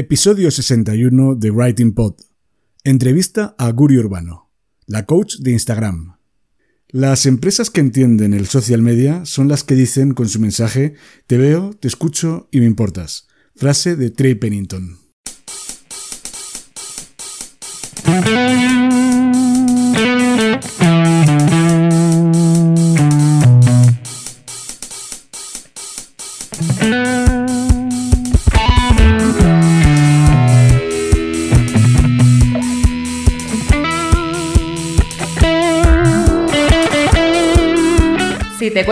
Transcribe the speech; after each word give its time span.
Episodio 0.00 0.50
61 0.50 1.34
de 1.34 1.50
Writing 1.50 1.92
Pod. 1.92 2.14
Entrevista 2.84 3.54
a 3.58 3.70
Guri 3.70 3.98
Urbano, 3.98 4.50
la 4.86 5.04
coach 5.04 5.36
de 5.40 5.50
Instagram. 5.50 6.16
Las 6.88 7.26
empresas 7.26 7.68
que 7.68 7.82
entienden 7.82 8.32
el 8.32 8.46
social 8.46 8.80
media 8.80 9.26
son 9.26 9.48
las 9.48 9.62
que 9.62 9.74
dicen 9.74 10.14
con 10.14 10.26
su 10.26 10.40
mensaje 10.40 10.94
te 11.26 11.36
veo, 11.36 11.74
te 11.78 11.86
escucho 11.86 12.48
y 12.50 12.60
me 12.60 12.64
importas. 12.64 13.28
Frase 13.54 13.94
de 13.94 14.08
Trey 14.10 14.36
Pennington. 14.36 15.09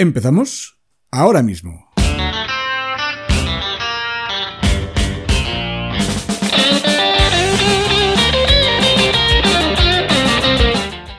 Empezamos 0.00 0.78
ahora 1.10 1.42
mismo. 1.42 1.90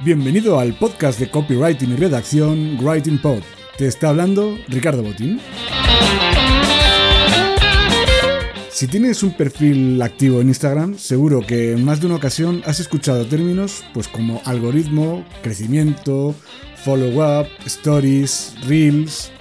Bienvenido 0.01 0.61
al 0.61 0.77
podcast 0.77 1.19
de 1.19 1.29
copywriting 1.29 1.91
y 1.91 1.95
redacción 1.97 2.77
Writing 2.81 3.17
Pod. 3.17 3.41
Te 3.77 3.87
está 3.87 4.11
hablando 4.11 4.57
Ricardo 4.69 5.03
Botín. 5.03 5.41
Si 8.71 8.87
tienes 8.87 9.23
un 9.23 9.35
perfil 9.35 10.01
activo 10.01 10.39
en 10.39 10.47
Instagram, 10.47 10.97
seguro 10.97 11.41
que 11.45 11.73
en 11.73 11.83
más 11.83 11.99
de 11.99 12.05
una 12.05 12.15
ocasión 12.15 12.61
has 12.65 12.79
escuchado 12.79 13.25
términos 13.25 13.83
pues 13.93 14.07
como 14.07 14.41
algoritmo, 14.45 15.25
crecimiento, 15.43 16.33
follow-up, 16.83 17.47
stories, 17.65 18.55
reels. 18.67 19.31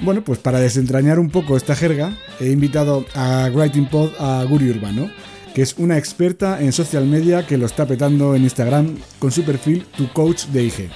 Bueno, 0.00 0.22
pues 0.22 0.38
para 0.38 0.60
desentrañar 0.60 1.18
un 1.18 1.30
poco 1.30 1.56
esta 1.56 1.74
jerga, 1.74 2.16
he 2.40 2.50
invitado 2.50 3.04
a 3.14 3.50
Writing 3.52 3.86
Pod 3.86 4.10
a 4.18 4.44
Guri 4.44 4.70
Urbano, 4.70 5.10
que 5.54 5.62
es 5.62 5.74
una 5.78 5.98
experta 5.98 6.62
en 6.62 6.72
social 6.72 7.04
media 7.06 7.46
que 7.46 7.58
lo 7.58 7.66
está 7.66 7.86
petando 7.86 8.34
en 8.34 8.44
Instagram 8.44 8.96
con 9.18 9.32
su 9.32 9.42
perfil 9.42 9.84
Tu 9.96 10.08
Coach 10.12 10.44
de 10.46 10.64
IG. 10.64 10.90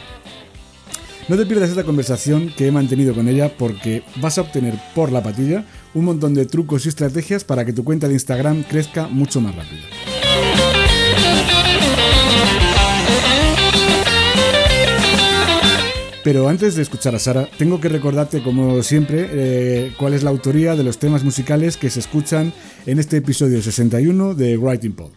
No 1.29 1.37
te 1.37 1.47
pierdas 1.47 1.71
esta 1.71 1.85
conversación 1.85 2.53
que 2.57 2.67
he 2.67 2.73
mantenido 2.73 3.15
con 3.15 3.29
ella 3.29 3.57
porque 3.57 4.03
vas 4.17 4.39
a 4.39 4.43
obtener 4.43 4.75
por 4.95 5.13
la 5.13 5.23
patilla 5.23 5.65
un 5.95 6.05
montón 6.05 6.35
de 6.35 6.47
trucos 6.47 6.85
y 6.85 6.89
estrategias 6.89 7.45
para 7.45 7.65
que 7.65 7.73
tu 7.73 7.85
cuenta 7.85 8.09
de 8.09 8.15
Instagram 8.15 8.65
crezca 8.65 9.07
mucho 9.07 9.41
más 9.41 9.55
rápido. 9.55 9.83
Pero 16.25 16.49
antes 16.49 16.77
de 16.77 16.83
escuchar 16.83 17.17
a 17.17 17.19
Sara, 17.19 17.49
tengo 17.59 17.81
que 17.81 17.89
recordarte, 17.89 18.45
como 18.45 18.81
siempre, 18.85 19.29
eh, 19.33 19.93
cuál 19.99 20.15
es 20.15 20.23
la 20.23 20.31
autoría 20.31 20.77
de 20.77 20.85
los 20.85 20.99
temas 20.99 21.25
musicales 21.25 21.77
que 21.77 21.91
se 21.91 21.99
escuchan 21.99 22.53
en 22.87 23.01
este 23.01 23.17
episodio 23.17 23.61
61 23.61 24.35
de 24.35 24.57
Writing 24.57 24.93
Pod. 24.93 25.11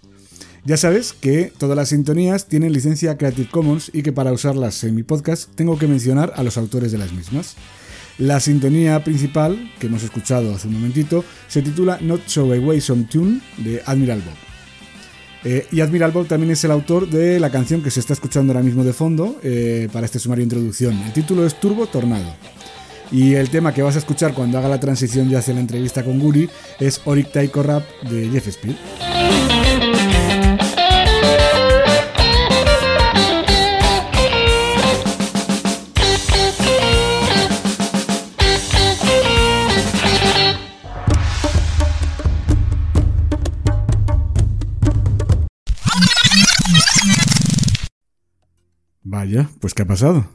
Ya 0.64 0.78
sabes 0.78 1.14
que 1.14 1.54
todas 1.56 1.78
las 1.78 1.90
sintonías 1.90 2.48
tienen 2.48 2.74
licencia 2.74 3.18
Creative 3.18 3.50
Commons 3.52 3.92
y 3.94 4.02
que 4.02 4.14
para 4.14 4.34
usarlas 4.34 4.84
en 4.84 4.96
mi 4.96 5.04
podcast 5.04 5.54
tengo 5.54 5.78
que 5.78 5.86
mencionar 5.86 6.34
a 6.36 6.42
los 6.42 6.58
autores 6.58 6.92
de 6.92 6.98
las 6.98 7.14
mismas. 7.14 7.56
La 8.18 8.40
sintonía 8.40 9.04
principal, 9.04 9.72
que 9.80 9.86
hemos 9.86 10.02
escuchado 10.02 10.56
hace 10.56 10.68
un 10.68 10.74
momentito, 10.74 11.24
se 11.48 11.62
titula 11.62 12.00
Not 12.02 12.22
So 12.26 12.52
Away 12.52 12.82
Some 12.82 13.04
Tune 13.12 13.42
de 13.58 13.84
Admiral 13.86 14.22
Bob. 14.22 14.55
Eh, 15.46 15.68
y 15.72 15.82
Admiral 15.82 16.12
Bob 16.12 16.28
también 16.28 16.52
es 16.52 16.64
el 16.64 16.72
autor 16.72 17.08
de 17.08 17.40
la 17.40 17.52
canción 17.52 17.84
que 17.84 17.92
se 17.92 18.00
está 18.00 18.14
escuchando 18.14 18.52
ahora 18.52 18.64
mismo 18.64 18.84
de 18.84 18.94
fondo 18.94 19.40
eh, 19.44 19.88
para 19.94 20.08
este 20.08 20.18
sumario 20.18 20.44
introducción. 20.44 21.00
El 21.04 21.14
título 21.14 21.46
es 21.46 21.60
Turbo 21.60 21.86
Tornado. 21.86 22.34
Y 23.12 23.36
el 23.36 23.52
tema 23.52 23.72
que 23.72 23.84
vas 23.84 23.96
a 23.96 24.00
escuchar 24.00 24.34
cuando 24.34 24.58
haga 24.58 24.68
la 24.68 24.80
transición 24.80 25.30
ya 25.30 25.38
hacia 25.38 25.54
la 25.54 25.60
entrevista 25.60 26.04
con 26.04 26.20
Guri 26.20 26.50
es 26.80 27.00
Oric 27.06 27.32
Taiko 27.32 27.62
Rap 27.62 27.84
de 28.10 28.28
Jeff 28.30 28.48
Speed. 28.48 28.76
Vaya, 49.26 49.50
pues 49.60 49.74
¿qué 49.74 49.82
ha 49.82 49.88
pasado? 49.88 50.30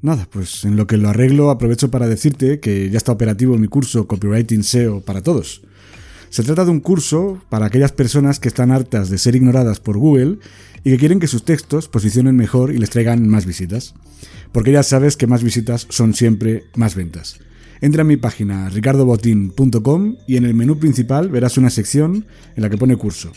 Nada, 0.00 0.26
pues 0.32 0.64
en 0.64 0.76
lo 0.76 0.86
que 0.86 0.96
lo 0.96 1.10
arreglo 1.10 1.50
aprovecho 1.50 1.90
para 1.90 2.08
decirte 2.08 2.58
que 2.58 2.88
ya 2.88 2.96
está 2.96 3.12
operativo 3.12 3.58
mi 3.58 3.68
curso 3.68 4.06
Copywriting 4.06 4.64
SEO 4.64 5.02
para 5.02 5.20
todos. 5.20 5.60
Se 6.30 6.42
trata 6.42 6.64
de 6.64 6.70
un 6.70 6.80
curso 6.80 7.42
para 7.50 7.66
aquellas 7.66 7.92
personas 7.92 8.40
que 8.40 8.48
están 8.48 8.70
hartas 8.70 9.10
de 9.10 9.18
ser 9.18 9.36
ignoradas 9.36 9.78
por 9.78 9.98
Google 9.98 10.38
y 10.84 10.90
que 10.92 10.96
quieren 10.96 11.20
que 11.20 11.26
sus 11.26 11.44
textos 11.44 11.88
posicionen 11.88 12.34
mejor 12.34 12.72
y 12.72 12.78
les 12.78 12.88
traigan 12.88 13.28
más 13.28 13.44
visitas. 13.44 13.92
Porque 14.52 14.72
ya 14.72 14.82
sabes 14.82 15.18
que 15.18 15.26
más 15.26 15.42
visitas 15.42 15.86
son 15.90 16.14
siempre 16.14 16.64
más 16.76 16.94
ventas. 16.94 17.40
Entra 17.82 18.00
en 18.00 18.08
mi 18.08 18.16
página 18.16 18.70
ricardobotin.com 18.70 20.16
y 20.26 20.38
en 20.38 20.46
el 20.46 20.54
menú 20.54 20.78
principal 20.78 21.28
verás 21.28 21.58
una 21.58 21.68
sección 21.68 22.24
en 22.56 22.62
la 22.62 22.70
que 22.70 22.78
pone 22.78 22.96
curso. 22.96 23.32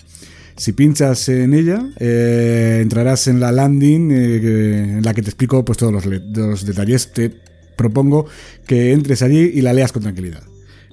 Si 0.60 0.74
pinchas 0.74 1.30
en 1.30 1.54
ella, 1.54 1.90
eh, 2.02 2.80
entrarás 2.82 3.28
en 3.28 3.40
la 3.40 3.54
landing 3.54 4.12
eh, 4.12 4.98
en 4.98 5.06
la 5.06 5.14
que 5.14 5.22
te 5.22 5.30
explico 5.30 5.64
pues, 5.64 5.78
todos 5.78 5.94
los, 5.94 6.06
los 6.06 6.66
detalles. 6.66 7.14
Te 7.14 7.32
propongo 7.78 8.26
que 8.68 8.92
entres 8.92 9.22
allí 9.22 9.52
y 9.54 9.62
la 9.62 9.72
leas 9.72 9.94
con 9.94 10.04
tranquilidad. 10.04 10.44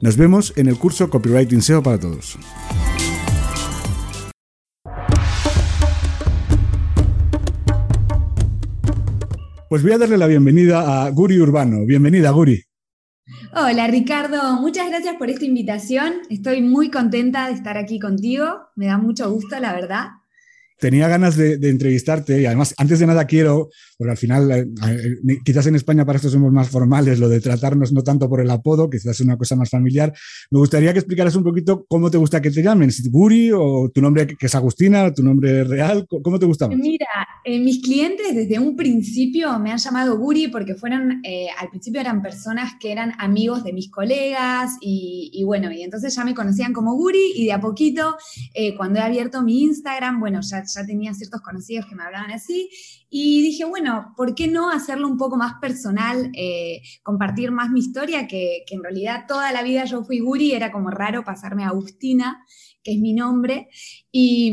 Nos 0.01 0.17
vemos 0.17 0.53
en 0.55 0.69
el 0.69 0.79
curso 0.79 1.11
Copywriting 1.11 1.63
SEO 1.63 1.83
para 1.83 1.99
todos. 1.99 2.39
Pues 9.69 9.83
voy 9.83 9.91
a 9.91 9.99
darle 9.99 10.17
la 10.17 10.29
bienvenida 10.29 11.05
a 11.05 11.11
Guri 11.11 11.41
Urbano. 11.41 11.85
Bienvenida, 11.85 12.31
Guri. 12.31 12.66
Hola 13.53 13.89
Ricardo, 13.89 14.61
muchas 14.61 14.89
gracias 14.89 15.17
por 15.17 15.31
esta 15.31 15.45
invitación. 15.45 16.21
Estoy 16.31 16.63
muy 16.63 16.91
contenta 16.91 17.49
de 17.49 17.55
estar 17.55 17.77
aquí 17.77 17.99
contigo, 17.99 18.69
me 18.77 18.87
da 18.87 18.99
mucho 18.99 19.29
gusto, 19.31 19.59
la 19.59 19.73
verdad. 19.73 20.11
Tenía 20.79 21.09
ganas 21.09 21.37
de, 21.37 21.55
entrevistarte 21.69 22.41
y 22.41 22.47
además, 22.47 22.75
antes 22.77 22.99
de 22.99 23.07
nada 23.07 23.25
quiero, 23.25 23.71
porque 23.97 24.11
al 24.11 24.17
final, 24.17 24.51
eh, 24.51 24.67
eh, 24.87 25.39
quizás 25.45 25.67
en 25.67 25.75
España 25.75 26.05
para 26.05 26.17
esto 26.17 26.29
somos 26.29 26.53
más 26.53 26.69
formales, 26.69 27.19
lo 27.19 27.29
de 27.29 27.41
tratarnos 27.41 27.93
no 27.93 28.03
tanto 28.03 28.29
por 28.29 28.41
el 28.41 28.51
apodo, 28.51 28.91
quizás 28.91 29.07
es 29.07 29.21
una 29.21 29.37
cosa 29.37 29.57
más 29.57 29.71
familiar. 29.71 30.13
Me 30.51 30.59
gustaría 30.59 30.93
que 30.93 30.99
explicaras 30.99 31.35
un 31.37 31.45
poquito 31.45 31.87
cómo 31.89 32.11
te 32.11 32.19
gusta 32.19 32.43
que 32.43 32.51
te 32.51 32.63
llamen, 32.63 32.91
si 32.91 33.09
Guri 33.09 33.51
o 33.53 33.91
tu 33.93 34.03
nombre 34.03 34.27
que 34.27 34.47
es 34.47 34.55
Agustina, 34.55 35.13
tu 35.13 35.23
nombre 35.23 35.65
real, 35.65 36.07
¿cómo 36.23 36.39
te 36.39 36.47
gusta 36.47 36.69
más? 36.69 36.77
Mira, 36.77 37.07
eh, 37.45 37.59
mis 37.59 37.83
clientes 37.83 38.35
desde 38.35 38.59
un 38.59 38.77
principio 38.77 39.59
me 39.59 39.73
han 39.73 39.79
llamado 39.79 40.19
Guri 40.19 40.49
porque 40.49 40.75
fueron, 40.75 41.23
al 41.59 41.71
principio 41.71 42.01
eran 42.01 42.23
personas 42.23 42.73
que 42.81 42.93
eran 42.93 43.13
amigos 43.19 43.65
de 43.65 43.73
mis 43.73 43.91
colegas 43.91 44.73
y, 44.81 45.43
bueno, 45.45 45.73
y 45.73 45.83
entonces 45.83 46.15
ya 46.15 46.25
me 46.25 46.35
conocían 46.35 46.73
como 46.73 46.95
Guri 46.95 47.33
y 47.35 47.47
de 47.47 47.53
a 47.53 47.61
poquito, 47.61 48.17
cuando 48.77 48.99
he 48.99 49.03
abierto 49.03 49.43
mi 49.43 49.63
Instagram, 49.63 50.21
bueno, 50.21 50.41
ya 50.43 50.66
ya 50.75 50.87
tenía 50.87 51.15
ciertos 51.15 51.41
conocidos 51.41 51.87
que 51.87 51.95
me 51.95 52.05
hablaban 52.05 52.31
así, 52.31 52.69
y 53.09 53.43
dije, 53.43 53.65
bueno, 53.65 54.13
¿por 54.17 54.35
qué 54.35 54.49
no 54.49 54.71
hacerlo 54.71 55.09
un 55.09 55.17
poco 55.17 55.37
más 55.37 55.55
personal, 55.61 56.31
eh, 56.35 56.83
compartir 57.03 57.51
más 57.51 57.71
mi 57.71 57.81
historia, 57.81 58.27
que, 58.27 58.65
en 58.71 58.83
realidad 58.83 59.25
toda 59.27 59.53
la 59.53 59.63
vida 59.63 59.85
yo 59.85 60.05
fui 60.05 60.21
Guri, 60.21 60.53
era 60.53 60.73
como 60.73 60.91
raro 60.91 61.25
pasarme 61.25 61.65
a 61.65 61.69
Agustina, 61.69 62.45
que 62.83 62.93
es 62.93 63.01
mi 63.01 63.15
nombre, 63.15 63.69
y, 64.11 64.49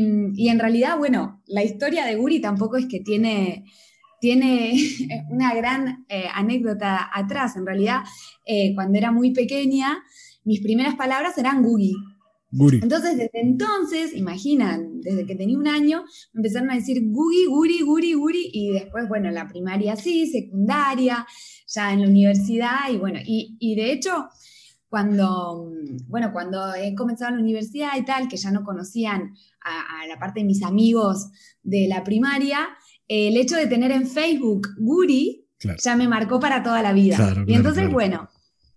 en 0.48 0.58
realidad, 0.58 0.98
bueno, 0.98 1.42
la 1.46 1.62
historia 1.62 2.04
de 2.04 2.16
Guri 2.16 2.40
tampoco 2.40 2.76
es 2.76 2.86
que 2.86 3.00
tiene 3.00 3.64
tiene 4.20 4.72
una 5.30 5.54
gran 5.54 6.06
eh, 6.08 6.24
anécdota 6.32 7.10
atrás. 7.12 7.56
En 7.56 7.66
realidad, 7.66 8.04
eh, 8.46 8.72
cuando 8.74 8.96
era 8.96 9.12
muy 9.12 9.32
pequeña, 9.32 10.02
mis 10.44 10.60
primeras 10.60 10.94
palabras 10.94 11.36
eran 11.38 11.62
Gugi. 11.62 11.94
Entonces, 12.82 13.16
desde 13.16 13.40
entonces, 13.40 14.14
imaginan, 14.14 15.00
desde 15.00 15.26
que 15.26 15.34
tenía 15.34 15.58
un 15.58 15.66
año, 15.66 16.04
empezaron 16.32 16.70
a 16.70 16.74
decir 16.74 17.02
Gugi, 17.02 17.46
Guri, 17.46 17.82
Guri, 17.82 18.12
Guri, 18.14 18.50
y 18.52 18.70
después, 18.70 19.08
bueno, 19.08 19.30
la 19.30 19.48
primaria 19.48 19.96
sí, 19.96 20.26
secundaria, 20.26 21.26
ya 21.66 21.92
en 21.92 22.02
la 22.02 22.08
universidad, 22.08 22.90
y 22.92 22.96
bueno, 22.96 23.18
y, 23.24 23.74
de 23.74 23.92
hecho, 23.92 24.28
cuando, 24.88 25.68
bueno, 26.06 26.32
cuando 26.32 26.74
he 26.74 26.94
comenzado 26.94 27.34
la 27.34 27.42
universidad 27.42 27.90
y 27.98 28.04
tal, 28.04 28.28
que 28.28 28.36
ya 28.36 28.52
no 28.52 28.62
conocían 28.62 29.34
a, 29.60 30.06
la 30.06 30.18
parte 30.18 30.40
de 30.40 30.46
mis 30.46 30.62
amigos 30.62 31.30
de 31.62 31.88
la 31.88 32.04
primaria, 32.04 32.68
el 33.08 33.36
hecho 33.36 33.56
de 33.56 33.66
tener 33.66 33.90
en 33.90 34.06
Facebook 34.06 34.68
Guri 34.78 35.48
ya 35.82 35.96
me 35.96 36.06
marcó 36.06 36.38
para 36.38 36.62
toda 36.62 36.82
la 36.82 36.92
vida. 36.92 37.16
y 37.46 37.54
entonces, 37.54 37.90
bueno, 37.90 38.28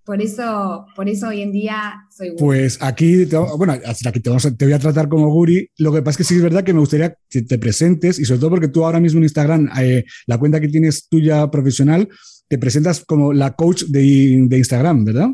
por 0.07 0.21
eso, 0.21 0.85
por 0.95 1.09
eso 1.09 1.27
hoy 1.27 1.41
en 1.41 1.51
día 1.51 2.07
soy 2.09 2.29
Guri. 2.29 2.39
Pues 2.39 2.81
aquí, 2.81 3.25
bueno, 3.57 3.73
aquí 3.73 4.21
te, 4.21 4.31
te, 4.57 4.65
voy 4.65 4.73
a 4.73 4.79
tratar 4.79 5.09
como 5.09 5.29
Guri. 5.29 5.69
Lo 5.79 5.91
que 5.91 6.01
pasa 6.01 6.11
es 6.11 6.17
que 6.17 6.23
sí 6.23 6.35
es 6.35 6.41
verdad 6.41 6.63
que 6.63 6.73
me 6.73 6.79
gustaría 6.79 7.17
que 7.29 7.41
te 7.41 7.59
presentes 7.59 8.17
y 8.17 8.23
sobre 8.23 8.39
todo 8.39 8.51
porque 8.51 8.69
tú 8.69 8.85
ahora 8.85 9.01
mismo 9.01 9.17
en 9.17 9.25
Instagram, 9.25 9.69
eh, 9.81 10.05
la 10.25 10.37
cuenta 10.37 10.61
que 10.61 10.69
tienes 10.69 11.09
tuya 11.09 11.51
profesional, 11.51 12.07
te 12.47 12.57
presentas 12.57 13.03
como 13.03 13.33
la 13.33 13.53
coach 13.53 13.83
de, 13.83 14.45
de 14.47 14.57
Instagram, 14.57 15.03
¿verdad? 15.03 15.27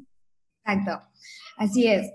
Exacto, 0.66 1.08
así 1.58 1.86
es. 1.86 2.08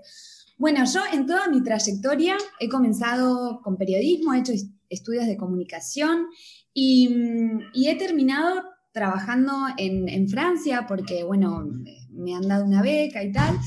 Bueno, 0.57 0.83
yo 0.83 0.99
en 1.13 1.25
toda 1.25 1.47
mi 1.47 1.63
trayectoria 1.63 2.35
he 2.59 2.67
comenzado 2.67 3.61
con 3.63 3.77
periodismo, 3.77 4.33
he 4.33 4.39
hecho 4.39 4.51
estudios 4.89 5.27
de 5.27 5.37
comunicación 5.37 6.25
y, 6.73 7.09
y 7.73 7.87
he 7.87 7.95
terminado 7.95 8.63
trabajando 8.91 9.53
en, 9.77 10.09
en, 10.09 10.27
Francia 10.27 10.85
porque, 10.87 11.23
bueno, 11.23 11.69
me 12.19 12.35
han 12.35 12.47
dado 12.47 12.65
una 12.65 12.81
beca 12.81 13.23
y 13.23 13.31
tal. 13.31 13.57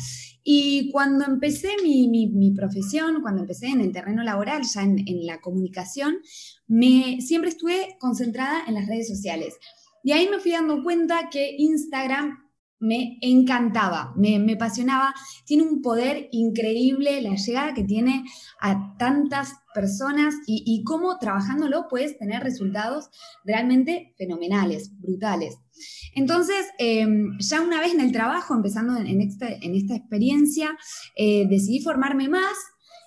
Y 0.45 0.91
cuando 0.91 1.25
empecé 1.25 1.71
mi, 1.83 2.09
mi, 2.09 2.51
profesión, 2.53 3.23
cuando 3.23 3.43
empecé 3.43 3.69
en 3.69 3.81
el 3.81 3.93
terreno 3.93 4.23
laboral, 4.23 4.63
ya 4.63 4.83
en, 4.83 4.99
en, 5.07 5.25
la 5.25 5.41
comunicación, 5.41 6.19
me, 6.67 7.21
siempre 7.21 7.51
estuve 7.51 7.97
concentrada 8.01 8.65
en 8.67 8.75
las 8.75 8.87
redes 8.87 9.09
sociales. 9.09 9.55
Y 10.03 10.13
ahí 10.13 10.29
me 10.29 10.41
fui 10.41 10.51
dando 10.51 10.83
cuenta 10.83 11.31
que 11.31 11.55
Instagram 11.59 12.42
me 12.83 13.17
encantaba, 13.23 14.13
me, 14.17 14.39
me, 14.39 14.55
apasionaba. 14.55 15.15
Tiene 15.47 15.63
un 15.63 15.81
poder 15.81 16.29
increíble 16.33 17.23
la 17.23 17.35
llegada 17.35 17.73
que 17.73 17.85
tiene 17.85 18.25
a 18.61 18.97
tantas 18.99 19.55
personas 19.75 20.35
y, 20.47 20.63
y 20.67 20.85
cómo 20.85 21.19
trabajándolo 21.19 21.87
puedes 21.89 22.19
tener 22.19 22.43
resultados 22.43 23.09
realmente 23.45 24.15
fenomenales, 24.19 24.91
brutales. 24.99 25.57
Entonces, 26.15 26.67
em, 26.79 27.39
ya 27.39 27.61
una 27.61 27.81
vez 27.81 27.95
en 27.95 28.01
el 28.01 28.13
trabajo, 28.13 28.55
empezando 28.55 28.97
en, 28.97 29.21
esta, 29.21 29.49
experiencia, 29.49 30.77
eh, 31.17 31.47
decidí 31.49 31.81
formarme 31.81 32.29
más, 32.29 32.57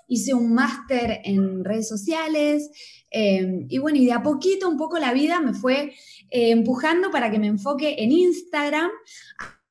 hice 0.07 0.33
un 0.33 0.53
máster 0.53 1.21
en 1.23 1.63
redes 1.63 1.87
sociales 1.87 2.69
em, 3.09 3.65
y 3.69 3.79
bueno, 3.79 3.97
y 3.97 4.05
de 4.05 4.11
a 4.13 4.21
poquito, 4.23 4.69
un 4.69 4.77
poco 4.77 4.99
la 4.99 5.13
vida 5.13 5.39
me 5.39 5.53
fue 5.53 5.93
eh, 6.29 6.51
empujando 6.51 7.11
para 7.11 7.31
que 7.31 7.39
me 7.39 7.47
enfoque 7.47 7.95
en 7.99 8.11
Instagram 8.11 8.89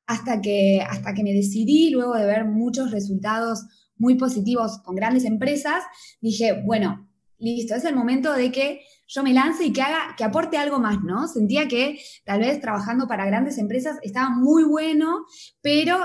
hasta 0.07 0.41
que, 0.41 0.81
hasta 0.87 1.13
que 1.13 1.23
me 1.23 1.33
decidí, 1.33 1.89
luego 1.89 2.15
de 2.15 2.25
ver 2.25 2.45
muchos 2.45 2.91
resultados 2.91 3.65
muy 3.97 4.15
positivos 4.15 4.79
con 4.83 4.95
grandes 4.95 5.25
empresas, 5.25 5.83
dije, 6.21 6.61
bueno, 6.65 7.09
listo, 7.37 7.75
es 7.75 7.85
el 7.85 7.95
momento 7.95 8.33
de 8.33 8.51
que 8.51 8.81
yo 9.07 9.23
me 9.23 9.33
lance 9.33 9.65
y 9.65 9.73
que 9.73 9.81
haga, 9.81 10.15
que 10.17 10.23
aporte 10.23 10.57
algo 10.57 10.79
más, 10.79 10.97
¿no? 11.03 11.27
Sentía 11.27 11.67
que 11.67 11.99
tal 12.25 12.39
vez 12.39 12.59
trabajando 12.59 13.07
para 13.07 13.25
grandes 13.25 13.57
empresas 13.57 13.97
estaba 14.01 14.29
muy 14.29 14.63
bueno, 14.63 15.25
pero 15.61 15.99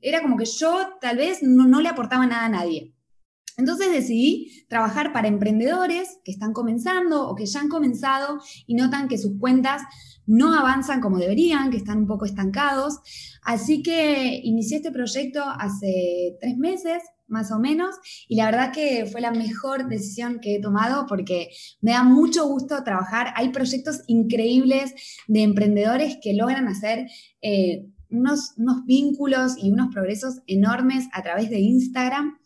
era 0.00 0.22
como 0.22 0.36
que 0.36 0.46
yo 0.46 0.88
tal 1.00 1.18
vez 1.18 1.42
no, 1.42 1.66
no 1.66 1.80
le 1.80 1.88
aportaba 1.88 2.26
nada 2.26 2.46
a 2.46 2.48
nadie. 2.48 2.94
Entonces 3.58 3.92
decidí 3.92 4.64
trabajar 4.68 5.12
para 5.12 5.28
emprendedores 5.28 6.18
que 6.24 6.32
están 6.32 6.54
comenzando 6.54 7.28
o 7.28 7.34
que 7.34 7.44
ya 7.44 7.60
han 7.60 7.68
comenzado 7.68 8.40
y 8.66 8.74
notan 8.74 9.06
que 9.06 9.18
sus 9.18 9.38
cuentas 9.38 9.82
no 10.30 10.54
avanzan 10.54 11.00
como 11.00 11.18
deberían, 11.18 11.70
que 11.70 11.76
están 11.76 11.98
un 11.98 12.06
poco 12.06 12.24
estancados. 12.24 13.00
Así 13.42 13.82
que 13.82 14.40
inicié 14.44 14.76
este 14.76 14.92
proyecto 14.92 15.42
hace 15.44 16.36
tres 16.40 16.56
meses 16.56 17.02
más 17.26 17.52
o 17.52 17.58
menos, 17.60 17.94
y 18.28 18.34
la 18.36 18.46
verdad 18.46 18.72
que 18.72 19.06
fue 19.06 19.20
la 19.20 19.30
mejor 19.30 19.88
decisión 19.88 20.40
que 20.40 20.56
he 20.56 20.60
tomado 20.60 21.06
porque 21.06 21.50
me 21.80 21.92
da 21.92 22.02
mucho 22.02 22.46
gusto 22.46 22.82
trabajar. 22.82 23.32
Hay 23.36 23.50
proyectos 23.50 24.02
increíbles 24.08 24.94
de 25.28 25.42
emprendedores 25.42 26.18
que 26.20 26.34
logran 26.34 26.66
hacer 26.66 27.06
eh, 27.40 27.86
unos, 28.10 28.54
unos 28.56 28.84
vínculos 28.84 29.54
y 29.58 29.70
unos 29.70 29.92
progresos 29.92 30.40
enormes 30.46 31.06
a 31.12 31.22
través 31.22 31.50
de 31.50 31.60
Instagram. 31.60 32.36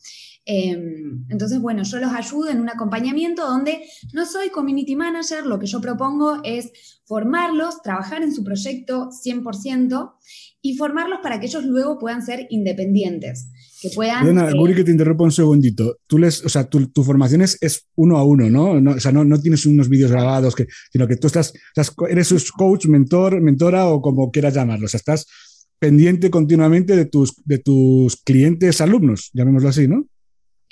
Em, 0.47 1.25
entonces, 1.31 1.59
bueno, 1.59 1.83
yo 1.85 1.99
los 1.99 2.13
ayudo 2.13 2.51
en 2.51 2.61
un 2.61 2.69
acompañamiento 2.69 3.47
donde 3.47 3.83
no 4.13 4.27
soy 4.27 4.51
community 4.51 4.95
manager, 4.95 5.47
lo 5.47 5.59
que 5.59 5.67
yo 5.67 5.81
propongo 5.81 6.41
es 6.45 6.94
formarlos, 7.07 7.83
trabajar 7.83 8.23
en 8.23 8.35
su 8.35 8.45
proyecto 8.45 9.11
100% 9.11 10.15
y 10.63 10.77
formarlos 10.77 11.19
para 11.23 11.39
que 11.39 11.47
ellos 11.47 11.65
luego 11.65 11.99
puedan 11.99 12.25
ser 12.25 12.47
independientes. 12.51 13.51
Que 13.83 13.91
puedan. 13.95 14.39
Eh, 14.39 14.53
Guri, 14.57 14.75
que 14.75 14.85
te 14.85 14.91
interrumpa 14.91 15.25
un 15.25 15.33
segundito. 15.33 15.99
Tú 16.07 16.19
les, 16.19 16.43
o 16.45 16.49
sea, 16.49 16.65
tu, 16.65 16.89
formación 17.05 17.43
es, 17.43 17.89
uno 17.97 18.17
a 18.17 18.25
uno, 18.25 18.49
¿no? 18.49 18.93
o 18.93 19.01
sea, 19.01 19.13
no, 19.13 19.25
no, 19.25 19.39
tienes 19.41 19.67
unos 19.67 19.89
vídeos 19.89 20.11
grabados, 20.11 20.55
que, 20.55 20.67
sino 20.91 21.07
que 21.07 21.17
tú 21.17 21.27
estás, 21.27 21.53
eres 22.09 22.29
su 22.29 22.53
coach, 22.57 22.87
mentor, 22.87 23.41
mentora 23.43 23.89
o 23.89 24.01
como 24.01 24.31
quieras 24.31 24.55
llamarlo. 24.55 24.87
O 24.87 24.89
sea, 24.89 24.99
estás 24.99 25.27
pendiente 25.79 26.31
continuamente 26.31 26.97
de 26.97 27.05
tus, 27.05 27.35
de 27.45 27.59
tus 27.59 28.17
clientes, 28.23 28.81
alumnos, 28.81 29.31
llamémoslo 29.35 29.69
así, 29.69 29.87
¿no? 29.87 30.07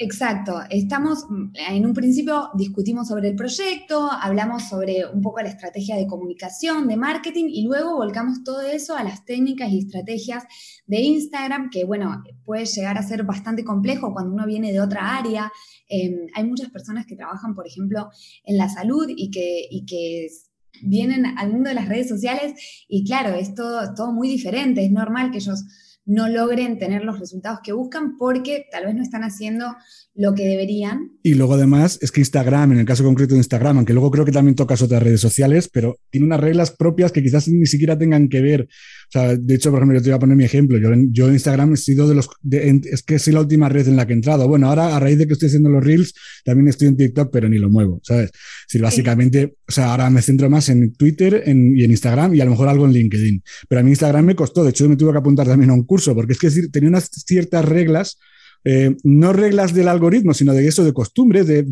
Exacto, 0.03 0.61
estamos, 0.69 1.27
en 1.55 1.87
un 1.87 1.95
principio 1.95 2.51
discutimos 2.55 3.07
sobre 3.07 3.29
el 3.29 3.37
proyecto, 3.37 4.11
hablamos 4.11 4.65
sobre 4.65 5.07
un 5.07 5.23
poco 5.23 5.41
la 5.41 5.49
estrategia 5.49 5.95
de 5.95 6.09
comunicación, 6.09 6.89
de 6.89 6.97
marketing 6.97 7.45
y 7.49 7.63
luego 7.63 7.95
volcamos 7.95 8.43
todo 8.43 8.63
eso 8.63 8.97
a 8.97 9.05
las 9.05 9.25
técnicas 9.25 9.71
y 9.71 9.79
estrategias 9.79 10.43
de 10.87 11.03
Instagram, 11.03 11.71
que 11.71 11.85
bueno, 11.85 12.21
puede 12.45 12.65
llegar 12.65 12.99
a 12.99 13.05
ser 13.05 13.23
bastante 13.23 13.63
complejo 13.63 14.13
cuando 14.13 14.35
uno 14.35 14.45
viene 14.45 14.73
de 14.73 14.81
otra 14.81 15.17
área. 15.17 15.53
Em, 15.89 16.27
hay 16.35 16.45
muchas 16.49 16.71
personas 16.71 17.07
que 17.07 17.15
trabajan, 17.15 17.55
por 17.55 17.69
ejemplo, 17.69 18.11
en 18.43 18.59
la 18.59 18.69
salud 18.69 19.07
y 19.09 19.31
que, 19.31 19.69
y 19.71 19.87
que 19.87 20.27
vienen 20.83 21.27
al 21.39 21.53
mundo 21.53 21.69
de 21.69 21.77
las 21.77 21.89
redes 21.89 22.09
sociales 22.09 22.55
y 22.89 23.05
claro, 23.05 23.37
es 23.37 23.55
todo, 23.55 23.95
todo 23.95 24.11
muy 24.11 24.29
diferente, 24.29 24.85
es 24.85 24.91
normal 24.91 25.31
que 25.31 25.39
ellos 25.39 25.63
no 26.05 26.29
logren 26.29 26.79
tener 26.79 27.05
los 27.05 27.21
resultados 27.21 27.61
que 27.63 27.73
buscan 27.73 28.17
porque 28.17 28.67
tal 28.71 28.87
vez 28.87 28.95
no 28.95 29.03
están 29.03 29.23
haciendo 29.23 29.77
lo 30.15 30.35
que 30.35 30.45
deberían. 30.45 31.13
Y 31.25 31.35
luego 31.35 31.55
además 31.55 32.01
es 32.03 32.11
que 32.11 32.21
Instagram, 32.21 32.73
en 32.73 32.79
el 32.81 32.85
caso 32.85 33.05
concreto 33.05 33.35
de 33.35 33.39
Instagram, 33.39 33.77
aunque 33.77 33.93
luego 33.93 34.11
creo 34.11 34.25
que 34.25 34.33
también 34.33 34.57
tocas 34.57 34.83
otras 34.83 35.01
redes 35.01 35.21
sociales, 35.21 35.71
pero 35.73 36.01
tiene 36.11 36.27
unas 36.27 36.41
reglas 36.41 36.73
propias 36.73 37.13
que 37.13 37.23
quizás 37.23 37.47
ni 37.47 37.67
siquiera 37.67 37.97
tengan 37.97 38.29
que 38.29 38.41
ver. 38.41 38.63
O 38.63 39.11
sea, 39.13 39.37
de 39.37 39.55
hecho, 39.55 39.71
por 39.71 39.79
ejemplo, 39.79 39.99
yo 39.99 40.03
te 40.03 40.11
voy 40.11 40.17
a 40.17 40.19
poner 40.19 40.37
mi 40.37 40.45
ejemplo. 40.45 40.79
Yo, 40.79 40.89
yo 41.13 41.29
en 41.29 41.35
Instagram 41.35 41.75
he 41.75 41.77
sido 41.77 42.09
de 42.09 42.17
los... 42.17 42.29
es 42.51 43.03
que 43.05 43.21
soy 43.21 43.35
la 43.35 43.41
última 43.41 43.69
red 43.69 43.87
en 43.87 43.95
la 43.95 44.05
que 44.05 44.15
he 44.15 44.17
entrado. 44.17 44.49
Bueno, 44.49 44.69
ahora 44.69 44.97
a 44.97 44.99
raíz 44.99 45.17
de 45.17 45.29
que 45.29 45.35
estoy 45.35 45.47
haciendo 45.47 45.69
los 45.69 45.85
reels, 45.85 46.13
también 46.45 46.67
estoy 46.67 46.89
en 46.89 46.97
TikTok, 46.97 47.31
pero 47.33 47.49
ni 47.49 47.59
lo 47.59 47.71
muevo, 47.71 48.01
¿sabes? 48.03 48.33
Si 48.67 48.79
básicamente, 48.79 49.55
o 49.69 49.73
sea, 49.73 49.93
ahora 49.93 50.11
me 50.11 50.23
centro 50.23 50.51
más 50.51 50.71
en 50.71 50.93
Twitter 50.95 51.45
y 51.47 51.85
en 51.85 51.91
Instagram 51.91 52.35
y 52.35 52.41
a 52.41 52.45
lo 52.45 52.51
mejor 52.51 52.69
algo 52.69 52.85
en 52.85 52.95
LinkedIn. 52.95 53.45
Pero 53.69 53.81
a 53.81 53.85
mí 53.85 53.91
Instagram 53.91 54.25
me 54.25 54.35
costó. 54.35 54.65
De 54.65 54.71
hecho, 54.71 54.89
me 54.89 54.97
tuve 54.97 55.13
que 55.13 55.19
apuntar 55.19 55.47
también 55.47 55.71
a 55.71 55.75
un 55.75 55.85
curso, 55.85 56.17
porque 56.17 56.33
es 56.33 56.41
que 56.41 56.51
tenía 56.69 56.89
unas 56.89 57.09
ciertas 57.27 57.65
reglas 57.65 58.19
eh, 58.65 58.97
no 59.05 59.33
reglas 59.33 59.75
del 59.75 59.89
algoritmo, 59.89 60.35
sino 60.35 60.53
de 60.53 60.67
eso, 60.67 60.85
de 60.85 60.93
costumbres, 60.93 61.47
de, 61.47 61.63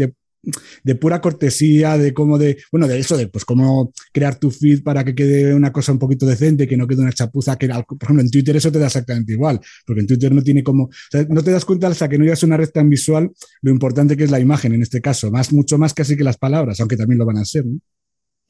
de 0.85 0.94
pura 0.94 1.20
cortesía, 1.20 1.99
de 1.99 2.14
cómo 2.14 2.38
de, 2.38 2.59
bueno, 2.73 2.88
de 2.88 2.99
eso, 2.99 3.16
de 3.16 3.28
pues 3.28 3.44
cómo 3.44 3.92
crear 4.12 4.38
tu 4.38 4.50
feed 4.50 4.82
para 4.82 5.04
que 5.04 5.14
quede 5.14 5.54
una 5.54 5.73
cosa 5.73 5.92
un 5.92 5.99
poquito 5.99 6.26
decente, 6.26 6.66
que 6.66 6.76
no 6.76 6.87
quede 6.87 7.02
una 7.02 7.12
chapuza, 7.12 7.56
que 7.56 7.68
por 7.68 7.97
ejemplo 8.02 8.23
en 8.23 8.30
Twitter 8.30 8.56
eso 8.56 8.73
te 8.73 8.78
da 8.78 8.87
exactamente 8.87 9.32
igual, 9.32 9.61
porque 9.87 10.00
en 10.00 10.06
Twitter 10.06 10.35
no 10.35 10.42
tiene 10.42 10.62
como, 10.62 10.85
o 10.85 10.90
sea, 11.11 11.26
no 11.28 11.42
te 11.42 11.50
das 11.50 11.64
cuenta 11.64 11.88
hasta 11.88 12.09
que 12.09 12.18
no 12.18 12.25
llegas 12.25 12.42
a 12.42 12.47
una 12.47 12.56
red 12.56 12.70
tan 12.70 12.88
visual 12.88 13.30
lo 13.62 13.70
importante 13.70 14.16
que 14.16 14.25
es 14.25 14.30
la 14.30 14.40
imagen 14.40 14.73
en 14.73 14.82
este 14.82 15.00
caso, 15.00 15.30
más, 15.30 15.52
mucho 15.52 15.78
más 15.78 15.94
casi 15.94 16.16
que 16.16 16.25
las 16.25 16.38
palabras, 16.38 16.80
aunque 16.80 16.97
también 16.97 17.18
lo 17.18 17.26
van 17.26 17.38
a 17.38 17.44
ser, 17.44 17.66
¿no? 17.66 17.78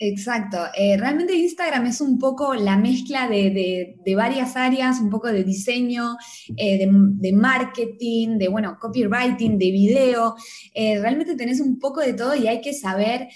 Exacto. 0.03 0.57
Eh, 0.75 0.97
realmente 0.97 1.35
Instagram 1.35 1.85
es 1.85 2.01
un 2.01 2.19
poco 2.19 2.55
la 2.55 2.79
mezcla 2.79 3.29
de, 3.29 3.99
varias 4.17 4.57
áreas, 4.57 4.99
un 4.99 5.11
poco 5.11 5.29
de 5.29 5.45
diseño, 5.45 6.17
eh, 6.57 6.87
de, 6.89 7.33
marketing, 7.35 8.39
de 8.39 8.49
bueno, 8.49 8.79
copywriting, 8.81 9.59
de 9.59 9.71
video. 9.71 10.37
Eh, 10.73 10.99
realmente 10.99 11.37
tenés 11.37 11.61
un 11.61 11.79
poco 11.79 12.01
de 12.01 12.15
todo 12.15 12.35
y 12.35 12.49
hay 12.49 12.63
que 12.63 12.73
saber 12.73 13.29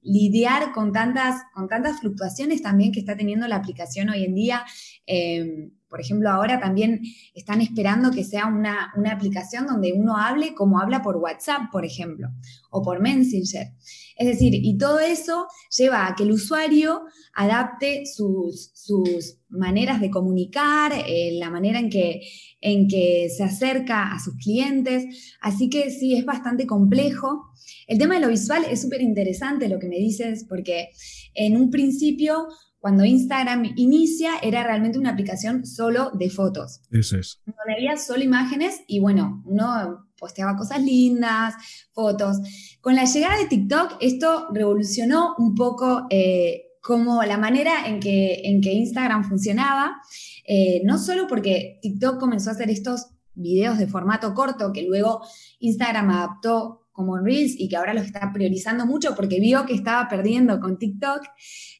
lidiar 0.00 0.72
con 0.72 0.92
tantas, 0.92 1.42
con 1.52 1.68
tantas 1.68 2.00
fluctuaciones 2.00 2.62
también 2.62 2.90
que 2.90 3.00
está 3.00 3.14
teniendo 3.14 3.46
la 3.46 3.56
aplicación 3.56 4.08
hoy 4.08 4.24
en 4.24 4.34
día. 4.34 4.64
Por 5.88 6.00
ejemplo, 6.00 6.30
ahora 6.30 6.60
también 6.60 7.00
están 7.34 7.60
esperando 7.60 8.10
que 8.10 8.24
sea 8.24 8.46
una, 8.46 8.92
una, 8.96 9.12
aplicación 9.12 9.66
donde 9.66 9.92
uno 9.92 10.16
hable 10.16 10.54
como 10.54 10.80
habla 10.80 11.02
por 11.02 11.16
WhatsApp, 11.16 11.70
por 11.70 11.84
ejemplo, 11.84 12.28
o 12.70 12.82
por 12.82 13.00
Messenger. 13.00 13.68
Es 14.16 14.26
decir, 14.26 14.54
y 14.54 14.76
todo 14.78 14.98
eso 14.98 15.46
lleva 15.76 16.06
a 16.06 16.14
que 16.14 16.24
el 16.24 16.32
usuario 16.32 17.02
adapte 17.34 18.04
sus, 18.06 18.70
sus 18.74 19.38
maneras 19.48 20.00
de 20.00 20.10
comunicar, 20.10 20.92
eh, 21.06 21.32
la 21.38 21.50
manera 21.50 21.78
en 21.78 21.90
que, 21.90 22.22
en 22.60 22.88
que 22.88 23.28
se 23.28 23.44
acerca 23.44 24.12
a 24.12 24.18
sus 24.18 24.34
clientes. 24.36 25.36
Así 25.40 25.68
que 25.68 25.90
sí, 25.90 26.16
es 26.16 26.24
bastante 26.24 26.66
complejo. 26.66 27.52
El 27.86 27.98
tema 27.98 28.14
de 28.14 28.20
lo 28.20 28.28
visual 28.28 28.64
es 28.68 28.82
súper 28.82 29.02
interesante 29.02 29.68
lo 29.68 29.78
que 29.78 29.88
me 29.88 29.98
dices, 29.98 30.44
porque 30.48 30.88
en 31.34 31.56
un 31.56 31.70
principio 31.70 32.48
cuando 32.86 33.04
Instagram 33.04 33.72
inicia, 33.74 34.38
era 34.40 34.62
realmente 34.62 34.96
una 34.96 35.10
aplicación 35.10 35.66
solo 35.66 36.12
de 36.14 36.30
fotos. 36.30 36.82
Eso 36.92 37.18
es. 37.18 37.40
Donde 37.44 37.74
había 37.74 37.96
solo 37.96 38.22
imágenes 38.22 38.80
y 38.86 39.00
bueno, 39.00 39.42
uno 39.44 40.06
posteaba 40.16 40.56
cosas 40.56 40.84
lindas, 40.84 41.54
fotos. 41.92 42.36
Con 42.80 42.94
la 42.94 43.04
llegada 43.04 43.38
de 43.38 43.46
TikTok, 43.46 43.96
esto 43.98 44.46
revolucionó 44.52 45.34
un 45.36 45.56
poco 45.56 46.06
eh, 46.10 46.76
como 46.80 47.24
la 47.24 47.36
manera 47.38 47.88
en 47.88 47.98
que, 47.98 48.42
en 48.44 48.60
que 48.60 48.74
Instagram 48.74 49.24
funcionaba, 49.24 50.00
eh, 50.46 50.80
no 50.84 50.96
solo 50.98 51.26
porque 51.26 51.80
TikTok 51.82 52.20
comenzó 52.20 52.50
a 52.50 52.52
hacer 52.52 52.70
estos 52.70 53.08
videos 53.34 53.78
de 53.78 53.88
formato 53.88 54.32
corto 54.32 54.72
que 54.72 54.82
luego 54.84 55.26
Instagram 55.58 56.10
adaptó 56.10 56.86
como 56.92 57.18
Reels 57.18 57.58
y 57.58 57.68
que 57.68 57.74
ahora 57.74 57.94
los 57.94 58.06
está 58.06 58.32
priorizando 58.32 58.86
mucho 58.86 59.16
porque 59.16 59.40
vio 59.40 59.66
que 59.66 59.74
estaba 59.74 60.08
perdiendo 60.08 60.60
con 60.60 60.78
TikTok. 60.78 61.24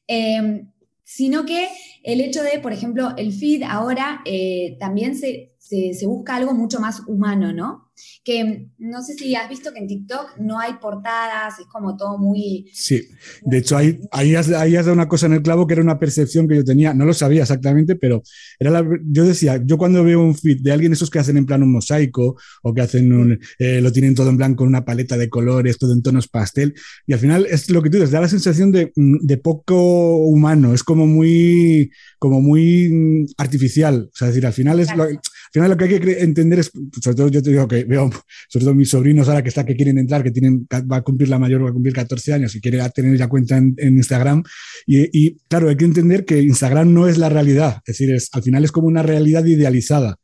Eh, 0.09 0.67
sino 1.07 1.47
que 1.47 1.69
el 2.03 2.21
hecho 2.21 2.43
de, 2.43 2.59
por 2.59 2.73
ejemplo, 2.73 3.15
el 3.17 3.33
feed 3.33 3.63
ahora 3.63 4.23
eh, 4.25 4.77
también 4.81 5.15
se, 5.15 5.55
se, 5.57 6.05
busca 6.05 6.35
algo 6.35 6.53
mucho 6.53 6.81
más 6.81 7.05
humano, 7.07 7.53
¿no? 7.53 7.86
Que 8.25 8.69
no 8.79 9.03
sé 9.03 9.15
si 9.15 9.35
has 9.35 9.49
visto 9.49 9.73
que 9.73 9.79
en 9.79 9.87
TikTok 9.87 10.39
no 10.39 10.59
hay 10.59 10.75
portadas, 10.81 11.59
es 11.59 11.67
como 11.67 11.97
todo 11.97 12.19
muy... 12.19 12.69
Sí, 12.73 13.03
de 13.43 13.59
hecho 13.59 13.77
ahí, 13.77 14.01
ahí, 14.11 14.35
has, 14.35 14.49
dado 14.49 14.93
una 14.93 15.09
cosa 15.09 15.27
en 15.27 15.35
el 15.35 15.43
clavo 15.43 15.67
que 15.67 15.75
era 15.75 15.83
una 15.83 15.99
percepción 15.99 16.49
que 16.49 16.57
yo 16.57 16.65
tenía, 16.65 16.95
no 16.95 17.05
lo 17.05 17.15
sabía 17.15 17.43
exactamente, 17.43 17.97
pero 17.97 18.23
era 18.59 18.71
la, 18.71 18.87
yo 19.05 19.25
decía, 19.25 19.61
yo 19.65 19.79
cuando 19.79 20.05
veo 20.05 20.21
un 20.21 20.35
feed 20.35 20.61
de 20.61 20.73
alguien, 20.73 20.93
esos 20.93 21.11
que 21.11 21.19
hacen 21.19 21.37
en 21.37 21.47
plan 21.47 21.63
un 21.63 21.73
mosaico 21.73 22.37
o 22.63 22.75
que 22.75 22.81
hacen 22.81 23.13
un, 23.13 23.39
eh, 23.59 23.81
lo 23.81 23.93
tienen 23.93 24.15
todo 24.15 24.31
en 24.31 24.37
blanco, 24.37 24.65
una 24.65 24.85
paleta 24.85 25.17
de 25.17 25.31
colores, 25.31 25.79
todo 25.79 25.93
en 25.93 26.03
tonos 26.03 26.29
pastel, 26.29 26.75
y 27.07 27.13
al 27.13 27.19
final 27.19 27.47
es 27.47 27.71
lo 27.71 27.83
que 27.83 27.91
tú 27.91 27.97
dices, 27.97 28.11
da 28.11 28.21
la 28.21 28.29
sensación 28.29 28.73
de, 28.73 28.93
de 28.95 29.37
poco 29.39 30.17
humano, 30.17 30.75
es 30.75 30.83
como 30.83 31.07
muy, 31.07 31.91
como 32.19 32.41
muy 32.41 32.89
mm, 32.89 33.27
artificial, 33.39 34.11
o 34.13 34.17
sea, 34.17 34.29
es 34.29 34.35
decir, 34.35 34.47
al 34.47 34.53
final 34.53 34.81
es... 34.81 34.95
Lo, 34.97 35.07
al 35.47 35.53
final 35.53 35.71
lo 35.71 35.77
que 35.77 35.85
hay 35.85 36.01
que 36.01 36.21
entender 36.23 36.59
es, 36.59 36.71
sobre 37.01 37.17
todo 37.17 37.29
yo 37.29 37.43
te 37.43 37.51
digo 37.51 37.69
que 37.69 37.86
veo, 37.87 38.11
sobre 38.49 38.65
todo 38.65 38.75
mis 38.75 38.91
sobrinos 38.91 39.29
ahora 39.29 39.43
que 39.43 39.49
está 39.49 39.65
que 39.65 39.77
quieren 39.77 39.99
entrar, 39.99 40.23
que 40.23 40.31
tienen, 40.31 40.67
va 40.71 40.97
a 40.97 41.03
cumplir 41.03 41.29
la 41.29 41.39
mayor, 41.39 41.65
va 41.65 41.71
a 41.71 41.73
cumplir 41.73 41.95
14 41.95 42.33
años 42.33 42.55
y 42.55 42.61
quiere 42.61 42.81
tener 42.91 43.17
ya 43.17 43.29
cuenta 43.29 43.57
en, 43.57 43.75
Instagram. 43.79 44.43
Y, 44.87 45.37
claro, 45.49 45.69
hay 45.69 45.77
que 45.77 45.85
entender 45.85 46.25
que 46.25 46.41
Instagram 46.41 46.93
no 46.93 47.09
es 47.09 47.19
la 47.19 47.29
realidad, 47.29 47.79
es 47.87 47.99
decir, 47.99 48.15
es, 48.15 48.29
al 48.33 48.43
final 48.43 48.65
es 48.65 48.73
como 48.73 48.89
una 48.89 49.03
realidad 49.03 49.45
idealizada. 49.45 50.17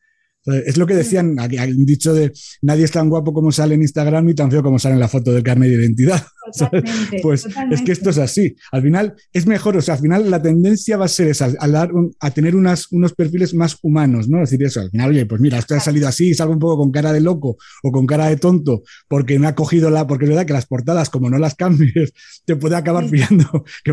Es 0.44 0.76
lo 0.76 0.86
que 0.86 0.94
decían, 0.94 1.38
han 1.38 1.84
dicho 1.84 2.12
de 2.12 2.32
nadie 2.62 2.84
es 2.84 2.90
tan 2.90 3.08
guapo 3.08 3.32
como 3.32 3.52
sale 3.52 3.74
en 3.74 3.82
Instagram 3.82 4.28
y 4.28 4.34
tan 4.34 4.50
feo 4.50 4.62
como 4.62 4.78
sale 4.78 4.94
en 4.94 5.00
la 5.00 5.08
foto 5.08 5.32
del 5.32 5.42
carnet 5.42 5.68
de 5.70 5.76
identidad. 5.76 6.20
pues 7.22 7.46
es 7.70 7.82
que 7.82 7.92
esto 7.92 8.10
es 8.10 8.18
así. 8.18 8.56
Al 8.72 8.82
final 8.82 9.14
es 9.32 9.46
mejor, 9.46 9.76
o 9.76 9.82
sea, 9.82 9.94
al 9.94 10.00
final 10.00 10.30
la 10.30 10.42
tendencia 10.42 10.96
va 10.96 11.04
a 11.04 11.08
ser 11.08 11.28
esa, 11.28 11.52
a, 11.58 11.88
a 12.20 12.30
tener 12.32 12.56
unas, 12.56 12.90
unos 12.90 13.14
perfiles 13.14 13.54
más 13.54 13.78
humanos, 13.82 14.28
¿no? 14.28 14.42
Es 14.42 14.50
decir, 14.50 14.66
eso, 14.66 14.80
al 14.80 14.90
final, 14.90 15.10
oye, 15.10 15.26
pues 15.26 15.40
mira, 15.40 15.58
esto 15.58 15.76
ha 15.76 15.80
salido 15.80 16.08
así 16.08 16.30
y 16.30 16.34
salgo 16.34 16.54
un 16.54 16.58
poco 16.58 16.78
con 16.78 16.90
cara 16.90 17.12
de 17.12 17.20
loco 17.20 17.56
o 17.84 17.92
con 17.92 18.06
cara 18.06 18.26
de 18.26 18.36
tonto 18.36 18.82
porque 19.08 19.38
me 19.38 19.46
ha 19.46 19.54
cogido 19.54 19.90
la, 19.90 20.06
porque 20.06 20.24
es 20.24 20.30
verdad 20.30 20.46
que 20.46 20.52
las 20.52 20.66
portadas, 20.66 21.08
como 21.08 21.30
no 21.30 21.38
las 21.38 21.54
cambies, 21.62 22.12
te 22.44 22.56
puede 22.56 22.76
acabar 22.76 23.08
pillando 23.08 23.64
que, 23.84 23.92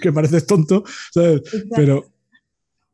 que 0.00 0.12
pareces 0.12 0.46
tonto, 0.46 0.84
¿sabes? 1.12 1.40
Pero 1.74 2.15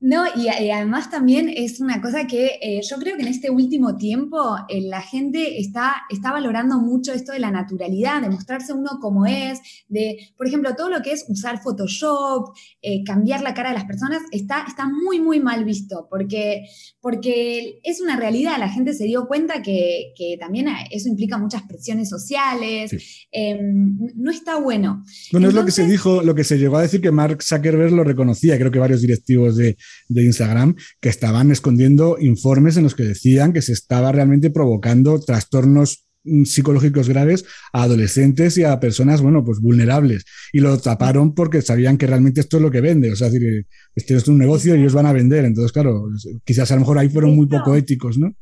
no, 0.02 0.24
y, 0.34 0.48
además 0.48 1.10
también 1.10 1.48
es 1.48 1.78
una 1.78 2.02
cosa 2.02 2.26
que 2.26 2.58
eh, 2.60 2.80
yo 2.82 2.96
creo 2.96 3.14
que 3.14 3.22
en 3.22 3.28
este 3.28 3.50
último 3.50 3.96
tiempo 3.96 4.56
eh, 4.68 4.80
la 4.80 5.00
gente 5.00 5.60
está, 5.60 5.94
está 6.10 6.32
valorando 6.32 6.80
mucho 6.80 7.12
esto 7.12 7.30
de 7.30 7.38
la 7.38 7.52
naturalidad, 7.52 8.20
de 8.20 8.28
mostrarse 8.28 8.72
uno 8.72 8.98
como 9.00 9.26
es, 9.26 9.60
de, 9.86 10.18
por 10.36 10.48
ejemplo, 10.48 10.74
todo 10.74 10.90
lo 10.90 11.02
que 11.02 11.12
es 11.12 11.24
usar 11.28 11.62
Photoshop, 11.62 12.52
eh, 12.82 13.04
cambiar 13.04 13.42
la 13.42 13.54
cara 13.54 13.68
de 13.68 13.76
las 13.76 13.84
personas, 13.84 14.22
está, 14.32 14.64
está 14.66 14.88
muy, 14.88 15.20
muy 15.20 15.38
mal 15.38 15.64
visto, 15.64 16.08
porque, 16.10 16.64
porque 17.00 17.78
es 17.84 18.00
una 18.00 18.16
realidad, 18.16 18.58
la 18.58 18.70
gente 18.70 18.94
se 18.94 19.04
dio 19.04 19.28
cuenta 19.28 19.62
que, 19.62 20.14
que 20.16 20.36
también 20.36 20.66
eso 20.90 21.08
implica 21.08 21.38
muchas 21.38 21.62
presiones 21.62 22.08
sociales, 22.08 22.90
em, 23.30 23.96
no 24.16 24.32
está 24.32 24.58
bueno. 24.58 25.04
Bueno, 25.30 25.46
es 25.46 25.54
lo 25.54 25.64
que 25.64 25.70
se 25.70 25.86
dijo, 25.86 26.22
lo 26.22 26.34
que 26.34 26.42
se 26.42 26.58
llegó 26.58 26.78
a 26.78 26.82
decir 26.82 27.00
que 27.00 27.12
Mark 27.12 27.40
Zuckerberg 27.40 27.92
lo 27.92 28.02
reconocía, 28.02 28.58
creo 28.58 28.72
que 28.72 28.80
varios 28.80 29.00
directivos 29.00 29.56
de 29.56 29.76
de 30.08 30.24
Instagram 30.24 30.76
que 31.00 31.08
estaban 31.08 31.50
escondiendo 31.50 32.16
informes 32.20 32.76
en 32.76 32.84
los 32.84 32.94
que 32.94 33.04
decían 33.04 33.52
que 33.52 33.62
se 33.62 33.72
estaba 33.72 34.12
realmente 34.12 34.50
provocando 34.50 35.20
trastornos 35.20 36.06
mm, 36.24 36.44
psicológicos 36.44 37.08
graves 37.08 37.44
a 37.72 37.84
adolescentes 37.84 38.56
y 38.58 38.64
a 38.64 38.80
personas, 38.80 39.20
bueno, 39.20 39.44
pues 39.44 39.60
vulnerables. 39.60 40.24
Y 40.52 40.60
lo 40.60 40.78
taparon 40.78 41.34
porque 41.34 41.62
sabían 41.62 41.98
que 41.98 42.06
realmente 42.06 42.40
esto 42.40 42.58
es 42.58 42.62
lo 42.62 42.70
que 42.70 42.80
vende. 42.80 43.12
O 43.12 43.16
sea, 43.16 43.30
decir, 43.30 43.66
este 43.94 44.16
es 44.16 44.28
un 44.28 44.38
negocio 44.38 44.74
y 44.74 44.80
ellos 44.80 44.94
van 44.94 45.06
a 45.06 45.12
vender. 45.12 45.44
Entonces, 45.44 45.72
claro, 45.72 46.08
quizás 46.44 46.70
a 46.70 46.74
lo 46.74 46.80
mejor 46.80 46.98
ahí 46.98 47.08
fueron 47.08 47.34
muy 47.36 47.46
poco 47.46 47.74
éticos, 47.76 48.18
¿no? 48.18 48.34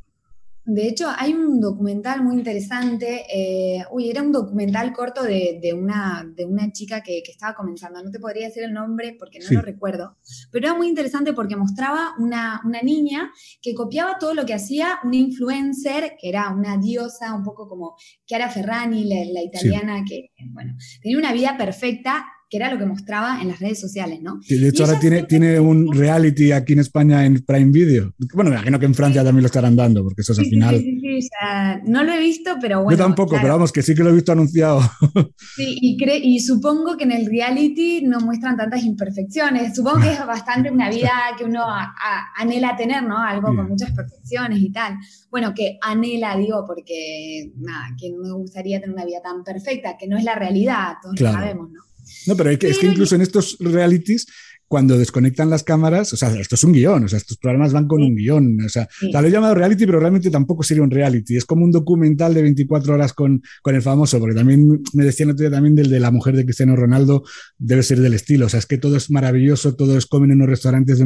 De 0.73 0.87
hecho, 0.87 1.09
hay 1.17 1.33
un 1.33 1.61
documental 1.61 2.23
muy 2.23 2.37
interesante. 2.37 3.25
Eh, 3.29 3.85
uy, 3.91 4.09
era 4.09 4.23
un 4.23 4.31
documental 4.31 4.93
corto 4.93 5.25
de, 5.25 5.75
una, 5.77 6.25
de 6.37 6.45
una 6.45 6.71
chica 6.71 7.03
que, 7.03 7.23
estaba 7.27 7.55
comenzando. 7.55 8.03
No 8.03 8.11
te 8.11 8.21
podría 8.21 8.47
decir 8.47 8.63
el 8.63 8.73
nombre 8.73 9.17
porque 9.19 9.41
no 9.41 9.47
lo 9.51 9.63
recuerdo. 9.63 10.17
Pero 10.53 10.69
era 10.69 10.77
muy 10.77 10.89
interesante 10.89 11.33
porque 11.33 11.57
mostraba 11.57 12.15
una, 12.19 12.61
una, 12.65 12.83
niña 12.83 13.33
que 13.61 13.75
copiaba 13.75 14.19
todo 14.19 14.33
lo 14.33 14.47
que 14.47 14.55
hacía 14.55 15.01
una 15.03 15.17
influencer, 15.17 16.17
que 16.21 16.29
era 16.29 16.51
una 16.51 16.79
diosa, 16.79 17.35
un 17.35 17.43
poco 17.43 17.69
como 17.69 17.97
Chiara 18.25 18.49
Ferrani, 18.49 19.05
la, 19.05 19.43
italiana, 19.43 20.05
que, 20.09 20.31
bueno, 20.53 20.77
tenía 21.03 21.19
una 21.19 21.33
vida 21.33 21.57
perfecta 21.59 22.27
que 22.51 22.57
era 22.57 22.69
lo 22.69 22.79
que 22.79 22.85
mostraba 22.85 23.41
en 23.41 23.47
las 23.47 23.61
redes 23.61 23.81
sociales, 23.81 24.21
¿no? 24.21 24.41
de 24.47 24.69
hecho 24.69 24.85
ahora 24.85 24.99
tiene, 24.99 25.23
tiene 25.23 25.61
un 25.61 25.93
reality 25.93 26.51
aquí 26.51 26.73
en 26.73 26.81
España 26.81 27.25
en 27.25 27.45
Prime 27.45 27.71
Video. 27.71 28.13
Bueno, 28.35 28.51
me 28.51 28.57
imagino 28.57 28.81
que 28.81 28.87
en 28.87 28.95
Francia 28.95 29.23
también 29.23 29.43
lo 29.43 29.47
estarán 29.47 29.77
dando, 29.77 30.03
porque 30.03 30.23
eso 30.23 30.33
es 30.33 30.41
al 30.41 30.47
final. 30.47 30.77
Sí, 30.77 31.01
sí, 31.01 31.23
sí, 31.23 31.29
no 31.87 32.03
lo 32.03 32.13
he 32.13 32.19
visto, 32.19 32.57
pero 32.61 32.83
bueno. 32.83 32.99
Yo 32.99 33.05
tampoco, 33.05 33.37
pero 33.41 33.53
vamos, 33.53 33.71
que 33.71 33.83
sí 33.83 33.95
que 33.95 34.03
lo 34.03 34.11
he 34.11 34.15
visto 34.15 34.33
anunciado. 34.33 34.81
Sí, 35.57 35.77
y, 35.81 35.97
y 36.23 36.41
supongo 36.41 36.97
que 36.97 37.05
en 37.05 37.13
el 37.13 37.27
reality 37.27 38.03
no 38.03 38.21
muestran 38.21 38.57
tantas 38.57 38.85
imperfecciones. 38.85 39.75
Supongo 39.75 40.01
que 40.01 40.13
es 40.13 40.27
bastante 40.27 40.71
una 40.71 40.89
vida 40.91 41.13
que 41.37 41.45
uno 41.45 41.65
anhela 42.37 42.77
tener, 42.77 43.03
¿no? 43.03 43.19
Algo 43.19 43.55
con 43.55 43.69
muchas 43.69 43.93
perfecciones 43.93 44.61
y 44.61 44.71
tal. 44.71 44.97
Bueno, 45.31 45.53
que 45.55 45.79
anhela, 45.83 46.37
digo, 46.37 46.65
porque 46.67 47.53
nada, 47.57 47.89
que 47.99 48.11
no 48.11 48.23
me 48.23 48.33
gustaría 48.33 48.81
tener 48.81 48.95
una 48.95 49.05
vida 49.05 49.21
tan 49.23 49.45
perfecta, 49.45 49.97
que 49.99 50.09
no 50.09 50.17
es 50.17 50.25
la 50.25 50.35
realidad, 50.35 50.95
todos 51.03 51.21
lo 51.21 51.33
sabemos, 51.33 51.71
¿no? 51.71 51.90
No, 52.27 52.37
pero 52.37 52.51
es 52.51 52.79
que 52.79 52.87
incluso 52.87 53.15
en 53.15 53.23
estos 53.23 53.57
realities, 53.61 54.27
cuando 54.71 54.97
desconectan 54.97 55.51
las 55.51 55.65
cámaras, 55.65 56.13
o 56.13 56.17
sea, 56.17 56.33
esto 56.39 56.55
es 56.55 56.63
un 56.63 56.73
guion, 56.73 57.03
o 57.03 57.09
sea, 57.09 57.19
estos 57.19 57.39
programas 57.39 57.73
van 57.73 57.89
con 57.89 58.05
un 58.05 58.15
guion, 58.15 58.57
o 58.65 58.69
sea, 58.69 58.89
lo 59.01 59.27
he 59.27 59.31
llamado 59.31 59.53
reality, 59.53 59.85
pero 59.85 59.99
realmente 59.99 60.31
tampoco 60.31 60.63
sería 60.63 60.85
un 60.85 60.93
reality, 60.93 61.37
es 61.37 61.45
como 61.45 61.65
un 61.65 61.73
documental 61.73 62.35
de 62.35 62.43
24 62.43 62.95
horas 62.95 63.13
con, 63.13 63.43
con 63.63 63.75
el 63.75 63.83
famoso, 63.83 64.21
porque 64.21 64.37
también 64.37 64.81
me 64.93 65.05
decían 65.05 65.31
otro 65.31 65.43
día 65.43 65.51
también 65.51 65.75
del 65.75 65.91
de 65.91 65.99
la 65.99 66.13
mujer 66.13 66.37
de 66.37 66.45
Cristiano 66.45 66.77
Ronaldo, 66.77 67.25
debe 67.59 67.83
ser 67.83 67.99
del 67.99 68.15
estilo, 68.15 68.47
o 68.47 68.49
sea, 68.49 68.61
es 68.61 68.67
que 68.67 68.79
todo 68.79 68.97
es 68.97 69.11
maravilloso, 69.11 69.75
todo 69.75 69.99
es 69.99 70.07
comen 70.07 70.31
en 70.31 70.37
unos 70.37 70.51
restaurantes 70.51 71.03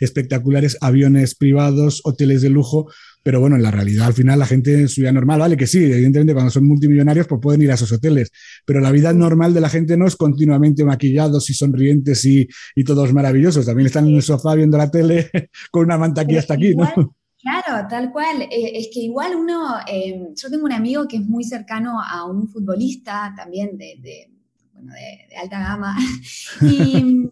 espectaculares, 0.00 0.76
aviones 0.82 1.34
privados, 1.34 2.02
hoteles 2.04 2.42
de 2.42 2.50
lujo, 2.50 2.90
pero 3.22 3.40
bueno, 3.40 3.56
en 3.56 3.62
la 3.62 3.70
realidad 3.70 4.06
al 4.06 4.14
final 4.14 4.38
la 4.38 4.46
gente 4.46 4.72
en 4.74 4.88
su 4.88 5.00
vida 5.02 5.12
normal, 5.12 5.40
vale 5.40 5.56
que 5.56 5.66
sí, 5.66 5.78
evidentemente 5.78 6.32
cuando 6.32 6.50
son 6.50 6.64
multimillonarios 6.64 7.26
pues 7.26 7.40
pueden 7.40 7.62
ir 7.62 7.70
a 7.70 7.74
esos 7.74 7.92
hoteles, 7.92 8.30
pero 8.64 8.80
la 8.80 8.90
vida 8.90 9.12
normal 9.12 9.54
de 9.54 9.60
la 9.60 9.68
gente 9.68 9.96
no 9.96 10.06
es 10.06 10.16
continuamente 10.16 10.84
maquillados 10.84 11.50
y 11.50 11.54
sonrientes 11.54 12.24
y, 12.24 12.48
y 12.74 12.84
todos 12.84 13.12
maravillosos, 13.12 13.66
también 13.66 13.86
están 13.86 14.08
en 14.08 14.16
el 14.16 14.22
sofá 14.22 14.54
viendo 14.54 14.78
la 14.78 14.90
tele 14.90 15.30
con 15.70 15.84
una 15.84 15.98
manta 15.98 16.22
aquí 16.22 16.36
hasta 16.36 16.54
aquí, 16.54 16.74
¿no? 16.74 17.14
Claro, 17.42 17.88
tal 17.88 18.12
cual. 18.12 18.42
Eh, 18.42 18.72
es 18.74 18.90
que 18.92 19.00
igual 19.00 19.34
uno, 19.34 19.76
eh, 19.90 20.28
yo 20.34 20.50
tengo 20.50 20.64
un 20.64 20.72
amigo 20.72 21.08
que 21.08 21.16
es 21.16 21.26
muy 21.26 21.44
cercano 21.44 21.98
a 22.00 22.26
un 22.26 22.48
futbolista 22.48 23.32
también 23.34 23.78
de, 23.78 23.96
de, 24.00 24.30
bueno, 24.74 24.92
de, 24.92 25.36
alta 25.36 25.58
gama. 25.58 25.96
y, 26.62 27.30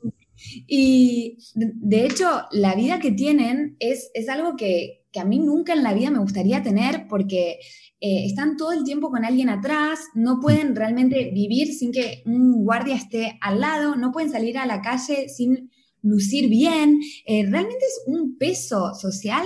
y, 0.67 1.39
de 1.55 2.07
hecho, 2.07 2.47
la 2.53 2.75
vida 2.75 2.99
que 3.01 3.13
tienen 3.13 3.77
es, 3.81 4.11
es 4.15 4.29
algo 4.29 4.57
que, 4.57 5.05
a 5.19 5.25
mí 5.25 5.39
nunca 5.39 5.73
en 5.73 5.83
la 5.83 5.95
vida 5.95 6.11
me 6.11 6.19
gustaría 6.19 6.63
tener 6.63 7.07
porque 7.09 7.59
eh, 8.01 8.27
están 8.27 8.57
todo 8.57 8.73
el 8.73 8.85
tiempo 8.85 9.11
con 9.11 9.25
alguien 9.25 9.49
atrás, 9.49 9.99
no 10.15 10.39
pueden 10.41 10.77
realmente 10.77 11.31
vivir 11.33 11.75
sin 11.75 11.91
que 11.91 12.23
un 12.27 12.65
guardia 12.65 12.95
esté 12.95 13.39
al 13.41 13.61
lado, 13.61 13.97
no 13.97 14.13
pueden 14.13 14.31
salir 14.31 14.57
a 14.57 14.67
la 14.67 14.81
calle 14.81 15.29
sin 15.29 15.71
lucir 16.03 16.49
bien. 16.49 17.01
Eh, 17.27 17.45
realmente 17.49 17.85
es 17.85 18.03
un 18.07 18.39
peso 18.39 18.95
social 18.95 19.45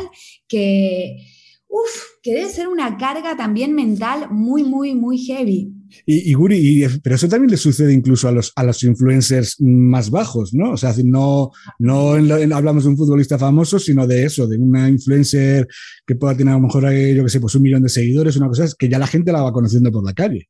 que, 0.49 1.17
uff, 1.69 2.21
que 2.23 2.35
debe 2.35 2.51
ser 2.51 2.69
una 2.69 2.99
carga 2.99 3.37
también 3.37 3.73
mental 3.73 4.31
muy, 4.31 4.65
muy, 4.65 4.95
muy 4.95 5.19
heavy. 5.19 5.72
Y, 6.07 6.33
Guri, 6.35 6.87
pero 7.03 7.17
eso 7.17 7.29
también 7.29 7.51
le 7.51 7.57
sucede 7.57 7.93
incluso 7.93 8.29
a 8.29 8.33
los, 8.33 8.53
a 8.57 8.65
los 8.65 8.83
influencers 8.83 9.57
más 9.61 10.11
bajos, 10.11 10.55
¿no? 10.55 10.73
O 10.73 10.77
sea, 10.77 10.95
no, 11.05 11.51
no 11.79 12.13
hablamos 12.55 12.85
de 12.85 12.91
un 12.91 12.97
futbolista 12.97 13.39
famoso, 13.39 13.79
sino 13.79 14.07
de 14.07 14.25
eso, 14.25 14.47
de 14.47 14.59
una 14.59 14.89
influencer 14.89 15.67
que 16.07 16.15
pueda 16.15 16.37
tener 16.37 16.53
a 16.53 16.57
lo 16.57 16.65
mejor, 16.65 16.93
eh, 16.93 17.15
yo 17.15 17.25
qué 17.25 17.31
sé, 17.31 17.41
pues 17.41 17.55
un 17.55 17.63
millón 17.63 17.83
de 17.83 17.89
seguidores, 17.89 18.37
una 18.37 18.49
cosa 18.49 18.67
que 18.79 18.89
ya 18.89 18.99
la 18.99 19.07
gente 19.07 19.33
la 19.33 19.43
va 19.43 19.53
conociendo 19.53 19.91
por 19.91 20.05
la 20.05 20.13
calle. 20.13 20.49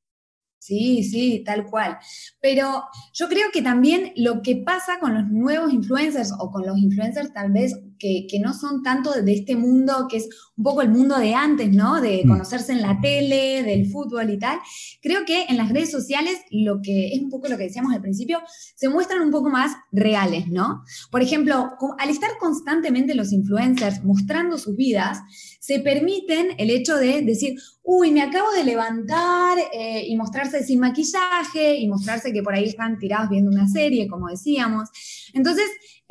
Sí, 0.63 1.03
sí, 1.03 1.43
tal 1.45 1.67
cual. 1.67 1.99
Pero 2.41 2.85
yo 3.13 3.29
creo 3.29 3.49
que 3.53 3.63
también 3.63 4.13
lo 4.15 4.43
que 4.43 4.63
pasa 4.65 5.01
con 5.01 5.13
los 5.13 5.27
nuevos 5.29 5.73
influencers 5.73 6.33
o 6.39 6.53
con 6.53 6.65
los 6.65 6.79
influencers 6.79 7.33
tal 7.33 7.51
vez 7.51 7.75
que, 8.03 8.41
no 8.41 8.53
son 8.53 8.83
tanto 8.83 9.13
de 9.13 9.33
este 9.33 9.55
mundo, 9.55 10.07
que 10.11 10.17
es 10.17 10.29
un 10.57 10.65
poco 10.65 10.83
el 10.83 10.89
mundo 10.91 11.19
de 11.19 11.35
antes, 11.35 11.71
¿no? 11.71 12.01
De 12.01 12.23
mm. 12.25 12.29
conocerse 12.29 12.73
en 12.73 12.83
la 12.83 13.01
tele, 13.01 13.63
del 13.63 13.87
fútbol 13.87 14.31
y 14.31 14.39
tal. 14.39 14.59
Creo 15.01 15.25
que 15.25 15.45
en 15.49 15.57
las 15.57 15.71
redes 15.71 15.91
sociales 15.91 16.41
lo 16.51 16.81
que 16.83 17.15
es 17.15 17.21
un 17.21 17.31
poco 17.31 17.49
lo 17.49 17.57
que 17.57 17.65
decíamos 17.65 17.93
al 17.93 18.01
principio, 18.01 18.41
se 18.75 18.89
muestran 18.89 19.23
un 19.23 19.31
poco 19.31 19.51
más 19.51 19.77
reales, 19.93 20.49
¿no? 20.49 20.83
Por 21.11 21.23
ejemplo, 21.23 21.71
al 21.99 22.11
estar 22.11 22.31
constantemente 22.41 23.15
los 23.15 23.33
influencers 23.33 24.03
mostrando 24.03 24.59
sus 24.59 24.77
vidas, 24.77 25.21
se 25.61 25.79
permiten 25.79 26.49
el 26.59 26.71
hecho 26.71 26.97
de 26.97 27.23
decir, 27.23 27.57
uy, 27.85 28.11
me 28.11 28.23
acabo 28.23 28.51
de 28.53 28.65
levantar 28.65 29.59
eh, 29.73 30.05
y 30.09 30.17
mostrarse 30.17 30.65
sin 30.65 30.81
maquillaje 30.81 31.77
y 31.77 31.89
mostrarse 31.89 32.33
que 32.33 32.43
por 32.43 32.55
ahí 32.55 32.65
están 32.65 32.99
tirados 32.99 33.31
viendo 33.31 33.51
una 33.51 33.69
serie, 33.69 34.09
como 34.09 34.29
decíamos. 34.29 34.89
Entonces, 35.33 35.67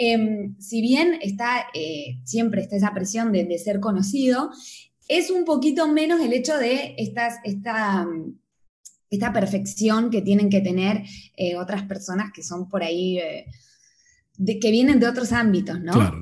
em, 0.10 0.56
si 0.60 0.82
bien 0.82 1.20
está, 1.22 1.68
eh, 1.74 2.20
siempre 2.24 2.62
está 2.62 2.76
esa 2.76 2.94
presión 2.94 3.32
de, 3.32 3.58
ser 3.58 3.80
conocido, 3.80 4.52
es 5.08 5.30
un 5.30 5.46
poquito 5.46 5.88
menos 5.88 6.22
el 6.22 6.34
hecho 6.34 6.58
de 6.58 6.96
estas, 6.98 7.36
esta, 7.44 8.08
esta 9.10 9.34
perfección 9.34 10.10
que 10.10 10.22
tienen 10.22 10.50
que 10.50 10.62
tener 10.62 11.04
eh, 11.38 11.56
otras 11.56 11.84
personas 11.84 12.32
que 12.34 12.44
son 12.44 12.70
por 12.70 12.84
ahí, 12.84 13.20
de, 14.38 14.60
que 14.60 14.72
vienen 14.72 15.00
de 15.00 15.08
otros 15.08 15.32
ámbitos, 15.32 15.82
¿no? 15.82 15.94
Claro, 15.94 16.22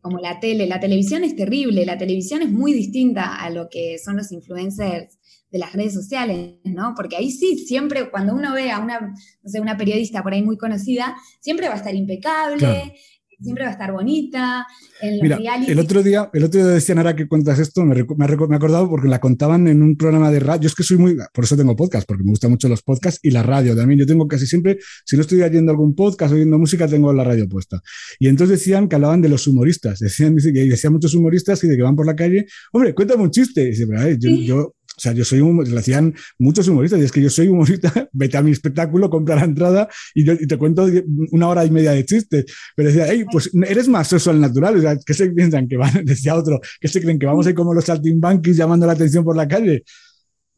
como 0.00 0.18
la 0.18 0.40
tele. 0.40 0.66
La 0.66 0.80
televisión 0.80 1.24
es 1.24 1.36
terrible, 1.36 1.84
la 1.84 1.98
televisión 1.98 2.42
es 2.42 2.50
muy 2.50 2.72
distinta 2.72 3.36
a 3.36 3.50
lo 3.50 3.68
que 3.68 3.98
son 3.98 4.16
los 4.16 4.32
influencers 4.32 5.19
de 5.50 5.58
las 5.58 5.72
redes 5.72 5.94
sociales, 5.94 6.56
¿no? 6.64 6.94
Porque 6.96 7.16
ahí 7.16 7.30
sí, 7.30 7.64
siempre 7.66 8.10
cuando 8.10 8.34
uno 8.34 8.54
ve 8.54 8.70
a 8.70 8.78
una, 8.78 9.00
no 9.00 9.50
sé, 9.50 9.60
una 9.60 9.76
periodista 9.76 10.22
por 10.22 10.32
ahí 10.32 10.42
muy 10.42 10.56
conocida, 10.56 11.16
siempre 11.40 11.68
va 11.68 11.74
a 11.74 11.78
estar 11.78 11.94
impecable, 11.94 12.94
siempre 13.40 13.64
va 13.64 13.70
a 13.70 13.72
estar 13.72 13.92
bonita. 13.92 14.66
Mira, 15.02 15.38
el 15.66 15.78
otro 15.78 16.02
día, 16.02 16.30
el 16.32 16.44
otro 16.44 16.60
día 16.60 16.70
decían 16.70 16.98
ahora 16.98 17.16
que 17.16 17.26
cuentas 17.26 17.58
esto, 17.58 17.84
me, 17.84 17.94
me, 17.94 18.26
he 18.26 18.54
acordado 18.54 18.88
porque 18.88 19.08
la 19.08 19.18
contaban 19.18 19.66
en 19.66 19.82
un 19.82 19.96
programa 19.96 20.30
de 20.30 20.40
radio. 20.40 20.62
Yo 20.62 20.66
es 20.68 20.74
que 20.74 20.82
soy 20.82 20.98
muy, 20.98 21.16
por 21.32 21.44
eso 21.44 21.56
tengo 21.56 21.74
podcast, 21.74 22.06
porque 22.06 22.22
me 22.22 22.30
gustan 22.30 22.50
mucho 22.50 22.68
los 22.68 22.82
podcasts 22.82 23.20
y 23.22 23.30
la 23.30 23.42
radio 23.42 23.74
también. 23.74 23.98
Yo 24.00 24.06
tengo 24.06 24.28
casi 24.28 24.46
siempre, 24.46 24.78
si 25.04 25.16
no 25.16 25.22
estoy 25.22 25.40
oyendo 25.42 25.72
algún 25.72 25.94
podcast, 25.94 26.34
oyendo 26.34 26.58
música, 26.58 26.86
tengo 26.86 27.12
la 27.12 27.24
radio 27.24 27.48
puesta. 27.48 27.80
Y 28.18 28.28
entonces 28.28 28.58
decían 28.58 28.88
que 28.88 28.96
hablaban 28.96 29.22
de 29.22 29.30
los 29.30 29.46
humoristas. 29.46 30.00
Decían, 30.00 30.36
decían 30.36 30.92
muchos 30.92 31.14
humoristas 31.14 31.64
y 31.64 31.68
de 31.68 31.76
que 31.76 31.82
van 31.82 31.96
por 31.96 32.06
la 32.06 32.14
calle, 32.14 32.46
hombre, 32.72 32.94
cuéntame 32.94 33.22
un 33.22 33.30
chiste. 33.30 33.62
Y 33.62 33.70
dice, 33.70 33.86
yo, 34.18 34.30
yo 34.30 34.74
o 35.00 35.02
sea, 35.02 35.12
yo 35.12 35.24
soy 35.24 35.40
un, 35.40 35.64
lo 35.66 35.78
hacían 35.78 36.14
muchos 36.38 36.68
humoristas, 36.68 37.00
y 37.00 37.04
es 37.04 37.10
que 37.10 37.22
yo 37.22 37.30
soy 37.30 37.48
humorista, 37.48 37.90
vete 38.12 38.36
a 38.36 38.42
mi 38.42 38.50
espectáculo, 38.50 39.08
compra 39.08 39.36
la 39.36 39.44
entrada 39.44 39.88
y, 40.14 40.26
te 40.26 40.58
cuento 40.58 40.86
una 41.30 41.48
hora 41.48 41.64
y 41.64 41.70
media 41.70 41.92
de 41.92 42.04
chistes. 42.04 42.44
Pero 42.76 42.90
decía, 42.90 43.06
hey, 43.08 43.24
pues 43.32 43.50
eres 43.66 43.88
más 43.88 44.08
social 44.08 44.38
natural, 44.38 44.76
o 44.76 44.80
sea, 44.82 44.98
¿qué 44.98 45.14
se 45.14 45.30
piensan 45.30 45.68
que 45.68 45.78
van? 45.78 45.90
Decía 46.04 46.34
otro, 46.34 46.60
¿qué 46.78 46.86
se 46.86 47.00
creen 47.00 47.18
que 47.18 47.24
vamos 47.24 47.46
a 47.46 47.50
ir 47.50 47.56
como 47.56 47.72
los 47.72 47.86
saltimbanquis 47.86 48.58
llamando 48.58 48.86
la 48.86 48.92
atención 48.92 49.24
por 49.24 49.36
la 49.36 49.48
calle? 49.48 49.84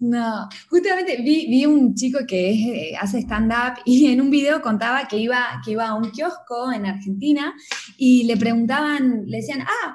No, 0.01 0.49
justamente 0.69 1.23
vi, 1.23 1.47
vi 1.47 1.65
un 1.65 1.95
chico 1.95 2.19
que 2.27 2.51
eh, 2.51 2.97
hace 3.01 3.21
stand-up 3.21 3.81
y 3.85 4.07
en 4.07 4.21
un 4.21 4.29
video 4.29 4.61
contaba 4.61 5.07
que 5.07 5.19
iba, 5.19 5.63
que 5.65 5.71
iba 5.71 5.87
a 5.87 5.95
un 5.95 6.11
kiosco 6.11 6.73
en 6.73 6.87
Argentina 6.87 7.55
y 7.97 8.25
le 8.25 8.37
preguntaban, 8.37 9.23
le 9.27 9.37
decían, 9.37 9.61
ah, 9.63 9.95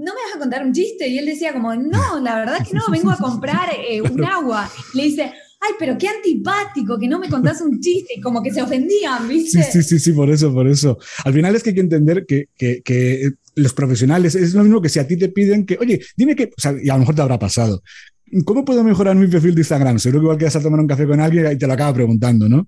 ¿no 0.00 0.14
me 0.14 0.20
vas 0.26 0.36
a 0.36 0.38
contar 0.38 0.64
un 0.64 0.72
chiste? 0.72 1.08
Y 1.08 1.18
él 1.18 1.26
decía 1.26 1.52
como, 1.52 1.74
no, 1.74 2.20
la 2.20 2.36
verdad 2.36 2.66
que 2.66 2.74
no, 2.74 2.82
vengo 2.90 3.10
a 3.10 3.18
comprar 3.18 3.68
eh, 3.88 4.00
un 4.00 4.24
agua. 4.24 4.70
Le 4.94 5.04
dice, 5.04 5.22
ay, 5.22 5.72
pero 5.78 5.98
qué 5.98 6.08
antipático 6.08 6.98
que 6.98 7.06
no 7.06 7.18
me 7.18 7.28
contás 7.28 7.60
un 7.60 7.78
chiste, 7.80 8.14
y 8.16 8.20
como 8.20 8.42
que 8.42 8.50
se 8.50 8.62
ofendían, 8.62 9.28
¿viste? 9.28 9.62
Sí, 9.62 9.70
sí, 9.72 9.82
sí, 9.82 9.98
sí, 9.98 10.12
por 10.12 10.30
eso, 10.30 10.52
por 10.52 10.66
eso. 10.66 10.98
Al 11.24 11.34
final 11.34 11.54
es 11.54 11.62
que 11.62 11.70
hay 11.70 11.74
que 11.74 11.82
entender 11.82 12.24
que, 12.26 12.46
que, 12.56 12.80
que 12.82 13.30
los 13.56 13.74
profesionales 13.74 14.34
es 14.34 14.54
lo 14.54 14.62
mismo 14.62 14.80
que 14.80 14.88
si 14.88 14.98
a 14.98 15.06
ti 15.06 15.18
te 15.18 15.28
piden 15.28 15.66
que, 15.66 15.76
oye, 15.78 16.00
dime 16.16 16.34
que, 16.34 16.44
o 16.44 16.60
sea, 16.60 16.74
y 16.82 16.88
a 16.88 16.94
lo 16.94 17.00
mejor 17.00 17.14
te 17.14 17.22
habrá 17.22 17.38
pasado, 17.38 17.82
¿cómo 18.44 18.64
puedo 18.64 18.82
mejorar 18.82 19.16
mi 19.16 19.28
perfil 19.28 19.54
de 19.54 19.60
Instagram? 19.60 19.98
Seguro 19.98 20.20
que 20.20 20.24
igual 20.24 20.38
que 20.38 20.44
vas 20.46 20.56
a 20.56 20.62
tomar 20.62 20.80
un 20.80 20.86
café 20.86 21.06
con 21.06 21.20
alguien 21.20 21.52
y 21.52 21.58
te 21.58 21.66
lo 21.66 21.74
acaba 21.74 21.92
preguntando, 21.92 22.48
¿no? 22.48 22.66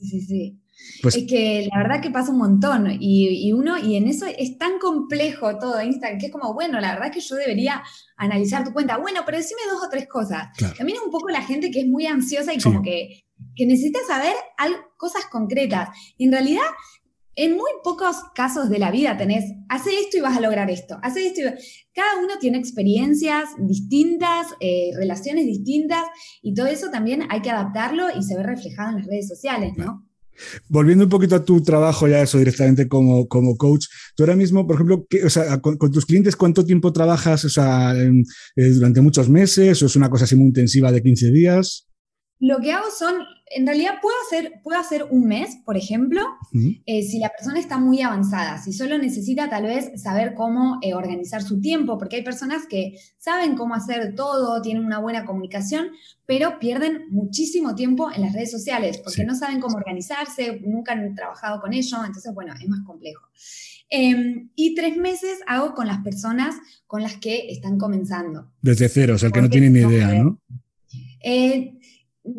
Sí, 0.00 0.08
sí, 0.08 0.20
sí. 0.22 0.60
Pues, 1.02 1.16
es 1.16 1.26
que 1.26 1.68
la 1.72 1.82
verdad 1.82 2.00
que 2.00 2.10
pasa 2.10 2.32
un 2.32 2.38
montón 2.38 2.88
y, 3.00 3.52
uno, 3.52 3.78
y 3.78 3.96
en 3.96 4.08
eso 4.08 4.26
es 4.26 4.58
tan 4.58 4.78
complejo 4.78 5.58
todo 5.58 5.82
Instagram, 5.82 6.18
que 6.18 6.26
es 6.26 6.32
como, 6.32 6.54
bueno, 6.54 6.80
la 6.80 6.94
verdad 6.94 7.12
que 7.12 7.20
yo 7.20 7.36
debería 7.36 7.82
analizar 8.16 8.64
tu 8.64 8.72
cuenta. 8.72 8.96
Bueno, 8.98 9.22
pero 9.24 9.38
decime 9.38 9.60
dos 9.70 9.84
o 9.84 9.90
tres 9.90 10.08
cosas. 10.08 10.48
También 10.76 10.98
es 10.98 11.04
un 11.04 11.10
poco 11.10 11.28
la 11.28 11.42
gente 11.42 11.70
que 11.70 11.80
es 11.80 11.86
muy 11.86 12.06
ansiosa 12.06 12.54
y 12.54 12.60
como 12.60 12.82
que, 12.82 13.24
que 13.54 13.66
necesita 13.66 14.00
saber 14.06 14.34
cosas 14.96 15.26
concretas. 15.26 15.88
Y 16.16 16.24
en 16.24 16.32
realidad, 16.32 16.64
en 17.36 17.54
muy 17.54 17.70
pocos 17.84 18.16
casos 18.34 18.70
de 18.70 18.78
la 18.78 18.90
vida 18.90 19.16
tenés, 19.16 19.52
hace 19.68 19.90
esto 20.00 20.16
y 20.16 20.20
vas 20.20 20.36
a 20.36 20.40
lograr 20.40 20.70
esto, 20.70 20.98
hace 21.02 21.26
esto 21.26 21.42
y 21.42 21.44
Cada 21.92 22.18
uno 22.18 22.34
tiene 22.40 22.58
experiencias 22.58 23.50
distintas, 23.58 24.48
eh, 24.60 24.90
relaciones 24.96 25.44
distintas, 25.44 26.04
y 26.42 26.54
todo 26.54 26.66
eso 26.66 26.90
también 26.90 27.24
hay 27.28 27.42
que 27.42 27.50
adaptarlo 27.50 28.06
y 28.18 28.22
se 28.22 28.36
ve 28.36 28.42
reflejado 28.42 28.90
en 28.90 28.96
las 28.96 29.06
redes 29.06 29.28
sociales, 29.28 29.74
¿no? 29.76 30.06
Volviendo 30.68 31.04
un 31.04 31.10
poquito 31.10 31.36
a 31.36 31.44
tu 31.44 31.62
trabajo, 31.62 32.08
ya 32.08 32.22
eso 32.22 32.38
directamente 32.38 32.88
como, 32.88 33.26
como 33.28 33.56
coach, 33.56 33.86
tú 34.14 34.22
ahora 34.22 34.36
mismo, 34.36 34.66
por 34.66 34.76
ejemplo, 34.76 35.06
o 35.24 35.30
sea, 35.30 35.60
con, 35.60 35.78
tus 35.78 36.06
clientes, 36.06 36.36
¿cuánto 36.36 36.64
tiempo 36.64 36.92
trabajas? 36.92 37.44
O 37.44 37.48
sea, 37.48 37.94
eh, 37.96 38.70
¿durante 38.70 39.00
muchos 39.00 39.28
meses 39.28 39.82
o 39.82 39.86
es 39.86 39.96
una 39.96 40.10
cosa 40.10 40.24
así 40.24 40.36
muy 40.36 40.46
intensiva 40.46 40.92
de 40.92 41.02
15 41.02 41.30
días? 41.30 41.86
Lo 42.38 42.60
que 42.60 42.72
hago 42.72 42.90
son 42.90 43.14
en 43.48 43.66
realidad 43.66 43.94
puedo 44.02 44.16
hacer, 44.26 44.60
puedo 44.62 44.78
hacer 44.78 45.06
un 45.08 45.26
mes, 45.26 45.58
por 45.64 45.76
ejemplo, 45.76 46.20
eh, 46.84 47.02
si 47.02 47.20
la 47.20 47.28
persona 47.28 47.60
está 47.60 47.78
muy 47.78 48.02
avanzada, 48.02 48.58
si 48.60 48.72
solo 48.72 48.98
necesita 48.98 49.48
tal 49.48 49.64
vez 49.64 50.02
saber 50.02 50.34
cómo 50.34 50.78
eh, 50.82 50.94
organizar 50.94 51.42
su 51.42 51.60
tiempo, 51.60 51.96
porque 51.96 52.16
hay 52.16 52.22
personas 52.22 52.66
que 52.66 52.98
saben 53.18 53.54
cómo 53.56 53.74
hacer 53.74 54.14
todo, 54.16 54.60
tienen 54.62 54.84
una 54.84 54.98
buena 54.98 55.24
comunicación, 55.24 55.90
pero 56.26 56.58
pierden 56.58 57.04
muchísimo 57.10 57.76
tiempo 57.76 58.10
en 58.12 58.22
las 58.22 58.32
redes 58.32 58.50
sociales, 58.50 58.98
porque 58.98 59.24
no 59.24 59.36
saben 59.36 59.60
cómo 59.60 59.76
organizarse, 59.76 60.60
nunca 60.64 60.92
han 60.92 61.14
trabajado 61.14 61.60
con 61.60 61.72
ello, 61.72 61.98
entonces, 62.04 62.34
bueno, 62.34 62.52
es 62.60 62.68
más 62.68 62.80
complejo. 62.84 63.28
Em, 63.88 64.50
y 64.56 64.74
tres 64.74 64.96
meses 64.96 65.38
hago 65.46 65.72
con 65.74 65.86
las 65.86 66.02
personas 66.02 66.56
con 66.88 67.02
las 67.02 67.16
que 67.18 67.48
están 67.50 67.78
comenzando. 67.78 68.50
Desde 68.60 68.88
cero, 68.88 69.14
o 69.14 69.18
sea, 69.18 69.28
el 69.28 69.32
que 69.32 69.42
no 69.42 69.48
tienen 69.48 69.72
ni 69.72 69.80
idea, 69.80 70.12
¿no? 70.14 70.40
Eh, 71.22 71.78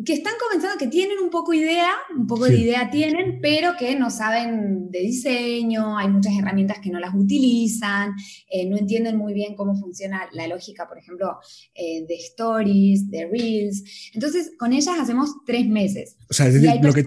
que 0.04 0.12
están 0.12 0.34
comenzando, 0.40 0.78
que 0.78 0.86
tienen 0.86 1.18
un 1.18 1.30
poco 1.30 1.54
idea, 1.54 1.90
un 2.16 2.26
poco 2.26 2.44
de 2.44 2.58
idea 2.58 2.90
tienen, 2.90 3.40
pero 3.40 3.74
que 3.78 3.94
no 3.96 4.10
saben 4.10 4.90
de 4.90 5.00
diseño, 5.00 5.96
hay 5.96 6.08
muchas 6.08 6.34
herramientas 6.38 6.78
que 6.82 6.90
no 6.90 7.00
las 7.00 7.14
utilizan, 7.14 8.14
eh, 8.50 8.68
no 8.68 8.76
entienden 8.76 9.16
muy 9.16 9.32
bien 9.32 9.54
cómo 9.54 9.74
funciona 9.76 10.28
la 10.32 10.46
lógica, 10.46 10.88
por 10.88 10.98
ejemplo, 10.98 11.38
eh, 11.74 12.04
de 12.06 12.14
stories, 12.16 13.10
de 13.10 13.28
reels. 13.30 14.10
Entonces, 14.14 14.52
con 14.58 14.72
ellas 14.72 14.98
hacemos 14.98 15.30
tres 15.46 15.66
meses. 15.66 16.16
O 16.28 16.34
sea, 16.34 16.46
es 16.48 16.54
decir, 16.54 16.80
lo 16.82 16.92
que, 16.92 17.06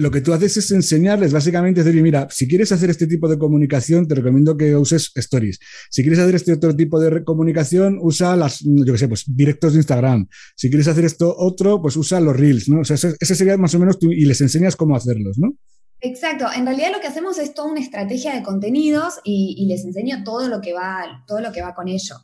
lo 0.00 0.10
que 0.10 0.22
tú 0.22 0.32
haces 0.32 0.56
es 0.56 0.70
enseñarles 0.70 1.30
básicamente, 1.30 1.84
decir, 1.84 2.02
mira, 2.02 2.26
si 2.30 2.48
quieres 2.48 2.72
hacer 2.72 2.88
este 2.88 3.06
tipo 3.06 3.28
de 3.28 3.38
comunicación, 3.38 4.08
te 4.08 4.14
recomiendo 4.14 4.56
que 4.56 4.74
uses 4.74 5.12
stories. 5.14 5.58
Si 5.90 6.00
quieres 6.00 6.18
hacer 6.18 6.34
este 6.34 6.54
otro 6.54 6.74
tipo 6.74 6.98
de 6.98 7.22
comunicación, 7.22 7.98
usa 8.00 8.34
las, 8.34 8.60
yo 8.60 8.92
qué 8.92 8.98
sé, 8.98 9.08
pues 9.08 9.24
directos 9.26 9.74
de 9.74 9.80
Instagram. 9.80 10.26
Si 10.56 10.70
quieres 10.70 10.88
hacer 10.88 11.04
esto 11.04 11.34
otro, 11.36 11.82
pues 11.82 11.96
usa 11.96 12.18
los 12.18 12.34
reels, 12.34 12.66
¿no? 12.70 12.80
Ese, 12.80 13.14
sería 13.20 13.58
más 13.58 13.74
o 13.74 13.78
menos 13.78 13.98
tú, 13.98 14.10
y 14.10 14.24
les 14.24 14.40
enseñas 14.40 14.74
cómo 14.74 14.96
hacerlos, 14.96 15.36
¿no? 15.38 15.52
Exacto, 16.00 16.46
en 16.56 16.64
realidad 16.64 16.92
lo 16.92 17.00
que 17.00 17.08
hacemos 17.08 17.36
es 17.38 17.52
toda 17.52 17.70
una 17.70 17.80
estrategia 17.80 18.34
de 18.34 18.42
contenidos 18.42 19.20
y, 19.22 19.66
les 19.68 19.84
enseño 19.84 20.24
todo 20.24 20.48
lo 20.48 20.62
que 20.62 20.72
va, 20.72 21.24
todo 21.26 21.40
lo 21.40 21.52
que 21.52 21.60
va 21.60 21.74
con 21.74 21.88
ello. 21.88 22.16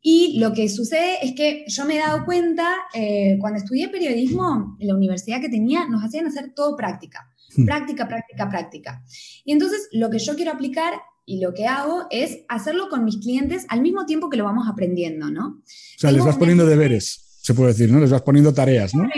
Y 0.00 0.38
lo 0.38 0.52
que 0.52 0.68
sucede 0.68 1.16
es 1.22 1.34
que 1.34 1.64
yo 1.66 1.84
me 1.84 1.96
he 1.96 1.98
dado 1.98 2.24
cuenta, 2.24 2.72
eh, 2.94 3.36
cuando 3.40 3.58
estudié 3.58 3.88
periodismo 3.88 4.76
en 4.78 4.88
la 4.88 4.94
universidad 4.94 5.40
que 5.40 5.48
tenía, 5.48 5.88
nos 5.88 6.04
hacían 6.04 6.26
hacer 6.26 6.52
todo 6.54 6.76
práctica, 6.76 7.30
hmm. 7.56 7.64
práctica, 7.64 8.06
práctica, 8.06 8.48
práctica. 8.48 9.02
Y 9.44 9.52
entonces 9.52 9.88
lo 9.92 10.10
que 10.10 10.18
yo 10.18 10.36
quiero 10.36 10.52
aplicar 10.52 10.94
y 11.24 11.40
lo 11.40 11.52
que 11.52 11.66
hago 11.66 12.06
es 12.10 12.38
hacerlo 12.48 12.88
con 12.88 13.04
mis 13.04 13.18
clientes 13.18 13.66
al 13.68 13.82
mismo 13.82 14.06
tiempo 14.06 14.30
que 14.30 14.38
lo 14.38 14.44
vamos 14.44 14.66
aprendiendo, 14.68 15.30
¿no? 15.30 15.48
O 15.48 15.98
sea, 15.98 16.10
les 16.10 16.24
vas 16.24 16.36
poniendo 16.36 16.64
deberes 16.64 17.27
se 17.48 17.54
puede 17.54 17.72
decir, 17.72 17.90
¿no? 17.90 17.98
Les 17.98 18.10
vas 18.10 18.20
poniendo 18.20 18.52
tareas, 18.52 18.94
¿no? 18.94 19.08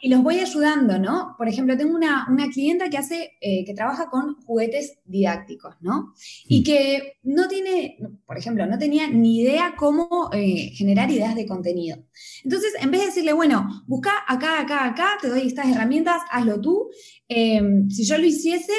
Y 0.00 0.08
los 0.08 0.20
voy, 0.20 0.40
ayudando, 0.40 0.98
¿no? 0.98 1.36
Por 1.38 1.48
ejemplo, 1.48 1.76
tengo 1.76 1.94
una, 1.94 2.26
clienta 2.52 2.90
que 2.90 2.98
hace, 2.98 3.34
eh, 3.40 3.64
que 3.64 3.74
trabaja 3.74 4.10
con 4.10 4.34
juguetes 4.42 4.98
didácticos, 5.04 5.76
¿no? 5.80 6.12
Y 6.48 6.60
mm. 6.60 6.64
que 6.64 7.12
no 7.22 7.46
tiene, 7.46 7.96
por 8.26 8.38
ejemplo, 8.38 8.66
no 8.66 8.76
tenía 8.76 9.08
ni 9.08 9.38
idea 9.38 9.74
cómo 9.78 10.30
eh, 10.32 10.72
generar 10.74 11.12
ideas 11.12 11.36
de 11.36 11.46
contenido. 11.46 11.98
Entonces, 12.42 12.72
en 12.80 12.90
vez 12.90 13.02
de 13.02 13.06
decirle, 13.06 13.32
bueno, 13.34 13.84
busca 13.86 14.10
acá, 14.26 14.60
acá, 14.60 14.84
acá, 14.86 15.10
te 15.22 15.28
doy 15.28 15.46
estas 15.46 15.68
herramientas, 15.68 16.22
hazlo 16.32 16.60
tú. 16.60 16.90
Em, 17.28 17.88
si 17.88 18.04
yo 18.04 18.18
lo 18.18 18.26
hiciese, 18.26 18.72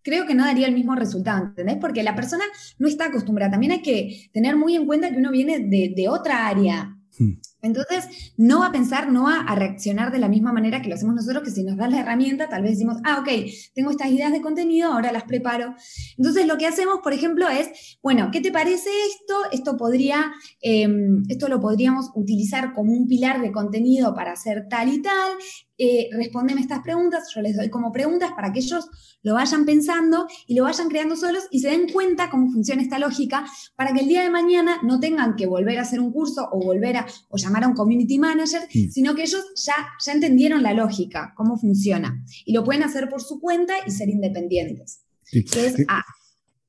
creo 0.00 0.24
que 0.24 0.34
no 0.34 0.46
daría 0.46 0.68
el 0.68 0.74
mismo 0.74 0.94
resultado, 0.94 1.48
¿entendés? 1.48 1.76
Porque 1.78 2.02
la 2.02 2.16
persona 2.16 2.44
no 2.78 2.88
está 2.88 3.08
acostumbrada. 3.08 3.50
También 3.50 3.72
hay 3.72 3.82
que 3.82 4.30
tener 4.32 4.56
muy 4.56 4.74
en 4.74 4.86
cuenta 4.86 5.10
que 5.10 5.18
uno 5.18 5.32
viene 5.32 5.58
de, 5.58 5.92
de 5.94 6.08
otra 6.08 6.46
área 6.46 6.94
Hmm. 7.18 7.32
Entonces, 7.62 8.32
no 8.36 8.60
va 8.60 8.66
a 8.66 8.72
pensar, 8.72 9.10
no 9.10 9.24
va 9.24 9.40
a 9.40 9.54
reaccionar 9.54 10.12
de 10.12 10.18
la 10.18 10.28
misma 10.28 10.52
manera 10.52 10.80
que 10.80 10.88
lo 10.88 10.94
hacemos 10.94 11.14
nosotros, 11.14 11.42
que 11.42 11.50
si 11.50 11.64
nos 11.64 11.76
das 11.76 11.90
la 11.90 12.00
herramienta, 12.00 12.48
tal 12.48 12.62
vez 12.62 12.72
decimos, 12.72 12.98
ah, 13.04 13.18
ok, 13.20 13.28
tengo 13.74 13.90
estas 13.90 14.10
ideas 14.10 14.32
de 14.32 14.40
contenido, 14.40 14.92
ahora 14.92 15.12
las 15.12 15.24
preparo. 15.24 15.74
Entonces, 16.16 16.46
lo 16.46 16.56
que 16.56 16.66
hacemos, 16.66 17.00
por 17.02 17.12
ejemplo, 17.12 17.48
es, 17.48 17.98
bueno, 18.02 18.30
¿qué 18.32 18.40
te 18.40 18.52
parece 18.52 18.90
esto? 19.08 19.34
Esto 19.52 19.76
podría, 19.76 20.32
em, 20.60 21.22
esto 21.28 21.48
lo 21.48 21.60
podríamos 21.60 22.10
utilizar 22.14 22.72
como 22.72 22.92
un 22.92 23.06
pilar 23.06 23.40
de 23.40 23.52
contenido 23.52 24.14
para 24.14 24.32
hacer 24.32 24.66
tal 24.68 24.92
y 24.92 25.02
tal. 25.02 25.32
Eh, 25.78 26.08
respóndeme 26.12 26.60
estas 26.60 26.80
preguntas, 26.80 27.32
yo 27.32 27.40
les 27.40 27.56
doy 27.56 27.70
como 27.70 27.92
preguntas 27.92 28.32
para 28.32 28.52
que 28.52 28.58
ellos 28.58 28.88
lo 29.22 29.34
vayan 29.34 29.64
pensando 29.64 30.26
y 30.48 30.56
lo 30.56 30.64
vayan 30.64 30.88
creando 30.88 31.14
solos 31.14 31.44
y 31.52 31.60
se 31.60 31.68
den 31.68 31.88
cuenta 31.92 32.30
cómo 32.30 32.50
funciona 32.50 32.82
esta 32.82 32.98
lógica 32.98 33.46
para 33.76 33.92
que 33.92 34.00
el 34.00 34.08
día 34.08 34.22
de 34.22 34.30
mañana 34.30 34.80
no 34.82 34.98
tengan 34.98 35.36
que 35.36 35.46
volver 35.46 35.78
a 35.78 35.82
hacer 35.82 36.00
un 36.00 36.12
curso 36.12 36.48
o 36.50 36.58
volver 36.58 36.96
a 36.96 37.06
o 37.28 37.36
llamar 37.36 37.62
a 37.62 37.68
un 37.68 37.74
community 37.74 38.18
manager, 38.18 38.62
sino 38.90 39.14
que 39.14 39.22
ellos 39.22 39.44
ya, 39.54 39.74
ya 40.04 40.12
entendieron 40.12 40.64
la 40.64 40.74
lógica, 40.74 41.32
cómo 41.36 41.56
funciona. 41.56 42.24
Y 42.44 42.52
lo 42.52 42.64
pueden 42.64 42.82
hacer 42.82 43.08
por 43.08 43.22
su 43.22 43.40
cuenta 43.40 43.74
y 43.86 43.92
ser 43.92 44.08
independientes. 44.08 45.04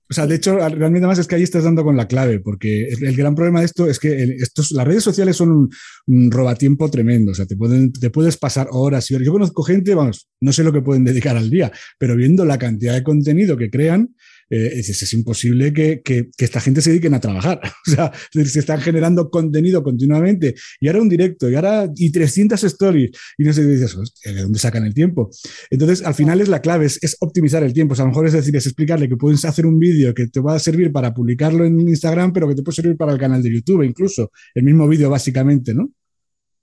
O 0.09 0.13
sea, 0.13 0.25
de 0.25 0.35
hecho, 0.35 0.57
realmente 0.57 1.05
más 1.05 1.19
es 1.19 1.27
que 1.27 1.35
ahí 1.35 1.43
estás 1.43 1.65
dando 1.65 1.83
con 1.83 1.95
la 1.95 2.07
clave, 2.07 2.39
porque 2.39 2.87
el, 2.87 3.15
gran 3.15 3.35
problema 3.35 3.59
de 3.59 3.67
esto 3.67 3.87
es 3.87 3.99
que 3.99 4.23
estos, 4.39 4.71
las 4.71 4.87
redes 4.87 5.03
sociales 5.03 5.37
son 5.37 5.51
un, 5.51 5.69
un, 6.07 6.31
robatiempo 6.31 6.89
tremendo. 6.89 7.31
O 7.31 7.35
sea, 7.35 7.45
te, 7.45 7.55
pueden, 7.55 7.93
te 7.93 8.09
puedes 8.09 8.35
pasar 8.35 8.67
horas 8.71 9.11
y 9.11 9.15
horas. 9.15 9.25
Yo 9.27 9.31
conozco 9.31 9.61
gente, 9.61 9.93
vamos, 9.93 10.27
no 10.41 10.51
sé 10.51 10.63
lo 10.63 10.73
que 10.73 10.81
pueden 10.81 11.03
dedicar 11.03 11.37
al 11.37 11.51
día, 11.51 11.71
pero 11.99 12.15
viendo 12.15 12.43
la 12.43 12.57
cantidad 12.57 12.95
de 12.95 13.03
contenido 13.03 13.55
que 13.55 13.69
crean, 13.69 14.15
eh, 14.49 14.79
es, 14.79 15.13
imposible 15.13 15.73
que, 15.73 16.01
esta 16.37 16.59
gente 16.59 16.81
se 16.81 16.91
dediquen 16.91 17.13
a 17.13 17.19
trabajar. 17.19 17.59
O 17.89 17.91
sea, 17.91 18.11
se 18.31 18.59
están 18.59 18.81
generando 18.81 19.29
contenido 19.31 19.81
continuamente 19.81 20.53
y 20.79 20.87
ahora 20.87 21.01
un 21.01 21.09
directo 21.09 21.49
y 21.49 21.55
ahora 21.55 21.89
y 21.95 22.11
300 22.11 22.63
stories 22.63 23.11
y 23.37 23.43
no 23.43 23.51
sé 23.51 23.65
dices, 23.65 23.97
¿de 24.23 24.41
dónde 24.41 24.59
sacan 24.59 24.85
el 24.85 24.93
tiempo? 24.93 25.31
Entonces, 25.71 26.05
al 26.05 26.13
final 26.13 26.39
es 26.39 26.49
la 26.49 26.61
clave, 26.61 26.85
es, 26.85 27.17
optimizar 27.19 27.63
el 27.63 27.73
tiempo. 27.73 27.93
O 27.93 27.95
sea, 27.95 28.03
a 28.03 28.07
lo 28.07 28.11
mejor 28.11 28.27
es 28.27 28.33
decir, 28.33 28.55
es 28.55 28.65
explicarle 28.65 29.09
que 29.09 29.17
puedes 29.17 29.43
hacer 29.45 29.65
un 29.65 29.79
vídeo 29.79 30.13
que 30.13 30.27
te 30.27 30.39
va 30.39 30.55
a 30.55 30.59
servir 30.59 30.91
para 30.91 31.13
publicarlo 31.13 31.65
en 31.65 31.79
Instagram, 31.79 32.31
pero 32.31 32.47
que 32.47 32.55
te 32.55 32.61
puede 32.61 32.75
servir 32.75 32.97
para 32.97 33.13
el 33.13 33.17
canal 33.17 33.41
de 33.41 33.51
YouTube, 33.51 33.83
incluso 33.83 34.31
el 34.53 34.63
mismo 34.63 34.87
vídeo 34.87 35.09
básicamente, 35.09 35.73
¿no? 35.73 35.91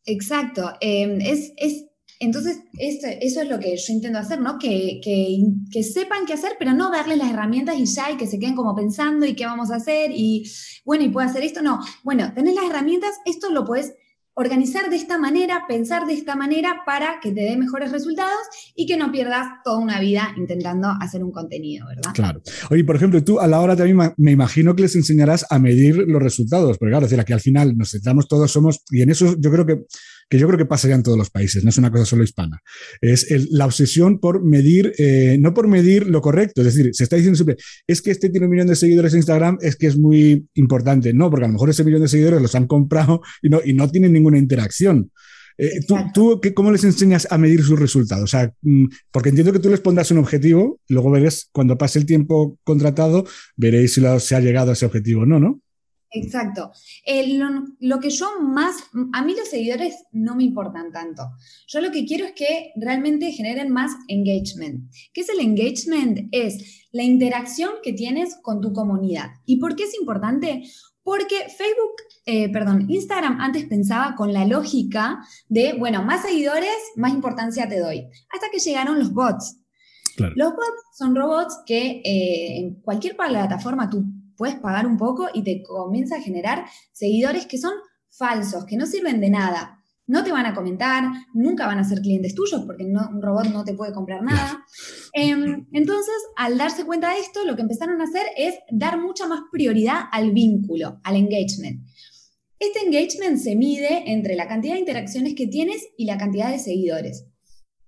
Exacto. 0.05 0.72
Em, 0.81 1.20
es, 1.20 1.53
es 1.57 1.86
entonces, 2.19 2.61
eso 2.79 3.41
es 3.43 3.49
lo 3.49 3.59
que 3.59 3.77
yo 3.77 3.93
intento 3.93 4.19
hacer, 4.19 4.41
¿no? 4.41 4.59
Que, 4.59 5.01
que, 5.03 5.83
sepan 5.83 6.27
qué 6.27 6.33
hacer, 6.33 6.53
pero 6.59 6.73
no 6.73 6.91
darles 6.91 7.19
las 7.19 7.31
herramientas 7.31 7.77
y 7.79 7.85
ya, 7.85 8.11
y 8.11 8.17
que 8.17 8.27
se 8.27 8.39
queden 8.39 8.55
como 8.55 8.75
pensando 8.75 9.27
y 9.27 9.35
qué 9.35 9.45
vamos 9.45 9.71
a 9.71 9.77
hacer, 9.77 10.11
y 10.15 10.51
bueno, 10.85 11.05
y 11.05 11.09
puedo 11.09 11.29
hacer 11.29 11.43
esto. 11.43 11.63
No, 11.63 11.81
bueno, 12.03 12.33
tenés 12.35 12.55
las 12.55 12.65
herramientas, 12.65 13.11
esto 13.27 13.51
lo 13.51 13.65
puedes 13.65 13.95
organizar 14.39 14.91
de 14.91 14.97
esta 14.97 15.17
manera, 15.17 15.65
pensar 15.67 16.07
de 16.07 16.13
esta 16.13 16.37
manera 16.37 16.83
para 16.85 17.21
que 17.23 17.33
te 17.33 17.41
dé 17.41 17.57
mejores 17.57 17.91
resultados 17.91 18.37
y 18.75 18.87
que 18.87 18.99
no 18.99 19.11
pierdas 19.11 19.47
toda 19.65 19.79
una 19.79 19.99
vida 19.99 20.35
intentando 20.37 20.89
hacer 21.01 21.25
un 21.25 21.33
contenido, 21.33 21.87
¿verdad? 21.87 22.11
Claro. 22.13 22.43
Oye, 22.71 22.85
por 22.85 22.97
ejemplo, 22.97 23.25
tú 23.25 23.41
a 23.41 23.47
la 23.47 23.61
hora 23.61 23.75
también 23.77 24.13
me 24.19 24.33
imagino 24.33 24.77
que 24.77 24.83
les 24.83 24.95
enseñarás 24.95 25.47
a 25.49 25.59
medir 25.59 25.97
los 25.97 26.23
resultados, 26.23 26.77
porque 26.77 26.91
claro, 26.91 27.07
es 27.07 27.11
decir, 27.11 27.21
aquí 27.21 27.33
al 27.33 27.41
final 27.41 27.79
nos 27.79 27.93
centramos 27.93 28.29
todos, 28.29 28.51
somos, 28.51 28.83
y 28.91 29.01
en 29.01 29.09
eso 29.09 29.37
yo 29.39 29.51
creo 29.51 29.65
que 29.65 29.87
que 30.29 30.39
yo 30.39 30.47
creo 30.47 30.59
que 30.59 30.67
pasaría 30.67 30.97
en 30.97 31.03
todos 31.03 31.17
los 31.17 31.31
países, 31.31 31.62
no 31.62 31.71
es 31.71 31.79
una 31.79 31.91
cosa 31.91 32.05
solo 32.05 32.25
hispana. 32.25 32.61
Es 33.01 33.27
la 33.51 33.67
obsesión 33.67 34.19
por 34.19 34.45
medir, 34.45 34.93
eh, 34.99 35.37
no 35.41 35.55
por 35.55 35.69
medir 35.69 36.09
lo 36.09 36.21
correcto, 36.21 36.62
es 36.62 36.75
decir, 36.75 36.91
se 36.95 37.05
está 37.05 37.17
diciendo 37.17 37.37
siempre, 37.37 37.57
es 37.87 38.03
que 38.03 38.11
este 38.11 38.29
tiene 38.29 38.47
un 38.47 38.53
millón 38.53 38.67
de 38.67 38.77
seguidores 38.77 39.12
en 39.12 39.19
Instagram, 39.19 39.59
es 39.61 39.77
que 39.77 39.87
es 39.87 39.99
muy 39.99 40.47
importante. 40.55 41.12
No, 41.12 41.31
porque 41.31 41.45
a 41.45 41.49
lo 41.49 41.55
mejor 41.55 41.71
ese 41.71 41.85
millón 41.85 42.03
de 42.03 42.09
seguidores 42.09 42.43
los 42.43 42.55
han 42.55 42.67
comprado 42.67 43.21
y 43.43 43.49
no, 43.49 43.61
y 43.65 43.73
no 43.73 43.89
tienen 43.91 44.12
ninguna 44.12 44.39
interacción. 44.39 45.11
Eh, 45.59 45.81
¿Tú, 45.87 45.97
tú 46.12 46.41
cómo 46.55 46.71
les 46.71 46.85
enseñas 46.85 47.27
a 47.31 47.39
medir 47.39 47.62
sus 47.62 47.79
resultados? 47.79 48.25
O 48.25 48.27
sea, 48.27 48.53
mm, 48.62 48.87
porque 49.11 49.31
entiendo 49.31 49.53
que 49.53 49.59
tú 49.59 49.71
les 49.71 49.81
pondrás 49.81 50.11
un 50.11 50.19
objetivo, 50.19 50.81
luego 50.89 51.11
veréis, 51.11 51.49
cuando 51.53 51.79
pase 51.79 51.99
el 51.99 52.07
tiempo 52.07 52.59
contratado, 52.62 53.25
veréis 53.57 53.95
si 53.95 54.03
se 54.19 54.35
ha 54.35 54.41
llegado 54.41 54.71
a 54.71 54.73
ese 54.75 54.87
objetivo 54.87 55.23
o 55.23 55.27
no, 55.27 55.41
¿no? 55.41 55.61
Exacto. 56.17 56.73
lo, 57.81 58.01
que 58.01 58.11
yo 58.11 58.41
más, 58.41 58.77
a 59.13 59.23
mí 59.23 59.35
los 59.37 59.49
seguidores 59.49 59.95
no 60.13 60.35
me 60.35 60.45
importan 60.45 60.93
tanto. 60.93 61.23
Yo 61.69 61.81
lo 61.81 61.91
que 61.91 62.07
quiero 62.07 62.27
es 62.27 62.33
que 62.33 62.73
realmente 62.77 63.33
generen 63.33 63.71
más 63.71 63.93
engagement. 64.09 64.91
¿Qué 65.13 65.21
es 65.21 65.29
el 65.29 65.41
engagement? 65.41 66.29
Es 66.33 66.87
la 66.93 67.03
interacción 67.03 67.71
que 67.83 67.93
tienes 67.93 68.37
con 68.43 68.61
tu 68.61 68.73
comunidad. 68.73 69.31
¿Y 69.45 69.57
por 69.57 69.77
qué 69.77 69.85
es 69.85 69.95
importante? 69.99 70.63
Porque 71.03 71.37
Facebook, 71.49 71.95
eh, 72.25 72.51
perdón, 72.51 72.91
Instagram 72.91 73.41
antes 73.41 73.67
pensaba 73.67 74.17
con 74.17 74.33
la 74.33 74.45
lógica 74.45 75.21
de, 75.49 75.75
bueno, 75.75 76.03
más 76.03 76.23
seguidores, 76.23 76.75
más 76.97 77.13
importancia 77.13 77.69
te 77.69 77.79
doy. 77.79 78.09
Hasta 78.33 78.51
que 78.51 78.59
llegaron 78.59 78.99
los 78.99 79.13
bots. 79.13 79.61
Los 80.17 80.53
bots 80.53 80.83
son 80.97 81.15
robots 81.15 81.59
que 81.67 82.01
eh, 82.03 82.59
en 82.59 82.81
cualquier 82.81 83.17
plataforma 83.17 83.91
tú 83.91 84.03
puedes 84.37 84.57
pagar 84.57 84.87
un 84.87 84.96
poco 84.96 85.29
y 85.33 85.42
te 85.42 85.62
comienza 85.62 86.16
a 86.16 86.20
generar 86.20 86.66
seguidores 86.92 87.46
que 87.46 87.59
son 87.59 87.72
falsos, 88.11 88.64
que 88.64 88.77
no 88.77 88.87
sirven 88.87 89.20
de 89.20 89.31
nada. 89.31 89.83
No 90.09 90.22
te 90.22 90.31
van 90.31 90.46
a 90.46 90.55
comentar, 90.55 91.05
nunca 91.35 91.66
van 91.66 91.79
a 91.79 91.85
ser 91.85 92.01
clientes 92.01 92.35
tuyos 92.35 92.62
porque 92.64 92.85
un 92.85 93.20
robot 93.20 93.46
no 93.46 93.64
te 93.64 93.75
puede 93.75 93.92
comprar 93.92 94.22
nada. 94.22 94.64
Em, 95.12 95.66
entonces, 95.72 96.14
al 96.37 96.57
darse 96.57 96.85
cuenta 96.85 97.11
de 97.11 97.18
esto, 97.18 97.44
lo 97.44 97.57
que 97.57 97.62
empezaron 97.62 98.01
a 98.01 98.05
hacer 98.05 98.22
es 98.37 98.55
dar 98.70 99.01
mucha 99.01 99.27
más 99.27 99.40
prioridad 99.51 100.03
al 100.12 100.31
vínculo, 100.31 101.01
al 101.03 101.16
engagement. 101.16 101.85
Este 102.59 102.87
engagement 102.87 103.38
se 103.38 103.57
mide 103.57 104.11
entre 104.12 104.37
la 104.37 104.46
cantidad 104.46 104.75
de 104.75 104.81
interacciones 104.81 105.35
que 105.35 105.49
tienes 105.49 105.88
y 105.96 106.07
la 106.07 106.16
cantidad 106.16 106.51
de 106.51 106.61
seguidores. 106.61 107.27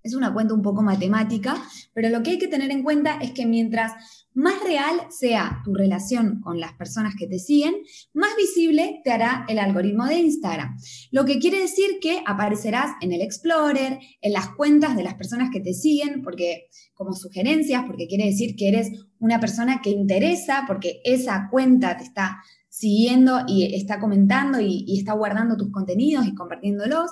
Es 0.02 0.14
una 0.14 0.34
cuenta 0.34 0.54
un 0.54 0.62
poco 0.62 0.82
matemática, 0.82 1.56
pero 1.98 2.10
lo 2.10 2.22
que 2.22 2.30
hay 2.30 2.38
que 2.38 2.46
tener 2.46 2.70
en 2.70 2.84
cuenta 2.84 3.18
es 3.20 3.32
que 3.32 3.44
mientras 3.44 3.90
más 4.32 4.62
real 4.62 5.00
sea 5.10 5.62
tu 5.64 5.74
relación 5.74 6.40
con 6.40 6.60
las 6.60 6.74
personas 6.74 7.14
que 7.18 7.26
te 7.26 7.40
siguen, 7.40 7.74
más 8.14 8.36
visible 8.36 9.00
te 9.02 9.10
hará 9.10 9.44
el 9.48 9.58
algoritmo 9.58 10.06
de 10.06 10.20
Instagram. 10.20 10.78
Lo 11.10 11.24
que 11.24 11.40
quiere 11.40 11.58
decir 11.58 11.98
que 12.00 12.22
aparecerás 12.24 12.92
en 13.00 13.10
el 13.10 13.20
Explorer, 13.20 13.98
en 14.20 14.32
las 14.32 14.50
cuentas 14.50 14.94
de 14.94 15.02
las 15.02 15.14
personas 15.14 15.50
que 15.52 15.58
te 15.58 15.74
siguen, 15.74 16.22
porque 16.22 16.68
como 16.94 17.14
sugerencias, 17.14 17.82
porque 17.84 18.06
quiere 18.06 18.26
decir 18.26 18.54
que 18.54 18.68
eres 18.68 18.92
una 19.18 19.40
persona 19.40 19.80
que 19.82 19.90
interesa, 19.90 20.66
porque 20.68 21.00
esa 21.02 21.48
cuenta 21.50 21.96
te 21.96 22.04
está 22.04 22.38
siguiendo 22.68 23.40
y 23.48 23.74
está 23.74 23.98
comentando 23.98 24.60
y, 24.60 24.84
y, 24.86 25.00
está 25.00 25.14
guardando 25.14 25.56
tus 25.56 25.72
contenidos 25.72 26.28
y 26.28 26.34
compartiéndolos. 26.36 27.10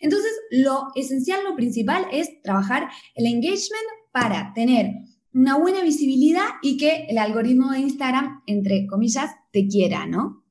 Entonces, 0.00 0.30
lo 0.50 0.88
esencial, 0.94 1.42
lo 1.42 1.56
principal 1.56 2.06
es 2.12 2.42
trabajar 2.42 2.90
el 3.14 3.24
engagement 3.24 3.86
para 4.18 4.54
tener 4.54 4.92
una 5.34 5.58
buena 5.58 5.82
visibilidad 5.82 6.46
y 6.62 6.78
que 6.78 7.04
el 7.10 7.18
algoritmo 7.18 7.72
de 7.72 7.80
Instagram, 7.80 8.40
entre 8.46 8.86
comillas, 8.86 9.30
te 9.52 9.68
quiera, 9.68 10.06
¿no? 10.06 10.42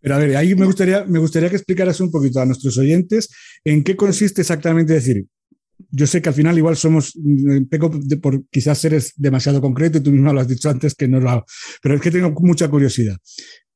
Pero 0.00 0.16
a 0.16 0.18
ver, 0.18 0.36
ahí 0.36 0.56
me 0.56 0.66
gustaría, 0.66 1.04
me 1.04 1.20
gustaría 1.20 1.48
que 1.48 1.54
explicaras 1.54 2.00
un 2.00 2.10
poquito 2.10 2.40
a 2.40 2.46
nuestros 2.46 2.76
oyentes 2.78 3.28
en 3.62 3.84
qué 3.84 3.94
consiste 3.94 4.40
exactamente 4.40 4.94
decir, 4.94 5.24
yo 5.88 6.08
sé 6.08 6.20
que 6.20 6.30
al 6.30 6.34
final 6.34 6.58
igual 6.58 6.76
somos, 6.76 7.12
mm, 7.14 7.66
peco 7.70 7.92
por 8.20 8.44
quizás 8.48 8.84
eres 8.84 9.12
demasiado 9.16 9.60
concreto 9.60 9.98
y 9.98 10.00
tú 10.00 10.10
mismo 10.10 10.32
lo 10.32 10.40
has 10.40 10.48
dicho 10.48 10.68
antes 10.68 10.96
que 10.96 11.06
no 11.06 11.20
lo 11.20 11.30
hago, 11.30 11.44
pero 11.80 11.94
es 11.94 12.00
que 12.00 12.10
tengo 12.10 12.32
mucha 12.40 12.68
curiosidad. 12.68 13.16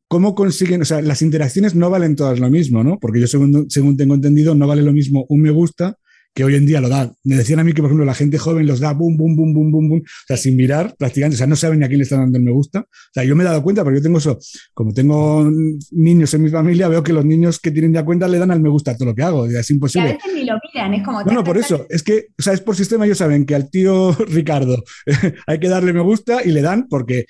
¿Cómo 0.08 0.34
consiguen, 0.34 0.82
o 0.82 0.84
sea, 0.84 1.02
las 1.02 1.22
interacciones 1.22 1.76
no 1.76 1.88
valen 1.88 2.16
todas 2.16 2.40
lo 2.40 2.50
mismo, 2.50 2.82
¿no? 2.82 2.98
Porque 2.98 3.20
yo 3.20 3.28
según, 3.28 3.70
según 3.70 3.96
tengo 3.96 4.16
entendido 4.16 4.56
no 4.56 4.66
vale 4.66 4.82
lo 4.82 4.92
mismo 4.92 5.24
un 5.28 5.42
me 5.42 5.50
gusta 5.52 5.96
que 6.36 6.44
hoy 6.44 6.54
en 6.54 6.66
día 6.66 6.82
lo 6.82 6.90
da. 6.90 7.10
Me 7.24 7.34
decían 7.34 7.60
a 7.60 7.64
mí 7.64 7.72
que, 7.72 7.80
por 7.80 7.88
ejemplo, 7.88 8.04
la 8.04 8.12
gente 8.12 8.36
joven 8.36 8.66
los 8.66 8.78
da 8.78 8.92
boom, 8.92 9.16
boom, 9.16 9.34
boom, 9.34 9.54
boom, 9.54 9.72
boom, 9.72 9.88
boom, 9.88 10.00
o 10.00 10.26
sea, 10.26 10.36
sin 10.36 10.54
mirar 10.54 10.94
prácticamente, 10.98 11.36
o 11.36 11.38
sea, 11.38 11.46
no 11.46 11.56
saben 11.56 11.78
ni 11.78 11.86
a 11.86 11.88
quién 11.88 11.98
le 11.98 12.02
están 12.02 12.20
dando 12.20 12.36
el 12.36 12.44
me 12.44 12.50
gusta. 12.50 12.80
O 12.80 13.12
sea, 13.14 13.24
yo 13.24 13.34
me 13.34 13.42
he 13.42 13.46
dado 13.46 13.62
cuenta, 13.62 13.82
porque 13.82 14.00
yo 14.00 14.02
tengo 14.02 14.18
eso, 14.18 14.38
como 14.74 14.92
tengo 14.92 15.50
niños 15.92 16.34
en 16.34 16.42
mi 16.42 16.50
familia, 16.50 16.88
veo 16.88 17.02
que 17.02 17.14
los 17.14 17.24
niños 17.24 17.58
que 17.58 17.70
tienen 17.70 17.94
ya 17.94 18.04
cuenta 18.04 18.28
le 18.28 18.38
dan 18.38 18.50
al 18.50 18.60
me 18.60 18.68
gusta 18.68 18.90
a 18.90 18.96
todo 18.98 19.08
lo 19.08 19.14
que 19.14 19.22
hago, 19.22 19.46
es 19.46 19.70
imposible. 19.70 20.10
Y 20.10 20.12
a 20.12 20.14
veces 20.16 20.34
ni 20.34 20.44
lo 20.44 20.58
miran, 20.74 20.92
es 20.92 21.02
como... 21.02 21.22
No, 21.22 21.32
no, 21.32 21.42
por 21.42 21.56
eso, 21.56 21.86
es 21.88 22.02
que, 22.02 22.26
o 22.38 22.42
sea, 22.42 22.52
es 22.52 22.60
por 22.60 22.76
sistema, 22.76 23.06
ellos 23.06 23.16
saben 23.16 23.46
que 23.46 23.54
al 23.54 23.70
tío 23.70 24.12
Ricardo 24.28 24.84
hay 25.46 25.58
que 25.58 25.70
darle 25.70 25.94
me 25.94 26.02
gusta 26.02 26.44
y 26.44 26.50
le 26.50 26.60
dan 26.60 26.86
porque 26.86 27.24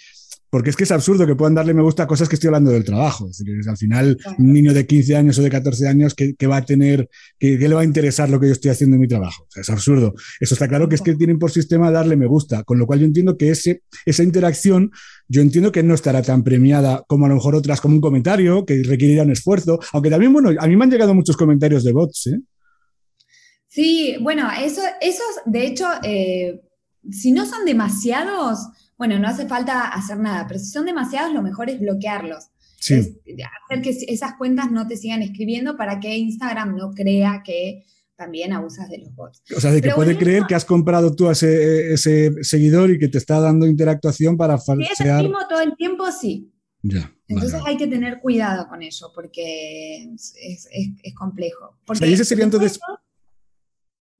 porque 0.57 0.71
es 0.71 0.77
que 0.77 0.85
es 0.85 0.91
absurdo 0.91 1.27
que 1.27 1.35
puedan 1.35 1.55
darle 1.55 1.75
me 1.75 1.83
gusta 1.83 2.05
a 2.05 2.07
cosas 2.07 2.31
que 2.31 2.37
estoy 2.37 2.49
hablando 2.49 2.71
del 2.71 2.83
trabajo. 2.83 3.29
Es 3.29 3.37
decir, 3.37 3.69
al 3.69 3.77
final, 3.77 4.17
un 4.39 4.55
niño 4.55 4.73
de 4.73 4.87
15 4.87 5.15
años 5.15 5.39
o 5.39 5.43
de 5.43 5.51
14 5.51 5.87
años, 5.87 6.15
¿qué, 6.15 6.47
va 6.47 6.57
a 6.57 6.65
tener, 6.65 7.11
qué, 7.39 7.59
le 7.59 7.75
va 7.75 7.83
a 7.83 7.85
interesar 7.85 8.31
lo 8.31 8.41
que 8.41 8.47
yo 8.47 8.53
estoy 8.55 8.71
haciendo 8.71 8.95
en 8.95 9.03
mi 9.03 9.07
trabajo? 9.07 9.43
O 9.43 9.51
sea, 9.51 9.61
es 9.61 9.69
absurdo. 9.69 10.15
Eso 10.41 10.55
está 10.55 10.67
claro 10.67 10.89
que 10.89 10.95
es 10.95 11.03
que 11.03 11.15
tienen 11.15 11.39
por 11.39 11.51
sistema 11.51 11.91
darle 11.91 12.17
me 12.17 12.25
gusta, 12.25 12.65
con 12.65 12.79
lo 12.79 12.87
cual 12.87 13.01
yo 13.01 13.05
entiendo 13.05 13.37
que 13.37 13.51
ese, 13.51 13.83
esa 14.07 14.23
interacción, 14.23 14.93
yo 15.29 15.43
entiendo 15.43 15.73
que 15.73 15.83
no 15.83 15.93
estará 15.93 16.23
tan 16.23 16.43
premiada 16.43 17.05
como 17.07 17.27
a 17.27 17.29
lo 17.29 17.35
mejor 17.35 17.55
otras, 17.55 17.83
como 17.83 17.97
un 17.97 18.01
comentario, 18.01 18.65
que 18.65 18.83
requeriría 18.83 19.25
un 19.25 19.33
esfuerzo. 19.33 19.79
Aunque 19.93 20.09
también, 20.09 20.33
bueno, 20.33 20.53
a 20.59 20.67
mí 20.67 20.75
me 20.75 20.85
han 20.85 20.91
llegado 20.91 21.13
muchos 21.13 21.37
comentarios 21.37 21.85
de 21.85 21.93
bots, 21.93 22.29
¿eh? 22.29 22.41
Sí, 23.69 24.17
bueno, 24.23 24.49
eso, 24.59 24.81
esos, 25.03 25.27
de 25.45 25.67
hecho, 25.67 25.85
eh, 26.03 26.63
si 27.11 27.33
no 27.33 27.45
son 27.45 27.67
demasiados, 27.67 28.61
bueno, 28.99 29.19
no 29.19 29.29
hace 29.29 29.47
falta 29.47 29.89
hacer 29.89 30.19
nada, 30.19 30.47
pero 30.47 30.59
si 30.59 30.67
son 30.67 30.87
demasiados, 30.87 31.33
lo 31.33 31.43
mejor 31.43 31.71
es 31.71 31.79
bloquearlos. 31.81 32.49
Sí. 32.79 32.95
hacer 32.95 33.83
que 33.83 33.91
esas 34.09 34.35
cuentas 34.35 34.71
no 34.71 34.87
te 34.87 34.97
sigan 34.97 35.23
escribiendo 35.23 35.77
para 35.77 35.99
que 35.99 36.17
Instagram 36.17 36.77
no 36.77 36.93
crea 36.93 37.43
que 37.45 37.85
también 38.17 38.53
abusas 38.53 38.89
de 38.89 38.99
los 38.99 39.15
bots. 39.15 39.43
O 39.55 39.61
sea, 39.61 39.73
de 39.73 39.83
que 39.83 39.91
puede 39.91 40.17
creer 40.17 40.45
que 40.47 40.55
has 40.55 40.65
comprado 40.65 41.15
tú 41.15 41.29
a 41.29 41.33
ese, 41.33 41.97
seguidor 42.43 42.91
y 42.91 42.99
que 42.99 43.09
te 43.09 43.19
está 43.19 43.41
dando 43.41 43.67
interactuación 43.67 44.37
para 44.37 44.59
falsear. 44.59 44.97
Si 44.97 45.03
es 45.03 45.09
el 45.09 45.23
mismo 45.23 45.39
todo 45.49 45.61
el 45.61 45.77
tiempo, 45.77 46.11
sí. 46.11 46.53
Ya, 46.83 47.13
entonces 47.29 47.61
hay 47.67 47.77
que 47.77 47.89
tener 47.89 48.21
cuidado 48.21 48.69
con 48.69 48.83
eso 48.83 49.11
porque 49.15 50.05
es, 50.15 50.69
es, 50.71 51.15
complejo. 51.15 51.77
Porque 51.85 52.07
y 52.09 52.13
ese 52.13 52.25
sería 52.25 52.45
entonces... 52.45 52.79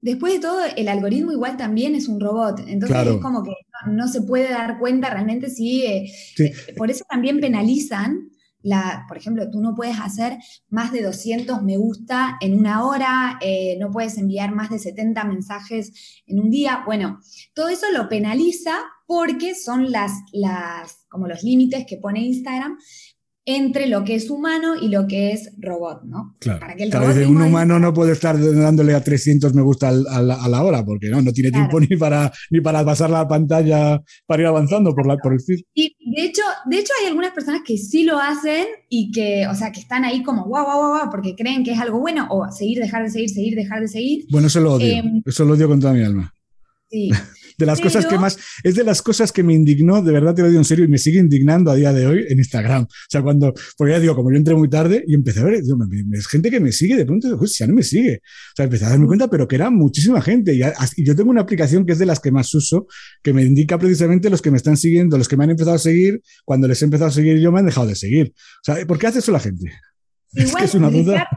Después 0.01 0.33
de 0.33 0.39
todo, 0.39 0.59
el 0.75 0.87
algoritmo 0.89 1.31
igual 1.31 1.57
también 1.57 1.95
es 1.95 2.07
un 2.07 2.19
robot, 2.19 2.59
entonces 2.67 3.07
es 3.07 3.21
como 3.21 3.43
que 3.43 3.51
no, 3.87 4.07
se 4.07 4.21
puede 4.21 4.49
dar 4.49 4.77
cuenta 4.79 5.09
realmente 5.09 5.49
si... 5.49 5.85
Eh, 5.85 6.11
eh, 6.37 6.53
por 6.77 6.91
eso 6.91 7.03
también 7.09 7.39
penalizan, 7.39 8.29
la, 8.61 9.05
por 9.07 9.17
ejemplo, 9.17 9.49
tú 9.49 9.59
no 9.59 9.75
puedes 9.75 9.99
hacer 9.99 10.37
más 10.69 10.91
de 10.91 11.01
200 11.01 11.63
me 11.63 11.77
gusta 11.77 12.37
en 12.41 12.57
una 12.57 12.85
hora, 12.85 13.39
eh, 13.41 13.77
no 13.79 13.91
puedes 13.91 14.17
enviar 14.17 14.53
más 14.53 14.69
de 14.69 14.79
70 14.79 15.23
mensajes 15.23 16.21
en 16.25 16.39
un 16.39 16.49
día. 16.49 16.83
Bueno, 16.85 17.19
todo 17.53 17.69
eso 17.69 17.85
lo 17.93 18.09
penaliza 18.09 18.75
porque 19.05 19.55
son 19.55 19.91
las, 19.91 20.11
las, 20.31 21.05
como 21.07 21.27
los 21.27 21.43
límites 21.43 21.85
que 21.87 21.97
pone 21.97 22.19
Instagram, 22.19 22.77
entre 23.49 23.87
lo 23.87 24.03
que 24.03 24.13
es 24.13 24.29
humano 24.29 24.75
y 24.75 24.89
lo 24.89 25.07
que 25.07 25.31
es 25.31 25.53
robot, 25.57 26.03
¿no? 26.03 26.35
Claro. 26.37 26.59
Para 26.59 26.75
que 26.75 26.83
el 26.83 26.91
robot 26.91 27.15
un 27.29 27.41
humano 27.41 27.79
no 27.79 27.93
puede 27.93 28.11
estar 28.11 28.37
dándole 28.37 28.93
a 28.93 29.01
300 29.01 29.53
me 29.53 29.61
gusta 29.61 29.87
a 29.87 30.21
la, 30.21 30.63
hora, 30.63 30.83
porque 30.83 31.09
no, 31.09 31.21
no 31.21 31.31
tiene 31.31 31.51
tiempo 31.51 31.79
ni 31.79 31.95
para, 31.95 32.29
ni 32.51 32.59
para 32.59 32.83
pasar 32.83 33.09
la 33.09 33.25
pantalla 33.25 34.03
para 34.25 34.41
ir 34.41 34.47
avanzando 34.47 34.93
por, 34.93 35.07
la, 35.07 35.15
por 35.15 35.31
el 35.31 35.39
feed. 35.39 35.61
Y 35.73 35.95
de 36.13 36.25
hecho, 36.25 36.41
de 36.65 36.79
hecho 36.79 36.91
hay 36.99 37.07
algunas 37.07 37.31
personas 37.31 37.61
que 37.65 37.77
sí 37.77 38.03
lo 38.03 38.19
hacen 38.19 38.65
y 38.89 39.11
que, 39.11 39.47
o 39.47 39.55
sea, 39.55 39.71
que 39.71 39.79
están 39.79 40.03
ahí 40.03 40.23
como 40.23 40.43
guau, 40.43 40.65
guau, 40.65 40.89
guau, 40.89 41.09
porque 41.09 41.33
creen 41.33 41.63
que 41.63 41.71
es 41.71 41.79
algo 41.79 42.01
bueno, 42.01 42.27
o 42.29 42.51
seguir, 42.51 42.79
dejar 42.79 43.03
de 43.03 43.11
seguir, 43.11 43.29
seguir, 43.29 43.55
dejar 43.55 43.79
de 43.79 43.87
seguir. 43.87 44.25
Bueno, 44.29 44.47
eso 44.47 44.59
lo 44.59 44.73
odio, 44.73 44.87
em, 44.87 45.21
eso 45.25 45.45
lo 45.45 45.53
odio 45.53 45.69
con 45.69 45.79
toda 45.79 45.93
mi 45.93 46.03
alma. 46.03 46.33
Sí. 46.89 47.11
de 47.57 47.65
las 47.65 47.81
cosas 47.81 48.05
que 48.05 48.17
más, 48.17 48.37
es 48.63 48.75
de 48.75 48.83
las 48.83 49.01
cosas 49.01 49.31
que 49.31 49.43
me 49.43 49.53
indignó, 49.53 50.01
de 50.01 50.11
verdad 50.11 50.35
te 50.35 50.41
lo 50.41 50.47
digo 50.47 50.59
en 50.59 50.65
serio, 50.65 50.85
y 50.85 50.87
me 50.87 50.97
sigue 50.97 51.19
indignando 51.19 51.71
a 51.71 51.75
día 51.75 51.91
de 51.93 52.05
hoy 52.05 52.25
en 52.29 52.37
Instagram. 52.37 52.83
O 52.83 53.09
sea, 53.09 53.21
cuando, 53.21 53.53
porque 53.77 53.93
ya 53.93 53.99
digo, 53.99 54.15
como 54.15 54.31
yo 54.31 54.37
entré 54.37 54.55
muy 54.55 54.69
tarde 54.69 55.03
y 55.07 55.15
empecé 55.15 55.39
a 55.39 55.43
ver, 55.43 55.55
es 55.55 56.27
gente 56.27 56.51
que 56.51 56.59
me 56.59 56.71
sigue, 56.71 56.95
de 56.95 57.05
pronto, 57.05 57.37
pues 57.37 57.57
ya 57.57 57.67
no 57.67 57.73
me 57.73 57.83
sigue. 57.83 58.21
O 58.23 58.55
sea, 58.55 58.65
empecé 58.65 58.85
a 58.85 58.89
darme 58.89 59.07
cuenta, 59.07 59.27
pero 59.27 59.47
que 59.47 59.55
era 59.55 59.69
muchísima 59.69 60.21
gente. 60.21 60.53
Y, 60.53 60.61
yo 61.03 61.15
tengo 61.15 61.31
una 61.31 61.41
aplicación 61.41 61.85
que 61.85 61.93
es 61.93 61.99
de 61.99 62.05
las 62.05 62.19
que 62.19 62.31
más 62.31 62.53
uso, 62.53 62.87
que 63.23 63.33
me 63.33 63.43
indica 63.43 63.77
precisamente 63.77 64.29
los 64.29 64.41
que 64.41 64.51
me 64.51 64.57
están 64.57 64.77
siguiendo, 64.77 65.17
los 65.17 65.27
que 65.27 65.37
me 65.37 65.43
han 65.45 65.51
empezado 65.51 65.75
a 65.75 65.79
seguir, 65.79 66.21
cuando 66.45 66.67
les 66.67 66.81
he 66.81 66.85
empezado 66.85 67.09
a 67.09 67.13
seguir 67.13 67.39
yo 67.39 67.51
me 67.51 67.59
han 67.59 67.65
dejado 67.65 67.87
de 67.87 67.95
seguir. 67.95 68.33
O 68.35 68.63
sea, 68.63 68.85
¿por 68.85 68.99
qué 68.99 69.07
hace 69.07 69.19
eso 69.19 69.31
la 69.31 69.39
gente? 69.39 69.71
Igual, 70.33 70.63
es, 70.63 70.75
una 70.75 70.89
duda. 70.89 71.27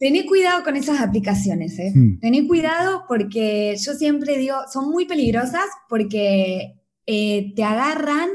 Tené 0.00 0.24
cuidado 0.24 0.64
con 0.64 0.76
esas 0.76 0.98
aplicaciones, 1.02 1.78
¿eh? 1.78 1.92
Mm. 1.94 2.20
Tené 2.20 2.48
cuidado 2.48 3.04
porque 3.06 3.76
yo 3.78 3.92
siempre 3.92 4.38
digo, 4.38 4.56
son 4.72 4.90
muy 4.90 5.04
peligrosas 5.04 5.66
porque 5.90 6.80
eh, 7.04 7.52
te 7.54 7.62
agarran 7.62 8.30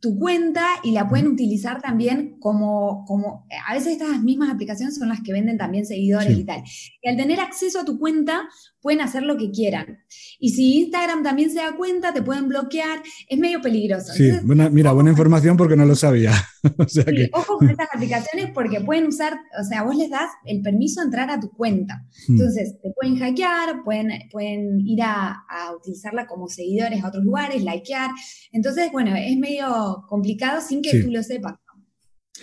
tu 0.00 0.18
cuenta 0.18 0.66
y 0.82 0.90
la 0.90 1.08
pueden 1.08 1.28
utilizar 1.28 1.80
también 1.80 2.40
como, 2.40 3.04
como, 3.06 3.46
a 3.68 3.74
veces 3.74 3.92
estas 3.92 4.20
mismas 4.20 4.50
aplicaciones 4.50 4.96
son 4.96 5.10
las 5.10 5.20
que 5.20 5.32
venden 5.32 5.58
también 5.58 5.86
seguidores 5.86 6.36
y 6.36 6.44
tal. 6.44 6.64
Y 7.02 7.08
al 7.08 7.16
tener 7.16 7.38
acceso 7.38 7.78
a 7.78 7.84
tu 7.84 7.98
cuenta, 7.98 8.48
pueden 8.80 9.00
hacer 9.00 9.22
lo 9.22 9.36
que 9.36 9.50
quieran. 9.50 10.04
Y 10.38 10.50
si 10.50 10.80
Instagram 10.80 11.22
también 11.22 11.50
se 11.50 11.58
da 11.58 11.76
cuenta, 11.76 12.12
te 12.12 12.22
pueden 12.22 12.48
bloquear, 12.48 13.02
es 13.28 13.38
medio 13.38 13.60
peligroso. 13.60 14.12
Sí, 14.12 14.30
mira, 14.44 14.92
buena 14.92 15.10
información 15.10 15.56
porque 15.56 15.76
no 15.76 15.84
lo 15.84 15.94
sabía. 15.94 16.32
Ojo 17.32 17.58
con 17.58 17.70
estas 17.70 17.88
aplicaciones 17.92 18.50
porque 18.54 18.80
pueden 18.80 19.06
usar, 19.06 19.34
o 19.60 19.64
sea, 19.64 19.82
vos 19.82 19.96
les 19.96 20.10
das 20.10 20.30
el 20.44 20.62
permiso 20.62 21.00
de 21.00 21.06
entrar 21.06 21.30
a 21.30 21.40
tu 21.40 21.50
cuenta. 21.50 22.06
Hmm. 22.26 22.34
Entonces, 22.34 22.76
te 22.82 22.90
pueden 22.92 23.18
hackear, 23.18 23.82
pueden, 23.84 24.10
pueden 24.30 24.80
ir 24.86 25.00
a, 25.02 25.44
utilizarla 25.76 26.26
como 26.26 26.48
seguidores 26.48 27.02
a 27.02 27.08
otros 27.08 27.24
lugares, 27.24 27.62
likear. 27.62 28.10
Entonces, 28.52 28.90
bueno, 28.92 29.14
es 29.16 29.36
medio 29.36 30.04
complicado 30.08 30.60
sin 30.60 30.82
que 30.82 31.02
tú 31.02 31.10
lo 31.10 31.22
sepas. 31.22 31.54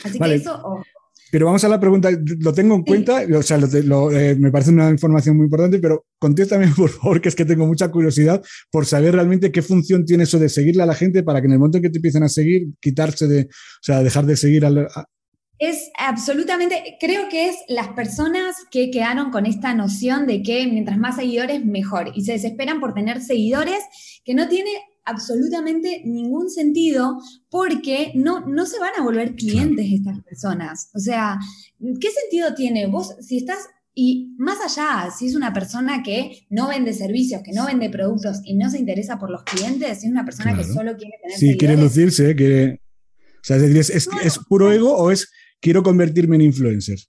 Así 0.03 0.19
que 0.19 0.35
eso, 0.35 0.83
pero 1.31 1.45
vamos 1.45 1.63
a 1.63 1.69
la 1.69 1.79
pregunta, 1.79 2.09
lo 2.39 2.53
tengo 2.53 2.75
en 2.75 2.83
cuenta, 2.83 3.23
o 3.35 3.41
sea, 3.41 3.57
eh, 3.57 4.35
me 4.39 4.51
parece 4.51 4.71
una 4.71 4.89
información 4.89 5.37
muy 5.37 5.45
importante, 5.45 5.79
pero 5.79 6.05
contéstame 6.19 6.67
por 6.75 6.89
favor, 6.89 7.21
que 7.21 7.29
es 7.29 7.35
que 7.35 7.45
tengo 7.45 7.65
mucha 7.65 7.89
curiosidad 7.89 8.41
por 8.71 8.85
saber 8.85 9.13
realmente 9.13 9.51
qué 9.51 9.61
función 9.61 10.05
tiene 10.05 10.23
eso 10.23 10.39
de 10.39 10.49
seguirle 10.49 10.83
a 10.83 10.85
la 10.85 10.95
gente 10.95 11.23
para 11.23 11.41
que 11.41 11.47
en 11.47 11.53
el 11.53 11.59
momento 11.59 11.77
en 11.77 11.83
que 11.83 11.89
te 11.89 11.97
empiecen 11.97 12.23
a 12.23 12.29
seguir, 12.29 12.67
quitarse 12.79 13.27
de, 13.27 13.43
o 13.43 13.83
sea, 13.83 14.03
dejar 14.03 14.25
de 14.25 14.37
seguir 14.37 14.65
al, 14.65 14.87
es 15.59 15.89
absolutamente, 15.97 16.97
creo 16.99 17.29
que 17.29 17.49
es 17.49 17.55
las 17.67 17.87
personas 17.89 18.55
que 18.69 18.91
quedaron 18.91 19.31
con 19.31 19.47
esta 19.47 19.73
noción 19.73 20.27
de 20.27 20.43
que 20.43 20.67
mientras 20.67 20.99
más 20.99 21.15
seguidores, 21.15 21.65
mejor. 21.65 22.11
Y 22.13 22.25
se 22.25 22.33
desesperan 22.33 22.79
por 22.79 22.93
tener 22.93 23.21
seguidores 23.21 23.79
que 24.23 24.35
no 24.35 24.47
tiene 24.47 24.69
absolutamente 25.07 26.03
ningún 26.05 26.49
sentido 26.49 27.17
porque 27.49 28.11
no, 28.13 28.45
no 28.45 28.65
se 28.65 28.79
van 28.79 28.91
a 28.97 29.03
volver 29.03 29.35
clientes 29.35 29.87
estas 29.91 30.21
personas. 30.21 30.91
O 30.93 30.99
sea, 30.99 31.39
¿qué 31.79 32.09
sentido 32.11 32.53
tiene? 32.53 32.85
Vos, 32.85 33.15
si 33.21 33.37
estás, 33.37 33.59
y 33.95 34.35
más 34.37 34.59
allá, 34.61 35.09
si 35.09 35.25
es 35.27 35.35
una 35.35 35.53
persona 35.53 36.03
que 36.03 36.45
no 36.49 36.67
vende 36.67 36.93
servicios, 36.93 37.41
que 37.43 37.53
no 37.53 37.65
vende 37.65 37.89
productos 37.89 38.41
y 38.43 38.55
no 38.55 38.69
se 38.69 38.77
interesa 38.77 39.17
por 39.17 39.31
los 39.31 39.43
clientes, 39.43 40.01
si 40.01 40.05
es 40.05 40.11
una 40.11 40.25
persona 40.25 40.55
que 40.55 40.63
solo 40.63 40.95
quiere 40.95 41.17
tener... 41.23 41.37
Sí, 41.37 41.57
quiere 41.57 41.77
lucirse, 41.77 42.35
quiere... 42.35 42.81
O 43.15 43.47
sea, 43.47 43.57
es, 43.57 43.89
es, 43.89 44.09
es 44.23 44.39
puro 44.47 44.71
ego 44.71 44.95
o 44.95 45.09
es 45.09 45.29
quiero 45.59 45.83
convertirme 45.83 46.35
en 46.35 46.43
influencer? 46.43 46.99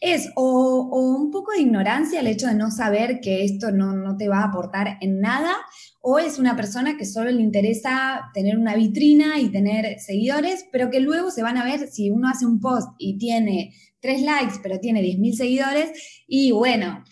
Es 0.00 0.28
o, 0.36 1.18
un 1.18 1.30
poco 1.30 1.52
de 1.52 1.62
ignorancia 1.62 2.20
el 2.20 2.26
hecho 2.26 2.46
de 2.46 2.54
no 2.54 2.70
saber 2.70 3.20
que 3.20 3.44
esto 3.44 3.70
no, 3.70 4.16
te 4.16 4.28
va 4.28 4.40
a 4.40 4.48
aportar 4.48 4.98
en 5.00 5.20
nada, 5.20 5.54
o 6.06 6.18
es 6.18 6.38
una 6.38 6.54
persona 6.54 6.98
que 6.98 7.06
solo 7.06 7.30
le 7.30 7.40
interesa 7.40 8.30
tener 8.34 8.58
una 8.58 8.74
vitrina 8.74 9.40
y 9.40 9.48
tener 9.48 9.98
seguidores, 10.00 10.66
pero 10.70 10.90
que 10.90 11.00
luego 11.00 11.30
se 11.30 11.42
van 11.42 11.56
a 11.56 11.64
ver 11.64 11.88
si 11.88 12.10
uno 12.10 12.28
hace 12.28 12.44
un 12.44 12.60
post 12.60 12.90
y 12.98 13.16
tiene 13.16 13.72
tres 14.00 14.20
likes, 14.20 14.56
pero 14.62 14.78
tiene 14.80 15.00
10.000 15.00 15.32
seguidores, 15.32 16.24
y 16.26 16.52
bueno, 16.52 17.02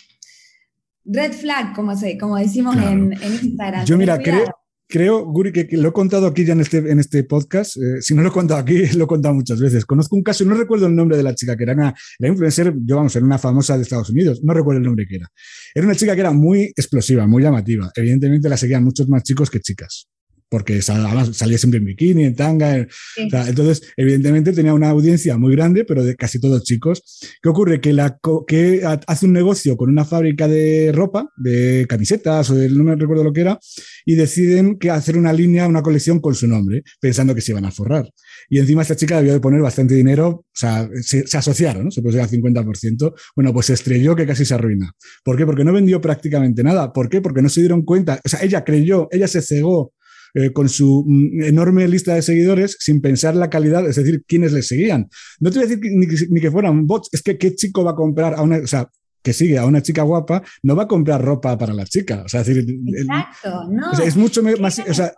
red 1.07 1.33
flag, 1.33 1.75
como, 1.75 1.97
se, 1.97 2.19
como 2.19 2.37
decimos 2.37 2.77
en, 2.77 3.15
Instagram. 3.15 3.87
Yo 3.87 3.97
mira, 3.97 4.19
creo, 4.19 4.45
creo, 4.93 5.25
Guri, 5.25 5.53
que, 5.53 5.67
lo 5.73 5.89
he 5.89 5.93
contado 5.93 6.27
aquí 6.27 6.45
ya 6.45 6.53
en 6.53 6.61
este, 6.61 6.77
en 6.77 6.99
este 6.99 7.25
podcast. 7.25 7.79
Eh, 7.79 8.03
si 8.03 8.15
no 8.15 8.21
lo 8.21 8.29
he 8.29 8.33
contado 8.33 8.61
aquí, 8.61 8.87
lo 8.97 9.05
he 9.05 9.07
contado 9.07 9.35
muchas 9.35 9.59
veces. 9.59 9.87
Conozco 9.87 10.15
un 10.17 10.23
caso, 10.23 10.45
no 10.45 10.55
recuerdo 10.55 10.87
el 10.87 10.95
nombre 10.95 11.17
de 11.17 11.23
la 11.23 11.35
chica, 11.35 11.57
que 11.57 11.63
era 11.63 11.73
una 11.73 11.95
influencer, 12.21 12.75
yo 12.85 12.97
vamos, 12.97 13.17
era 13.17 13.25
una 13.25 13.39
famosa 13.39 13.77
de 13.77 13.85
Estados 13.85 14.11
Unidos, 14.11 14.41
no 14.45 14.53
recuerdo 14.53 14.81
el 14.81 14.85
nombre 14.85 15.07
que 15.09 15.17
era. 15.17 15.29
Era 15.75 15.87
una 15.87 15.97
chica 15.97 16.15
que 16.15 16.21
era 16.21 16.33
muy 16.33 16.65
explosiva, 16.77 17.27
muy 17.27 17.43
llamativa. 17.43 17.91
Evidentemente 17.95 18.51
la 18.51 18.59
seguían 18.59 18.85
muchos 18.85 19.09
más 19.09 19.23
chicos 19.23 19.51
que 19.51 19.61
chicas. 19.61 20.09
Porque 20.53 20.83
salía 20.83 21.57
siempre 21.57 21.79
en 21.79 21.87
bikini, 21.87 22.25
en 22.25 22.37
tanga. 22.37 22.87
entonces, 23.17 23.91
evidentemente 23.97 24.53
tenía 24.53 24.75
una 24.75 24.91
audiencia 24.91 25.38
muy 25.38 25.57
grande, 25.57 25.87
pero 25.87 26.05
de 26.05 26.15
casi 26.15 26.38
todos 26.38 26.62
chicos. 26.62 27.03
¿Qué 27.43 27.49
ocurre? 27.49 27.81
Que, 27.81 27.95
la, 27.95 28.19
que 28.47 28.83
hace 29.07 29.25
un 29.25 29.33
negocio 29.33 29.79
con 29.79 29.88
una 29.88 30.05
fábrica 30.05 30.47
de 30.49 30.93
ropa, 30.95 31.33
de 31.38 31.87
camisetas 31.88 32.51
o 32.51 32.55
de, 32.55 32.69
no 32.69 32.85
me 32.85 32.97
recuerdo 32.97 33.25
lo 33.25 33.33
que 33.33 33.41
era, 33.41 33.59
y 34.05 34.15
deciden 34.15 34.79
que 34.79 34.91
hacer 34.91 35.17
una 35.17 35.33
línea, 35.33 35.67
una 35.67 35.81
colección 35.81 36.21
con 36.21 36.35
su 36.35 36.47
nombre, 36.47 36.83
pensando 37.01 37.35
que 37.35 37.41
se 37.41 37.53
iban 37.53 37.65
a 37.65 37.71
forrar. 37.71 38.12
Y 38.51 38.59
encima 38.59 38.83
esta 38.83 38.95
chica 38.95 39.17
debió 39.17 39.33
de 39.33 39.41
poner 39.41 39.62
bastante 39.62 39.95
dinero, 39.95 40.29
o 40.29 40.45
sea, 40.53 40.87
se, 41.01 41.25
asociaron, 41.35 41.85
¿no? 41.85 41.91
Se 41.91 42.03
puso 42.03 42.21
al 42.21 42.29
50%. 42.29 43.15
Bueno, 43.35 43.55
pues 43.55 43.65
se 43.65 43.73
estrelló 43.73 44.15
que 44.15 44.27
casi 44.27 44.45
se 44.45 44.53
arruina. 44.53 44.93
¿Por 45.25 45.38
qué? 45.38 45.47
Porque 45.47 45.65
no 45.65 45.73
vendió 45.73 45.99
prácticamente 46.03 46.62
nada. 46.62 46.93
¿Por 46.93 47.09
qué? 47.09 47.23
Porque 47.23 47.41
no 47.41 47.49
se 47.49 47.61
dieron 47.61 47.87
cuenta. 47.87 48.21
O 48.23 48.29
sea, 48.29 48.43
ella 48.43 48.65
creyó, 48.65 49.09
ella 49.12 49.29
se 49.29 49.41
cegó 49.41 49.95
eh, 50.35 50.53
con 50.53 50.68
su 50.68 51.05
mm, 51.07 51.42
enorme 51.42 51.87
lista 51.88 52.14
de 52.14 52.23
seguidores 52.23 52.77
sin 52.81 53.01
pensar 53.01 53.37
la 53.37 53.51
calidad, 53.51 53.87
es 53.87 53.97
decir, 53.97 54.25
quiénes 54.27 54.53
le 54.53 54.62
seguían. 54.62 55.09
No 55.40 55.51
te 55.51 55.59
voy 55.59 55.66
a 55.66 55.68
decir 55.68 55.92
ni, 56.31 56.40
que, 56.40 56.51
fueran 56.51 56.87
bots, 56.87 57.09
es 57.12 57.23
que 57.23 57.37
qué 57.37 57.55
chico 57.55 57.85
va 57.85 57.92
a 57.92 57.95
comprar 57.95 58.35
a 58.35 58.42
una, 58.42 58.59
o 58.59 58.66
sea, 58.66 58.88
que 59.23 59.33
sigue 59.33 59.59
a 59.59 59.66
una 59.66 59.83
chica 59.83 60.03
guapa, 60.03 60.42
no 60.62 60.75
va 60.75 60.85
a 60.85 60.88
comprar 60.88 61.23
ropa 61.23 61.57
para 61.57 61.73
la 61.73 61.85
chica. 61.85 62.23
O 62.25 62.29
sea, 62.29 62.42
decir, 62.42 62.66
Exacto, 62.88 63.71
no. 63.71 63.92
es 64.03 64.16
mucho 64.16 64.42
más. 64.42 64.79
O 64.81 64.95
sea, 64.95 65.12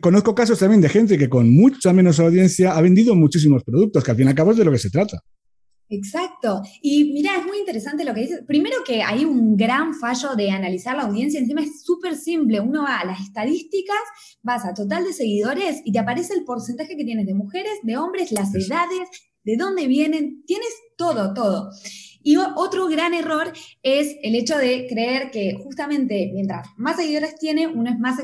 conozco 0.00 0.34
casos 0.34 0.58
también 0.58 0.80
de 0.80 0.88
gente 0.88 1.18
que 1.18 1.28
con 1.28 1.50
mucha 1.50 1.92
menos 1.92 2.20
audiencia 2.20 2.76
ha 2.76 2.80
vendido 2.80 3.14
muchísimos 3.14 3.64
productos, 3.64 4.04
que 4.04 4.10
al 4.10 4.16
fin 4.16 4.26
y 4.26 4.30
al 4.30 4.36
cabo 4.36 4.52
es 4.52 4.58
de 4.58 4.64
lo 4.64 4.70
que 4.70 4.78
se 4.78 4.90
trata. 4.90 5.22
Exacto. 5.90 6.62
Y 6.82 7.12
mira, 7.12 7.36
es 7.38 7.46
muy 7.46 7.58
interesante 7.58 8.04
lo 8.04 8.12
que 8.12 8.20
dices. 8.20 8.42
Primero 8.46 8.76
que 8.86 9.02
hay 9.02 9.24
un 9.24 9.56
gran 9.56 9.94
fallo 9.94 10.34
de 10.36 10.50
analizar 10.50 10.96
la 10.96 11.04
audiencia, 11.04 11.40
encima 11.40 11.62
es 11.62 11.82
súper 11.82 12.14
simple. 12.16 12.60
Uno 12.60 12.82
va 12.82 13.00
a 13.00 13.06
las 13.06 13.20
estadísticas, 13.20 13.96
vas 14.42 14.64
a 14.64 14.74
total 14.74 15.04
de 15.04 15.12
seguidores 15.12 15.80
y 15.84 15.92
te 15.92 15.98
aparece 15.98 16.34
el 16.34 16.44
porcentaje 16.44 16.96
que 16.96 17.04
tienes 17.04 17.26
de 17.26 17.34
mujeres, 17.34 17.78
de 17.82 17.96
hombres, 17.96 18.32
las 18.32 18.54
edades, 18.54 19.08
de 19.44 19.56
dónde 19.56 19.86
vienen, 19.86 20.44
tienes 20.44 20.68
todo, 20.96 21.32
todo. 21.32 21.70
Y 22.22 22.36
otro 22.36 22.88
gran 22.88 23.14
error 23.14 23.52
es 23.82 24.16
el 24.22 24.34
hecho 24.34 24.58
de 24.58 24.86
creer 24.88 25.30
que 25.30 25.56
justamente 25.62 26.30
mientras 26.34 26.68
más 26.76 26.96
seguidores 26.96 27.36
tiene, 27.36 27.66
uno 27.66 27.90
es 27.90 27.98
más 27.98 28.18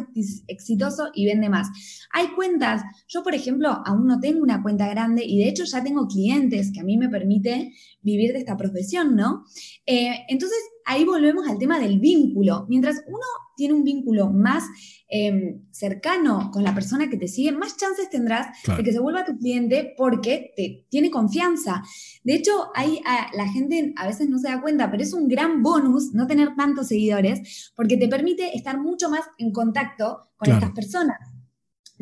exitoso 0.46 1.10
y 1.14 1.26
vende 1.26 1.48
más. 1.48 1.68
Hay 2.12 2.28
cuentas, 2.28 2.82
yo 3.08 3.22
por 3.22 3.34
ejemplo 3.34 3.82
aún 3.84 4.06
no 4.06 4.20
tengo 4.20 4.42
una 4.42 4.62
cuenta 4.62 4.88
grande 4.88 5.24
y 5.24 5.38
de 5.38 5.48
hecho 5.48 5.64
ya 5.64 5.82
tengo 5.82 6.06
clientes 6.06 6.70
que 6.72 6.80
a 6.80 6.84
mí 6.84 6.96
me 6.96 7.08
permite 7.08 7.72
vivir 8.02 8.32
de 8.32 8.40
esta 8.40 8.56
profesión, 8.56 9.16
¿no? 9.16 9.44
Eh, 9.86 10.24
entonces 10.28 10.58
ahí 10.84 11.04
volvemos 11.04 11.46
al 11.48 11.58
tema 11.58 11.78
del 11.78 11.98
vínculo. 11.98 12.66
Mientras 12.68 13.02
uno 13.06 13.26
tiene 13.56 13.74
un 13.74 13.84
vínculo 13.84 14.30
más 14.30 14.64
em, 15.08 15.62
cercano 15.70 16.50
con 16.52 16.64
la 16.64 16.74
persona 16.74 17.08
que 17.08 17.16
te 17.16 17.28
sigue, 17.28 17.52
más 17.52 17.76
chances 17.76 18.10
tendrás 18.10 18.48
de 18.76 18.82
que 18.82 18.92
se 18.92 18.98
vuelva 18.98 19.24
tu 19.24 19.36
cliente 19.38 19.94
porque 19.96 20.52
te 20.56 20.86
tiene 20.88 21.10
confianza. 21.10 21.82
De 22.22 22.34
hecho, 22.34 22.70
hay, 22.74 23.00
la 23.34 23.48
gente 23.48 23.92
a 23.96 24.06
veces 24.06 24.28
no 24.28 24.38
se 24.38 24.48
da 24.48 24.60
cuenta, 24.60 24.90
pero 24.90 25.02
es 25.02 25.12
un 25.12 25.28
gran 25.28 25.62
bonus 25.62 26.12
no 26.12 26.26
tener 26.26 26.54
tantos 26.56 26.88
seguidores 26.88 27.72
porque 27.76 27.96
te 27.96 28.08
permite 28.08 28.56
estar 28.56 28.80
mucho 28.80 29.08
más 29.08 29.22
en 29.38 29.52
contacto 29.52 30.28
con 30.36 30.52
estas 30.52 30.72
personas. 30.72 31.33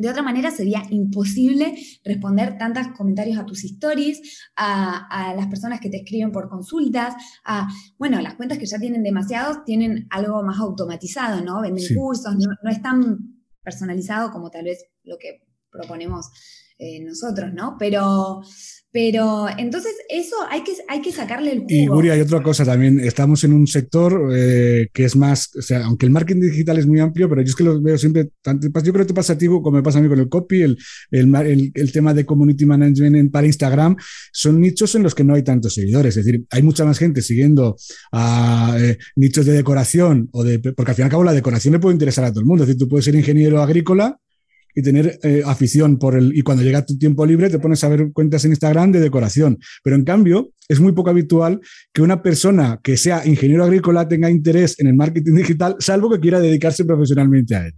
De 0.03 0.09
otra 0.09 0.21
manera 0.21 0.51
sería 0.51 0.83
imposible 0.89 1.73
responder 2.03 2.57
tantos 2.57 2.89
comentarios 2.89 3.37
a 3.37 3.45
tus 3.45 3.63
stories, 3.63 4.49
a, 4.57 5.33
las 5.33 5.47
personas 5.47 5.79
que 5.79 5.89
te 5.89 5.95
escriben 5.95 6.29
por 6.29 6.49
consultas, 6.49 7.15
a, 7.45 7.69
bueno, 7.97 8.19
las 8.19 8.33
cuentas 8.33 8.57
que 8.57 8.65
ya 8.65 8.77
tienen 8.79 9.01
demasiados 9.01 9.63
tienen 9.63 10.05
algo 10.09 10.43
más 10.43 10.59
automatizado, 10.59 11.39
¿no? 11.39 11.61
Venden 11.61 11.95
cursos, 11.95 12.35
no, 12.35 12.69
es 12.69 12.81
tan 12.81 13.45
personalizado 13.63 14.29
como 14.31 14.49
tal 14.49 14.65
vez 14.65 14.85
lo 15.05 15.15
que 15.17 15.47
proponemos 15.71 16.31
eh, 16.83 16.99
nosotros, 17.01 17.53
¿no? 17.53 17.77
Pero, 17.79 18.41
pero 18.91 19.47
entonces 19.57 19.93
eso 20.09 20.35
hay 20.49 20.63
que, 20.63 20.73
hay 20.89 21.01
que 21.01 21.13
sacarle 21.13 21.53
el 21.53 21.59
jugo. 21.59 21.69
Y 21.69 21.87
Guri, 21.87 22.09
hay 22.09 22.19
otra 22.19 22.43
cosa 22.43 22.65
también. 22.65 22.99
Estamos 22.99 23.43
en 23.45 23.53
un 23.53 23.67
sector 23.67 24.29
eh, 24.35 24.89
que 24.93 25.05
es 25.05 25.15
más, 25.15 25.49
o 25.57 25.61
sea, 25.61 25.85
aunque 25.85 26.05
el 26.05 26.11
marketing 26.11 26.41
digital 26.41 26.77
es 26.77 26.85
muy 26.85 26.99
amplio, 26.99 27.29
pero 27.29 27.41
yo 27.41 27.47
es 27.47 27.55
que 27.55 27.63
lo 27.63 27.81
veo 27.81 27.97
siempre, 27.97 28.31
tanto, 28.41 28.67
yo 28.67 28.93
creo 28.93 29.05
que 29.05 29.05
te 29.05 29.13
pasa 29.13 29.33
a 29.33 29.37
ti 29.37 29.47
como 29.47 29.71
me 29.71 29.81
pasa 29.81 29.99
a 29.99 30.01
mí 30.01 30.09
con 30.09 30.19
el 30.19 30.27
copy, 30.27 30.61
el, 30.61 30.77
el, 31.09 31.71
el, 31.73 31.91
tema 31.93 32.13
de 32.13 32.25
community 32.25 32.65
management 32.65 33.31
para 33.31 33.47
Instagram, 33.47 33.95
son 34.33 34.59
nichos 34.59 34.93
en 34.95 35.03
los 35.03 35.15
que 35.15 35.23
no 35.23 35.35
hay 35.35 35.43
tantos 35.43 35.73
seguidores. 35.73 36.17
Es 36.17 36.25
decir, 36.25 36.45
hay 36.49 36.63
mucha 36.63 36.83
más 36.83 36.99
gente 36.99 37.21
siguiendo 37.21 37.77
a 38.11 38.75
eh, 38.77 38.97
nichos 39.15 39.45
de 39.45 39.53
decoración 39.53 40.27
o 40.33 40.43
de, 40.43 40.59
porque 40.59 40.91
al 40.91 40.95
fin 40.95 41.03
y 41.03 41.05
al 41.05 41.11
cabo 41.11 41.23
la 41.23 41.33
decoración 41.33 41.71
le 41.71 41.79
puede 41.79 41.95
interesar 41.95 42.25
a 42.25 42.31
todo 42.31 42.41
el 42.41 42.45
mundo. 42.45 42.63
Es 42.63 42.67
decir, 42.67 42.79
tú 42.79 42.89
puedes 42.89 43.05
ser 43.05 43.15
ingeniero 43.15 43.61
agrícola 43.61 44.19
y 44.75 44.81
tener 44.81 45.19
eh, 45.23 45.41
afición 45.45 45.97
por 45.97 46.15
el. 46.15 46.35
Y 46.35 46.41
cuando 46.41 46.63
llega 46.63 46.85
tu 46.85 46.97
tiempo 46.97 47.25
libre, 47.25 47.49
te 47.49 47.59
pones 47.59 47.83
a 47.83 47.89
ver 47.89 48.11
cuentas 48.11 48.43
en 48.45 48.51
Instagram 48.51 48.91
de 48.91 48.99
decoración. 48.99 49.59
Pero 49.83 49.95
en 49.95 50.03
cambio, 50.03 50.53
es 50.67 50.79
muy 50.79 50.93
poco 50.93 51.09
habitual 51.09 51.59
que 51.91 52.01
una 52.01 52.21
persona 52.21 52.79
que 52.83 52.97
sea 52.97 53.25
ingeniero 53.25 53.63
agrícola 53.63 54.07
tenga 54.07 54.29
interés 54.29 54.79
en 54.79 54.87
el 54.87 54.95
marketing 54.95 55.35
digital, 55.35 55.75
salvo 55.79 56.09
que 56.09 56.19
quiera 56.19 56.39
dedicarse 56.39 56.85
profesionalmente 56.85 57.55
a 57.55 57.67
ello. 57.67 57.77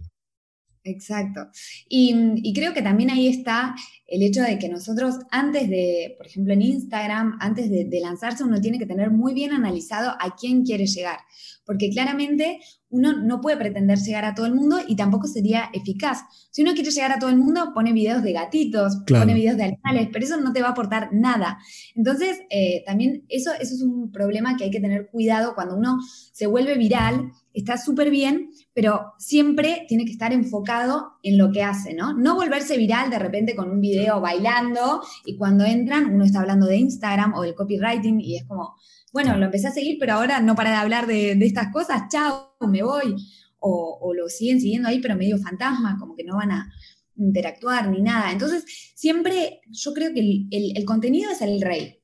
Exacto. 0.86 1.48
Y, 1.88 2.52
creo 2.54 2.72
que 2.72 2.80
también 2.80 3.10
ahí 3.10 3.26
está 3.26 3.74
el 4.06 4.22
hecho 4.22 4.40
de 4.42 4.56
que 4.56 4.68
nosotros 4.68 5.16
antes 5.32 5.68
de, 5.68 6.14
por 6.16 6.26
ejemplo, 6.28 6.52
en 6.52 6.62
Instagram, 6.62 7.36
antes 7.40 7.68
de, 7.70 7.86
de, 7.86 8.00
lanzarse, 8.00 8.44
uno 8.44 8.60
tiene 8.60 8.78
que 8.78 8.86
tener 8.86 9.10
muy 9.10 9.34
bien 9.34 9.52
analizado 9.52 10.10
a 10.10 10.36
quién 10.36 10.64
quiere 10.64 10.86
llegar, 10.86 11.18
porque 11.66 11.90
claramente 11.90 12.60
uno 12.88 13.12
no 13.12 13.40
puede 13.40 13.56
pretender 13.56 13.98
llegar 13.98 14.24
a 14.24 14.34
todo 14.34 14.46
el 14.46 14.54
mundo 14.54 14.78
y 14.86 14.94
tampoco 14.96 15.26
sería 15.26 15.68
eficaz. 15.72 16.20
Si 16.50 16.62
uno 16.62 16.72
quiere 16.72 16.90
llegar 16.90 17.12
a 17.12 17.18
todo 17.18 17.30
el 17.30 17.36
mundo, 17.36 17.72
pone 17.74 17.92
videos 17.92 18.22
de 18.22 18.32
gatitos, 18.32 19.02
pone 19.06 19.34
videos 19.34 19.56
de 19.56 19.64
animales, 19.64 20.08
pero 20.12 20.24
eso 20.24 20.40
no 20.40 20.52
te 20.52 20.62
va 20.62 20.68
a 20.68 20.70
aportar 20.70 21.10
nada. 21.12 21.58
Entonces, 21.94 22.38
eh, 22.48 22.84
también 22.86 23.24
eso, 23.28 23.50
eso 23.60 23.74
es 23.74 23.82
un 23.82 24.12
problema 24.12 24.56
que 24.56 24.64
hay 24.64 24.70
que 24.70 24.80
tener 24.80 25.08
cuidado 25.10 25.54
cuando 25.54 25.76
uno 25.76 25.98
se 26.32 26.46
vuelve 26.46 26.76
viral, 26.78 27.32
está 27.52 27.76
súper 27.76 28.10
bien, 28.10 28.50
pero 28.72 29.14
siempre 29.18 29.84
tiene 29.88 30.04
que 30.04 30.12
estar 30.12 30.32
enfocado 30.32 31.14
en 31.22 31.38
lo 31.38 31.50
que 31.50 31.62
hace, 31.62 31.94
¿no? 31.94 32.12
No 32.12 32.36
volverse 32.36 32.76
viral 32.76 33.10
de 33.10 33.18
repente 33.18 33.56
con 33.56 33.70
un 33.70 33.80
video 33.80 34.20
bailando 34.20 35.02
y 35.24 35.36
cuando 35.36 35.64
entran 35.64 36.14
uno 36.14 36.24
está 36.24 36.40
hablando 36.40 36.66
de 36.66 36.76
Instagram 36.76 37.34
o 37.34 37.42
del 37.42 37.54
copywriting 37.54 38.20
y 38.20 38.36
es 38.36 38.44
como 38.44 38.74
bueno, 39.12 39.36
lo 39.36 39.46
empecé 39.46 39.68
a 39.68 39.72
seguir, 39.72 39.96
pero 39.98 40.14
ahora 40.14 40.40
no 40.40 40.54
para 40.54 40.70
de 40.70 40.76
hablar 40.76 41.06
de, 41.06 41.32
estas 41.40 41.72
cosas, 41.72 42.02
chao, 42.10 42.56
me 42.68 42.82
voy. 42.82 43.16
O, 43.58 44.12
lo 44.14 44.28
siguen 44.28 44.60
siguiendo 44.60 44.88
ahí, 44.88 45.00
pero 45.00 45.16
medio 45.16 45.38
fantasma, 45.38 45.96
como 45.98 46.14
que 46.14 46.22
no 46.22 46.36
van 46.36 46.52
a 46.52 46.72
interactuar 47.16 47.88
ni 47.90 48.00
nada. 48.00 48.30
Entonces, 48.30 48.64
siempre 48.94 49.60
yo 49.70 49.92
creo 49.92 50.12
que 50.14 50.46
el, 50.50 50.84
contenido 50.84 51.30
es 51.30 51.40
el 51.42 51.60
rey. 51.60 51.98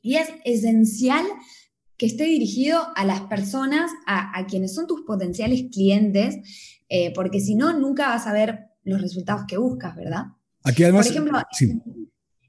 Y 0.00 0.16
es 0.16 0.28
esencial 0.44 1.24
que 1.96 2.06
esté 2.06 2.24
dirigido 2.24 2.86
a 2.94 3.04
las 3.04 3.22
personas, 3.22 3.90
a, 4.06 4.46
quienes 4.46 4.74
son 4.74 4.86
tus 4.86 5.02
potenciales 5.02 5.64
clientes, 5.72 6.36
eh, 6.88 7.12
porque 7.14 7.40
si 7.40 7.54
no, 7.54 7.72
nunca 7.72 8.08
vas 8.08 8.26
a 8.26 8.32
ver 8.32 8.66
los 8.84 9.00
resultados 9.00 9.44
que 9.48 9.56
buscas, 9.56 9.96
¿verdad? 9.96 10.26
Aquí 10.64 10.84
además, 10.84 11.06
Por 11.06 11.16
ejemplo, 11.16 11.38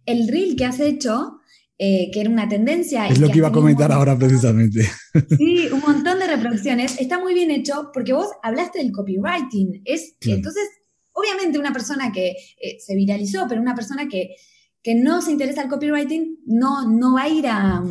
el 0.05 0.27
reel 0.27 0.55
que 0.55 0.65
has 0.65 0.79
hecho 0.79 1.39
eh, 1.85 2.09
que 2.13 2.21
era 2.21 2.29
una 2.29 2.47
tendencia. 2.47 3.09
Es 3.09 3.19
lo 3.19 3.27
que 3.27 3.39
iba 3.39 3.49
a 3.49 3.51
comentar 3.51 3.91
ahora 3.91 4.17
precisamente. 4.17 4.89
Sí, 5.37 5.67
un 5.69 5.81
montón 5.81 6.17
de 6.17 6.27
reproducciones. 6.27 6.97
Está 6.97 7.19
muy 7.19 7.33
bien 7.33 7.51
hecho 7.51 7.91
porque 7.93 8.13
vos 8.13 8.27
hablaste 8.41 8.79
del 8.79 8.93
copywriting. 8.93 9.81
Es, 9.83 10.15
Entonces, 10.21 10.63
obviamente 11.11 11.59
una 11.59 11.73
persona 11.73 12.09
que 12.13 12.29
eh, 12.29 12.77
se 12.79 12.95
viralizó, 12.95 13.47
pero 13.49 13.59
una 13.61 13.75
persona 13.75 14.07
que, 14.07 14.35
que 14.81 14.95
no 14.95 15.21
se 15.21 15.33
interesa 15.33 15.61
al 15.61 15.67
copywriting 15.67 16.39
no, 16.45 16.89
no 16.89 17.15
va 17.15 17.23
a 17.23 17.29
ir 17.29 17.47
a, 17.47 17.83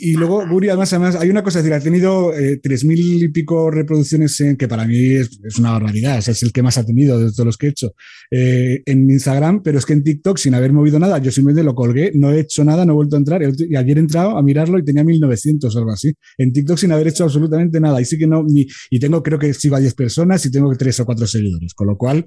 y 0.00 0.12
luego, 0.12 0.46
Guri, 0.48 0.68
además, 0.68 0.92
además, 0.92 1.16
hay 1.16 1.28
una 1.28 1.42
cosa, 1.42 1.58
es 1.58 1.64
decir, 1.64 1.74
ha 1.74 1.82
tenido 1.82 2.32
eh, 2.32 2.60
tres 2.62 2.84
mil 2.84 3.22
y 3.22 3.28
pico 3.28 3.70
reproducciones, 3.70 4.40
en, 4.40 4.56
que 4.56 4.68
para 4.68 4.86
mí 4.86 4.96
es, 4.96 5.40
una 5.58 5.72
barbaridad, 5.72 6.18
es 6.18 6.42
el 6.42 6.52
que 6.52 6.62
más 6.62 6.78
ha 6.78 6.86
tenido 6.86 7.18
de 7.18 7.32
todos 7.32 7.46
los 7.46 7.56
que 7.56 7.66
he 7.66 7.70
hecho 7.70 7.92
eh, 8.30 8.82
en 8.86 9.10
Instagram, 9.10 9.62
pero 9.62 9.78
es 9.78 9.86
que 9.86 9.94
en 9.94 10.04
TikTok, 10.04 10.38
sin 10.38 10.54
haber 10.54 10.72
movido 10.72 10.98
nada, 10.98 11.18
yo 11.18 11.32
simplemente 11.32 11.64
lo 11.64 11.74
colgué, 11.74 12.12
no 12.14 12.32
he 12.32 12.40
hecho 12.40 12.64
nada, 12.64 12.84
no 12.84 12.92
he 12.92 12.96
vuelto 12.96 13.16
a 13.16 13.18
entrar, 13.18 13.42
y 13.42 13.76
ayer 13.76 13.96
he 13.96 14.00
entrado 14.00 14.38
a 14.38 14.42
mirarlo 14.42 14.78
y 14.78 14.84
tenía 14.84 15.02
1900 15.02 15.74
o 15.74 15.78
algo 15.78 15.90
así, 15.90 16.12
en 16.38 16.52
TikTok 16.52 16.78
sin 16.78 16.92
haber 16.92 17.08
hecho 17.08 17.24
absolutamente 17.24 17.80
nada, 17.80 18.00
y 18.00 18.04
sí 18.04 18.16
que 18.16 18.26
no, 18.26 18.44
ni, 18.44 18.66
y 18.90 19.00
tengo, 19.00 19.22
creo 19.22 19.38
que 19.38 19.52
sigo 19.52 19.76
a 19.76 19.80
10 19.80 19.94
personas 19.94 20.44
y 20.46 20.50
tengo 20.50 20.74
tres 20.76 21.00
o 21.00 21.06
cuatro 21.06 21.26
seguidores, 21.26 21.74
con 21.74 21.88
lo 21.88 21.96
cual, 21.96 22.24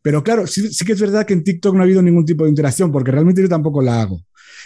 pero 0.00 0.22
claro, 0.22 0.46
sí, 0.46 0.72
sí 0.72 0.84
que 0.84 0.92
es 0.92 1.00
verdad 1.00 1.26
que 1.26 1.34
en 1.34 1.44
TikTok 1.44 1.74
no 1.74 1.80
ha 1.80 1.84
habido 1.84 2.02
ningún 2.02 2.24
tipo 2.24 2.44
de 2.44 2.50
interacción, 2.50 2.90
porque 2.90 3.10
realmente 3.10 3.42
yo 3.42 3.48
tampoco 3.48 3.82
la 3.82 4.00
hago. 4.02 4.20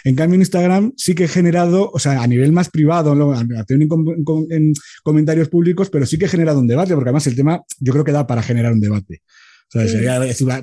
En 0.05 0.15
cambio, 0.15 0.35
en 0.35 0.41
Instagram 0.41 0.93
sí 0.95 1.15
que 1.15 1.23
he 1.23 1.27
generado, 1.27 1.89
o 1.91 1.97
sea, 1.97 2.21
a 2.21 2.27
nivel 2.27 2.51
más 2.51 2.69
privado, 2.69 3.13
en 3.13 4.73
comentarios 5.03 5.49
públicos, 5.49 5.89
pero 5.89 6.05
sí 6.05 6.19
que 6.19 6.25
he 6.25 6.29
generado 6.29 6.59
un 6.59 6.67
debate, 6.67 6.93
porque 6.93 7.09
además 7.09 7.25
el 7.25 7.35
tema 7.35 7.61
yo 7.79 7.91
creo 7.91 8.05
que 8.05 8.11
da 8.11 8.27
para 8.27 8.43
generar 8.43 8.71
un 8.71 8.79
debate. 8.79 9.23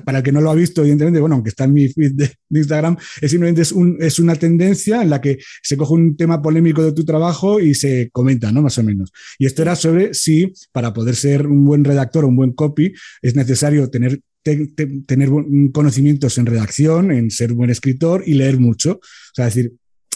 para 0.05 0.19
el 0.19 0.23
que 0.23 0.31
no 0.31 0.39
lo 0.39 0.49
ha 0.49 0.55
visto, 0.55 0.79
evidentemente, 0.79 1.19
bueno, 1.19 1.35
aunque 1.35 1.49
está 1.49 1.65
en 1.65 1.73
mi 1.73 1.89
feed 1.89 2.13
de, 2.13 2.31
Instagram, 2.51 2.95
es 3.19 3.31
simplemente 3.31 3.63
es, 3.63 3.73
un, 3.73 3.97
es, 3.99 4.17
una 4.17 4.35
tendencia 4.35 5.01
en 5.01 5.09
la 5.09 5.19
que 5.19 5.39
se 5.61 5.75
coge 5.75 5.93
un 5.93 6.15
tema 6.15 6.41
polémico 6.41 6.81
de 6.81 6.93
tu 6.93 7.03
trabajo 7.03 7.59
y 7.59 7.75
se 7.75 8.09
comenta, 8.13 8.49
¿no? 8.53 8.61
Más 8.61 8.77
o 8.77 8.83
menos. 8.83 9.11
Y 9.37 9.45
esto 9.45 9.61
era 9.61 9.75
sobre 9.75 10.13
si 10.13 10.53
para 10.71 10.93
poder 10.93 11.17
ser 11.17 11.47
un 11.47 11.65
buen 11.65 11.83
redactor 11.83 12.23
o 12.23 12.29
un 12.29 12.37
buen 12.37 12.53
copy 12.53 12.93
es 13.21 13.35
necesario 13.35 13.89
tener 13.89 14.21
tener 14.43 15.29
conocimientos 15.71 16.37
en 16.37 16.45
redacción, 16.45 17.11
en 17.11 17.31
ser 17.31 17.53
buen 17.53 17.69
escritor 17.69 18.23
y 18.25 18.33
leer 18.33 18.59
mucho. 18.59 18.93
O 18.93 19.33
sea, 19.33 19.47
es 19.47 19.55
decir, 19.55 19.73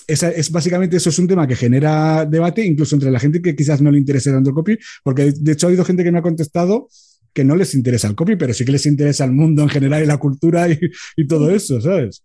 es 0.08 0.52
básicamente 0.52 0.98
eso 0.98 1.10
es 1.10 1.20
un 1.20 1.28
tema 1.28 1.48
que 1.48 1.56
genera 1.56 2.26
debate 2.26 2.66
incluso 2.66 2.96
entre 2.96 3.12
la 3.12 3.20
gente 3.20 3.42
que 3.42 3.56
quizás 3.56 3.82
no 3.82 3.92
le 3.92 3.98
interese 3.98 4.32
tanto 4.32 4.50
el 4.50 4.56
copy, 4.56 4.78
porque 5.04 5.34
de 5.34 5.52
hecho 5.52 5.68
ha 5.68 5.70
habido 5.70 5.84
gente 5.84 6.04
que 6.04 6.12
me 6.12 6.20
ha 6.20 6.22
contestado 6.22 6.88
que 7.34 7.44
no 7.44 7.56
les 7.56 7.76
interesa 7.76 8.08
el 8.08 8.16
copy, 8.16 8.36
pero 8.36 8.54
sí 8.54 8.66
que 8.66 8.72
les 8.72 8.86
interesa 8.86 9.26
el 9.26 9.32
mundo 9.32 9.62
en 9.64 9.70
general 9.70 10.04
y 10.04 10.08
la 10.08 10.18
cultura 10.18 10.70
y, 10.70 10.80
y 11.18 11.28
todo 11.28 11.52
eso, 11.52 11.80
¿sabes? 11.82 12.24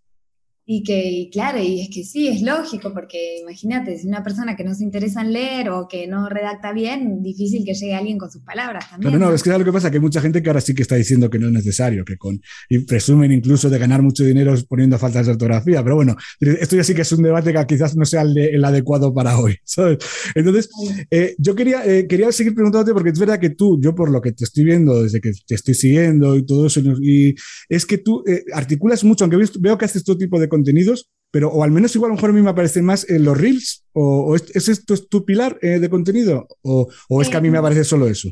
Y 0.65 0.83
que, 0.83 1.29
claro, 1.29 1.59
y 1.59 1.81
es 1.81 1.89
que 1.93 2.05
sí, 2.05 2.29
es 2.29 2.41
lógico, 2.41 2.93
porque 2.93 3.39
imagínate, 3.41 3.97
si 3.97 4.07
una 4.07 4.23
persona 4.23 4.55
que 4.55 4.63
no 4.63 4.73
se 4.73 4.85
interesa 4.85 5.21
en 5.21 5.33
leer 5.33 5.69
o 5.69 5.89
que 5.89 6.07
no 6.07 6.29
redacta 6.29 6.71
bien, 6.71 7.21
difícil 7.21 7.65
que 7.65 7.73
llegue 7.73 7.93
alguien 7.93 8.17
con 8.17 8.31
sus 8.31 8.43
palabras 8.43 8.89
también. 8.89 9.11
No, 9.11 9.19
no, 9.19 9.33
es 9.33 9.43
que 9.43 9.49
es 9.49 9.57
lo 9.57 9.65
que 9.65 9.73
pasa, 9.73 9.91
que 9.91 9.97
hay 9.97 10.01
mucha 10.01 10.21
gente 10.21 10.41
que 10.41 10.49
ahora 10.49 10.61
sí 10.61 10.73
que 10.73 10.83
está 10.83 10.95
diciendo 10.95 11.29
que 11.29 11.37
no 11.37 11.47
es 11.47 11.53
necesario, 11.53 12.05
que 12.05 12.15
con, 12.15 12.41
y 12.69 12.79
presumen 12.79 13.33
incluso 13.33 13.69
de 13.69 13.77
ganar 13.77 14.01
mucho 14.01 14.23
dinero 14.23 14.55
poniendo 14.69 14.97
faltas 14.97 15.25
de 15.25 15.33
ortografía, 15.33 15.83
pero 15.83 15.95
bueno, 15.95 16.15
esto 16.39 16.77
ya 16.77 16.83
sí 16.85 16.93
que 16.93 17.01
es 17.01 17.11
un 17.11 17.23
debate 17.23 17.51
que 17.51 17.65
quizás 17.67 17.97
no 17.97 18.05
sea 18.05 18.21
el, 18.21 18.63
adecuado 18.63 19.13
para 19.13 19.37
hoy, 19.37 19.57
¿sabes? 19.65 19.97
Entonces, 20.33 20.69
eh, 21.11 21.35
yo 21.39 21.55
quería, 21.55 21.85
eh, 21.85 22.07
quería 22.07 22.31
seguir 22.31 22.55
preguntándote, 22.55 22.93
porque 22.93 23.09
es 23.09 23.19
verdad 23.19 23.37
que 23.37 23.49
tú, 23.49 23.81
yo 23.81 23.93
por 23.93 24.09
lo 24.09 24.21
que 24.21 24.31
te 24.31 24.45
estoy 24.45 24.63
viendo, 24.63 25.03
desde 25.03 25.19
que 25.19 25.31
te 25.45 25.55
estoy 25.55 25.73
siguiendo 25.73 26.37
y 26.37 26.45
todo 26.45 26.67
eso, 26.67 26.79
y 27.01 27.35
es 27.67 27.85
que 27.85 27.97
tú 27.97 28.23
eh, 28.25 28.45
articulas 28.53 29.03
mucho, 29.03 29.25
aunque 29.25 29.37
veo 29.59 29.77
que 29.77 29.85
haces 29.85 30.05
todo 30.05 30.17
tipo 30.17 30.39
de 30.39 30.52
contenidos, 30.53 31.09
pero 31.33 31.49
o 31.49 31.63
al 31.63 31.71
menos 31.71 31.95
igual 31.95 32.11
a 32.11 32.13
lo 32.13 32.15
mejor 32.17 32.29
a 32.29 32.33
mí 32.33 32.41
me 32.43 32.51
aparecen 32.51 32.85
más 32.85 33.09
en 33.09 33.23
los 33.23 33.35
reels, 33.35 33.83
o, 33.93 34.35
es, 34.35 34.67
esto 34.67 34.93
es 34.93 35.09
tu 35.09 35.25
pilar 35.25 35.57
eh, 35.63 35.79
de 35.79 35.89
contenido, 35.89 36.47
o, 36.61 36.87
es 37.21 37.29
que 37.29 37.37
a 37.37 37.41
mí 37.41 37.49
me 37.49 37.57
eh, 37.57 37.59
aparece 37.59 37.83
solo 37.83 38.07
eso. 38.07 38.29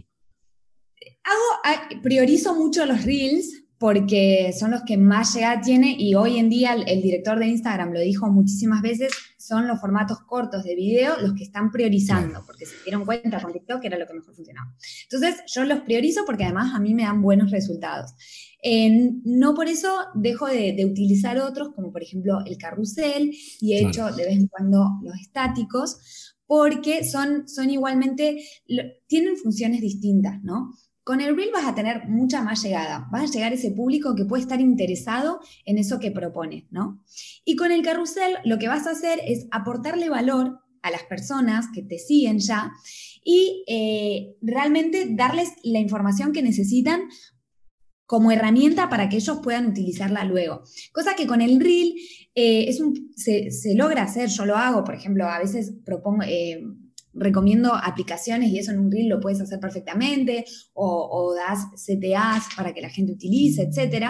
Hago, 1.23 2.01
priorizo 2.03 2.53
mucho 2.53 2.85
los 2.85 3.03
reels 3.03 3.63
porque 3.79 4.53
son 4.57 4.69
los 4.69 4.83
que 4.85 4.97
más 4.97 5.33
llegada 5.33 5.61
tiene 5.61 5.95
y 5.97 6.13
hoy 6.13 6.37
en 6.37 6.49
día 6.49 6.75
el, 6.75 7.01
director 7.01 7.39
de 7.39 7.47
Instagram 7.47 7.91
lo 7.91 7.99
dijo 7.99 8.29
muchísimas 8.29 8.83
veces, 8.83 9.11
son 9.41 9.67
los 9.67 9.79
formatos 9.79 10.19
cortos 10.19 10.63
de 10.63 10.75
video 10.75 11.19
los 11.19 11.33
que 11.33 11.43
están 11.43 11.71
priorizando, 11.71 12.43
porque 12.45 12.65
se 12.65 12.75
dieron 12.83 13.05
cuenta 13.05 13.41
con 13.41 13.51
TikTok 13.53 13.81
que 13.81 13.87
era 13.87 13.97
lo 13.97 14.07
que 14.07 14.13
mejor 14.13 14.35
funcionaba. 14.35 14.73
Entonces 15.03 15.41
yo 15.47 15.63
los 15.65 15.81
priorizo 15.81 16.23
porque 16.25 16.43
además 16.43 16.73
a 16.75 16.79
mí 16.79 16.93
me 16.93 17.03
dan 17.03 17.21
buenos 17.21 17.51
resultados 17.51 18.13
no 19.23 19.55
por 19.55 19.67
eso 19.67 19.89
dejo 20.13 20.47
de, 20.47 20.85
utilizar 20.85 21.39
otros, 21.39 21.69
como 21.75 21.91
por 21.91 22.03
ejemplo 22.03 22.39
el 22.45 22.57
carrusel, 22.57 23.33
y 23.59 23.73
he 23.73 23.87
hecho 23.87 24.11
de 24.11 24.25
vez 24.25 24.37
en 24.37 24.47
cuando 24.47 24.99
los 25.03 25.15
estáticos, 25.19 26.35
porque 26.45 27.03
son, 27.03 27.47
son 27.47 27.69
igualmente, 27.69 28.43
tienen 29.07 29.37
funciones 29.37 29.81
distintas, 29.81 30.43
¿no? 30.43 30.73
Con 31.03 31.19
el 31.19 31.35
reel 31.35 31.49
vas 31.51 31.65
a 31.65 31.73
tener 31.73 32.07
mucha 32.07 32.43
más 32.43 32.61
llegada, 32.63 33.07
vas 33.11 33.23
a 33.23 33.33
llegar 33.33 33.51
a 33.51 33.55
ese 33.55 33.71
público 33.71 34.15
que 34.15 34.25
puede 34.25 34.43
estar 34.43 34.61
interesado 34.61 35.39
en 35.65 35.79
eso 35.79 35.99
que 35.99 36.11
propone, 36.11 36.67
¿no? 36.69 37.03
Y 37.43 37.55
con 37.55 37.71
el 37.71 37.81
carrusel 37.81 38.37
lo 38.45 38.59
que 38.59 38.67
vas 38.67 38.85
a 38.85 38.91
hacer 38.91 39.19
es 39.25 39.47
aportarle 39.51 40.09
valor 40.09 40.59
a 40.83 40.91
las 40.91 41.03
personas 41.03 41.67
que 41.73 41.81
te 41.81 41.97
siguen 41.97 42.39
ya 42.39 42.71
y 43.23 43.63
eh, 43.67 44.35
realmente 44.41 45.07
darles 45.09 45.53
la 45.63 45.79
información 45.79 46.33
que 46.33 46.41
necesitan 46.41 47.01
como 48.05 48.31
herramienta 48.31 48.89
para 48.89 49.07
que 49.07 49.15
ellos 49.15 49.39
puedan 49.41 49.67
utilizarla 49.67 50.25
luego. 50.25 50.63
Cosa 50.91 51.15
que 51.15 51.27
con 51.27 51.41
el 51.41 51.59
reel 51.59 51.95
eh, 52.35 52.65
es 52.67 52.81
se, 53.15 53.73
logra 53.75 54.03
hacer, 54.03 54.29
yo 54.29 54.45
lo 54.45 54.57
hago, 54.57 54.83
por 54.83 54.95
ejemplo, 54.95 55.25
a 55.25 55.39
veces 55.39 55.73
propongo... 55.83 56.23
Eh, 56.27 56.61
recomiendo 57.13 57.73
aplicaciones 57.73 58.49
y 58.49 58.59
eso 58.59 58.71
en 58.71 58.79
un 58.79 58.91
reel 58.91 59.09
lo 59.09 59.19
puedes 59.19 59.41
hacer 59.41 59.59
perfectamente, 59.59 60.45
o, 60.73 61.33
das 61.35 61.67
CTAs 61.75 62.55
para 62.55 62.73
que 62.73 62.81
la 62.81 62.89
gente 62.89 63.13
utilice, 63.13 63.63
etc. 63.63 64.05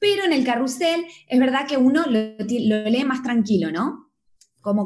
Pero 0.00 0.24
en 0.24 0.32
el 0.32 0.44
carrusel 0.44 1.04
es 1.28 1.38
verdad 1.40 1.66
que 1.66 1.76
uno 1.76 2.04
lo, 2.06 2.36
lo 2.38 2.90
lee 2.90 3.04
más 3.04 3.22
tranquilo, 3.22 3.70
¿no? 3.70 4.08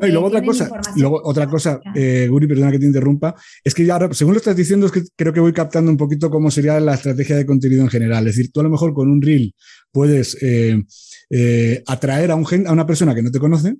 y 0.02 0.10
luego 0.10 0.26
otra 0.26 0.42
cosa, 0.42 0.70
luego 0.96 1.20
otra 1.24 1.46
cosa, 1.48 1.80
eh, 1.94 2.28
Guri, 2.30 2.46
perdona 2.46 2.70
que 2.70 2.78
te 2.78 2.86
interrumpa, 2.86 3.34
es 3.64 3.74
que 3.74 3.84
ya 3.84 3.94
ahora, 3.94 4.12
según 4.12 4.34
lo 4.34 4.38
estás 4.38 4.56
diciendo, 4.56 4.86
es 4.86 4.92
que 4.92 5.02
creo 5.16 5.32
que 5.32 5.40
voy 5.40 5.52
captando 5.52 5.90
un 5.90 5.96
poquito 5.96 6.30
cómo 6.30 6.50
sería 6.50 6.78
la 6.78 6.94
estrategia 6.94 7.36
de 7.36 7.46
contenido 7.46 7.82
en 7.82 7.88
general. 7.88 8.26
Es 8.26 8.36
decir, 8.36 8.52
tú 8.52 8.60
a 8.60 8.64
lo 8.64 8.70
mejor 8.70 8.92
con 8.94 9.10
un 9.10 9.22
reel 9.22 9.54
puedes 9.90 10.36
eh, 10.42 10.82
eh, 11.30 11.82
atraer 11.86 12.30
a, 12.30 12.34
un, 12.34 12.46
a 12.66 12.72
una 12.72 12.86
persona 12.86 13.14
que 13.14 13.22
no 13.22 13.30
te 13.30 13.38
conoce, 13.38 13.76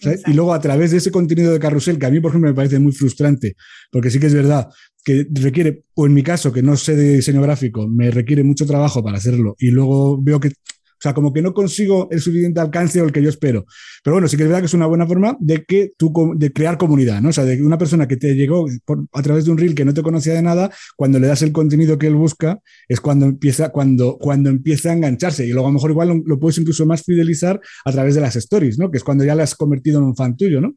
y 0.00 0.32
luego 0.32 0.52
a 0.52 0.60
través 0.60 0.90
de 0.90 0.98
ese 0.98 1.10
contenido 1.10 1.52
de 1.52 1.58
carrusel, 1.58 1.98
que 1.98 2.06
a 2.06 2.10
mí, 2.10 2.20
por 2.20 2.30
ejemplo, 2.30 2.50
me 2.50 2.54
parece 2.54 2.78
muy 2.78 2.92
frustrante, 2.92 3.56
porque 3.90 4.10
sí 4.10 4.18
que 4.20 4.26
es 4.26 4.34
verdad 4.34 4.68
que 5.04 5.26
requiere, 5.30 5.84
o 5.94 6.06
en 6.06 6.14
mi 6.14 6.22
caso, 6.22 6.52
que 6.52 6.62
no 6.62 6.76
sé 6.76 6.96
de 6.96 7.16
diseño 7.16 7.40
gráfico, 7.40 7.88
me 7.88 8.10
requiere 8.10 8.42
mucho 8.42 8.66
trabajo 8.66 9.02
para 9.04 9.18
hacerlo, 9.18 9.54
y 9.58 9.70
luego 9.70 10.20
veo 10.20 10.40
que 10.40 10.50
o 10.98 11.02
sea, 11.02 11.12
como 11.12 11.32
que 11.32 11.42
no 11.42 11.52
consigo 11.52 12.08
el 12.10 12.20
suficiente 12.20 12.58
alcance 12.58 13.00
o 13.02 13.04
el 13.04 13.12
que 13.12 13.22
yo 13.22 13.28
espero. 13.28 13.66
Pero 14.02 14.14
bueno, 14.14 14.28
sí 14.28 14.36
que 14.36 14.44
es 14.44 14.48
verdad 14.48 14.60
que 14.62 14.66
es 14.66 14.74
una 14.74 14.86
buena 14.86 15.06
forma 15.06 15.36
de 15.40 15.64
que 15.64 15.92
tú, 15.96 16.34
de 16.36 16.52
crear 16.52 16.78
comunidad, 16.78 17.20
¿no? 17.20 17.28
O 17.28 17.32
sea, 17.32 17.44
de 17.44 17.56
que 17.56 17.62
una 17.62 17.76
persona 17.76 18.08
que 18.08 18.16
te 18.16 18.34
llegó 18.34 18.66
a 19.12 19.22
través 19.22 19.44
de 19.44 19.50
un 19.50 19.58
reel 19.58 19.74
que 19.74 19.84
no 19.84 19.92
te 19.92 20.02
conocía 20.02 20.32
de 20.32 20.42
nada, 20.42 20.70
cuando 20.96 21.18
le 21.18 21.26
das 21.26 21.42
el 21.42 21.52
contenido 21.52 21.98
que 21.98 22.06
él 22.06 22.14
busca, 22.14 22.60
es 22.88 23.00
cuando 23.00 23.26
empieza, 23.26 23.70
cuando, 23.70 24.16
cuando 24.18 24.48
empieza 24.48 24.90
a 24.90 24.94
engancharse. 24.94 25.46
Y 25.46 25.50
luego 25.50 25.68
a 25.68 25.70
lo 25.70 25.74
mejor 25.74 25.90
igual 25.90 26.22
lo, 26.24 26.40
puedes 26.40 26.58
incluso 26.58 26.86
más 26.86 27.02
fidelizar 27.02 27.60
a 27.84 27.92
través 27.92 28.14
de 28.14 28.20
las 28.22 28.36
stories, 28.36 28.78
¿no? 28.78 28.90
Que 28.90 28.98
es 28.98 29.04
cuando 29.04 29.24
ya 29.24 29.34
le 29.34 29.42
has 29.42 29.54
convertido 29.54 29.98
en 29.98 30.04
un 30.04 30.16
fan 30.16 30.36
tuyo, 30.36 30.60
¿no? 30.60 30.74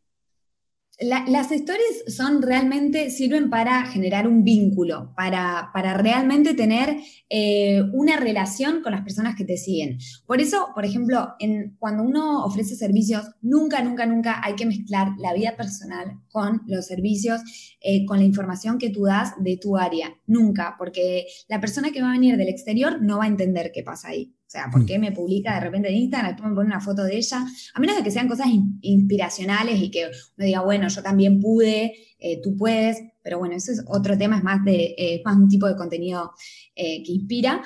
Las 0.99 1.51
stories 1.51 2.03
son 2.07 2.41
realmente, 2.41 3.09
sirven 3.09 3.49
para 3.49 3.85
generar 3.85 4.27
un 4.27 4.43
vínculo, 4.43 5.13
para, 5.15 5.69
para 5.73 5.93
realmente 5.93 6.53
tener 6.53 6.97
eh, 7.29 7.81
una 7.93 8.17
relación 8.17 8.81
con 8.81 8.91
las 8.91 9.01
personas 9.01 9.35
que 9.35 9.45
te 9.45 9.55
siguen. 9.55 9.97
Por 10.25 10.41
eso, 10.41 10.67
por 10.75 10.85
ejemplo, 10.85 11.35
cuando 11.77 12.03
uno 12.03 12.43
ofrece 12.43 12.75
servicios, 12.75 13.25
nunca, 13.41 13.81
nunca, 13.81 14.05
nunca 14.05 14.41
hay 14.43 14.55
que 14.55 14.65
mezclar 14.65 15.13
la 15.19 15.33
vida 15.33 15.55
personal 15.55 16.19
con 16.31 16.63
los 16.67 16.87
servicios, 16.87 17.41
eh, 17.79 18.05
con 18.05 18.17
la 18.19 18.25
información 18.25 18.77
que 18.77 18.89
tú 18.89 19.05
das 19.05 19.33
de 19.39 19.57
tu 19.57 19.77
área. 19.77 20.13
Nunca, 20.27 20.75
porque 20.77 21.27
la 21.47 21.61
persona 21.61 21.91
que 21.91 22.01
va 22.01 22.09
a 22.09 22.13
venir 22.13 22.35
del 22.35 22.49
exterior 22.49 23.01
no 23.01 23.19
va 23.19 23.23
a 23.23 23.27
entender 23.27 23.71
qué 23.73 23.83
pasa 23.83 24.09
ahí. 24.09 24.33
O 24.49 24.51
sea, 24.51 24.67
¿por 24.71 24.81
mm. 24.81 24.85
qué 24.87 24.97
me 24.97 25.11
publica 25.11 25.53
de 25.53 25.59
repente 25.59 25.89
en 25.89 25.97
Instagram, 25.97 26.31
después 26.31 26.49
me 26.49 26.55
pone 26.55 26.69
una 26.69 26.81
foto 26.81 27.03
de 27.03 27.15
ella? 27.17 27.45
A 27.75 27.79
menos 27.79 27.95
de 27.95 28.01
que 28.01 28.09
sean 28.09 28.27
cosas 28.27 28.47
inspiracionales 28.81 29.79
y 29.79 29.91
que 29.91 30.05
uno 30.05 30.45
diga, 30.45 30.61
bueno, 30.61 30.87
yo 30.87 31.03
también 31.03 31.39
pude, 31.39 31.93
eh, 32.17 32.41
tú 32.41 32.57
puedes, 32.57 32.97
pero 33.21 33.37
bueno, 33.37 33.53
eso 33.53 33.71
es 33.71 33.83
otro 33.85 34.17
tema, 34.17 34.37
es 34.39 34.43
más, 34.43 34.65
de, 34.65 34.95
eh, 34.97 35.21
más 35.23 35.37
un 35.37 35.49
tipo 35.49 35.67
de 35.67 35.75
contenido 35.75 36.31
eh, 36.75 37.03
que 37.03 37.11
inspira. 37.11 37.61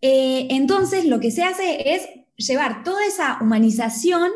entonces, 0.00 1.04
lo 1.04 1.18
que 1.18 1.32
se 1.32 1.42
hace 1.42 1.94
es 1.96 2.02
llevar 2.36 2.84
toda 2.84 3.04
esa 3.04 3.38
humanización 3.40 4.30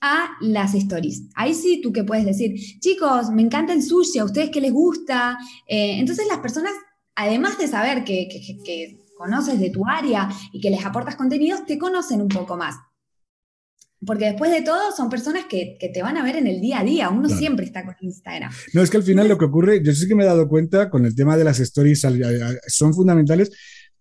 a 0.00 0.36
las 0.40 0.74
stories. 0.74 1.24
Ahí 1.34 1.54
sí 1.54 1.80
tú 1.82 1.92
que 1.92 2.04
puedes 2.04 2.24
decir, 2.24 2.54
chicos, 2.78 3.30
me 3.30 3.42
encanta 3.42 3.72
el 3.72 3.82
sushi, 3.82 4.20
a 4.20 4.24
ustedes 4.24 4.50
qué 4.50 4.60
les 4.60 4.72
gusta. 4.72 5.36
entonces 5.66 6.28
las 6.28 6.38
personas, 6.38 6.72
además 7.16 7.58
de 7.58 7.66
saber 7.66 8.04
que, 8.04 8.28
que 8.64 8.99
conoces 9.20 9.60
de 9.60 9.68
tu 9.68 9.86
área 9.86 10.30
y 10.50 10.60
que 10.60 10.70
les 10.70 10.84
aportas 10.84 11.14
contenidos, 11.14 11.66
te 11.66 11.78
conocen 11.78 12.22
un 12.22 12.28
poco 12.28 12.56
más. 12.56 12.76
Porque 14.06 14.24
después 14.24 14.50
de 14.50 14.62
todo 14.62 14.92
son 14.96 15.10
personas 15.10 15.44
que, 15.44 15.76
te 15.92 16.02
van 16.02 16.16
a 16.16 16.24
ver 16.24 16.36
en 16.36 16.46
el 16.46 16.58
día 16.58 16.80
a 16.80 16.84
día, 16.84 17.10
uno 17.10 17.28
siempre 17.28 17.66
está 17.66 17.84
con 17.84 17.94
Instagram. 18.00 18.50
No, 18.72 18.82
es 18.82 18.88
que 18.88 18.96
al 18.96 19.02
final 19.02 19.28
lo 19.28 19.36
que 19.36 19.44
ocurre, 19.44 19.82
yo 19.84 19.92
sí 19.92 20.08
que 20.08 20.14
me 20.14 20.22
he 20.22 20.26
dado 20.26 20.48
cuenta 20.48 20.88
con 20.88 21.04
el 21.04 21.14
tema 21.14 21.36
de 21.36 21.44
las 21.44 21.60
stories, 21.60 22.06
son 22.68 22.94
fundamentales, 22.94 23.50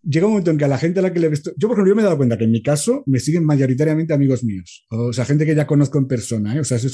llega 0.04 0.26
un 0.26 0.34
momento 0.34 0.52
en 0.52 0.58
que 0.58 0.66
a 0.66 0.68
la 0.68 0.78
gente 0.78 1.00
a 1.00 1.04
la 1.04 1.14
que 1.14 1.20
le 1.20 1.30
yo 1.30 1.68
por 1.68 1.72
ejemplo, 1.72 1.88
yo 1.88 1.96
me 1.96 2.02
he 2.02 2.06
dado 2.06 2.18
cuenta 2.18 2.38
que 2.38 2.46
en 2.46 2.52
mi 2.52 2.62
caso 2.62 3.04
me 3.06 3.20
siguen 3.20 3.46
mayoritariamente 3.46 4.14
amigos 4.14 4.44
míos, 4.44 4.86
o 4.90 5.12
sea, 5.14 5.26
gente 5.26 5.46
que 5.46 5.56
ya 5.56 5.68
conozco 5.68 5.98
en 5.98 6.08
persona, 6.08 6.56
¿eh? 6.56 6.60
o, 6.60 6.64
sea, 6.64 6.78
o 6.78 6.90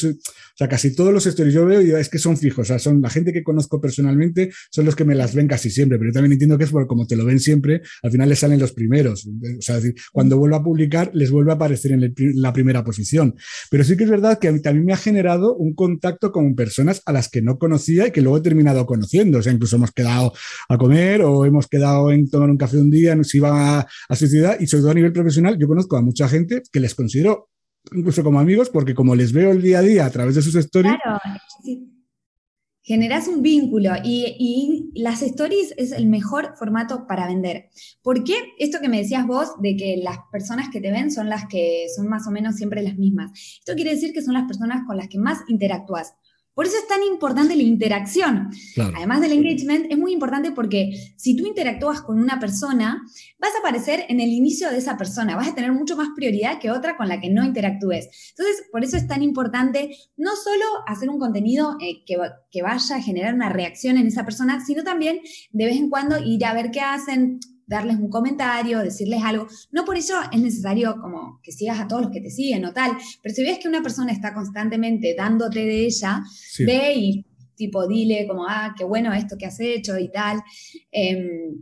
sea, 0.55 0.67
casi 0.67 0.95
todos 0.95 1.13
los 1.13 1.25
stories 1.25 1.53
yo 1.53 1.65
veo 1.65 1.81
y 1.81 1.91
es 1.91 2.09
que 2.09 2.17
son 2.17 2.37
fijos, 2.37 2.59
o 2.59 2.65
sea, 2.65 2.79
son 2.79 3.01
la 3.01 3.09
gente 3.09 3.31
que 3.31 3.43
conozco 3.43 3.79
personalmente, 3.79 4.51
son 4.71 4.85
los 4.85 4.95
que 4.95 5.05
me 5.05 5.15
las 5.15 5.35
ven 5.35 5.47
casi 5.47 5.69
siempre, 5.69 5.97
pero 5.97 6.09
yo 6.09 6.13
también 6.13 6.33
entiendo 6.33 6.57
que 6.57 6.63
es 6.63 6.71
porque 6.71 6.87
como 6.87 7.05
te 7.05 7.15
lo 7.15 7.25
ven 7.25 7.39
siempre, 7.39 7.81
al 8.01 8.11
final 8.11 8.29
les 8.29 8.39
salen 8.39 8.59
los 8.59 8.73
primeros, 8.73 9.27
o 9.27 9.61
sea, 9.61 9.79
cuando 10.11 10.37
vuelvo 10.37 10.55
a 10.55 10.63
publicar 10.63 11.11
les 11.13 11.31
vuelve 11.31 11.51
a 11.51 11.55
aparecer 11.55 11.91
en 11.91 12.13
la 12.35 12.53
primera 12.53 12.83
posición, 12.83 13.35
pero 13.69 13.83
sí 13.83 13.95
que 13.95 14.05
es 14.05 14.09
verdad 14.09 14.39
que 14.39 14.47
a 14.47 14.51
mí 14.51 14.61
también 14.61 14.85
me 14.85 14.93
ha 14.93 14.97
generado 14.97 15.55
un 15.55 15.73
contacto 15.75 16.31
con 16.31 16.55
personas 16.55 17.01
a 17.05 17.11
las 17.11 17.29
que 17.29 17.41
no 17.41 17.57
conocía 17.57 18.07
y 18.07 18.11
que 18.11 18.21
luego 18.21 18.37
he 18.37 18.41
terminado 18.41 18.85
conociendo, 18.85 19.39
o 19.39 19.41
sea, 19.41 19.53
incluso 19.53 19.75
hemos 19.75 19.91
quedado 19.91 20.33
a 20.69 20.77
comer 20.77 21.21
o 21.21 21.45
hemos 21.45 21.67
quedado 21.67 22.11
en 22.11 22.29
tomar 22.29 22.49
un 22.49 22.57
café 22.57 22.77
un 22.77 22.89
día 22.89 22.94
día 22.95 23.15
nos 23.15 23.33
iba 23.35 23.79
a, 23.79 24.15
su 24.15 24.27
ciudad 24.27 24.57
y 24.59 24.67
sobre 24.67 24.81
todo 24.81 24.91
a 24.91 24.95
nivel 24.95 25.13
profesional, 25.13 25.57
yo 25.59 25.67
conozco 25.67 25.97
a 25.97 26.01
mucha 26.01 26.27
gente 26.27 26.61
que 26.71 26.79
les 26.79 26.95
considero 26.95 27.49
incluso 27.91 28.23
como 28.23 28.39
amigos 28.39 28.69
porque 28.69 28.95
como 28.95 29.15
les 29.15 29.31
veo 29.31 29.51
el 29.51 29.61
día 29.61 29.79
a 29.79 29.81
día 29.83 30.05
a 30.05 30.09
través 30.09 30.35
de 30.35 30.41
sus 30.41 30.55
stories. 30.55 30.95
Claro, 31.03 31.19
Generas 32.87 33.27
un 33.27 33.41
vínculo 33.41 33.93
y, 34.03 34.91
las 34.93 35.23
stories 35.23 35.73
es 35.75 35.91
el 35.91 36.05
mejor 36.05 36.53
formato 36.55 37.07
para 37.07 37.25
vender. 37.25 37.69
¿Por 38.03 38.23
qué? 38.23 38.35
Esto 38.59 38.77
que 38.79 38.89
me 38.89 38.99
decías 38.99 39.25
vos 39.25 39.53
de 39.59 39.75
que 39.75 39.97
las 39.97 40.19
personas 40.31 40.69
que 40.71 40.79
te 40.79 40.91
ven 40.91 41.09
son 41.09 41.27
las 41.27 41.47
que 41.47 41.87
son 41.95 42.07
más 42.07 42.27
o 42.27 42.31
menos 42.31 42.57
siempre 42.57 42.83
las 42.83 42.95
mismas. 42.95 43.31
Esto 43.59 43.73
quiere 43.73 43.89
decir 43.89 44.13
que 44.13 44.21
son 44.21 44.35
las 44.35 44.45
personas 44.45 44.83
con 44.85 44.97
las 44.97 45.07
que 45.07 45.17
más 45.17 45.39
interactúas. 45.47 46.13
Por 46.55 46.65
eso 46.65 46.77
es 46.77 46.87
tan 46.87 47.03
importante 47.03 47.55
la 47.55 47.63
interacción. 47.63 48.49
Claro. 48.73 48.93
Además 48.95 49.21
del 49.21 49.33
engagement, 49.33 49.91
es 49.91 49.97
muy 49.97 50.13
importante 50.13 50.51
porque 50.51 50.91
si 51.17 51.35
tú 51.35 51.45
interactúas 51.45 52.01
con 52.01 52.17
una 52.17 52.39
persona, 52.39 53.03
vas 53.37 53.53
a 53.55 53.59
aparecer 53.59 54.05
en 54.07 54.21
el 54.21 54.29
inicio 54.29 54.71
de 54.71 54.77
esa 54.77 54.97
persona, 54.97 55.35
vas 55.35 55.49
a 55.49 55.55
tener 55.55 55.73
mucho 55.73 55.97
más 55.97 56.07
prioridad 56.15 56.59
que 56.59 56.71
otra 56.71 56.95
con 56.95 57.09
la 57.09 57.19
que 57.19 57.29
no 57.29 57.43
interactúes. 57.43 58.07
Entonces, 58.31 58.63
por 58.71 58.83
eso 58.83 58.95
es 58.95 59.05
tan 59.05 59.21
importante 59.21 59.97
no 60.15 60.31
solo 60.35 60.65
hacer 60.87 61.09
un 61.09 61.19
contenido 61.19 61.75
eh, 61.81 62.05
que, 62.05 62.15
que 62.49 62.61
vaya 62.61 62.95
a 62.95 63.01
generar 63.01 63.33
una 63.33 63.49
reacción 63.49 63.97
en 63.97 64.07
esa 64.07 64.23
persona, 64.23 64.63
sino 64.65 64.83
también 64.83 65.19
de 65.51 65.65
vez 65.65 65.75
en 65.75 65.89
cuando 65.89 66.17
ir 66.17 66.45
a 66.45 66.53
ver 66.53 66.71
qué 66.71 66.79
hacen, 66.79 67.39
darles 67.67 67.97
un 67.97 68.09
comentario, 68.09 68.79
decirles 68.79 69.21
algo. 69.23 69.47
No 69.71 69.85
por 69.85 69.97
eso 69.97 70.13
es 70.31 70.39
necesario 70.39 70.95
como 71.01 71.39
que 71.43 71.51
sigas 71.51 71.79
a 71.79 71.87
todos 71.87 72.03
los 72.03 72.11
que 72.11 72.21
te 72.21 72.29
siguen 72.29 72.65
o 72.65 72.73
tal, 72.73 72.91
pero 73.21 73.33
si 73.33 73.43
ves 73.43 73.59
que 73.59 73.67
una 73.67 73.81
persona 73.81 74.11
está 74.11 74.33
constantemente 74.33 75.15
dándote 75.17 75.59
de 75.59 75.85
ella, 75.85 76.21
Sí. 76.31 76.65
ve 76.65 76.93
y 76.95 77.25
tipo 77.55 77.87
dile 77.87 78.27
como, 78.27 78.45
ah, 78.47 78.75
qué 78.77 78.83
bueno 78.83 79.13
esto 79.13 79.37
que 79.37 79.45
has 79.45 79.59
hecho 79.59 79.97
y 79.97 80.11
tal. 80.11 80.41
Em, 80.91 81.61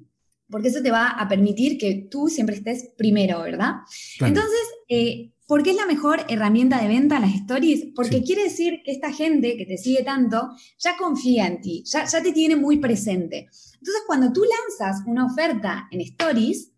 porque 0.49 0.67
eso 0.69 0.81
te 0.83 0.91
va 0.91 1.07
a 1.09 1.27
permitir 1.27 1.77
que 1.77 2.07
tú 2.11 2.27
siempre 2.27 2.55
estés 2.55 2.91
primero, 2.97 3.41
¿verdad? 3.41 3.73
Claro. 4.17 4.33
Entonces, 4.33 4.59
eh, 4.87 5.32
¿por 5.53 5.61
qué 5.61 5.69
es 5.69 5.75
la 5.75 5.85
mejor 5.85 6.17
herramienta 6.29 6.81
de 6.81 6.87
venta 6.87 7.19
las 7.19 7.35
stories? 7.35 7.89
Porque 7.95 8.17
Sí. 8.17 8.23
quiere 8.25 8.43
decir 8.45 8.81
que 8.83 8.91
esta 8.91 9.13
gente 9.13 9.55
que 9.55 9.67
te 9.67 9.77
sigue 9.77 10.01
tanto 10.03 10.49
ya 10.79 10.97
confía 10.97 11.45
en 11.45 11.61
ti, 11.61 11.83
ya, 11.85 12.05
ya 12.05 12.23
te 12.23 12.31
tiene 12.31 12.55
muy 12.55 12.77
presente. 12.77 13.37
Entonces, 13.75 14.01
cuando 14.07 14.33
tú 14.33 14.41
lanzas 14.55 15.03
una 15.05 15.27
oferta 15.27 15.87
en 15.91 16.01
stories, 16.01 16.71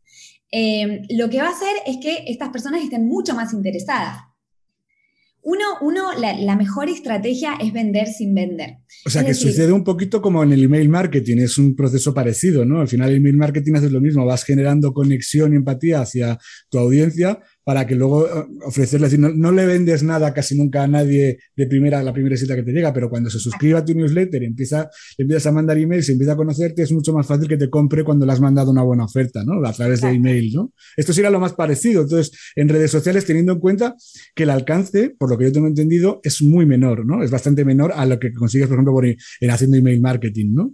eh, 0.51 1.03
lo 1.11 1.29
que 1.29 1.37
va 1.37 1.47
a 1.47 1.51
hacer 1.51 1.73
es 1.87 1.97
que 2.01 2.25
estas 2.27 2.49
personas 2.49 2.83
estén 2.83 3.07
mucho 3.07 3.33
más 3.33 3.53
interesadas. 3.53 4.17
Uno, 5.47 5.63
uno 5.81 6.11
la, 6.19 6.33
la 6.37 6.55
mejor 6.55 6.89
estrategia 6.89 7.53
es 7.61 7.71
vender 7.71 8.07
sin 8.07 8.33
vender. 8.33 8.77
O 9.05 9.09
sea, 9.11 9.21
Es 9.21 9.25
que 9.27 9.33
decir- 9.33 9.51
sucede 9.51 9.71
un 9.71 9.83
poquito 9.83 10.19
como 10.21 10.43
en 10.43 10.51
el 10.51 10.63
email 10.63 10.89
marketing, 10.89 11.37
es 11.37 11.57
un 11.59 11.75
proceso 11.75 12.13
parecido, 12.15 12.65
¿no? 12.65 12.81
Al 12.81 12.87
final 12.87 13.11
el 13.11 13.17
email 13.17 13.37
marketing 13.37 13.75
haces 13.75 13.91
lo 13.91 14.01
mismo, 14.01 14.25
vas 14.25 14.43
generando 14.43 14.91
conexión 14.91 15.53
y 15.53 15.57
empatía 15.57 16.01
hacia 16.01 16.39
tu 16.69 16.79
audiencia 16.79 17.39
para 17.65 17.87
que 17.87 17.95
luego 17.95 18.27
eh, 18.27 18.45
ofrecerle, 18.63 19.07
decir, 19.07 19.19
no, 19.19 19.29
no 19.29 19.51
le 19.51 19.65
vendes 19.65 20.03
nada 20.03 20.33
casi 20.33 20.55
nunca 20.55 20.83
a 20.83 20.87
nadie 20.87 21.39
de 21.55 21.67
primera, 21.67 22.01
la 22.03 22.13
primera 22.13 22.37
cita 22.37 22.55
que 22.55 22.61
te 22.61 22.71
llega, 22.71 22.93
pero 22.93 23.09
cuando 23.09 23.29
se 23.31 23.39
suscriba 23.39 23.79
a 23.79 23.85
tu 23.85 23.95
newsletter 23.95 24.43
y 24.43 24.45
empieza, 24.45 24.87
le 25.17 25.23
empiezas 25.23 25.47
a 25.47 25.51
mandar 25.51 25.75
emails 25.77 26.07
y 26.07 26.11
empieza 26.11 26.33
a 26.33 26.35
conocerte, 26.35 26.83
es 26.83 26.91
mucho 26.91 27.11
más 27.11 27.25
fácil 27.25 27.47
que 27.47 27.57
te 27.57 27.67
compre 27.67 28.03
cuando 28.03 28.23
le 28.25 28.31
has 28.31 28.39
mandado 28.39 28.69
una 28.69 28.83
buena 28.83 29.05
oferta, 29.05 29.43
¿no? 29.43 29.65
A 29.67 29.73
través 29.73 30.01
de 30.01 30.09
email, 30.09 30.53
¿no? 30.53 30.73
Esto 30.95 31.11
sería 31.11 31.31
lo 31.31 31.39
más 31.39 31.53
parecido. 31.53 32.03
Entonces, 32.03 32.37
en 32.55 32.69
redes 32.69 32.91
sociales, 32.91 33.25
teniendo 33.25 33.53
en 33.53 33.59
cuenta 33.59 33.95
que 34.35 34.43
el 34.43 34.51
alcance, 34.51 35.09
por 35.17 35.31
lo 35.31 35.37
que 35.37 35.45
yo 35.45 35.51
tengo 35.51 35.67
entendido, 35.67 36.21
es 36.23 36.43
muy 36.43 36.67
menor, 36.67 37.03
¿no? 37.03 37.23
Es 37.23 37.31
bastante 37.31 37.65
menor 37.65 37.93
a 37.95 38.05
lo 38.05 38.19
que 38.19 38.31
consigues, 38.31 38.67
por 38.67 38.75
ejemplo, 38.75 38.93
por, 38.93 39.07
en 39.07 39.49
haciendo 39.49 39.75
email 39.75 40.01
marketing, 40.01 40.53
¿no? 40.53 40.73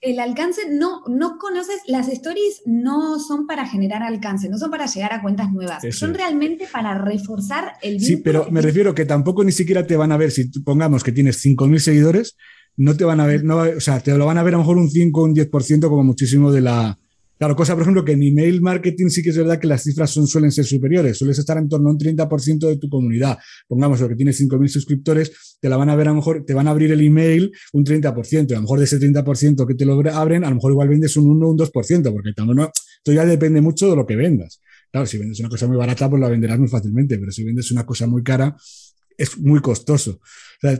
El 0.00 0.18
alcance, 0.18 0.62
no, 0.70 1.02
no 1.08 1.36
conoces, 1.38 1.82
las 1.86 2.08
stories 2.08 2.62
no 2.64 3.18
son 3.18 3.46
para 3.46 3.66
generar 3.66 4.02
alcance, 4.02 4.48
no 4.48 4.56
son 4.56 4.70
para 4.70 4.86
llegar 4.86 5.12
a 5.12 5.20
cuentas 5.20 5.52
nuevas, 5.52 5.84
Eso 5.84 6.06
son 6.06 6.14
realmente 6.14 6.66
para 6.72 6.96
reforzar 6.96 7.74
el. 7.82 8.00
Sí, 8.00 8.16
pero 8.16 8.50
me 8.50 8.62
refiero 8.62 8.94
que 8.94 9.04
tampoco 9.04 9.44
ni 9.44 9.52
siquiera 9.52 9.86
te 9.86 9.96
van 9.96 10.12
a 10.12 10.16
ver, 10.16 10.30
si 10.30 10.48
pongamos 10.60 11.04
que 11.04 11.12
tienes 11.12 11.44
5.000 11.44 11.78
seguidores, 11.78 12.36
no 12.76 12.96
te 12.96 13.04
van 13.04 13.20
a 13.20 13.26
ver, 13.26 13.44
no, 13.44 13.58
o 13.58 13.80
sea, 13.80 14.00
te 14.00 14.16
lo 14.16 14.24
van 14.24 14.38
a 14.38 14.42
ver 14.42 14.54
a 14.54 14.56
lo 14.56 14.62
mejor 14.62 14.78
un 14.78 14.90
5 14.90 15.20
o 15.20 15.24
un 15.24 15.34
10% 15.34 15.88
como 15.88 16.02
muchísimo 16.02 16.50
de 16.50 16.62
la... 16.62 16.98
Claro, 17.40 17.56
cosa, 17.56 17.72
por 17.72 17.80
ejemplo, 17.80 18.04
que 18.04 18.12
en 18.12 18.22
email 18.22 18.60
marketing 18.60 19.08
sí 19.08 19.22
que 19.22 19.30
es 19.30 19.36
verdad 19.38 19.58
que 19.58 19.66
las 19.66 19.82
cifras 19.82 20.10
son, 20.10 20.26
suelen 20.26 20.52
ser 20.52 20.66
superiores, 20.66 21.16
sueles 21.16 21.38
estar 21.38 21.56
en 21.56 21.70
torno 21.70 21.88
a 21.88 21.92
un 21.92 21.98
30% 21.98 22.68
de 22.68 22.76
tu 22.76 22.90
comunidad. 22.90 23.38
Pongamos 23.66 23.98
lo 23.98 24.10
que 24.10 24.14
tienes 24.14 24.38
5.000 24.38 24.68
suscriptores, 24.68 25.56
te 25.58 25.70
la 25.70 25.78
van 25.78 25.88
a 25.88 25.96
ver 25.96 26.08
a 26.08 26.10
lo 26.10 26.16
mejor, 26.16 26.44
te 26.44 26.52
van 26.52 26.68
a 26.68 26.72
abrir 26.72 26.92
el 26.92 27.00
email 27.00 27.50
un 27.72 27.82
30%, 27.82 28.50
y 28.50 28.52
a 28.52 28.56
lo 28.56 28.60
mejor 28.60 28.78
de 28.80 28.84
ese 28.84 28.98
30% 28.98 29.66
que 29.66 29.74
te 29.74 29.86
lo 29.86 29.98
abren, 30.12 30.44
a 30.44 30.50
lo 30.50 30.56
mejor 30.56 30.72
igual 30.72 30.90
vendes 30.90 31.16
un 31.16 31.30
1 31.30 31.46
o 31.46 31.50
un 31.52 31.56
2%, 31.56 32.12
porque 32.12 32.34
también 32.36 32.56
no, 32.58 32.64
esto 32.64 33.10
ya 33.10 33.24
depende 33.24 33.62
mucho 33.62 33.88
de 33.88 33.96
lo 33.96 34.04
que 34.04 34.16
vendas. 34.16 34.60
Claro, 34.92 35.06
si 35.06 35.16
vendes 35.16 35.40
una 35.40 35.48
cosa 35.48 35.66
muy 35.66 35.78
barata, 35.78 36.10
pues 36.10 36.20
la 36.20 36.28
venderás 36.28 36.58
muy 36.58 36.68
fácilmente, 36.68 37.16
pero 37.18 37.32
si 37.32 37.42
vendes 37.42 37.70
una 37.70 37.86
cosa 37.86 38.06
muy 38.06 38.22
cara, 38.22 38.54
es 39.20 39.38
muy 39.38 39.60
costoso. 39.60 40.20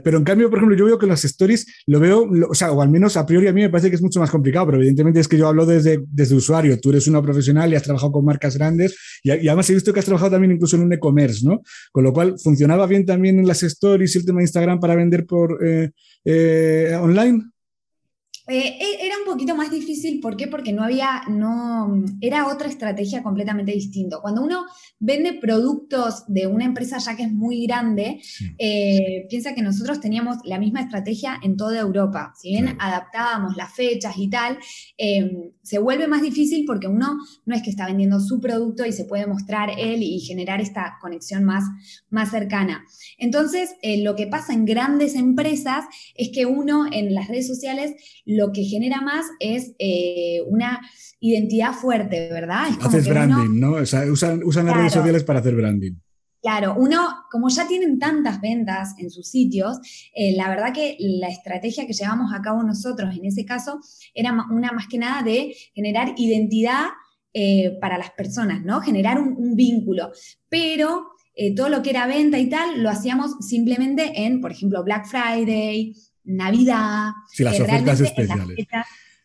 Pero 0.03 0.17
en 0.19 0.23
cambio, 0.23 0.47
por 0.49 0.59
ejemplo, 0.59 0.77
yo 0.77 0.85
veo 0.85 0.99
que 0.99 1.07
las 1.07 1.25
stories 1.25 1.65
lo 1.87 1.99
veo, 1.99 2.27
lo- 2.27 2.49
o 2.49 2.53
sea, 2.53 2.71
o 2.71 2.81
al 2.83 2.89
menos 2.89 3.17
a 3.17 3.25
priori 3.25 3.47
a 3.47 3.53
mí 3.53 3.61
me 3.61 3.69
parece 3.69 3.89
que 3.89 3.95
es 3.95 4.01
mucho 4.01 4.19
más 4.19 4.29
complicado, 4.29 4.67
pero 4.67 4.77
evidentemente 4.77 5.19
es 5.19 5.27
que 5.27 5.37
yo 5.37 5.47
hablo 5.47 5.65
desde, 5.65 6.03
desde 6.07 6.35
usuario. 6.35 6.79
Tú 6.79 6.91
eres 6.91 7.07
una 7.07 7.21
profesional 7.21 7.71
y 7.71 7.75
has 7.75 7.81
trabajado 7.83 8.11
con 8.11 8.23
marcas 8.25 8.55
grandes 8.57 8.95
y, 9.23 9.31
y 9.31 9.47
además 9.47 9.67
he 9.69 9.73
visto 9.73 9.91
que 9.91 9.99
has 9.99 10.05
trabajado 10.05 10.31
también 10.31 10.51
incluso 10.51 10.75
en 10.75 10.83
un 10.83 10.93
e-commerce, 10.93 11.43
¿no? 11.43 11.61
Con 11.91 12.03
lo 12.03 12.13
cual, 12.13 12.35
¿funcionaba 12.37 12.85
bien 12.85 13.05
también 13.07 13.39
en 13.39 13.47
las 13.47 13.63
stories 13.63 14.15
y 14.15 14.19
el 14.19 14.25
tema 14.25 14.37
de 14.39 14.43
Instagram 14.43 14.79
para 14.79 14.95
vender 14.95 15.25
por 15.25 15.57
eh, 15.65 15.89
eh, 16.25 16.95
online? 17.01 17.41
Eh, 18.53 18.77
e- 18.81 19.05
era 19.05 19.15
un 19.17 19.23
poquito 19.23 19.55
más 19.55 19.71
difícil, 19.71 20.19
¿por 20.19 20.35
qué? 20.35 20.45
Porque 20.45 20.73
no 20.73 20.83
había, 20.83 21.21
no, 21.29 22.03
era 22.19 22.47
otra 22.47 22.67
estrategia 22.67 23.23
completamente 23.23 23.71
distinta. 23.71 24.17
Cuando 24.21 24.43
uno 24.43 24.65
vende 24.99 25.35
productos 25.35 26.25
de 26.27 26.47
una 26.47 26.65
empresa 26.65 26.97
ya 26.97 27.15
que 27.15 27.23
es 27.23 27.31
muy 27.31 27.65
grande, 27.65 28.19
eh, 28.57 29.25
piensa 29.29 29.55
que 29.55 29.61
nosotros 29.61 30.01
teníamos 30.01 30.39
la 30.43 30.59
misma 30.59 30.81
estrategia 30.81 31.39
en 31.41 31.55
toda 31.55 31.79
Europa. 31.79 32.33
Si 32.35 32.49
bien 32.49 32.75
adaptábamos 32.77 33.55
las 33.55 33.73
fechas 33.73 34.17
y 34.17 34.29
tal, 34.29 34.57
eh, 34.97 35.53
se 35.63 35.79
vuelve 35.79 36.09
más 36.09 36.21
difícil 36.21 36.65
porque 36.65 36.87
uno 36.87 37.19
no 37.45 37.55
es 37.55 37.61
que 37.61 37.69
está 37.69 37.85
vendiendo 37.85 38.19
su 38.19 38.41
producto 38.41 38.85
y 38.85 38.91
se 38.91 39.05
puede 39.05 39.27
mostrar 39.27 39.69
él 39.77 40.03
y 40.03 40.19
generar 40.19 40.59
esta 40.59 40.97
conexión 40.99 41.45
más, 41.45 41.63
más 42.09 42.31
cercana. 42.31 42.85
Entonces, 43.17 43.75
eh, 43.81 44.03
lo 44.03 44.17
que 44.17 44.27
pasa 44.27 44.51
en 44.51 44.65
grandes 44.65 45.15
empresas 45.15 45.85
es 46.15 46.31
que 46.33 46.45
uno 46.45 46.87
en 46.91 47.13
las 47.13 47.29
redes 47.29 47.47
sociales 47.47 47.93
lo 48.25 48.40
que 48.51 48.63
genera 48.63 49.01
más 49.01 49.25
es 49.39 49.73
eh, 49.77 50.41
una 50.47 50.81
identidad 51.19 51.73
fuerte, 51.73 52.29
¿verdad? 52.31 52.69
Es 52.69 52.77
como 52.77 52.89
Haces 52.89 53.05
que 53.05 53.11
uno- 53.11 53.19
branding, 53.37 53.59
¿no? 53.59 53.71
O 53.73 53.85
sea, 53.85 54.11
usan, 54.11 54.41
usan 54.43 54.65
las 54.65 54.75
redes 54.77 54.93
sociales 54.93 55.23
para 55.23 55.39
hacer 55.39 55.53
branding. 55.55 55.93
Claro, 56.41 56.73
uno, 56.75 57.07
como 57.29 57.49
ya 57.49 57.67
tienen 57.67 57.99
tantas 57.99 58.41
ventas 58.41 58.95
en 58.97 59.11
sus 59.11 59.27
sitios, 59.27 59.77
eh, 60.15 60.33
la 60.35 60.49
verdad 60.49 60.73
que 60.73 60.95
la 60.99 61.27
estrategia 61.27 61.85
que 61.85 61.93
llevamos 61.93 62.33
a 62.33 62.41
cabo 62.41 62.63
nosotros 62.63 63.15
en 63.15 63.25
ese 63.25 63.45
caso 63.45 63.79
era 64.15 64.31
una 64.49 64.71
más 64.71 64.87
que 64.87 64.97
nada 64.97 65.21
de 65.21 65.55
generar 65.75 66.15
identidad 66.17 66.85
eh, 67.33 67.77
para 67.79 67.99
las 67.99 68.09
personas, 68.11 68.65
¿no? 68.65 68.81
Generar 68.81 69.19
un, 69.21 69.35
un 69.37 69.55
vínculo. 69.55 70.11
Pero 70.49 71.11
eh, 71.35 71.53
todo 71.53 71.69
lo 71.69 71.83
que 71.83 71.91
era 71.91 72.07
venta 72.07 72.39
y 72.39 72.49
tal 72.49 72.81
lo 72.81 72.89
hacíamos 72.89 73.35
simplemente 73.47 74.23
en, 74.25 74.41
por 74.41 74.51
ejemplo, 74.51 74.83
Black 74.83 75.05
Friday, 75.07 75.93
Navidad. 76.23 77.11
Sí, 77.31 77.43
las 77.43 77.59
eh, 77.59 77.63
ofertas 77.63 77.99
especiales. 78.01 78.67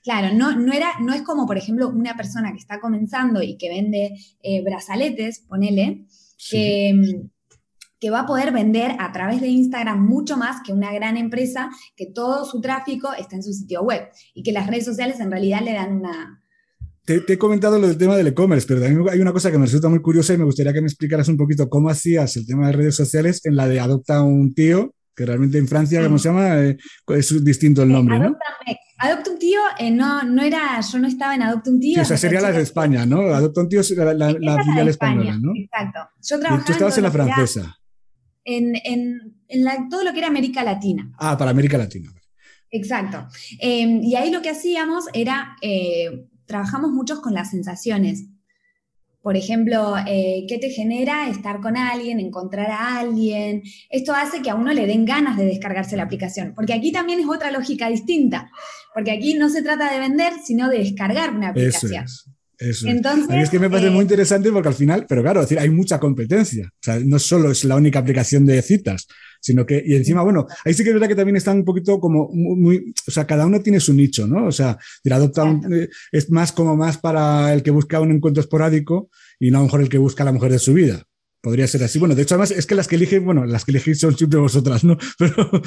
Claro, 0.03 0.35
no, 0.37 0.57
no, 0.57 0.73
era, 0.73 0.93
no 1.01 1.13
es 1.13 1.23
como, 1.23 1.47
por 1.47 1.59
ejemplo, 1.59 1.89
una 1.89 2.17
persona 2.17 2.53
que 2.53 2.59
está 2.59 2.79
comenzando 2.81 3.43
y 3.43 3.57
que 3.59 3.69
vende 3.69 4.17
eh, 4.43 4.63
brazaletes, 4.63 5.41
ponele, 5.49 6.07
Sí. 6.39 6.57
que, 6.57 6.95
mm, 6.95 7.31
que 7.99 8.11
va 8.11 8.21
a 8.21 8.27
poder 8.27 8.53
vender 8.53 8.95
a 8.99 9.11
través 9.11 9.41
de 9.41 9.49
Instagram 9.49 10.07
mucho 10.07 10.37
más 10.37 10.63
que 10.65 10.73
una 10.73 10.93
gran 10.93 11.17
empresa 11.17 11.71
que 11.97 12.07
todo 12.07 12.45
su 12.45 12.61
tráfico 12.61 13.09
está 13.19 13.37
en 13.37 13.43
su 13.43 13.53
sitio 13.53 13.83
web 13.83 14.03
y 14.35 14.43
que 14.43 14.53
las 14.53 14.67
redes 14.67 14.85
sociales 14.85 15.19
en 15.19 15.31
realidad 15.31 15.63
le 15.65 15.73
dan 15.73 15.97
una... 15.97 16.43
Te, 17.05 17.21
te 17.21 17.33
he 17.33 17.39
comentado 17.39 17.79
lo 17.79 17.89
del 17.89 17.97
tema 17.99 18.17
del 18.17 18.27
e-commerce, 18.27 18.67
pero 18.67 18.81
también 18.81 19.09
hay 19.09 19.21
una 19.21 19.33
cosa 19.33 19.51
que 19.51 19.59
me 19.59 19.65
resulta 19.65 19.89
muy 19.89 20.01
curiosa 20.03 20.35
y 20.35 20.39
me 20.39 20.45
gustaría 20.45 20.73
que 20.73 20.83
me 20.83 20.89
explicaras 20.89 21.29
un 21.29 21.37
poquito 21.37 21.69
cómo 21.69 21.89
hacías 21.89 22.37
el 22.37 22.47
tema 22.47 22.67
de 22.67 22.73
redes 22.73 22.97
sociales 22.97 23.41
en 23.45 23.57
la 23.57 23.67
de 23.67 23.81
Adopta 23.81 24.23
un 24.23 24.55
tío, 24.55 24.93
que 25.17 25.25
realmente 25.25 25.57
en 25.59 25.67
Francia, 25.67 26.03
¿cómo 26.05 26.19
se 26.19 26.29
llama? 26.29 26.59
Eh, 26.61 26.77
es 27.09 27.43
distinto 27.45 27.83
el 27.83 27.89
nombre, 27.91 28.19
¿no? 28.19 28.37
Adopta, 28.99 29.31
un 29.31 29.39
tío, 29.39 29.61
eh, 29.79 29.91
no, 29.91 30.23
no 30.23 30.43
era, 30.43 30.81
yo 30.81 30.99
no 30.99 31.09
estaba 31.09 31.35
en 31.35 31.43
Adopta 31.43 31.71
un 31.71 31.81
tío. 31.81 31.95
Sí, 31.97 32.01
o 32.01 32.05
sea, 32.05 32.17
sería 32.17 32.41
la 32.41 32.53
de 32.53 32.63
España, 32.63 33.05
¿no? 33.07 33.21
Adopta 33.35 33.61
un 33.63 33.69
tío 33.69 33.81
es 33.81 33.91
la, 33.91 34.15
la- 34.15 34.63
filial 34.65 34.89
española, 34.89 35.39
¿no? 35.41 35.53
Exacto. 35.57 35.99
Yo 36.23 36.39
trabajaba 36.39 36.65
tú 36.67 36.73
estabas 36.73 36.97
en 36.99 37.05
la 37.05 37.11
francesa. 37.11 37.77
En, 38.45 38.75
en- 38.85 39.37
en 39.49 39.65
la- 39.65 39.87
todo 39.91 40.05
lo 40.05 40.13
que 40.13 40.19
era 40.19 40.29
América 40.29 40.63
Latina. 40.63 41.11
Ah, 41.19 41.37
para 41.39 41.51
América 41.51 41.79
Latina. 41.79 42.11
Exacto. 42.71 43.27
Eh, 43.61 44.01
y 44.03 44.15
ahí 44.17 44.31
lo 44.31 44.43
que 44.43 44.51
hacíamos 44.51 45.07
era, 45.15 45.57
eh, 45.63 46.27
trabajamos 46.47 46.91
muchos 46.91 47.21
con 47.21 47.33
las 47.35 47.51
sensaciones. 47.51 48.25
Por 49.27 49.37
ejemplo, 49.37 49.97
eh, 50.07 50.45
¿qué 50.49 50.57
te 50.59 50.71
genera 50.71 51.29
estar 51.29 51.61
con 51.61 51.77
alguien, 51.77 52.21
encontrar 52.21 52.71
a 52.71 53.01
alguien? 53.01 53.65
Esto 53.91 54.15
hace 54.15 54.41
que 54.41 54.51
a 54.51 54.55
uno 54.55 54.73
le 54.73 54.87
den 54.87 55.05
ganas 55.05 55.37
de 55.37 55.47
descargarse 55.47 55.97
la 55.97 56.05
aplicación, 56.05 56.53
porque 56.55 56.73
aquí 56.73 56.93
también 56.93 57.19
es 57.19 57.27
otra 57.27 57.51
lógica 57.51 57.89
distinta, 57.89 58.53
porque 58.95 59.11
aquí 59.11 59.35
no 59.35 59.49
se 59.49 59.63
trata 59.63 59.93
de 59.93 59.99
vender, 59.99 60.35
sino 60.45 60.69
de 60.69 60.79
descargar 60.79 61.35
una 61.35 61.49
aplicación. 61.49 62.05
es. 62.05 62.36
Eso 62.59 62.87
es. 62.89 62.95
Entonces, 63.31 63.51
que 63.51 63.59
me 63.59 63.69
parece 63.71 63.89
eh, 63.89 63.91
muy 63.95 64.03
interesante 64.03 64.51
porque 64.51 64.69
al 64.69 64.75
final, 64.75 65.05
pero 65.09 65.23
claro, 65.23 65.41
es 65.41 65.47
decir, 65.49 65.59
hay 65.59 65.71
mucha 65.71 66.01
competencia. 66.01 66.67
O 66.73 66.79
sea, 66.83 66.99
no 67.05 67.19
solo 67.19 67.51
es 67.51 67.65
la 67.65 67.77
única 67.77 67.99
aplicación 67.99 68.47
de 68.47 68.63
citas, 68.63 69.07
sino 69.41 69.67
que, 69.67 69.83
y 69.85 69.95
encima, 69.95 70.23
bueno, 70.23 70.47
ahí 70.65 70.73
sí 70.75 70.83
que 70.83 70.89
es 70.91 70.95
verdad 70.95 71.09
que 71.09 71.15
también 71.15 71.37
están 71.37 71.59
un 71.59 71.65
poquito 71.65 72.01
como 72.01 72.29
muy, 72.33 72.57
muy- 72.59 72.95
o 73.07 73.11
sea, 73.11 73.27
cada 73.27 73.47
uno 73.47 73.61
tiene 73.61 73.79
su 73.81 73.93
nicho, 73.93 74.27
¿no? 74.27 74.47
O 74.47 74.53
sea, 74.53 74.79
el 75.05 75.13
adopta 75.13 75.45
un- 75.45 75.73
eh, 75.75 75.89
es 76.13 76.31
más 76.31 76.53
como 76.53 76.77
más 76.77 76.97
para 76.99 77.53
el 77.53 77.63
que 77.63 77.71
busca 77.71 78.01
un 78.01 78.11
encuentro 78.13 78.41
esporádico 78.41 79.11
y 79.39 79.51
no 79.51 79.59
a 79.59 79.61
lo 79.61 79.67
mejor 79.67 79.83
el 79.83 79.89
que 79.89 79.99
busca 79.99 80.23
a 80.23 80.27
la 80.27 80.33
mujer 80.33 80.51
de 80.53 80.59
su 80.59 80.73
vida. 80.73 81.06
Podría 81.47 81.69
ser 81.69 81.85
así. 81.85 82.01
Bueno, 82.01 82.17
de 82.17 82.23
hecho, 82.23 82.35
además 82.35 82.51
es 82.51 82.67
que 82.67 82.75
las 82.75 82.89
que 82.89 82.97
eligen, 82.97 83.25
bueno, 83.25 83.47
las 83.47 83.65
que 83.65 83.71
elegís 83.71 84.01
son 84.01 84.17
siempre 84.17 84.41
vosotras, 84.41 84.83
¿no? 84.83 84.99
Pero, 85.17 85.63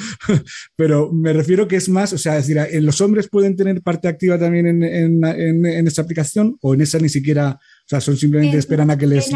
pero 0.76 1.10
me 1.10 1.32
refiero 1.32 1.66
que 1.66 1.76
es 1.76 1.88
más, 1.88 2.12
o 2.12 2.18
sea, 2.18 2.36
es 2.36 2.48
decir, 2.48 2.82
¿los 2.82 3.00
hombres 3.00 3.30
pueden 3.30 3.56
tener 3.56 3.80
parte 3.80 4.06
activa 4.06 4.38
también 4.38 4.66
en, 4.66 4.82
en, 4.82 5.24
en, 5.64 5.86
esta 5.86 6.02
aplicación 6.02 6.58
o 6.60 6.74
en 6.74 6.82
esa 6.82 6.98
ni 6.98 7.08
siquiera, 7.08 7.52
o 7.52 7.88
sea, 7.88 7.98
son 8.02 8.18
simplemente 8.18 8.58
esperan 8.58 8.90
a 8.90 8.98
que 8.98 9.06
les... 9.06 9.30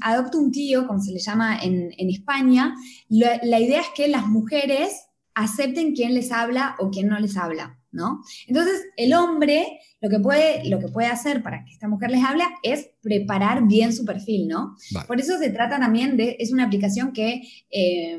Adopta, 0.00 0.38
un 0.38 0.52
tío, 0.52 0.86
como 0.86 1.02
se 1.02 1.10
le 1.10 1.18
llama 1.18 1.58
en, 1.60 1.90
España, 2.08 2.76
la 3.08 3.58
idea 3.58 3.80
es 3.80 3.88
que 3.96 4.06
las 4.06 4.28
mujeres 4.28 4.92
acepten 5.34 5.92
quién 5.92 6.14
les 6.14 6.30
habla 6.30 6.76
o 6.78 6.92
quién 6.92 7.08
no 7.08 7.18
les 7.18 7.36
habla. 7.36 7.80
¿No? 7.96 8.22
Entonces, 8.46 8.84
el 8.96 9.12
hombre 9.14 9.80
lo 10.00 10.10
que, 10.10 10.20
puede, 10.20 10.68
lo 10.68 10.78
que 10.78 10.88
puede 10.88 11.08
hacer 11.08 11.42
para 11.42 11.64
que 11.64 11.72
esta 11.72 11.88
mujer 11.88 12.10
les 12.10 12.22
hable 12.22 12.44
es 12.62 12.90
preparar 13.02 13.66
bien 13.66 13.92
su 13.92 14.04
perfil, 14.04 14.46
¿no? 14.46 14.76
Por 15.06 15.18
eso 15.18 15.38
se 15.38 15.50
trata 15.50 15.78
también 15.78 16.16
de, 16.16 16.36
es 16.38 16.52
una 16.52 16.64
aplicación 16.64 17.12
que, 17.12 17.42
eh, 17.70 18.18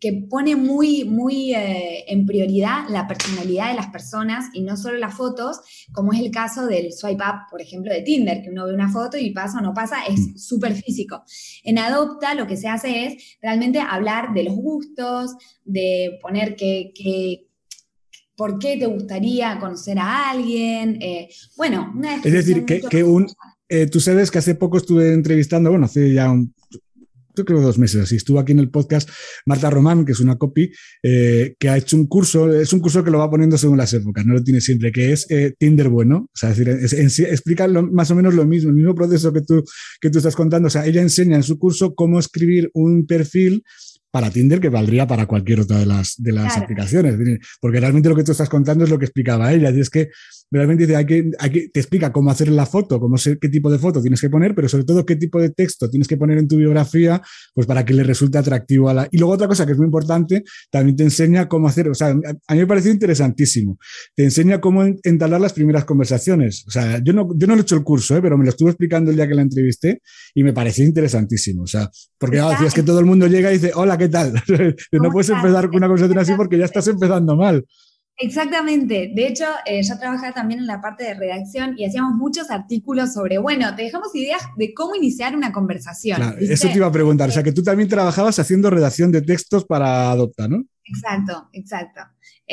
que 0.00 0.12
pone 0.28 0.56
muy, 0.56 1.04
muy 1.04 1.54
eh, 1.54 2.04
en 2.08 2.24
prioridad 2.24 2.88
la 2.88 3.06
personalidad 3.06 3.68
de 3.68 3.74
las 3.74 3.88
personas 3.88 4.46
y 4.54 4.62
no 4.62 4.76
solo 4.76 4.96
las 4.96 5.14
fotos, 5.14 5.60
como 5.92 6.12
es 6.12 6.20
el 6.20 6.30
caso 6.30 6.66
del 6.66 6.92
swipe 6.92 7.22
up, 7.22 7.50
por 7.50 7.60
ejemplo, 7.60 7.92
de 7.92 8.02
Tinder, 8.02 8.42
que 8.42 8.48
uno 8.48 8.66
ve 8.66 8.72
una 8.72 8.90
foto 8.90 9.18
y 9.18 9.30
pasa 9.30 9.58
o 9.58 9.60
no 9.60 9.74
pasa, 9.74 10.04
es 10.08 10.20
mm. 10.20 10.38
súper 10.38 10.74
físico. 10.74 11.22
En 11.64 11.78
Adopta 11.78 12.34
lo 12.34 12.46
que 12.46 12.56
se 12.56 12.68
hace 12.68 13.06
es 13.06 13.38
realmente 13.42 13.78
hablar 13.78 14.32
de 14.32 14.44
los 14.44 14.54
gustos, 14.54 15.34
de 15.64 16.18
poner 16.22 16.56
que, 16.56 16.92
que 16.94 17.49
por 18.40 18.58
qué 18.58 18.78
te 18.78 18.86
gustaría 18.86 19.58
conocer 19.60 19.98
a 19.98 20.30
alguien. 20.30 20.96
Eh, 21.02 21.28
bueno, 21.58 21.92
una 21.94 22.16
Es 22.24 22.32
decir, 22.32 22.64
que, 22.64 23.04
un, 23.04 23.26
eh, 23.68 23.86
tú 23.86 24.00
sabes 24.00 24.30
que 24.30 24.38
hace 24.38 24.54
poco 24.54 24.78
estuve 24.78 25.12
entrevistando, 25.12 25.68
bueno, 25.68 25.84
hace 25.84 26.14
ya 26.14 26.30
un, 26.30 26.54
yo 27.36 27.44
creo 27.44 27.60
dos 27.60 27.76
meses 27.76 28.00
así, 28.00 28.16
estuvo 28.16 28.40
aquí 28.40 28.52
en 28.52 28.60
el 28.60 28.70
podcast 28.70 29.10
Marta 29.44 29.68
Román, 29.68 30.06
que 30.06 30.12
es 30.12 30.20
una 30.20 30.38
copy, 30.38 30.72
eh, 31.02 31.54
que 31.58 31.68
ha 31.68 31.76
hecho 31.76 31.98
un 31.98 32.06
curso, 32.06 32.50
es 32.50 32.72
un 32.72 32.80
curso 32.80 33.04
que 33.04 33.10
lo 33.10 33.18
va 33.18 33.28
poniendo 33.28 33.58
según 33.58 33.76
las 33.76 33.92
épocas, 33.92 34.24
no 34.24 34.32
lo 34.32 34.42
tiene 34.42 34.62
siempre, 34.62 34.90
que 34.90 35.12
es 35.12 35.26
Tinder 35.58 35.90
bueno, 35.90 36.30
o 36.32 36.32
sea, 36.32 36.52
es 36.52 36.56
decir, 36.56 37.26
explica 37.26 37.68
más 37.68 38.10
o 38.10 38.14
menos 38.14 38.32
lo 38.32 38.46
mismo, 38.46 38.70
el 38.70 38.76
mismo 38.76 38.94
proceso 38.94 39.34
que 39.34 39.42
tú, 39.42 39.62
que 40.00 40.08
tú 40.08 40.16
estás 40.16 40.34
contando, 40.34 40.68
o 40.68 40.70
sea, 40.70 40.86
ella 40.86 41.02
enseña 41.02 41.36
en 41.36 41.42
su 41.42 41.58
curso 41.58 41.94
cómo 41.94 42.18
escribir 42.18 42.70
un 42.72 43.06
perfil 43.06 43.64
para 44.10 44.30
Tinder 44.30 44.60
que 44.60 44.68
valdría 44.68 45.06
para 45.06 45.26
cualquier 45.26 45.60
otra 45.60 45.78
de 45.78 45.86
las, 45.86 46.14
de 46.18 46.32
las 46.32 46.56
aplicaciones. 46.56 47.16
Porque 47.60 47.80
realmente 47.80 48.08
lo 48.08 48.16
que 48.16 48.24
tú 48.24 48.32
estás 48.32 48.48
contando 48.48 48.84
es 48.84 48.90
lo 48.90 48.98
que 48.98 49.04
explicaba 49.04 49.52
ella. 49.52 49.70
Y 49.70 49.80
es 49.80 49.90
que 49.90 50.10
realmente 50.50 50.84
dice, 50.84 50.96
hay 50.96 51.06
que, 51.06 51.30
hay 51.38 51.50
que, 51.50 51.68
te 51.68 51.80
explica 51.80 52.12
cómo 52.12 52.30
hacer 52.30 52.48
la 52.48 52.66
foto, 52.66 52.98
cómo 52.98 53.16
ser, 53.16 53.38
qué 53.38 53.48
tipo 53.48 53.70
de 53.70 53.78
foto 53.78 54.00
tienes 54.00 54.20
que 54.20 54.28
poner, 54.28 54.54
pero 54.54 54.68
sobre 54.68 54.84
todo 54.84 55.06
qué 55.06 55.16
tipo 55.16 55.40
de 55.40 55.50
texto 55.50 55.88
tienes 55.88 56.08
que 56.08 56.16
poner 56.16 56.38
en 56.38 56.48
tu 56.48 56.56
biografía, 56.56 57.22
pues 57.54 57.66
para 57.66 57.84
que 57.84 57.94
le 57.94 58.02
resulte 58.02 58.38
atractivo 58.38 58.88
a 58.88 58.94
la... 58.94 59.08
Y 59.10 59.18
luego 59.18 59.32
otra 59.32 59.46
cosa 59.46 59.64
que 59.64 59.72
es 59.72 59.78
muy 59.78 59.86
importante, 59.86 60.42
también 60.70 60.96
te 60.96 61.04
enseña 61.04 61.48
cómo 61.48 61.68
hacer, 61.68 61.88
o 61.88 61.94
sea, 61.94 62.08
a 62.08 62.54
mí 62.54 62.58
me 62.58 62.66
pareció 62.66 62.90
interesantísimo, 62.90 63.78
te 64.16 64.24
enseña 64.24 64.60
cómo 64.60 64.84
entablar 65.04 65.40
las 65.40 65.52
primeras 65.52 65.84
conversaciones. 65.84 66.64
O 66.66 66.70
sea, 66.70 67.00
yo 67.02 67.12
no, 67.12 67.28
yo 67.36 67.46
no 67.46 67.54
he 67.54 67.60
hecho 67.60 67.76
el 67.76 67.84
curso, 67.84 68.16
¿eh? 68.16 68.22
pero 68.22 68.36
me 68.36 68.44
lo 68.44 68.50
estuve 68.50 68.70
explicando 68.70 69.10
el 69.10 69.16
día 69.16 69.28
que 69.28 69.34
la 69.34 69.42
entrevisté 69.42 70.02
y 70.34 70.42
me 70.42 70.52
pareció 70.52 70.84
interesantísimo. 70.84 71.62
O 71.62 71.66
sea, 71.66 71.90
porque 72.18 72.40
ah, 72.40 72.50
decías 72.50 72.74
que 72.74 72.82
todo 72.82 72.98
el 72.98 73.06
mundo 73.06 73.28
llega 73.28 73.50
y 73.50 73.54
dice, 73.54 73.72
hola, 73.74 73.96
¿qué 74.00 74.08
tal? 74.08 74.32
no 74.92 75.10
puedes 75.10 75.30
empezar 75.30 75.68
con 75.68 75.76
una 75.76 75.86
conversación 75.86 76.18
así 76.18 76.32
porque 76.34 76.58
ya 76.58 76.64
estás 76.64 76.88
empezando 76.88 77.36
mal. 77.36 77.64
Exactamente. 78.16 79.12
De 79.14 79.26
hecho, 79.26 79.44
eh, 79.64 79.82
yo 79.82 79.98
trabajaba 79.98 80.32
también 80.32 80.60
en 80.60 80.66
la 80.66 80.80
parte 80.80 81.04
de 81.04 81.14
redacción 81.14 81.74
y 81.78 81.86
hacíamos 81.86 82.14
muchos 82.14 82.50
artículos 82.50 83.14
sobre, 83.14 83.38
bueno, 83.38 83.74
te 83.74 83.84
dejamos 83.84 84.14
ideas 84.14 84.42
de 84.56 84.74
cómo 84.74 84.94
iniciar 84.94 85.34
una 85.34 85.52
conversación. 85.52 86.36
eso 86.38 86.68
te 86.68 86.76
iba 86.76 86.86
a 86.86 86.92
preguntar. 86.92 87.30
O 87.30 87.32
sea, 87.32 87.42
que 87.42 87.52
tú 87.52 87.62
también 87.62 87.88
trabajabas 87.88 88.38
haciendo 88.38 88.68
redacción 88.68 89.10
de 89.10 89.22
textos 89.22 89.64
para 89.64 90.10
Adopta, 90.10 90.48
¿no? 90.48 90.64
Exacto, 90.84 91.48
exacto. 91.52 92.00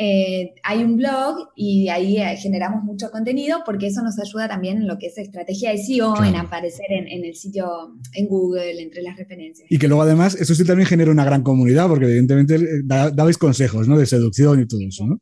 Eh, 0.00 0.54
hay 0.62 0.84
un 0.84 0.96
blog 0.96 1.48
y 1.56 1.88
ahí 1.88 2.18
eh, 2.18 2.36
generamos 2.36 2.84
mucho 2.84 3.10
contenido 3.10 3.58
porque 3.66 3.88
eso 3.88 4.00
nos 4.00 4.16
ayuda 4.20 4.46
también 4.46 4.76
en 4.76 4.86
lo 4.86 4.96
que 4.96 5.08
es 5.08 5.18
estrategia 5.18 5.72
de 5.72 5.78
SEO, 5.78 6.22
en 6.22 6.36
aparecer 6.36 6.86
en, 6.90 7.24
el 7.24 7.34
sitio, 7.34 7.96
en 8.14 8.28
Google, 8.28 8.80
entre 8.80 9.02
las 9.02 9.16
referencias. 9.16 9.66
Y 9.68 9.76
que 9.76 9.88
luego 9.88 10.02
además 10.02 10.36
eso 10.36 10.54
sí 10.54 10.64
también 10.64 10.86
genera 10.86 11.10
una 11.10 11.24
gran 11.24 11.42
comunidad 11.42 11.88
porque 11.88 12.04
evidentemente 12.04 12.58
dabais 12.84 13.38
consejos, 13.38 13.88
¿no? 13.88 13.98
De 13.98 14.06
seducción 14.06 14.60
y 14.62 14.68
todo 14.68 14.80
eso, 14.86 15.04
¿no? 15.04 15.20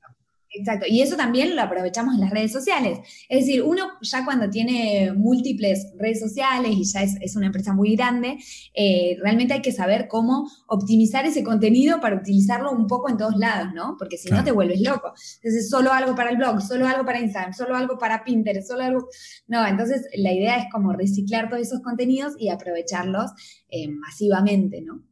Exacto, 0.59 0.87
y 0.89 1.03
eso 1.03 1.17
también 1.17 1.55
lo 1.55 1.63
aprovechamos 1.63 2.15
en 2.15 2.21
las 2.23 2.31
redes 2.31 2.51
sociales. 2.51 2.99
Es 3.29 3.41
decir, 3.47 3.63
uno 3.63 3.89
ya 4.01 4.25
cuando 4.25 4.49
tiene 4.49 5.13
múltiples 5.15 5.93
redes 5.99 6.21
sociales 6.21 6.73
y 6.75 6.85
ya 6.85 7.03
es, 7.03 7.37
una 7.37 7.47
empresa 7.47 7.75
muy 7.75 7.95
grande, 7.95 8.39
eh, 8.75 9.19
realmente 9.21 9.53
hay 9.55 9.61
que 9.61 9.73
saber 9.73 10.09
cómo 10.09 10.49
optimizar 10.67 11.27
ese 11.27 11.45
contenido 11.45 12.01
para 12.01 12.17
utilizarlo 12.17 12.73
un 12.73 12.87
poco 12.87 13.11
en 13.11 13.19
todos 13.19 13.37
lados, 13.37 13.75
¿no? 13.75 13.97
Porque 13.99 14.17
si 14.17 14.31
no 14.31 14.43
te 14.43 14.53
vuelves 14.53 14.81
loco. 14.81 15.13
Entonces, 15.43 15.69
solo 15.69 15.93
algo 15.93 16.15
para 16.15 16.31
el 16.31 16.39
blog, 16.39 16.63
solo 16.63 16.87
algo 16.87 17.05
para 17.05 17.21
Instagram, 17.21 17.53
solo 17.53 17.77
algo 17.77 17.99
para 17.99 18.25
Pinterest, 18.25 18.69
solo 18.69 18.83
algo... 18.83 19.09
No, 19.47 19.67
entonces 19.67 20.07
la 20.15 20.33
idea 20.33 20.57
es 20.57 20.67
como 20.73 20.93
reciclar 20.93 21.51
todos 21.51 21.63
esos 21.63 21.81
contenidos 21.83 22.33
y 22.39 22.49
aprovecharlos 22.49 23.31
eh, 23.69 23.89
masivamente, 23.89 24.81
¿no? 24.81 25.03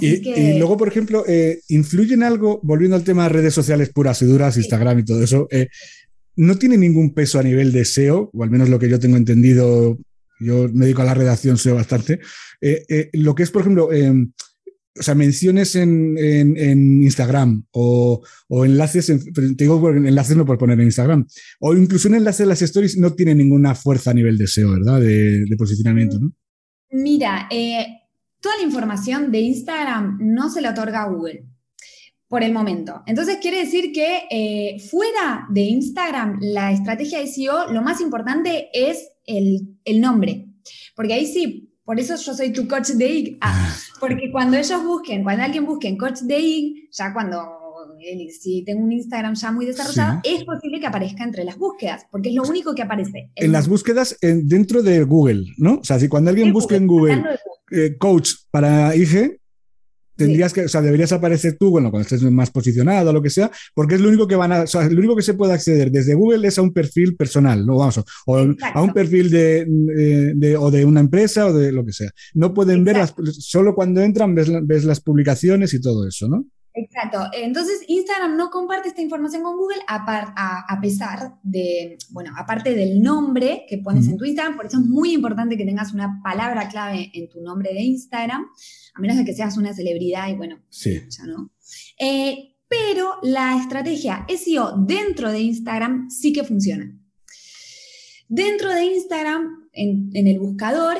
Y, 0.00 0.58
luego, 0.58 0.76
por 0.76 0.88
ejemplo, 0.88 1.24
eh, 1.26 1.60
¿influye 1.68 2.14
en 2.14 2.22
algo, 2.22 2.60
volviendo 2.62 2.96
al 2.96 3.04
tema 3.04 3.24
de 3.24 3.30
redes 3.30 3.54
sociales 3.54 3.90
puras 3.90 4.20
y 4.22 4.26
duras, 4.26 4.56
Instagram 4.56 5.00
y 5.00 5.04
todo 5.04 5.22
eso, 5.22 5.48
eh, 5.50 5.68
no 6.36 6.56
tiene 6.56 6.76
ningún 6.76 7.14
peso 7.14 7.38
a 7.38 7.42
nivel 7.42 7.72
de 7.72 7.84
SEO, 7.84 8.30
o 8.32 8.42
al 8.42 8.50
menos 8.50 8.68
lo 8.68 8.78
que 8.78 8.88
yo 8.88 8.98
tengo 8.98 9.16
entendido, 9.16 9.98
yo 10.40 10.68
me 10.72 10.86
dedico 10.86 11.02
a 11.02 11.06
la 11.06 11.14
redacción 11.14 11.58
SEO 11.58 11.76
bastante, 11.76 12.20
eh, 12.60 13.10
lo 13.12 13.34
que 13.34 13.42
es, 13.42 13.50
por 13.50 13.62
ejemplo, 13.62 13.88
o 14.96 15.02
sea, 15.02 15.14
menciones 15.14 15.74
en, 15.76 16.16
Instagram 17.02 17.64
o, 17.72 18.22
enlaces, 18.64 19.10
en, 19.10 19.32
te 19.32 19.64
digo 19.64 19.90
enlaces 19.90 20.36
no 20.36 20.46
por 20.46 20.58
poner 20.58 20.78
en 20.78 20.86
Instagram, 20.86 21.26
o 21.60 21.74
incluso 21.74 22.08
un 22.08 22.14
enlace 22.14 22.44
de 22.44 22.48
las 22.48 22.62
stories 22.62 22.96
no 22.96 23.12
tiene 23.14 23.34
ninguna 23.34 23.74
fuerza 23.74 24.10
a 24.10 24.14
nivel 24.14 24.38
de 24.38 24.46
SEO, 24.46 24.72
¿verdad? 24.72 25.00
De, 25.00 25.44
de 25.44 25.56
posicionamiento, 25.56 26.18
¿no? 26.18 26.32
Mira, 26.94 27.48
eh, 27.50 28.03
toda 28.44 28.58
la 28.58 28.62
información 28.62 29.32
de 29.32 29.40
Instagram 29.40 30.18
no 30.20 30.50
se 30.50 30.60
la 30.60 30.72
otorga 30.72 31.02
a 31.02 31.08
Google 31.08 31.46
por 32.28 32.42
el 32.42 32.52
momento. 32.52 33.02
Entonces 33.06 33.38
quiere 33.40 33.64
decir 33.64 33.90
que 33.90 34.24
eh, 34.30 34.78
fuera 34.90 35.46
de 35.48 35.62
Instagram, 35.62 36.40
la 36.42 36.70
estrategia 36.70 37.20
de 37.20 37.26
SEO, 37.26 37.72
lo 37.72 37.80
más 37.80 38.02
importante 38.02 38.68
es 38.74 39.08
el, 39.24 39.78
nombre. 39.98 40.46
Porque 40.94 41.14
ahí 41.14 41.26
sí, 41.26 41.74
por 41.84 41.98
eso 41.98 42.16
yo 42.16 42.34
soy 42.34 42.52
tu 42.52 42.68
coach 42.68 42.90
de 42.90 43.08
IG. 43.08 43.38
Ah, 43.40 43.74
porque 44.00 44.30
cuando 44.30 44.58
ellos 44.58 44.84
busquen, 44.84 45.22
cuando 45.22 45.42
alguien 45.42 45.64
busque 45.64 45.88
en 45.88 45.96
coach 45.96 46.20
de 46.20 46.38
IG, 46.38 46.90
ya 46.92 47.14
cuando 47.14 47.64
si 48.28 48.62
tengo 48.64 48.84
un 48.84 48.92
Instagram 48.92 49.34
ya 49.34 49.50
muy 49.52 49.64
desarrollado, 49.64 50.20
es 50.22 50.44
posible 50.44 50.80
que 50.80 50.86
aparezca 50.86 51.24
entre 51.24 51.44
las 51.44 51.56
búsquedas, 51.56 52.06
porque 52.10 52.28
es 52.28 52.34
lo 52.34 52.42
único 52.42 52.74
que 52.74 52.82
aparece. 52.82 53.30
En, 53.34 53.52
las 53.52 53.68
búsquedas 53.68 54.18
dentro 54.20 54.82
de 54.82 55.02
Google, 55.04 55.46
¿no? 55.56 55.76
O 55.76 55.84
sea, 55.84 55.98
si 55.98 56.08
cuando 56.08 56.28
alguien 56.28 56.52
busca 56.52 56.76
en 56.76 56.86
Google, 56.86 57.22
eh, 57.74 57.96
coach 57.98 58.30
para 58.50 58.94
IG, 58.94 59.38
tendrías 60.16 60.52
que, 60.52 60.62
o 60.62 60.68
sea, 60.68 60.80
deberías 60.80 61.12
aparecer 61.12 61.56
tú, 61.58 61.70
bueno, 61.70 61.90
cuando 61.90 62.04
estés 62.04 62.22
más 62.30 62.50
posicionado 62.50 63.10
o 63.10 63.12
lo 63.12 63.22
que 63.22 63.30
sea, 63.30 63.50
porque 63.74 63.96
es 63.96 64.00
lo 64.00 64.08
único 64.08 64.26
que 64.26 64.36
van 64.36 64.52
a, 64.52 64.62
o 64.62 64.66
sea, 64.66 64.88
lo 64.88 64.98
único 64.98 65.16
que 65.16 65.22
se 65.22 65.34
puede 65.34 65.52
acceder 65.52 65.90
desde 65.90 66.14
Google 66.14 66.46
es 66.46 66.58
a 66.58 66.62
un 66.62 66.72
perfil 66.72 67.16
personal, 67.16 67.66
no 67.66 67.78
vamos, 67.78 68.00
o, 68.26 68.36
a 68.36 68.82
un 68.82 68.92
perfil 68.92 69.30
de, 69.30 69.66
de, 70.34 70.56
o 70.56 70.70
de 70.70 70.84
una 70.84 71.00
empresa 71.00 71.46
o 71.46 71.52
de 71.52 71.72
lo 71.72 71.84
que 71.84 71.92
sea. 71.92 72.10
No 72.34 72.54
pueden 72.54 72.84
ver 72.84 72.96
las, 72.96 73.14
solo 73.38 73.74
cuando 73.74 74.00
entran 74.02 74.34
ves, 74.34 74.50
ves, 74.62 74.84
las 74.84 75.00
publicaciones 75.00 75.74
y 75.74 75.80
todo 75.80 76.06
eso, 76.06 76.28
¿no? 76.28 76.46
Exacto. 76.76 77.28
Entonces, 77.32 77.82
Instagram 77.86 78.36
no 78.36 78.50
comparte 78.50 78.88
esta 78.88 79.00
información 79.00 79.44
con 79.44 79.56
Google 79.56 79.78
a, 79.86 80.64
a, 80.68 80.80
pesar 80.80 81.38
de, 81.44 81.96
bueno, 82.10 82.32
aparte 82.36 82.74
del 82.74 83.00
nombre 83.00 83.64
que 83.68 83.78
pones 83.78 84.08
en 84.08 84.16
tu 84.16 84.24
Instagram, 84.24 84.56
por 84.56 84.66
eso 84.66 84.78
es 84.78 84.84
muy 84.84 85.12
importante 85.12 85.56
que 85.56 85.64
tengas 85.64 85.92
una 85.92 86.20
palabra 86.22 86.68
clave 86.68 87.12
en 87.14 87.28
tu 87.28 87.40
nombre 87.40 87.72
de 87.72 87.80
Instagram, 87.80 88.46
a 88.94 89.00
menos 89.00 89.16
de 89.16 89.24
que 89.24 89.34
seas 89.34 89.56
una 89.56 89.72
celebridad 89.72 90.28
y 90.28 90.34
bueno, 90.34 90.58
sí. 90.68 91.00
ya 91.08 91.26
no. 91.26 91.52
Eh, 91.98 92.56
pero 92.66 93.18
la 93.22 93.56
estrategia 93.56 94.26
SEO 94.28 94.74
dentro 94.76 95.30
de 95.30 95.40
Instagram 95.42 96.10
sí 96.10 96.32
que 96.32 96.42
funciona. 96.42 96.92
Dentro 98.26 98.74
de 98.74 98.84
Instagram, 98.84 99.68
en, 99.72 100.10
en 100.12 100.26
el 100.26 100.40
buscador, 100.40 100.96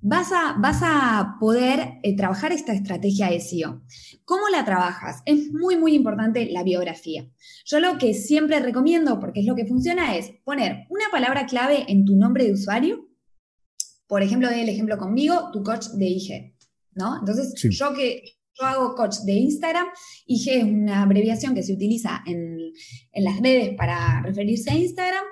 vas 0.00 0.32
a, 0.32 0.56
vas 0.58 0.80
a 0.82 1.36
poder 1.38 1.98
eh, 2.02 2.16
trabajar 2.16 2.52
esta 2.52 2.72
estrategia 2.72 3.30
de 3.30 3.40
SEO. 3.40 3.82
¿Cómo 4.24 4.48
la 4.48 4.64
trabajas? 4.64 5.22
Es 5.26 5.52
muy, 5.52 5.76
muy 5.76 5.94
importante 5.94 6.48
la 6.50 6.62
biografía. 6.62 7.28
Yo 7.64 7.80
lo 7.80 7.98
que 7.98 8.14
siempre 8.14 8.60
recomiendo, 8.60 9.20
porque 9.20 9.40
es 9.40 9.46
lo 9.46 9.54
que 9.54 9.66
funciona, 9.66 10.16
es 10.16 10.32
poner 10.44 10.86
una 10.88 11.04
palabra 11.10 11.46
clave 11.46 11.84
en 11.88 12.04
tu 12.04 12.16
nombre 12.16 12.44
de 12.44 12.52
usuario. 12.52 13.08
Por 14.06 14.22
ejemplo, 14.22 14.48
el 14.48 14.68
ejemplo 14.68 14.98
conmigo, 14.98 15.50
tu 15.52 15.62
coach 15.62 15.86
de 15.94 16.06
IG, 16.06 16.56
¿no? 16.94 17.18
Entonces, 17.20 17.54
yo 17.70 17.92
que 17.94 18.22
yo 18.58 18.66
hago 18.66 18.94
coach 18.94 19.18
de 19.24 19.32
Instagram, 19.32 19.86
IG 20.26 20.48
es 20.50 20.64
una 20.64 21.02
abreviación 21.02 21.54
que 21.54 21.62
se 21.62 21.72
utiliza 21.72 22.22
en, 22.26 22.58
en 23.12 23.24
las 23.24 23.40
redes 23.40 23.74
para 23.76 24.22
referirse 24.22 24.70
a 24.70 24.76
Instagram. 24.76 25.24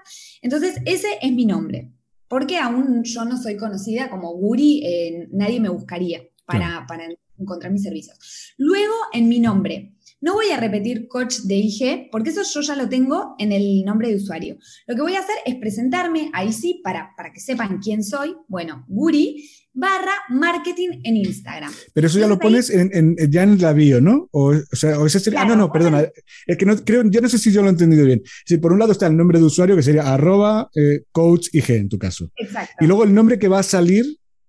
Entonces, 0.42 0.76
ese 0.84 1.08
es 1.20 1.32
mi 1.32 1.44
nombre. 1.44 1.92
Porque 2.28 2.58
aún 2.58 3.02
yo 3.04 3.24
no 3.24 3.40
soy 3.40 3.56
conocida 3.56 4.10
como 4.10 4.34
Guri, 4.34 4.82
eh, 4.84 5.28
nadie 5.32 5.60
me 5.60 5.68
buscaría 5.68 6.22
para, 6.44 6.86
para 6.86 7.04
encontrar 7.38 7.72
mis 7.72 7.82
servicios. 7.82 8.54
Luego, 8.56 8.94
en 9.12 9.28
mi 9.28 9.40
nombre. 9.40 9.94
No 10.20 10.34
voy 10.34 10.50
a 10.50 10.58
repetir 10.58 11.06
coach 11.06 11.42
de 11.42 11.54
IG, 11.54 12.08
porque 12.10 12.30
eso 12.30 12.42
yo 12.42 12.60
ya 12.60 12.74
lo 12.74 12.88
tengo 12.88 13.36
en 13.38 13.52
el 13.52 13.84
nombre 13.84 14.08
de 14.08 14.16
usuario. 14.16 14.56
Lo 14.88 14.96
que 14.96 15.02
voy 15.02 15.14
a 15.14 15.20
hacer 15.20 15.36
es 15.46 15.54
presentarme, 15.56 16.30
ahí 16.32 16.52
sí, 16.52 16.80
para, 16.82 17.14
para 17.16 17.32
que 17.32 17.38
sepan 17.38 17.78
quién 17.78 18.02
soy. 18.02 18.34
Bueno, 18.48 18.84
Guri 18.88 19.48
barra 19.78 20.12
marketing 20.28 21.00
en 21.04 21.16
Instagram. 21.16 21.72
Pero 21.92 22.06
eso 22.06 22.18
ya 22.18 22.26
lo 22.26 22.38
pones 22.38 22.68
en, 22.70 23.16
ya 23.30 23.44
en 23.44 23.60
la 23.60 23.72
bio, 23.72 24.00
¿no? 24.00 24.28
O, 24.32 24.54
sea, 24.72 24.98
o 24.98 25.06
ese 25.06 25.20
sería, 25.20 25.42
ah, 25.42 25.44
no, 25.44 25.54
no, 25.54 25.70
perdona. 25.70 26.04
Es 26.46 26.56
que 26.56 26.66
no, 26.66 26.76
creo, 26.76 27.02
yo 27.08 27.20
no 27.20 27.28
sé 27.28 27.38
si 27.38 27.52
yo 27.52 27.62
lo 27.62 27.68
he 27.68 27.70
entendido 27.70 28.04
bien. 28.04 28.22
Si 28.44 28.58
por 28.58 28.72
un 28.72 28.80
lado 28.80 28.92
está 28.92 29.06
el 29.06 29.16
nombre 29.16 29.38
de 29.38 29.44
usuario, 29.44 29.76
que 29.76 29.82
sería 29.82 30.12
arroba 30.12 30.68
eh, 30.74 31.02
coach 31.12 31.48
IG 31.52 31.70
en 31.70 31.88
tu 31.88 31.98
caso. 31.98 32.30
Exacto. 32.36 32.74
Y 32.80 32.86
luego 32.86 33.04
el 33.04 33.14
nombre 33.14 33.38
que 33.38 33.48
va 33.48 33.60
a 33.60 33.62
salir 33.62 34.04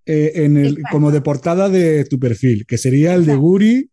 eh, 0.06 0.32
en 0.44 0.58
el, 0.58 0.82
como 0.92 1.12
de 1.12 1.22
portada 1.22 1.70
de 1.70 2.06
tu 2.06 2.20
perfil, 2.20 2.66
que 2.66 2.80
sería 2.80 3.14
el 3.14 3.26
de 3.26 3.36
Guri 3.36 3.90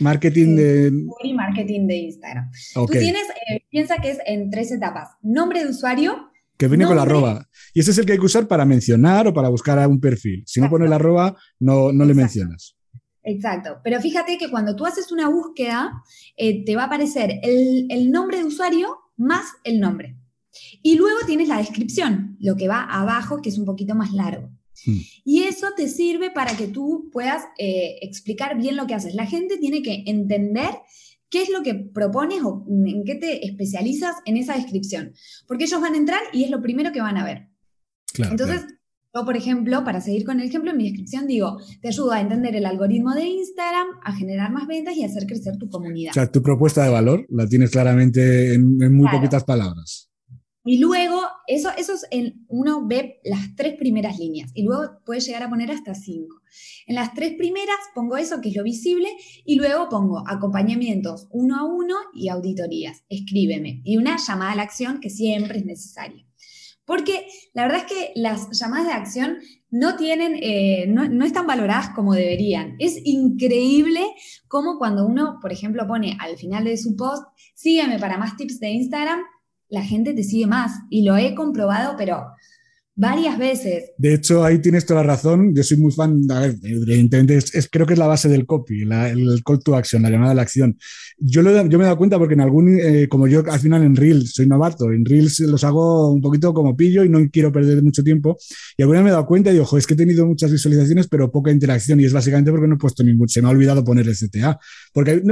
Marketing 0.00 0.56
de. 0.56 0.90
Guri 0.92 1.32
Marketing 1.32 1.86
de 1.86 1.96
Instagram. 1.96 2.50
Tú 2.74 2.86
tienes, 2.86 3.22
eh, 3.50 3.64
piensa 3.70 3.96
que 3.98 4.10
es 4.10 4.18
en 4.26 4.50
tres 4.50 4.70
etapas: 4.70 5.08
nombre 5.22 5.64
de 5.64 5.70
usuario. 5.70 6.29
Que 6.60 6.68
viene 6.68 6.84
con 6.84 6.94
la 6.94 7.02
arroba. 7.02 7.48
Y 7.72 7.80
ese 7.80 7.92
es 7.92 7.96
el 7.96 8.04
que 8.04 8.12
hay 8.12 8.18
que 8.18 8.26
usar 8.26 8.46
para 8.46 8.66
mencionar 8.66 9.26
o 9.26 9.32
para 9.32 9.48
buscar 9.48 9.78
a 9.78 9.88
un 9.88 9.98
perfil. 9.98 10.42
Si 10.46 10.60
no 10.60 10.68
pones 10.68 10.90
la 10.90 10.96
arroba, 10.96 11.34
no, 11.58 11.90
no 11.90 12.04
le 12.04 12.12
mencionas. 12.12 12.76
Exacto. 13.22 13.78
Pero 13.82 13.98
fíjate 13.98 14.36
que 14.36 14.50
cuando 14.50 14.76
tú 14.76 14.84
haces 14.84 15.10
una 15.10 15.30
búsqueda, 15.30 16.02
eh, 16.36 16.62
te 16.66 16.76
va 16.76 16.82
a 16.82 16.86
aparecer 16.86 17.40
el, 17.42 17.86
el 17.88 18.10
nombre 18.10 18.36
de 18.36 18.44
usuario 18.44 18.94
más 19.16 19.46
el 19.64 19.80
nombre. 19.80 20.18
Y 20.82 20.96
luego 20.96 21.20
tienes 21.24 21.48
la 21.48 21.56
descripción, 21.56 22.36
lo 22.40 22.56
que 22.56 22.68
va 22.68 22.82
abajo, 22.82 23.40
que 23.40 23.48
es 23.48 23.56
un 23.56 23.64
poquito 23.64 23.94
más 23.94 24.12
largo. 24.12 24.50
Hmm. 24.84 24.98
Y 25.24 25.44
eso 25.44 25.68
te 25.74 25.88
sirve 25.88 26.30
para 26.30 26.54
que 26.58 26.66
tú 26.66 27.08
puedas 27.10 27.44
eh, 27.56 28.00
explicar 28.02 28.58
bien 28.58 28.76
lo 28.76 28.86
que 28.86 28.92
haces. 28.92 29.14
La 29.14 29.24
gente 29.24 29.56
tiene 29.56 29.80
que 29.80 30.04
entender 30.06 30.74
qué 31.30 31.42
es 31.42 31.50
lo 31.50 31.62
que 31.62 31.74
propones 31.74 32.42
o 32.42 32.66
en 32.68 33.04
qué 33.04 33.14
te 33.14 33.46
especializas 33.46 34.16
en 34.26 34.36
esa 34.36 34.56
descripción. 34.56 35.12
Porque 35.46 35.64
ellos 35.64 35.80
van 35.80 35.94
a 35.94 35.98
entrar 35.98 36.20
y 36.32 36.44
es 36.44 36.50
lo 36.50 36.60
primero 36.60 36.92
que 36.92 37.00
van 37.00 37.16
a 37.16 37.24
ver. 37.24 37.48
Entonces, 38.18 38.66
yo, 39.14 39.24
por 39.24 39.36
ejemplo, 39.36 39.84
para 39.84 40.00
seguir 40.00 40.24
con 40.24 40.40
el 40.40 40.48
ejemplo, 40.48 40.70
en 40.70 40.76
mi 40.76 40.84
descripción 40.84 41.26
digo, 41.26 41.58
te 41.80 41.88
ayuda 41.88 42.16
a 42.16 42.20
entender 42.20 42.54
el 42.54 42.66
algoritmo 42.66 43.12
de 43.14 43.24
Instagram, 43.24 43.86
a 44.04 44.14
generar 44.14 44.52
más 44.52 44.66
ventas 44.68 44.96
y 44.96 45.02
a 45.02 45.06
hacer 45.06 45.26
crecer 45.26 45.56
tu 45.56 45.68
comunidad. 45.68 46.10
O 46.10 46.14
sea, 46.14 46.30
tu 46.30 46.42
propuesta 46.42 46.84
de 46.84 46.90
valor 46.90 47.26
la 47.28 47.46
tienes 47.46 47.70
claramente 47.70 48.54
en, 48.54 48.94
muy 48.94 49.08
poquitas 49.08 49.44
palabras. 49.44 50.09
Y 50.64 50.78
luego, 50.78 51.22
eso, 51.46 51.70
eso 51.76 51.94
es 51.94 52.06
en, 52.10 52.44
uno 52.48 52.86
ve 52.86 53.20
las 53.24 53.56
tres 53.56 53.76
primeras 53.78 54.18
líneas 54.18 54.50
y 54.54 54.62
luego 54.62 55.00
puedes 55.06 55.26
llegar 55.26 55.42
a 55.42 55.48
poner 55.48 55.70
hasta 55.70 55.94
cinco. 55.94 56.42
En 56.86 56.96
las 56.96 57.14
tres 57.14 57.34
primeras 57.38 57.76
pongo 57.94 58.16
eso, 58.16 58.40
que 58.40 58.50
es 58.50 58.56
lo 58.56 58.62
visible, 58.62 59.08
y 59.44 59.56
luego 59.56 59.88
pongo 59.88 60.22
acompañamientos 60.26 61.28
uno 61.30 61.56
a 61.56 61.64
uno 61.64 61.94
y 62.12 62.28
auditorías. 62.28 63.04
Escríbeme. 63.08 63.80
Y 63.84 63.96
una 63.96 64.16
llamada 64.16 64.52
a 64.52 64.56
la 64.56 64.62
acción 64.62 65.00
que 65.00 65.08
siempre 65.08 65.58
es 65.58 65.64
necesaria. 65.64 66.26
Porque 66.84 67.26
la 67.54 67.62
verdad 67.62 67.84
es 67.86 67.92
que 67.92 68.12
las 68.16 68.50
llamadas 68.58 68.88
de 68.88 68.92
acción 68.92 69.38
no 69.70 69.96
tienen, 69.96 70.34
eh, 70.42 70.86
no, 70.88 71.08
no, 71.08 71.24
están 71.24 71.46
valoradas 71.46 71.90
como 71.90 72.14
deberían. 72.14 72.74
Es 72.80 73.00
increíble 73.04 74.04
cómo 74.48 74.76
cuando 74.76 75.06
uno, 75.06 75.38
por 75.40 75.52
ejemplo, 75.52 75.86
pone 75.86 76.16
al 76.18 76.36
final 76.36 76.64
de 76.64 76.76
su 76.76 76.96
post, 76.96 77.22
sígueme 77.54 78.00
para 78.00 78.18
más 78.18 78.36
tips 78.36 78.58
de 78.58 78.70
Instagram, 78.70 79.20
la 79.70 79.82
gente 79.82 80.12
te 80.12 80.24
sigue 80.24 80.46
más. 80.46 80.72
Y 80.90 81.04
lo 81.04 81.16
he 81.16 81.34
comprobado, 81.34 81.94
pero 81.96 82.26
varias 83.00 83.38
veces. 83.38 83.92
De 83.96 84.12
hecho, 84.12 84.44
ahí 84.44 84.60
tienes 84.60 84.84
toda 84.84 85.00
la 85.00 85.14
razón. 85.14 85.54
Yo 85.54 85.62
soy 85.62 85.78
muy 85.78 85.90
fan, 85.90 86.20
a 86.30 86.40
ver, 86.40 86.56
evidentemente, 86.62 87.36
es, 87.36 87.68
creo 87.70 87.86
que 87.86 87.94
es 87.94 87.98
la 87.98 88.06
base 88.06 88.28
del 88.28 88.44
copy, 88.44 88.82
el 88.82 89.42
call 89.42 89.62
to 89.62 89.74
action, 89.74 90.02
la 90.02 90.10
llamada 90.10 90.32
a 90.32 90.34
la 90.34 90.42
acción. 90.42 90.76
Yo, 91.16 91.40
lo, 91.40 91.50
yo 91.50 91.78
me 91.78 91.84
he 91.84 91.86
dado 91.86 91.96
cuenta 91.96 92.18
porque 92.18 92.34
en 92.34 92.42
algún, 92.42 92.78
eh, 92.78 93.08
como 93.08 93.26
yo 93.26 93.42
al 93.50 93.58
final 93.58 93.84
en 93.84 93.96
Reels 93.96 94.34
soy 94.34 94.46
novato, 94.46 94.92
en 94.92 95.06
Reels 95.06 95.40
los 95.40 95.64
hago 95.64 96.10
un 96.12 96.20
poquito 96.20 96.52
como 96.52 96.76
pillo 96.76 97.02
y 97.02 97.08
no 97.08 97.20
quiero 97.32 97.50
perder 97.50 97.82
mucho 97.82 98.04
tiempo. 98.04 98.36
Y 98.76 98.82
alguna 98.82 98.98
vez 98.98 99.04
me 99.04 99.10
he 99.10 99.12
dado 99.12 99.26
cuenta 99.26 99.48
y 99.48 99.54
digo, 99.54 99.78
es 99.78 99.86
que 99.86 99.94
he 99.94 99.96
tenido 99.96 100.26
muchas 100.26 100.52
visualizaciones, 100.52 101.08
pero 101.08 101.30
poca 101.30 101.50
interacción. 101.50 102.00
Y 102.00 102.04
es 102.04 102.12
básicamente 102.12 102.50
porque 102.50 102.68
no 102.68 102.74
he 102.74 102.78
puesto 102.78 103.02
ningún, 103.02 103.30
se 103.30 103.40
me 103.40 103.48
ha 103.48 103.50
olvidado 103.50 103.82
poner 103.82 104.06
el 104.06 104.14
CTA. 104.14 104.58
Porque 104.92 105.22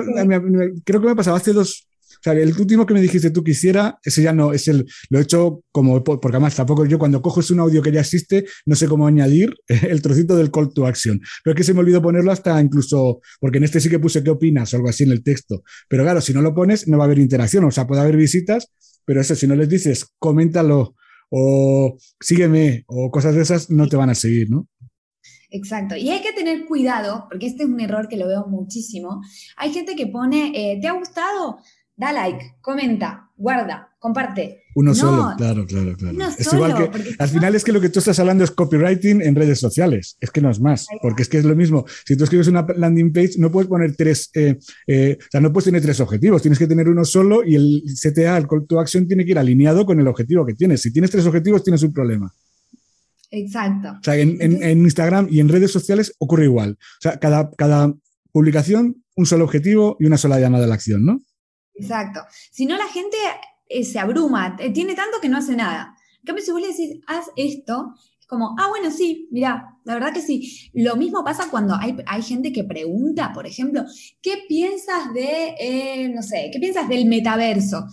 creo 0.84 1.00
que 1.02 1.06
me 1.06 1.16
pasaba 1.16 1.36
hace 1.36 1.52
dos, 1.52 1.86
o 2.18 2.22
sea, 2.22 2.32
el 2.32 2.52
último 2.58 2.84
que 2.84 2.94
me 2.94 3.00
dijiste 3.00 3.30
tú 3.30 3.44
quisiera, 3.44 3.98
ese 4.02 4.22
ya 4.22 4.32
no, 4.32 4.52
es 4.52 4.66
el, 4.68 4.86
lo 5.10 5.18
he 5.18 5.22
hecho 5.22 5.62
como, 5.70 6.02
porque 6.02 6.36
además 6.36 6.56
tampoco 6.56 6.84
yo 6.84 6.98
cuando 6.98 7.22
cojo 7.22 7.40
es 7.40 7.50
un 7.50 7.60
audio 7.60 7.80
que 7.80 7.92
ya 7.92 8.00
existe, 8.00 8.44
no 8.66 8.74
sé 8.74 8.88
cómo 8.88 9.06
añadir 9.06 9.54
el 9.68 10.02
trocito 10.02 10.36
del 10.36 10.50
call 10.50 10.72
to 10.72 10.86
action. 10.86 11.20
Pero 11.44 11.54
es 11.54 11.56
que 11.56 11.64
se 11.64 11.74
me 11.74 11.80
olvidó 11.80 12.02
ponerlo 12.02 12.32
hasta 12.32 12.60
incluso, 12.60 13.20
porque 13.40 13.58
en 13.58 13.64
este 13.64 13.80
sí 13.80 13.88
que 13.88 13.98
puse 13.98 14.22
qué 14.22 14.30
opinas 14.30 14.72
o 14.72 14.76
algo 14.76 14.88
así 14.88 15.04
en 15.04 15.12
el 15.12 15.22
texto. 15.22 15.62
Pero 15.88 16.02
claro, 16.02 16.20
si 16.20 16.32
no 16.34 16.42
lo 16.42 16.54
pones, 16.54 16.88
no 16.88 16.98
va 16.98 17.04
a 17.04 17.06
haber 17.06 17.18
interacción, 17.18 17.64
o 17.64 17.70
sea, 17.70 17.86
puede 17.86 18.02
haber 18.02 18.16
visitas, 18.16 18.72
pero 19.04 19.20
eso, 19.20 19.34
si 19.34 19.46
no 19.46 19.54
les 19.54 19.68
dices, 19.68 20.06
coméntalo 20.18 20.94
o 21.30 21.96
sígueme 22.20 22.84
o 22.86 23.10
cosas 23.10 23.34
de 23.34 23.42
esas, 23.42 23.70
no 23.70 23.86
te 23.86 23.96
van 23.96 24.10
a 24.10 24.14
seguir, 24.14 24.50
¿no? 24.50 24.68
Exacto. 25.50 25.96
Y 25.96 26.10
hay 26.10 26.20
que 26.20 26.32
tener 26.32 26.66
cuidado, 26.66 27.26
porque 27.28 27.46
este 27.46 27.62
es 27.62 27.68
un 27.68 27.80
error 27.80 28.08
que 28.08 28.18
lo 28.18 28.26
veo 28.26 28.46
muchísimo. 28.46 29.22
Hay 29.56 29.72
gente 29.72 29.96
que 29.96 30.06
pone, 30.06 30.52
eh, 30.54 30.78
¿te 30.80 30.88
ha 30.88 30.92
gustado? 30.92 31.58
Da 31.98 32.12
like, 32.12 32.54
comenta, 32.60 33.28
guarda, 33.36 33.88
comparte. 33.98 34.62
Uno 34.76 34.94
solo, 34.94 35.34
claro, 35.36 35.66
claro, 35.66 35.96
claro. 35.96 36.16
es 36.38 36.52
igual 36.52 36.76
que 36.76 37.16
al 37.18 37.28
final 37.28 37.56
es 37.56 37.64
que 37.64 37.72
lo 37.72 37.80
que 37.80 37.88
tú 37.88 37.98
estás 37.98 38.16
hablando 38.20 38.44
es 38.44 38.52
copywriting 38.52 39.20
en 39.20 39.34
redes 39.34 39.58
sociales, 39.58 40.16
es 40.20 40.30
que 40.30 40.40
no 40.40 40.48
es 40.48 40.60
más, 40.60 40.86
porque 41.02 41.22
es 41.22 41.28
que 41.28 41.38
es 41.38 41.44
lo 41.44 41.56
mismo. 41.56 41.84
Si 42.06 42.16
tú 42.16 42.22
escribes 42.22 42.46
una 42.46 42.64
landing 42.76 43.12
page, 43.12 43.32
no 43.38 43.50
puedes 43.50 43.68
poner 43.68 43.96
tres, 43.96 44.30
eh, 44.34 44.56
eh, 44.86 45.18
o 45.20 45.26
sea, 45.28 45.40
no 45.40 45.52
puedes 45.52 45.64
tener 45.64 45.82
tres 45.82 45.98
objetivos, 45.98 46.40
tienes 46.40 46.60
que 46.60 46.68
tener 46.68 46.88
uno 46.88 47.04
solo 47.04 47.44
y 47.44 47.56
el 47.56 47.82
CTA, 48.00 48.38
el 48.38 48.46
call 48.46 48.66
to 48.68 48.78
action, 48.78 49.08
tiene 49.08 49.24
que 49.24 49.32
ir 49.32 49.38
alineado 49.38 49.84
con 49.84 49.98
el 49.98 50.06
objetivo 50.06 50.46
que 50.46 50.54
tienes. 50.54 50.80
Si 50.80 50.92
tienes 50.92 51.10
tres 51.10 51.26
objetivos, 51.26 51.64
tienes 51.64 51.82
un 51.82 51.92
problema. 51.92 52.32
Exacto. 53.32 53.88
O 54.00 54.04
sea, 54.04 54.16
en, 54.16 54.40
en, 54.40 54.78
Instagram 54.78 55.26
y 55.28 55.40
en 55.40 55.48
redes 55.48 55.72
sociales 55.72 56.14
ocurre 56.18 56.44
igual. 56.44 56.78
O 56.78 57.00
sea, 57.00 57.18
cada, 57.18 57.50
cada 57.50 57.92
publicación, 58.30 59.02
un 59.16 59.26
solo 59.26 59.44
objetivo 59.44 59.96
y 59.98 60.06
una 60.06 60.16
sola 60.16 60.38
llamada 60.38 60.64
a 60.64 60.68
la 60.68 60.74
acción, 60.74 61.04
¿no? 61.04 61.20
Exacto. 61.78 62.20
Si 62.50 62.66
no, 62.66 62.76
la 62.76 62.88
gente 62.88 63.16
eh, 63.68 63.84
se 63.84 63.98
abruma, 63.98 64.56
eh, 64.58 64.70
tiene 64.70 64.94
tanto 64.94 65.20
que 65.20 65.28
no 65.28 65.38
hace 65.38 65.54
nada. 65.54 65.94
En 66.18 66.24
cambio, 66.24 66.44
si 66.44 66.50
vos 66.50 66.60
le 66.60 66.68
decís, 66.68 67.00
haz 67.06 67.26
esto, 67.36 67.94
es 68.20 68.26
como, 68.26 68.56
ah, 68.58 68.68
bueno, 68.68 68.90
sí, 68.90 69.28
mira, 69.30 69.76
la 69.84 69.94
verdad 69.94 70.12
que 70.12 70.20
sí. 70.20 70.70
Lo 70.74 70.96
mismo 70.96 71.24
pasa 71.24 71.48
cuando 71.50 71.74
hay, 71.74 72.22
gente 72.22 72.52
que 72.52 72.64
pregunta, 72.64 73.32
por 73.32 73.46
ejemplo, 73.46 73.84
¿qué 74.20 74.44
piensas 74.48 75.12
de, 75.14 75.54
eh, 75.58 76.08
no 76.14 76.22
sé, 76.22 76.50
qué 76.52 76.58
piensas 76.58 76.88
del 76.88 77.06
metaverso? 77.06 77.86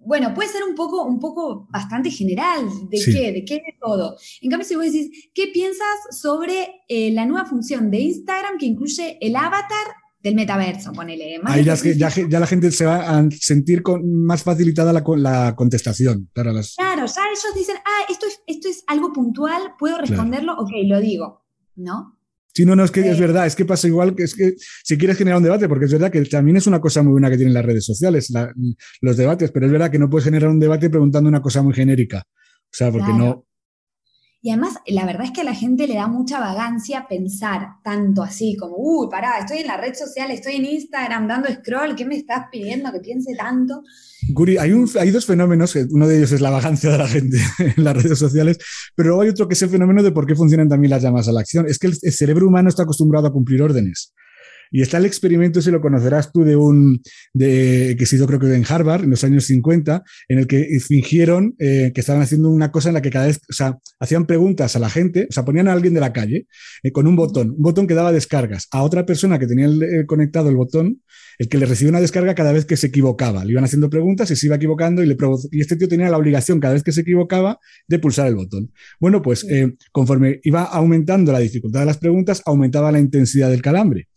Bueno, 0.00 0.32
puede 0.32 0.48
ser 0.48 0.62
un 0.64 0.74
poco, 0.74 1.04
un 1.04 1.18
poco 1.18 1.68
bastante 1.70 2.10
general, 2.10 2.66
¿de 2.88 2.98
qué? 3.04 3.32
¿De 3.32 3.44
qué 3.44 3.56
de 3.56 3.76
todo? 3.78 4.16
En 4.40 4.48
cambio, 4.48 4.66
si 4.66 4.74
vos 4.74 4.84
decís, 4.84 5.28
¿qué 5.34 5.48
piensas 5.48 6.18
sobre 6.18 6.82
la 6.88 7.26
nueva 7.26 7.44
función 7.44 7.90
de 7.90 7.98
Instagram 8.00 8.56
que 8.58 8.64
incluye 8.64 9.18
el 9.20 9.36
avatar 9.36 9.86
del 10.20 10.34
metaverso, 10.34 10.92
ponele. 10.92 11.40
Ahí 11.44 11.64
ya, 11.64 11.76
ya, 11.76 12.40
la 12.40 12.46
gente 12.46 12.70
se 12.72 12.84
va 12.84 13.18
a 13.18 13.28
sentir 13.30 13.82
con, 13.82 14.24
más 14.24 14.42
facilitada 14.42 14.92
la, 14.92 15.04
la 15.16 15.54
contestación. 15.54 16.28
Claro, 16.32 16.52
claro, 16.76 17.06
ya 17.06 17.22
ellos 17.30 17.54
dicen, 17.54 17.76
ah, 17.84 18.06
esto 18.08 18.26
es, 18.26 18.40
esto 18.46 18.68
es 18.68 18.82
algo 18.86 19.12
puntual, 19.12 19.74
puedo 19.78 19.98
responderlo, 19.98 20.54
ok, 20.58 20.70
lo 20.84 21.00
digo, 21.00 21.44
¿no? 21.76 22.18
Sí, 22.54 22.64
no, 22.64 22.74
no, 22.74 22.82
es 22.82 22.90
que 22.90 23.08
es 23.08 23.18
eh. 23.18 23.20
verdad, 23.20 23.46
es 23.46 23.54
que 23.54 23.64
pasa 23.64 23.86
igual 23.86 24.16
que 24.16 24.24
es 24.24 24.34
que 24.34 24.54
si 24.58 24.98
quieres 24.98 25.16
generar 25.16 25.38
un 25.38 25.44
debate, 25.44 25.68
porque 25.68 25.84
es 25.84 25.92
verdad 25.92 26.10
que 26.10 26.22
también 26.22 26.56
es 26.56 26.66
una 26.66 26.80
cosa 26.80 27.02
muy 27.02 27.12
buena 27.12 27.30
que 27.30 27.36
tienen 27.36 27.54
las 27.54 27.64
redes 27.64 27.84
sociales, 27.84 28.32
los 29.00 29.16
debates, 29.16 29.52
pero 29.52 29.66
es 29.66 29.72
verdad 29.72 29.90
que 29.90 29.98
no 29.98 30.10
puedes 30.10 30.24
generar 30.24 30.50
un 30.50 30.58
debate 30.58 30.90
preguntando 30.90 31.28
una 31.28 31.40
cosa 31.40 31.62
muy 31.62 31.72
genérica. 31.74 32.24
O 32.26 32.76
sea, 32.76 32.90
porque 32.90 33.12
no, 33.12 33.46
y 34.40 34.50
además, 34.50 34.74
la 34.86 35.04
verdad 35.04 35.24
es 35.24 35.32
que 35.32 35.40
a 35.40 35.44
la 35.44 35.54
gente 35.54 35.88
le 35.88 35.94
da 35.94 36.06
mucha 36.06 36.38
vagancia 36.38 37.06
pensar 37.08 37.70
tanto 37.82 38.22
así, 38.22 38.56
como, 38.56 38.76
uy, 38.78 39.08
pará, 39.10 39.38
estoy 39.40 39.58
en 39.58 39.66
la 39.66 39.76
red 39.76 39.94
social, 39.94 40.30
estoy 40.30 40.56
en 40.56 40.64
Instagram 40.64 41.26
dando 41.26 41.48
scroll, 41.48 41.96
¿qué 41.96 42.04
me 42.04 42.16
estás 42.16 42.46
pidiendo 42.50 42.92
que 42.92 43.00
piense 43.00 43.34
tanto? 43.36 43.82
Guri, 44.28 44.56
hay, 44.56 44.72
hay 45.00 45.10
dos 45.10 45.26
fenómenos, 45.26 45.74
uno 45.90 46.06
de 46.06 46.18
ellos 46.18 46.30
es 46.30 46.40
la 46.40 46.50
vagancia 46.50 46.90
de 46.90 46.98
la 46.98 47.08
gente 47.08 47.38
en 47.76 47.82
las 47.82 48.00
redes 48.00 48.18
sociales, 48.18 48.58
pero 48.94 49.08
luego 49.08 49.22
hay 49.22 49.30
otro 49.30 49.48
que 49.48 49.54
es 49.54 49.62
el 49.62 49.70
fenómeno 49.70 50.04
de 50.04 50.12
por 50.12 50.24
qué 50.24 50.36
funcionan 50.36 50.68
también 50.68 50.90
las 50.90 51.02
llamadas 51.02 51.28
a 51.28 51.32
la 51.32 51.40
acción. 51.40 51.66
Es 51.66 51.80
que 51.80 51.88
el, 51.88 51.96
cerebro 51.96 52.46
humano 52.46 52.68
está 52.68 52.84
acostumbrado 52.84 53.26
a 53.26 53.32
cumplir 53.32 53.60
órdenes. 53.60 54.14
Y 54.70 54.82
está 54.82 54.98
el 54.98 55.06
experimento, 55.06 55.62
si 55.62 55.70
lo 55.70 55.80
conocerás 55.80 56.32
tú, 56.32 56.44
de 56.44 56.56
un 56.56 57.00
de, 57.32 57.96
que 57.98 58.06
se 58.06 58.16
hizo 58.16 58.26
creo 58.26 58.38
que 58.38 58.54
en 58.54 58.64
Harvard 58.68 59.04
en 59.04 59.10
los 59.10 59.24
años 59.24 59.44
50, 59.44 60.02
en 60.28 60.38
el 60.38 60.46
que 60.46 60.66
fingieron 60.80 61.54
eh, 61.58 61.92
que 61.94 62.00
estaban 62.00 62.22
haciendo 62.22 62.50
una 62.50 62.70
cosa 62.70 62.88
en 62.88 62.94
la 62.94 63.02
que 63.02 63.10
cada 63.10 63.26
vez, 63.26 63.40
o 63.48 63.52
sea, 63.52 63.78
hacían 63.98 64.26
preguntas 64.26 64.76
a 64.76 64.78
la 64.78 64.90
gente, 64.90 65.26
o 65.30 65.32
sea, 65.32 65.44
ponían 65.44 65.68
a 65.68 65.72
alguien 65.72 65.94
de 65.94 66.00
la 66.00 66.12
calle 66.12 66.46
eh, 66.82 66.92
con 66.92 67.06
un 67.06 67.16
botón, 67.16 67.50
un 67.50 67.62
botón 67.62 67.86
que 67.86 67.94
daba 67.94 68.12
descargas 68.12 68.68
a 68.70 68.82
otra 68.82 69.06
persona 69.06 69.38
que 69.38 69.46
tenía 69.46 69.66
eh, 69.66 70.06
conectado 70.06 70.48
el 70.48 70.56
botón, 70.56 71.02
el 71.38 71.48
que 71.48 71.58
le 71.58 71.66
recibía 71.66 71.90
una 71.90 72.00
descarga 72.00 72.34
cada 72.34 72.52
vez 72.52 72.64
que 72.64 72.76
se 72.76 72.88
equivocaba. 72.88 73.44
Le 73.44 73.52
iban 73.52 73.64
haciendo 73.64 73.88
preguntas 73.88 74.30
y 74.30 74.36
se 74.36 74.46
iba 74.46 74.56
equivocando 74.56 75.02
y, 75.02 75.06
le 75.06 75.16
y 75.52 75.60
este 75.60 75.76
tío 75.76 75.88
tenía 75.88 76.08
la 76.10 76.16
obligación 76.16 76.58
cada 76.58 76.74
vez 76.74 76.82
que 76.82 76.92
se 76.92 77.02
equivocaba 77.02 77.60
de 77.86 77.98
pulsar 77.98 78.26
el 78.26 78.34
botón. 78.34 78.72
Bueno, 78.98 79.22
pues 79.22 79.46
conforme 79.92 80.40
iba 80.42 80.64
aumentando 80.64 81.30
la 81.30 81.38
dificultad 81.38 81.80
de 81.80 81.86
las 81.86 81.98
preguntas, 81.98 82.42
aumentaba 82.44 82.90
la 82.90 82.98
intensidad 82.98 83.50
del 83.50 83.62
calambre. 83.62 84.07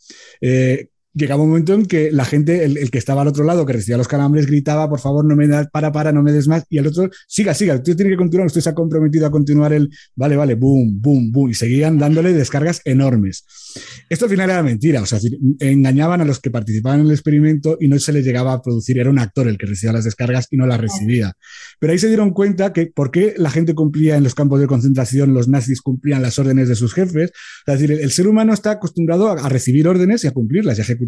Eh, 0.41 0.89
llegaba 1.13 1.43
un 1.43 1.49
momento 1.49 1.73
en 1.73 1.85
que 1.85 2.11
la 2.11 2.25
gente, 2.25 2.63
el, 2.63 2.89
que 2.89 2.97
estaba 2.97 3.21
al 3.21 3.27
otro 3.27 3.43
lado, 3.43 3.65
que 3.65 3.73
recibía 3.73 3.97
los 3.97 4.07
calambres, 4.07 4.47
gritaba, 4.47 4.89
por 4.89 4.99
favor, 4.99 5.25
no 5.25 5.35
me 5.35 5.47
das, 5.47 5.67
para, 5.71 5.91
para, 5.91 6.11
no 6.11 6.23
me 6.23 6.31
des 6.31 6.47
más, 6.47 6.63
y 6.69 6.77
el 6.77 6.87
otro, 6.87 7.09
siga, 7.27 7.53
siga, 7.53 7.75
usted 7.75 7.95
tiene 7.95 8.11
que 8.11 8.17
continuar, 8.17 8.47
usted 8.47 8.61
se 8.61 8.69
ha 8.69 8.75
comprometido 8.75 9.27
a 9.27 9.31
continuar 9.31 9.73
el, 9.73 9.89
vale, 10.15 10.35
vale, 10.35 10.55
boom, 10.55 11.01
boom, 11.01 11.31
boom, 11.31 11.51
y 11.51 11.53
seguían 11.53 11.97
dándole 11.97 12.33
descargas 12.33 12.81
enormes. 12.85 13.45
Esto 14.09 14.25
al 14.25 14.31
final 14.31 14.49
era 14.49 14.63
mentira, 14.63 15.01
o 15.01 15.05
sea, 15.05 15.19
engañaban 15.59 16.21
a 16.21 16.25
los 16.25 16.39
que 16.39 16.51
participaban 16.51 17.01
en 17.01 17.05
el 17.07 17.11
experimento 17.11 17.77
y 17.79 17.87
no 17.87 17.99
se 17.99 18.13
les 18.13 18.25
llegaba 18.25 18.53
a 18.53 18.61
producir, 18.61 18.99
era 18.99 19.09
un 19.09 19.19
actor 19.19 19.47
el 19.47 19.57
que 19.57 19.65
recibía 19.65 19.93
las 19.93 20.05
descargas 20.05 20.47
y 20.51 20.57
no 20.57 20.65
las 20.65 20.79
recibía. 20.79 21.33
Pero 21.79 21.93
ahí 21.93 21.99
se 21.99 22.07
dieron 22.07 22.31
cuenta 22.31 22.73
que 22.73 22.87
por 22.87 23.11
qué 23.11 23.33
la 23.37 23.49
gente 23.49 23.73
cumplía 23.73 24.15
en 24.15 24.23
los 24.23 24.35
campos 24.35 24.59
de 24.59 24.67
concentración, 24.67 25.33
los 25.33 25.47
nazis 25.47 25.81
cumplían 25.81 26.21
las 26.21 26.39
órdenes 26.39 26.69
de 26.69 26.75
sus 26.75 26.93
jefes, 26.93 27.31
es 27.65 27.79
decir, 27.79 27.91
el, 27.91 28.11
ser 28.11 28.27
humano 28.27 28.53
está 28.53 28.71
acostumbrado 28.71 29.29
a, 29.29 29.33
a 29.33 29.49
recibir 29.49 29.87
órdenes 29.87 30.23
y 30.23 30.27
a 30.27 30.31
cumplirlas 30.31 30.77
y 30.77 30.81
a 30.81 30.83
ejecutarlas. 30.83 31.00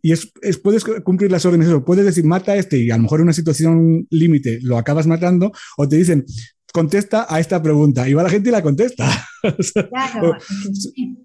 Y 0.00 0.12
es, 0.12 0.30
puedes 0.62 0.84
cumplir 0.84 1.30
las 1.30 1.44
órdenes, 1.44 1.68
puedes 1.84 2.04
decir 2.04 2.24
mata 2.24 2.52
a 2.52 2.56
este 2.56 2.78
y 2.78 2.90
a 2.90 2.96
lo 2.96 3.02
mejor 3.02 3.20
en 3.20 3.24
una 3.24 3.32
situación 3.32 4.06
límite 4.10 4.60
lo 4.62 4.78
acabas 4.78 5.06
matando, 5.06 5.52
o 5.76 5.88
te 5.88 5.96
dicen 5.96 6.24
contesta 6.72 7.26
a 7.28 7.40
esta 7.40 7.62
pregunta 7.62 8.08
y 8.08 8.14
va 8.14 8.22
la 8.22 8.30
gente 8.30 8.50
y 8.50 8.52
la 8.52 8.62
contesta. 8.62 9.08
Claro. 9.88 10.36
y, 10.94 11.16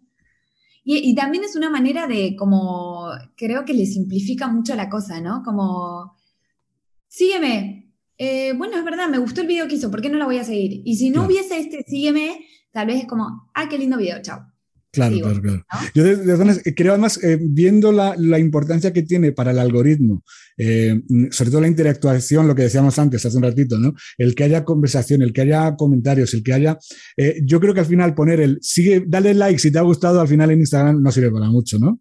y, 0.83 1.15
también 1.15 1.43
es 1.43 1.55
una 1.55 1.71
manera 1.71 2.05
de, 2.05 2.35
como, 2.37 3.07
creo 3.35 3.65
que 3.65 3.73
le 3.73 3.87
simplifica 3.87 4.47
mucho 4.47 4.75
la 4.75 4.87
cosa, 4.87 5.19
¿no? 5.19 5.41
Como, 5.43 6.15
sígueme. 7.07 7.91
Eh, 8.19 8.53
bueno, 8.55 8.77
es 8.77 8.85
verdad, 8.85 9.09
me 9.09 9.17
gustó 9.17 9.41
el 9.41 9.47
video 9.47 9.67
que 9.67 9.75
hizo, 9.75 9.89
¿por 9.89 9.99
qué 9.99 10.09
no 10.09 10.19
la 10.19 10.25
voy 10.25 10.37
a 10.37 10.43
seguir? 10.43 10.83
Y 10.85 10.95
si 10.95 11.09
no 11.09 11.25
hubiese 11.25 11.59
este 11.59 11.83
sígueme, 11.87 12.45
tal 12.71 12.85
vez 12.85 13.01
es 13.01 13.07
como, 13.07 13.49
ah, 13.55 13.67
qué 13.67 13.79
lindo 13.79 13.97
video, 13.97 14.21
chao. 14.21 14.52
Claro, 14.93 15.17
claro, 15.19 15.41
claro. 15.41 15.65
Yo 15.95 16.03
de, 16.03 16.75
creo 16.75 16.93
además, 16.93 17.19
eh, 17.23 17.39
viendo 17.41 17.91
la, 17.91 18.13
la, 18.15 18.37
importancia 18.37 18.93
que 18.93 19.01
tiene 19.01 19.31
para 19.31 19.49
el 19.49 19.57
algoritmo, 19.57 20.23
eh, 20.55 21.01
sobre 21.31 21.49
todo 21.49 21.61
la 21.61 21.67
interactuación, 21.67 22.47
lo 22.47 22.53
que 22.53 22.61
decíamos 22.61 22.99
antes, 22.99 23.25
hace 23.25 23.37
un 23.37 23.41
ratito, 23.41 23.79
¿no? 23.79 23.95
El 24.19 24.35
que 24.35 24.43
haya 24.43 24.63
conversación, 24.63 25.23
el 25.23 25.33
que 25.33 25.41
haya 25.41 25.75
comentarios, 25.75 26.35
el 26.35 26.43
que 26.43 26.53
haya... 26.53 26.77
Eh, 27.17 27.41
yo 27.43 27.59
creo 27.59 27.73
que 27.73 27.79
al 27.79 27.87
final 27.87 28.13
poner 28.13 28.39
el 28.39 28.59
sigue, 28.61 29.03
dale 29.07 29.33
like 29.33 29.57
si 29.57 29.71
te 29.71 29.79
ha 29.79 29.81
gustado, 29.81 30.21
al 30.21 30.27
final 30.27 30.51
en 30.51 30.59
Instagram 30.59 31.01
no 31.01 31.11
sirve 31.11 31.31
para 31.31 31.49
mucho, 31.49 31.79
¿no? 31.79 31.99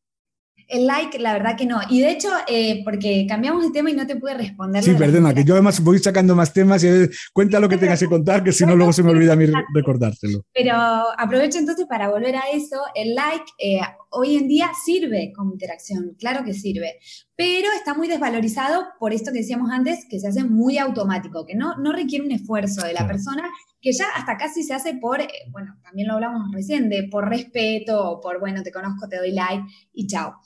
El 0.69 0.87
like, 0.87 1.19
la 1.19 1.33
verdad 1.33 1.57
que 1.57 1.67
no. 1.67 1.81
Y 1.89 2.01
de 2.01 2.11
hecho, 2.11 2.29
eh, 2.49 2.83
porque 2.85 3.27
cambiamos 3.29 3.65
de 3.65 3.71
tema 3.71 3.91
y 3.91 3.95
no 3.95 4.07
te 4.07 4.17
pude 4.17 4.35
responder. 4.35 4.83
Sí, 4.83 4.95
perdona, 4.95 5.35
que 5.35 5.45
yo 5.45 5.55
además 5.55 5.81
voy 5.81 5.99
sacando 5.99 6.35
más 6.35 6.53
temas 6.53 6.83
y 6.85 6.89
cuenta 7.33 7.61
lo 7.61 7.69
que 7.69 7.79
tengas 7.79 8.01
que 8.01 8.07
contar, 8.07 8.43
que 8.43 8.53
si 8.53 8.65
no, 8.65 8.77
luego 8.77 8.93
se 8.93 9.03
me 9.03 9.11
olvida 9.11 9.35
a 9.35 9.37
mí 9.37 9.47
recordártelo. 9.75 10.45
Pero 10.53 10.75
aprovecho 11.17 11.59
entonces 11.59 11.87
para 11.87 12.09
volver 12.09 12.37
a 12.37 12.51
eso. 12.53 12.77
El 12.95 13.15
like 13.15 13.45
eh, 13.59 13.81
hoy 14.11 14.37
en 14.37 14.49
día 14.49 14.71
sirve 14.85 15.33
como 15.37 15.53
interacción, 15.53 16.15
claro 16.19 16.45
que 16.45 16.55
sirve, 16.55 16.99
pero 17.37 17.69
está 17.77 17.95
muy 17.95 18.09
desvalorizado 18.09 18.85
por 18.99 19.13
esto 19.13 19.33
que 19.33 19.39
decíamos 19.39 19.71
antes, 19.71 20.07
que 20.09 20.21
se 20.21 20.29
hace 20.29 20.45
muy 20.45 20.79
automático, 20.79 21.47
que 21.47 21.55
no, 21.55 21.77
no 21.77 21.93
requiere 21.93 22.25
un 22.25 22.33
esfuerzo 22.33 22.87
de 22.87 22.93
la 22.93 23.07
persona, 23.07 23.51
que 23.83 23.93
ya 23.93 24.07
hasta 24.17 24.39
casi 24.39 24.63
se 24.63 24.73
hace 24.73 24.95
por, 24.95 25.21
eh, 25.21 25.29
bueno, 25.51 25.77
también 25.83 26.09
lo 26.09 26.15
hablamos 26.15 26.51
recién, 26.53 26.89
de 26.89 27.09
por 27.11 27.29
respeto 27.29 28.21
por, 28.23 28.41
bueno, 28.41 28.63
te 28.63 28.73
conozco, 28.73 29.09
te 29.09 29.19
doy 29.19 29.33
like 29.33 29.65
y 29.93 30.07
chao. 30.07 30.37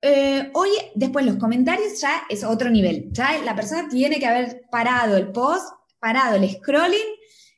Eh, 0.00 0.50
hoy, 0.54 0.70
después 0.94 1.26
los 1.26 1.36
comentarios 1.36 2.00
ya 2.00 2.22
es 2.30 2.42
otro 2.44 2.70
nivel, 2.70 3.08
ya 3.12 3.38
la 3.44 3.54
persona 3.54 3.88
tiene 3.88 4.18
que 4.18 4.26
haber 4.26 4.62
parado 4.70 5.16
el 5.16 5.30
post, 5.32 5.68
parado 5.98 6.36
el 6.36 6.48
scrolling, 6.48 6.98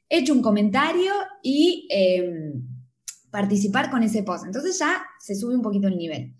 hecho 0.08 0.32
un 0.32 0.42
comentario 0.42 1.12
y... 1.42 1.86
Em, 1.90 2.74
participar 3.34 3.90
con 3.90 4.04
ese 4.04 4.22
post. 4.22 4.46
Entonces 4.46 4.78
ya 4.78 5.04
se 5.18 5.34
sube 5.34 5.56
un 5.56 5.62
poquito 5.62 5.88
el 5.88 5.96
nivel. 5.96 6.34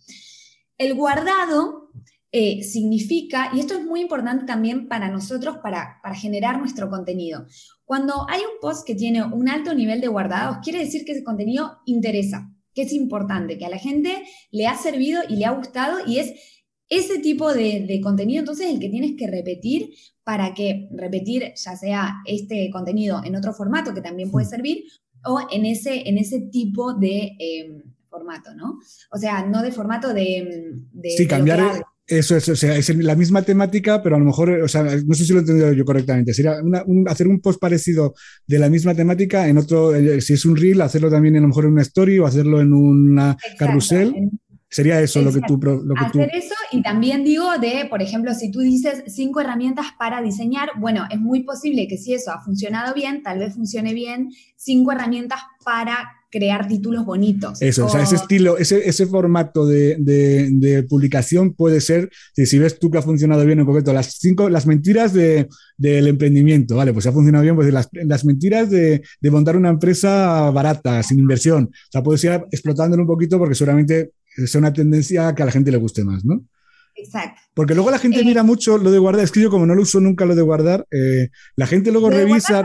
El 0.79 0.95
guardado 0.95 1.91
eh, 2.31 2.63
significa, 2.63 3.51
y 3.53 3.59
esto 3.59 3.75
es 3.75 3.85
muy 3.85 4.01
importante 4.01 4.45
también 4.45 4.87
para 4.87 5.09
nosotros 5.09 5.59
para, 5.59 5.99
para 6.05 6.15
generar 6.15 6.57
nuestro 6.61 6.89
contenido. 6.89 7.47
Cuando 7.85 8.27
hay 8.29 8.41
un 8.41 8.61
post 8.61 8.87
que 8.87 8.95
tiene 8.95 9.23
un 9.23 9.49
alto 9.49 9.75
nivel 9.75 10.01
de 10.01 10.09
guardados, 10.09 10.59
quiere 10.63 10.79
decir 10.79 11.05
que 11.05 11.13
ese 11.13 11.25
contenido 11.25 11.79
interesa, 11.87 12.51
que 12.73 12.83
es 12.83 12.93
importante, 12.93 13.59
que 13.59 13.67
a 13.67 13.71
la 13.71 13.79
gente 13.79 14.25
le 14.51 14.67
ha 14.67 14.77
servido 14.77 15.23
y 15.29 15.37
le 15.37 15.45
ha 15.45 15.51
gustado 15.51 15.99
y 16.07 16.19
es 16.19 16.33
ese 16.89 17.19
tipo 17.19 17.53
de, 17.53 17.85
de, 17.87 18.01
contenido 18.01 18.41
entonces 18.41 18.71
el 18.71 18.79
que 18.79 18.91
tienes 18.91 19.13
que 19.17 19.27
repetir 19.27 19.91
para 20.23 20.53
que 20.55 20.89
repetir 20.93 21.55
ya 21.57 21.77
sea 21.77 22.17
este 22.27 22.71
contenido 22.71 23.23
en 23.25 23.37
otro 23.37 23.55
formato 23.55 23.95
que 23.95 24.03
también 24.03 24.31
puede 24.31 24.47
servir 24.47 24.85
o 25.25 25.41
en 25.51 25.67
ese, 25.67 26.09
en 26.09 26.19
ese 26.19 26.41
tipo 26.41 26.95
de 26.95 27.37
em, 27.39 27.83
formato, 28.09 28.55
¿no? 28.55 28.79
O 29.11 29.19
sea, 29.19 29.45
no 29.45 29.63
de 29.63 29.73
formato 29.73 30.13
de... 30.13 30.83
sí, 31.17 31.27
cambiar... 31.27 31.85
Eso 32.07 32.37
es, 32.37 32.47
o 32.51 32.57
sea, 32.57 32.77
es 32.77 32.95
la 32.97 33.15
misma 33.15 33.41
temática, 33.43 34.03
pero 34.03 34.17
a 34.17 34.19
lo 34.19 34.27
mejor, 34.27 34.51
o 34.51 34.69
sea, 34.69 34.83
no 34.83 35.15
sé 35.15 35.25
si 35.25 35.33
lo 35.33 35.39
he 35.39 35.41
entendido 35.41 35.73
yo 35.73 35.87
correctamente. 35.87 36.35
Sería 36.35 36.57
hacer 37.07 37.27
un 37.29 37.41
post 37.41 37.59
parecido 37.59 38.15
de 38.47 38.59
la 38.59 38.69
misma 38.69 38.95
temática 38.95 39.49
en 39.49 39.57
otro, 39.57 39.95
eh, 39.95 40.21
si 40.21 40.35
es 40.35 40.45
un 40.45 40.57
reel, 40.57 40.83
hacerlo 40.83 41.11
también 41.11 41.37
a 41.37 41.41
lo 41.41 41.49
mejor 41.49 41.65
en 41.65 41.73
una 41.73 41.83
story 41.83 42.19
o 42.19 42.27
hacerlo 42.27 42.61
en 42.61 42.75
una 42.75 43.37
carrusel. 43.59 44.31
Sería 44.69 45.01
eso 45.01 45.23
lo 45.23 45.33
que 45.33 45.41
tú... 45.47 45.57
Lo 45.57 45.95
que 45.95 46.05
Hacer 46.05 46.31
eso 46.35 46.55
y 46.73 46.83
también 46.83 47.23
digo 47.23 47.59
de, 47.59 47.87
por 47.89 48.03
ejemplo, 48.03 48.35
si 48.35 48.51
tú 48.51 48.59
dices 48.59 49.05
cinco 49.07 49.41
herramientas 49.41 49.87
para 49.99 50.21
diseñar, 50.21 50.71
bueno, 50.79 51.07
es 51.11 51.21
muy 51.21 51.45
posible 51.45 51.87
que 51.87 51.97
si 51.97 52.13
eso 52.13 52.33
ha 52.33 52.43
funcionado 52.43 52.93
bien, 52.93 53.23
tal 53.23 53.39
vez 53.39 53.55
funcione 53.55 53.95
bien 53.95 54.31
cinco 54.57 54.91
herramientas 54.91 55.39
para 55.65 56.09
crear 56.35 56.67
títulos 56.67 57.05
bonitos. 57.05 57.63
Eso, 57.63 57.87
o, 57.87 57.89
sea, 57.89 58.03
ese 58.03 58.17
estilo, 58.17 58.59
ese, 58.59 58.89
ese 58.89 59.07
formato 59.07 59.67
de, 59.67 59.97
de, 60.01 60.83
publicación 60.83 61.55
puede 61.55 61.81
ser, 61.81 62.11
si, 62.35 62.45
si, 62.45 62.59
ves 62.59 62.77
tú 62.81 62.91
que 62.91 62.99
ha 62.99 63.03
funcionado 63.03 63.47
bien 63.47 63.61
en 63.61 63.67
concreto, 63.67 63.93
las 63.93 64.17
cinco, 64.19 64.49
las 64.49 64.67
mentiras 64.67 65.13
de, 65.13 65.49
del 65.77 66.09
emprendimiento, 66.09 66.75
vale, 66.75 66.93
pues 66.93 67.07
ha 67.07 67.13
funcionado 67.13 67.45
bien, 67.45 67.55
pues 67.55 67.73
las, 67.73 67.89
las 67.93 68.25
mentiras 68.25 68.69
de, 68.69 69.03
de 69.21 69.31
montar 69.31 69.57
una 69.57 69.69
empresa 69.69 70.51
barata, 70.51 71.05
sin 71.05 71.21
inversión. 71.21 71.71
O 71.73 71.91
sea, 71.93 72.03
puedes 72.03 72.25
ir 72.25 72.33
explotándolo 72.51 73.05
un 73.05 73.09
poquito 73.09 73.39
porque 73.39 73.55
seguramente 73.55 74.11
es 74.37 74.55
una 74.57 74.73
tendencia 74.73 75.33
que 75.37 75.43
a 75.45 75.47
la 75.47 75.53
gente 75.53 75.71
le 75.71 75.77
guste 75.77 76.03
más, 76.03 76.25
¿no? 76.25 76.43
Exacto. 76.97 77.41
Porque 77.55 77.75
luego 77.75 77.93
la 77.93 78.01
gente 78.01 78.21
eh, 78.21 78.25
mira 78.25 78.43
mucho 78.43 78.77
lo 78.77 78.91
de 78.91 78.99
guardar. 78.99 79.23
Es 79.25 79.31
que 79.31 79.41
yo, 79.41 79.51
como 79.51 79.67
no 79.67 79.77
lo 79.77 79.83
uso 79.83 80.01
nunca 80.01 80.25
lo 80.25 80.35
de 80.35 80.43
guardar, 80.43 80.85
eh, 80.91 81.29
la 81.55 81.69
gente 81.69 81.93
luego 81.93 82.11
revisa. 82.11 82.65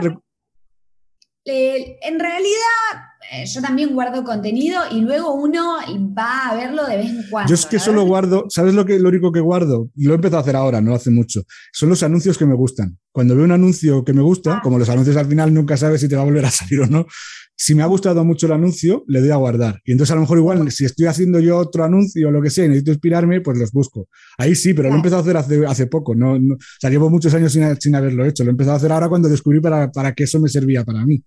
En 1.52 2.18
realidad, 2.18 3.10
eh, 3.32 3.46
yo 3.46 3.62
también 3.62 3.94
guardo 3.94 4.24
contenido 4.24 4.80
y 4.90 5.02
luego 5.02 5.34
uno 5.34 5.76
va 6.18 6.48
a 6.48 6.56
verlo 6.56 6.84
de 6.86 6.96
vez 6.96 7.10
en 7.10 7.22
cuando. 7.30 7.48
Yo 7.48 7.54
es 7.54 7.64
que 7.64 7.78
solo 7.78 8.04
guardo, 8.04 8.46
¿sabes 8.48 8.74
lo, 8.74 8.84
que, 8.84 8.98
lo 8.98 9.08
único 9.08 9.30
que 9.30 9.40
guardo? 9.40 9.88
Lo 9.94 10.12
he 10.12 10.14
empezado 10.16 10.38
a 10.38 10.40
hacer 10.40 10.56
ahora, 10.56 10.80
no 10.80 10.94
hace 10.94 11.10
mucho. 11.10 11.42
Son 11.72 11.88
los 11.88 12.02
anuncios 12.02 12.36
que 12.36 12.46
me 12.46 12.54
gustan. 12.54 12.98
Cuando 13.12 13.36
veo 13.36 13.44
un 13.44 13.52
anuncio 13.52 14.04
que 14.04 14.12
me 14.12 14.22
gusta, 14.22 14.56
ah. 14.56 14.60
como 14.62 14.78
los 14.78 14.88
anuncios 14.88 15.16
al 15.16 15.26
final 15.26 15.54
nunca 15.54 15.76
sabes 15.76 16.00
si 16.00 16.08
te 16.08 16.16
va 16.16 16.22
a 16.22 16.24
volver 16.24 16.44
a 16.44 16.50
salir 16.50 16.80
o 16.80 16.86
no, 16.86 17.06
si 17.54 17.74
me 17.74 17.82
ha 17.82 17.86
gustado 17.86 18.24
mucho 18.24 18.46
el 18.46 18.52
anuncio, 18.52 19.04
le 19.06 19.20
doy 19.20 19.30
a 19.30 19.36
guardar. 19.36 19.80
Y 19.84 19.92
entonces 19.92 20.12
a 20.12 20.14
lo 20.14 20.22
mejor 20.22 20.38
igual, 20.38 20.72
si 20.72 20.86
estoy 20.86 21.06
haciendo 21.06 21.40
yo 21.40 21.58
otro 21.58 21.84
anuncio 21.84 22.28
o 22.28 22.30
lo 22.30 22.40
que 22.40 22.48
sea 22.48 22.64
y 22.64 22.68
necesito 22.68 22.92
inspirarme, 22.92 23.42
pues 23.42 23.58
los 23.58 23.70
busco. 23.70 24.08
Ahí 24.38 24.54
sí, 24.54 24.72
pero 24.72 24.88
lo 24.88 24.94
he 24.94 24.96
empezado 24.96 25.20
a 25.20 25.22
hacer 25.22 25.36
hace, 25.36 25.66
hace 25.66 25.86
poco. 25.86 26.14
No, 26.14 26.32
o 26.36 26.58
sea, 26.80 26.88
llevo 26.88 27.10
muchos 27.10 27.34
años 27.34 27.52
sin, 27.52 27.78
sin, 27.78 27.94
haberlo 27.94 28.24
hecho. 28.24 28.44
Lo 28.44 28.50
he 28.50 28.52
empezado 28.52 28.74
a 28.74 28.76
hacer 28.78 28.90
ahora 28.90 29.10
cuando 29.10 29.28
descubrí 29.28 29.60
para, 29.60 29.92
para 29.92 30.14
qué 30.14 30.24
eso 30.24 30.40
me 30.40 30.48
servía 30.48 30.84
para 30.84 31.04
mí. 31.04 31.22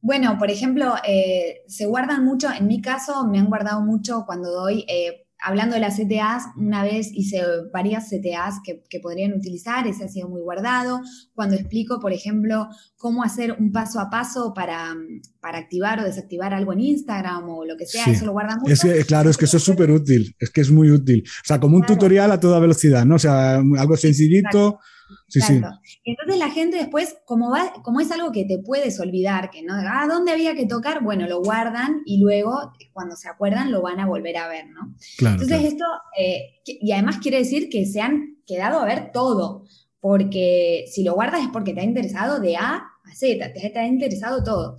Bueno, 0.00 0.36
por 0.38 0.50
ejemplo, 0.50 0.94
eh, 1.06 1.62
se 1.66 1.86
guardan 1.86 2.24
mucho, 2.24 2.48
en 2.50 2.66
mi 2.66 2.80
caso 2.80 3.26
me 3.26 3.38
han 3.38 3.46
guardado 3.46 3.80
mucho 3.82 4.24
cuando 4.26 4.50
doy... 4.50 4.84
Eh, 4.88 5.24
hablando 5.40 5.74
de 5.74 5.80
las 5.80 5.96
CTAs, 5.96 6.44
una 6.56 6.82
vez 6.82 7.10
hice 7.12 7.42
varias 7.72 8.08
CTAs 8.08 8.60
que, 8.64 9.00
podrían 9.00 9.32
utilizar, 9.32 9.86
ese 9.86 10.04
ha 10.04 10.08
sido 10.08 10.28
muy 10.28 10.40
guardado. 10.40 11.00
Cuando 11.34 11.54
explico, 11.54 12.00
por 12.00 12.12
ejemplo, 12.12 12.68
cómo 12.96 13.22
hacer 13.22 13.52
un 13.52 13.70
paso 13.70 14.00
a 14.00 14.10
paso 14.10 14.52
para, 14.52 14.96
para 15.40 15.58
activar 15.58 16.00
o 16.00 16.04
desactivar 16.04 16.52
algo 16.54 16.72
en 16.72 16.80
Instagram 16.80 17.48
o 17.48 17.64
lo 17.64 17.76
que 17.76 17.86
sea, 17.86 18.06
eso 18.06 18.26
lo 18.26 18.32
guardan 18.32 18.58
mucho. 18.60 18.74
claro, 19.06 19.30
es 19.30 19.36
que 19.36 19.44
eso 19.44 19.58
es 19.58 19.62
súper 19.62 19.90
útil, 19.90 20.34
es 20.38 20.50
que 20.50 20.60
es 20.60 20.70
muy 20.70 20.90
útil. 20.90 21.22
O 21.26 21.46
sea, 21.46 21.60
como 21.60 21.76
un 21.76 21.86
tutorial 21.86 22.32
a 22.32 22.40
toda 22.40 22.58
velocidad, 22.58 23.04
¿no? 23.04 23.14
O 23.14 23.20
sea, 23.20 23.56
algo 23.56 23.96
sencillito. 23.96 24.80
Sí, 25.28 25.40
sí. 25.40 25.60
Y 26.04 26.10
entonces 26.10 26.38
la 26.38 26.50
gente 26.50 26.76
después, 26.76 27.16
como, 27.24 27.50
va, 27.50 27.72
como 27.82 28.00
es 28.00 28.10
algo 28.10 28.32
que 28.32 28.44
te 28.44 28.58
puedes 28.58 28.98
olvidar, 29.00 29.50
que 29.50 29.62
no, 29.62 29.74
ah, 29.74 30.06
¿dónde 30.08 30.32
había 30.32 30.54
que 30.54 30.66
tocar? 30.66 31.02
Bueno, 31.02 31.26
lo 31.26 31.42
guardan 31.42 32.02
y 32.04 32.18
luego, 32.20 32.72
cuando 32.92 33.16
se 33.16 33.28
acuerdan, 33.28 33.70
lo 33.70 33.82
van 33.82 34.00
a 34.00 34.06
volver 34.06 34.36
a 34.36 34.48
ver, 34.48 34.66
¿no? 34.68 34.94
Claro, 35.16 35.34
entonces 35.34 35.58
claro. 35.58 35.68
esto, 35.68 35.84
eh, 36.18 36.60
y 36.64 36.92
además 36.92 37.18
quiere 37.18 37.38
decir 37.38 37.68
que 37.68 37.86
se 37.86 38.00
han 38.00 38.38
quedado 38.46 38.80
a 38.80 38.86
ver 38.86 39.10
todo, 39.12 39.64
porque 40.00 40.84
si 40.90 41.02
lo 41.02 41.14
guardas 41.14 41.42
es 41.42 41.48
porque 41.48 41.74
te 41.74 41.80
ha 41.80 41.84
interesado 41.84 42.40
de 42.40 42.56
A 42.56 42.76
a 43.04 43.14
Z, 43.14 43.52
te, 43.52 43.70
te 43.70 43.78
ha 43.78 43.86
interesado 43.86 44.42
todo. 44.44 44.76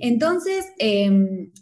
Entonces, 0.00 0.66
eh, 0.78 1.10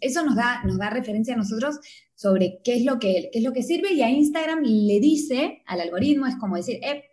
eso 0.00 0.24
nos 0.24 0.36
da, 0.36 0.62
nos 0.64 0.78
da 0.78 0.90
referencia 0.90 1.34
a 1.34 1.36
nosotros 1.36 1.78
sobre 2.18 2.60
qué 2.64 2.74
es, 2.74 2.84
lo 2.84 2.98
que, 2.98 3.30
qué 3.32 3.38
es 3.38 3.44
lo 3.44 3.52
que 3.52 3.62
sirve 3.62 3.92
y 3.92 4.02
a 4.02 4.10
Instagram 4.10 4.62
le 4.64 4.98
dice 4.98 5.62
al 5.66 5.80
algoritmo, 5.80 6.26
es 6.26 6.34
como 6.34 6.56
decir, 6.56 6.80
eh, 6.82 7.04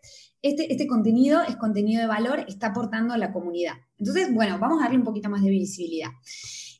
este, 0.47 0.71
este 0.71 0.85
contenido 0.87 1.41
es 1.41 1.55
contenido 1.55 2.01
de 2.01 2.07
valor, 2.07 2.45
está 2.47 2.67
aportando 2.67 3.13
a 3.13 3.17
la 3.17 3.33
comunidad. 3.33 3.73
Entonces, 3.97 4.33
bueno, 4.33 4.59
vamos 4.59 4.79
a 4.79 4.83
darle 4.83 4.99
un 4.99 5.03
poquito 5.03 5.29
más 5.29 5.41
de 5.43 5.49
visibilidad. 5.49 6.09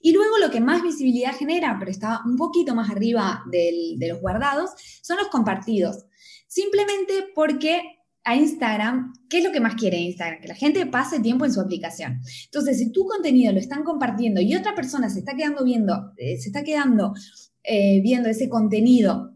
Y 0.02 0.12
luego 0.12 0.38
lo 0.38 0.52
que 0.52 0.62
más 0.62 0.84
visibilidad 0.84 1.34
genera, 1.36 1.76
pero 1.80 1.90
está 1.90 2.22
un 2.26 2.36
poquito 2.38 2.76
más 2.76 2.92
arriba 2.92 3.42
del- 3.52 3.98
de 3.98 4.10
los 4.10 4.22
guardados, 4.22 4.70
son 5.02 5.18
los 5.18 5.30
compartidos. 5.30 6.06
Simplemente 6.48 7.14
porque 7.34 7.82
a 8.24 8.36
Instagram, 8.36 9.14
¿qué 9.30 9.40
es 9.40 9.44
lo 9.44 9.52
que 9.52 9.60
más 9.60 9.76
quiere 9.76 9.98
Instagram? 9.98 10.42
Que 10.42 10.48
la 10.48 10.56
gente 10.56 10.86
pase 10.86 11.20
tiempo 11.20 11.46
en 11.46 11.54
su 11.54 11.60
aplicación. 11.62 12.20
Entonces, 12.46 12.78
si 12.78 12.92
tu 12.92 13.06
contenido 13.06 13.52
lo 13.52 13.60
están 13.60 13.84
compartiendo 13.84 14.42
y 14.42 14.56
otra 14.56 14.76
persona 14.76 15.10
se 15.10 15.20
está 15.20 15.36
quedando 15.36 15.64
viendo, 15.64 16.12
eh, 16.18 16.38
se 16.38 16.50
está 16.50 16.64
quedando 16.64 17.14
eh, 17.64 18.00
viendo 18.02 18.30
ese 18.30 18.48
contenido 18.48 19.35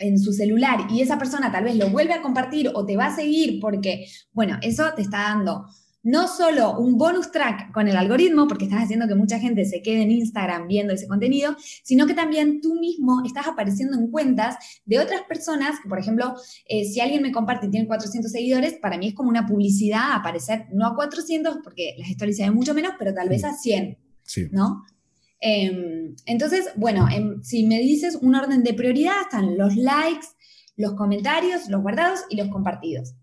en 0.00 0.18
su 0.18 0.32
celular 0.32 0.86
y 0.90 1.02
esa 1.02 1.18
persona 1.18 1.52
tal 1.52 1.64
vez 1.64 1.76
lo 1.76 1.90
vuelve 1.90 2.14
a 2.14 2.22
compartir 2.22 2.70
o 2.74 2.84
te 2.84 2.96
va 2.96 3.06
a 3.06 3.14
seguir 3.14 3.60
porque, 3.60 4.06
bueno, 4.32 4.58
eso 4.62 4.92
te 4.96 5.02
está 5.02 5.18
dando 5.18 5.66
no 6.02 6.28
solo 6.28 6.78
un 6.78 6.96
bonus 6.96 7.30
track 7.30 7.72
con 7.72 7.88
el 7.88 7.96
algoritmo, 7.96 8.48
porque 8.48 8.64
estás 8.64 8.84
haciendo 8.84 9.06
que 9.06 9.14
mucha 9.14 9.38
gente 9.38 9.64
se 9.64 9.82
quede 9.82 10.02
en 10.02 10.10
Instagram 10.10 10.66
viendo 10.66 10.94
ese 10.94 11.06
contenido, 11.06 11.56
sino 11.82 12.06
que 12.06 12.14
también 12.14 12.60
tú 12.60 12.74
mismo 12.74 13.22
estás 13.24 13.46
apareciendo 13.46 13.98
en 13.98 14.10
cuentas 14.10 14.56
de 14.84 14.98
otras 14.98 15.22
personas, 15.28 15.78
que 15.82 15.88
por 15.88 15.98
ejemplo, 15.98 16.34
eh, 16.66 16.84
si 16.84 17.00
alguien 17.00 17.22
me 17.22 17.32
comparte 17.32 17.66
y 17.66 17.70
tiene 17.70 17.86
400 17.86 18.32
seguidores, 18.32 18.74
para 18.80 18.96
mí 18.96 19.08
es 19.08 19.14
como 19.14 19.28
una 19.28 19.46
publicidad 19.46 20.12
aparecer 20.14 20.66
no 20.72 20.86
a 20.86 20.94
400, 20.94 21.58
porque 21.62 21.96
las 21.98 22.10
stories 22.10 22.36
se 22.38 22.44
ven 22.44 22.54
mucho 22.54 22.74
menos, 22.74 22.92
pero 22.98 23.12
tal 23.12 23.28
vez 23.28 23.44
a 23.44 23.52
100. 23.52 23.98
Sí. 24.22 24.48
¿no? 24.52 24.82
Eh, 25.40 26.14
entonces, 26.26 26.68
bueno, 26.76 27.08
em, 27.10 27.42
si 27.42 27.64
me 27.66 27.78
dices 27.78 28.16
un 28.20 28.34
orden 28.34 28.62
de 28.62 28.74
prioridad, 28.74 29.22
están 29.22 29.56
los 29.56 29.76
likes, 29.76 30.26
los 30.76 30.94
comentarios, 30.94 31.68
los 31.68 31.82
guardados 31.82 32.20
y 32.28 32.36
los 32.36 32.48
compartidos. 32.48 33.14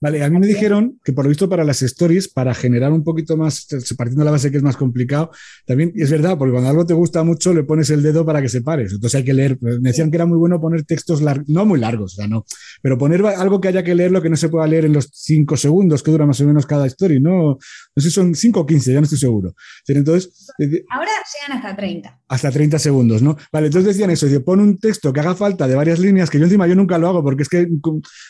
Vale, 0.00 0.24
a 0.24 0.30
mí 0.30 0.38
me 0.38 0.46
dijeron 0.46 0.98
que 1.04 1.12
por 1.12 1.24
lo 1.24 1.28
visto 1.28 1.48
para 1.48 1.64
las 1.64 1.82
stories, 1.82 2.28
para 2.28 2.54
generar 2.54 2.92
un 2.92 3.04
poquito 3.04 3.36
más, 3.36 3.66
partiendo 3.96 4.20
de 4.20 4.24
la 4.24 4.30
base 4.32 4.50
que 4.50 4.56
es 4.56 4.62
más 4.62 4.76
complicado, 4.76 5.30
también 5.66 5.92
es 5.94 6.10
verdad, 6.10 6.36
porque 6.38 6.52
cuando 6.52 6.70
algo 6.70 6.86
te 6.86 6.94
gusta 6.94 7.22
mucho 7.22 7.52
le 7.54 7.64
pones 7.64 7.90
el 7.90 8.02
dedo 8.02 8.24
para 8.24 8.40
que 8.42 8.48
se 8.48 8.62
pare. 8.62 8.82
Entonces 8.84 9.14
hay 9.14 9.24
que 9.24 9.34
leer. 9.34 9.58
Me 9.60 9.90
decían 9.90 10.10
que 10.10 10.16
era 10.16 10.26
muy 10.26 10.38
bueno 10.38 10.60
poner 10.60 10.84
textos 10.84 11.22
largos, 11.22 11.48
no 11.48 11.64
muy 11.66 11.78
largos, 11.78 12.14
o 12.14 12.16
sea, 12.16 12.26
no, 12.26 12.44
pero 12.82 12.98
poner 12.98 13.24
algo 13.24 13.60
que 13.60 13.68
haya 13.68 13.82
que 13.82 13.94
leerlo 13.94 14.22
que 14.22 14.30
no 14.30 14.36
se 14.36 14.48
pueda 14.48 14.66
leer 14.66 14.86
en 14.86 14.92
los 14.92 15.10
cinco 15.12 15.56
segundos 15.56 16.02
que 16.02 16.10
dura 16.10 16.26
más 16.26 16.40
o 16.40 16.46
menos 16.46 16.66
cada 16.66 16.86
story, 16.86 17.20
¿no? 17.20 17.58
No 17.96 18.02
sé 18.02 18.08
si 18.08 18.10
son 18.10 18.34
5 18.34 18.60
o 18.60 18.66
15, 18.66 18.92
ya 18.92 19.00
no 19.00 19.04
estoy 19.04 19.18
seguro. 19.18 19.54
Entonces, 19.86 20.48
eh, 20.58 20.84
Ahora 20.90 21.10
llegan 21.42 21.58
hasta 21.58 21.76
30. 21.76 22.20
hasta 22.28 22.50
30 22.50 22.78
segundos, 22.78 23.22
¿no? 23.22 23.36
Vale, 23.52 23.66
entonces 23.66 23.94
decían 23.94 24.10
eso, 24.10 24.26
dice, 24.26 24.40
pon 24.40 24.60
un 24.60 24.78
texto 24.78 25.12
que 25.12 25.20
haga 25.20 25.34
falta 25.34 25.66
de 25.66 25.74
varias 25.74 25.98
líneas, 25.98 26.30
que 26.30 26.38
yo 26.38 26.44
encima 26.44 26.66
yo 26.66 26.74
nunca 26.74 26.98
lo 26.98 27.08
hago, 27.08 27.22
porque 27.22 27.42
es 27.42 27.48
que, 27.48 27.68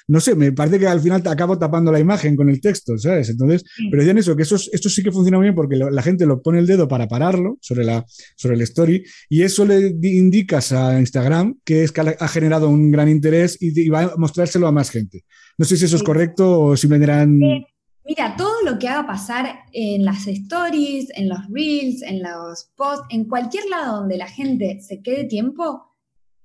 no 0.09 0.21
sé, 0.21 0.35
me 0.35 0.53
parece 0.53 0.79
que 0.79 0.87
al 0.87 1.01
final 1.01 1.20
te 1.23 1.29
acabo 1.29 1.59
tapando 1.59 1.91
la 1.93 2.01
imagen 2.01 2.37
con 2.37 2.49
el 2.49 2.61
texto, 2.61 2.97
¿sabes? 2.99 3.29
Entonces, 3.31 3.65
Sí. 3.77 3.89
pero 3.91 4.03
decían 4.03 4.19
eso, 4.19 4.37
que 4.37 4.43
eso, 4.43 4.57
esto 4.57 4.89
sí 4.89 5.03
que 5.03 5.13
funciona 5.13 5.39
bien 5.39 5.55
porque 5.55 5.77
lo- 5.77 5.91
la 5.91 6.03
gente 6.03 6.27
lo 6.27 6.43
pone 6.43 6.59
el 6.59 6.67
dedo 6.67 6.89
para 6.89 7.09
pararlo 7.09 7.59
sobre, 7.61 7.85
la, 7.85 8.05
sobre 8.37 8.57
el 8.57 8.63
story 8.63 9.05
y 9.29 9.43
eso 9.43 9.65
le 9.65 9.93
di- 9.93 10.19
indicas 10.19 10.73
a 10.73 10.99
Instagram 10.99 11.59
que 11.65 11.85
es 11.85 11.93
que 11.93 12.01
ha, 12.01 12.17
ha 12.19 12.29
generado 12.29 12.69
un 12.69 12.91
gran 12.91 13.09
interés 13.09 13.57
y, 13.61 13.79
y 13.81 13.89
va 13.89 14.03
a 14.03 14.17
mostrárselo 14.17 14.67
a 14.67 14.73
más 14.73 14.91
gente. 14.91 15.25
No 15.59 15.65
sé 15.65 15.77
si 15.77 15.85
eso 15.85 15.97
es 15.97 16.01
Sí. 16.01 16.07
correcto 16.07 16.61
o 16.61 16.77
simplemente 16.77 17.13
eran... 17.13 17.39
Sí. 17.39 17.67
Mira, 18.07 18.35
todo 18.37 18.63
lo 18.65 18.79
que 18.79 18.89
haga 18.89 19.07
pasar 19.07 19.47
en 19.73 20.05
las 20.05 20.27
stories, 20.27 21.09
en 21.15 21.29
los 21.29 21.39
reels, 21.53 22.03
en 22.03 22.23
los 22.23 22.71
posts, 22.77 23.07
en 23.11 23.27
cualquier 23.27 23.67
lado 23.71 23.99
donde 24.01 24.17
la 24.17 24.27
gente 24.27 24.81
se 24.81 25.01
quede 25.01 25.25
tiempo, 25.25 25.90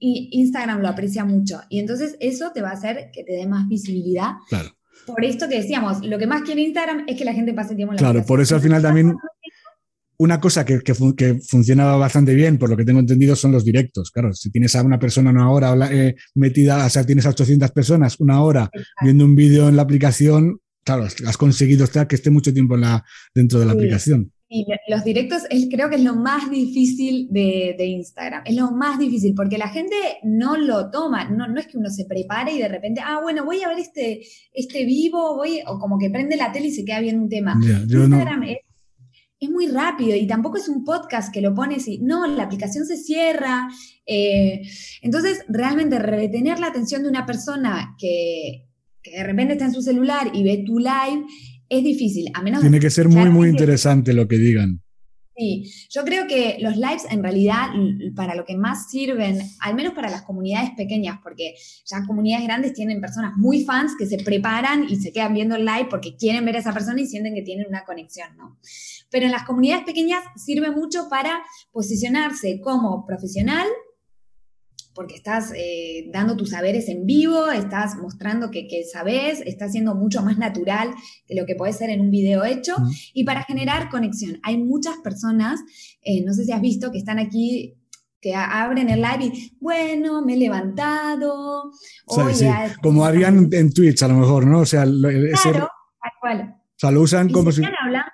y 0.07 0.29
Instagram 0.39 0.81
lo 0.81 0.87
aprecia 0.89 1.25
mucho. 1.25 1.61
Y 1.69 1.79
entonces 1.79 2.15
eso 2.19 2.51
te 2.53 2.61
va 2.61 2.69
a 2.69 2.73
hacer 2.73 3.09
que 3.11 3.23
te 3.23 3.33
dé 3.33 3.47
más 3.47 3.67
visibilidad. 3.67 4.33
Claro. 4.49 4.69
Por 5.07 5.23
esto 5.25 5.47
que 5.49 5.57
decíamos, 5.61 6.05
lo 6.05 6.17
que 6.19 6.27
más 6.27 6.41
quiere 6.43 6.61
Instagram 6.61 7.05
es 7.07 7.17
que 7.17 7.25
la 7.25 7.33
gente 7.33 7.53
pase 7.53 7.75
tiempo 7.75 7.93
en 7.93 7.95
la 7.95 7.99
Claro, 7.99 8.09
aplicación. 8.19 8.27
por 8.27 8.41
eso 8.41 8.55
al 8.55 8.61
final 8.61 8.81
también 8.81 9.13
una 10.17 10.39
cosa 10.39 10.63
que, 10.65 10.79
que, 10.79 10.93
fun- 10.93 11.15
que 11.15 11.39
bastante 11.99 12.33
bien, 12.33 12.57
por 12.57 12.69
lo 12.69 12.77
que 12.77 12.85
tengo 12.85 12.99
entendido, 13.01 13.35
son 13.35 13.51
los 13.51 13.65
directos. 13.65 14.11
Claro, 14.11 14.33
si 14.33 14.49
tienes 14.49 14.75
a 14.75 14.81
una 14.81 14.97
persona 14.97 15.29
una 15.31 15.49
hora 15.51 15.75
eh, 15.91 16.15
metida, 16.35 16.85
o 16.85 16.89
sea, 16.89 17.03
tienes 17.05 17.25
a 17.25 17.29
800 17.29 17.71
personas 17.71 18.19
una 18.19 18.41
hora 18.41 18.69
viendo 19.01 19.25
un 19.25 19.35
vídeo 19.35 19.67
en 19.67 19.75
la 19.75 19.81
aplicación, 19.81 20.59
claro, 20.85 21.03
has 21.03 21.37
conseguido 21.37 21.83
estar 21.83 22.07
que 22.07 22.15
esté 22.15 22.29
mucho 22.29 22.53
tiempo 22.53 22.75
en 22.75 22.81
la, 22.81 23.03
dentro 23.33 23.59
de 23.59 23.65
la 23.65 23.71
Sí. 23.73 23.77
aplicación. 23.79 24.31
Y 24.57 24.65
los 24.87 25.03
directos 25.03 25.43
es, 25.49 25.67
creo 25.69 25.89
que 25.89 25.97
es 25.97 26.03
lo 26.03 26.15
más 26.15 26.49
difícil 26.49 27.27
de, 27.29 27.75
de 27.77 27.85
Instagram. 27.87 28.43
Es 28.45 28.55
lo 28.55 28.71
más 28.71 28.97
difícil 28.97 29.33
porque 29.35 29.57
la 29.57 29.67
gente 29.67 29.95
no 30.23 30.55
lo 30.55 30.89
toma. 30.91 31.25
No, 31.29 31.47
no 31.47 31.59
es 31.59 31.67
que 31.67 31.77
uno 31.77 31.89
se 31.89 32.05
prepare 32.05 32.53
y 32.53 32.59
de 32.59 32.69
repente, 32.69 33.01
ah, 33.03 33.19
bueno, 33.21 33.43
voy 33.43 33.61
a 33.63 33.67
ver 33.67 33.79
este, 33.79 34.21
este 34.53 34.85
vivo, 34.85 35.35
voy, 35.35 35.59
o 35.67 35.77
como 35.77 35.97
que 35.97 36.09
prende 36.09 36.37
la 36.37 36.51
tele 36.53 36.67
y 36.67 36.71
se 36.71 36.85
queda 36.85 37.01
viendo 37.01 37.21
un 37.23 37.29
tema. 37.29 37.55
No- 37.97 38.03
Instagram 38.17 38.43
es, 38.43 38.57
es 39.41 39.49
muy 39.49 39.67
rápido 39.67 40.15
y 40.15 40.25
tampoco 40.25 40.57
es 40.57 40.69
un 40.69 40.85
podcast 40.85 41.33
que 41.33 41.41
lo 41.41 41.53
pones 41.53 41.87
y 41.89 41.99
no, 41.99 42.25
la 42.25 42.43
aplicación 42.43 42.85
se 42.85 42.95
cierra. 42.95 43.67
eh, 44.05 44.61
entonces, 45.01 45.43
realmente 45.49 45.99
retener 45.99 46.59
la 46.59 46.67
atención 46.67 47.03
de 47.03 47.09
una 47.09 47.25
persona 47.25 47.95
que, 47.99 48.67
que 49.03 49.11
de 49.11 49.23
repente 49.23 49.53
está 49.53 49.65
en 49.65 49.73
su 49.73 49.81
celular 49.81 50.31
y 50.33 50.43
ve 50.43 50.63
tu 50.65 50.79
live 50.79 51.25
es 51.69 51.83
difícil, 51.83 52.31
a 52.33 52.41
menos 52.41 52.61
tiene 52.61 52.79
que 52.79 52.89
ser 52.89 53.09
muy, 53.09 53.29
muy 53.29 53.49
interesante 53.49 54.13
lo 54.13 54.27
que 54.27 54.37
digan. 54.37 54.81
Sí, 55.37 55.69
yo 55.89 56.05
creo 56.05 56.27
que 56.27 56.57
los 56.61 56.77
lives 56.77 57.03
en 57.09 57.21
realidad 57.21 57.67
para 58.15 58.35
lo 58.35 58.45
que 58.45 58.55
más 58.55 58.89
sirven, 58.89 59.41
al 59.59 59.75
menos 59.75 59.93
para 59.93 60.09
las 60.09 60.21
comunidades 60.21 60.69
pequeñas, 60.77 61.19
porque 61.21 61.55
ya 61.85 62.05
comunidades 62.07 62.45
grandes 62.45 62.73
tienen 62.73 63.01
personas 63.01 63.33
muy 63.35 63.65
fans 63.65 63.95
que 63.99 64.05
se 64.05 64.17
preparan 64.17 64.85
y 64.87 64.95
se 64.95 65.11
quedan 65.11 65.33
viendo 65.33 65.57
el 65.57 65.65
live 65.65 65.87
porque 65.89 66.15
quieren 66.15 66.45
ver 66.45 66.55
a 66.55 66.59
esa 66.59 66.73
persona 66.73 67.01
y 67.01 67.05
sienten 67.05 67.35
que 67.35 67.41
tienen 67.41 67.67
una 67.67 67.83
conexión, 67.83 68.29
¿no? 68.37 68.57
Pero 69.09 69.25
en 69.25 69.33
las 69.33 69.43
comunidades 69.43 69.83
pequeñas 69.83 70.23
sirve 70.37 70.71
mucho 70.71 71.09
para 71.09 71.43
posicionarse 71.73 72.61
como 72.61 73.05
profesional, 73.05 73.67
porque 74.95 75.13
estás 75.15 75.51
eh, 75.55 76.09
dando 76.11 76.35
tus 76.37 76.49
saberes 76.51 76.87
en 76.89 77.05
vivo, 77.05 77.51
estás 77.51 77.97
mostrando 77.97 78.49
que, 78.49 78.67
que 78.67 78.83
sabes, 78.85 79.41
estás 79.45 79.73
siendo 79.73 79.93
mucho 79.93 80.23
más 80.23 80.37
natural 80.39 80.91
que 81.27 81.35
lo 81.35 81.45
que 81.45 81.53
puede 81.55 81.73
ser 81.73 81.89
en 81.91 82.01
un 82.01 82.09
video 82.09 82.43
hecho, 82.45 82.73
Mm. 82.79 82.89
y 83.13 83.23
para 83.25 83.43
generar 83.43 83.89
conexión. 83.89 84.39
Hay 84.43 84.57
muchas 84.57 84.95
personas, 85.03 85.59
eh, 86.01 86.23
no 86.25 86.33
sé 86.33 86.45
si 86.45 86.51
has 86.53 86.61
visto, 86.61 86.91
que 86.91 86.97
están 86.97 87.19
aquí 87.19 87.75
que 88.21 88.33
abren 88.33 88.89
el 88.89 89.01
live 89.03 89.25
y, 89.25 89.55
bueno, 89.59 90.23
me 90.25 90.33
he 90.33 90.37
levantado. 90.37 91.71
O 92.07 92.15
sea, 92.15 92.25
oye, 92.25 92.33
sí, 92.33 92.45
ah, 92.47 92.73
como 92.81 93.05
harían 93.05 93.49
en 93.51 93.71
Twitch 93.71 94.01
a 94.01 94.07
lo 94.07 94.15
mejor, 94.15 94.47
¿no? 94.47 94.61
O 94.61 94.65
sea, 94.65 94.85
lo, 94.85 95.09
ese- 95.09 95.51
Claro, 95.51 95.69
tal 96.01 96.11
cual. 96.21 96.55
o 96.57 96.73
sea, 96.79 96.89
lo 96.91 97.01
usan 97.01 97.29
Y 97.29 97.33
como 97.33 97.51
si... 97.51 97.61
hablando, 97.63 98.11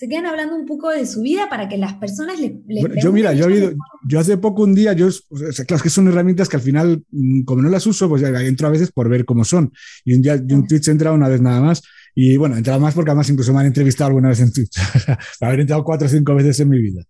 se 0.00 0.08
quedan 0.08 0.24
hablando 0.24 0.56
un 0.56 0.64
poco 0.64 0.88
de 0.88 1.04
su 1.04 1.20
vida 1.20 1.50
para 1.50 1.68
que 1.68 1.76
las 1.76 1.92
personas 1.92 2.40
les, 2.40 2.52
les 2.66 2.80
Bueno, 2.80 2.94
yo, 3.02 3.12
mira, 3.12 3.34
yo, 3.34 3.50
he 3.50 3.76
yo 4.08 4.18
hace 4.18 4.38
poco 4.38 4.62
un 4.62 4.74
día, 4.74 4.94
yo, 4.94 5.08
o 5.08 5.52
sea, 5.52 5.66
claro, 5.66 5.76
es 5.76 5.82
que 5.82 5.90
son 5.90 6.08
herramientas 6.08 6.48
que 6.48 6.56
al 6.56 6.62
final, 6.62 7.04
mm, 7.10 7.42
como 7.42 7.60
no 7.60 7.68
las 7.68 7.86
uso, 7.86 8.08
pues 8.08 8.22
ya 8.22 8.28
entro 8.40 8.66
a 8.66 8.70
veces 8.70 8.92
por 8.92 9.10
ver 9.10 9.26
cómo 9.26 9.44
son. 9.44 9.70
Y 10.06 10.14
un 10.14 10.22
día 10.22 10.38
de 10.38 10.54
un 10.54 10.66
Twitch 10.66 10.88
he 10.88 10.92
entrado 10.92 11.14
una 11.14 11.28
vez 11.28 11.42
nada 11.42 11.60
más. 11.60 11.82
Y 12.14 12.38
bueno, 12.38 12.54
he 12.54 12.58
entrado 12.58 12.80
más 12.80 12.94
porque 12.94 13.10
además 13.10 13.28
incluso 13.28 13.52
me 13.52 13.60
han 13.60 13.66
entrevistado 13.66 14.08
alguna 14.08 14.30
vez 14.30 14.40
en 14.40 14.54
Twitch. 14.54 14.72
Haber 15.42 15.60
entrado 15.60 15.84
cuatro 15.84 16.06
o 16.06 16.10
cinco 16.10 16.34
veces 16.34 16.58
en 16.60 16.70
mi 16.70 16.80
vida. 16.80 17.02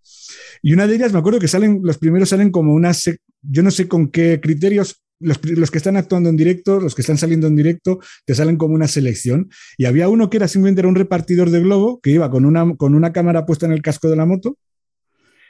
Y 0.61 0.73
una 0.73 0.89
de 0.89 0.97
ellas, 0.97 1.13
me 1.13 1.21
acuerdo 1.21 1.39
que 1.39 1.47
salen, 1.47 1.83
los 1.85 1.97
primeros 1.97 2.29
salen 2.29 2.51
como 2.51 2.75
unas, 2.75 3.05
yo 3.41 3.63
no 3.63 3.71
sé 3.71 3.87
con 3.87 4.11
qué 4.11 4.41
criterios, 4.43 5.01
los, 5.21 5.39
los 5.45 5.71
que 5.71 5.79
están 5.79 5.97
actuando 5.97 6.29
en 6.29 6.37
directo, 6.37 6.81
los 6.81 6.95
que 6.95 7.03
están 7.03 7.19
saliendo 7.19 7.47
en 7.47 7.57
directo, 7.57 8.01
te 8.25 8.35
salen 8.35 8.57
como 8.57 8.75
una 8.75 8.89
selección. 8.89 9.51
Y 9.79 9.85
había 9.85 10.09
uno 10.09 10.31
que 10.31 10.39
era 10.39 10.49
simplemente 10.49 10.87
un 10.87 10.95
repartidor 10.95 11.51
de 11.51 11.61
globo 11.61 12.01
que 12.01 12.11
iba 12.11 12.31
con 12.31 12.45
una, 12.45 12.75
con 12.77 12.95
una 12.95 13.13
cámara 13.13 13.47
puesta 13.47 13.67
en 13.67 13.73
el 13.73 13.83
casco 13.83 14.09
de 14.09 14.17
la 14.17 14.27
moto 14.27 14.57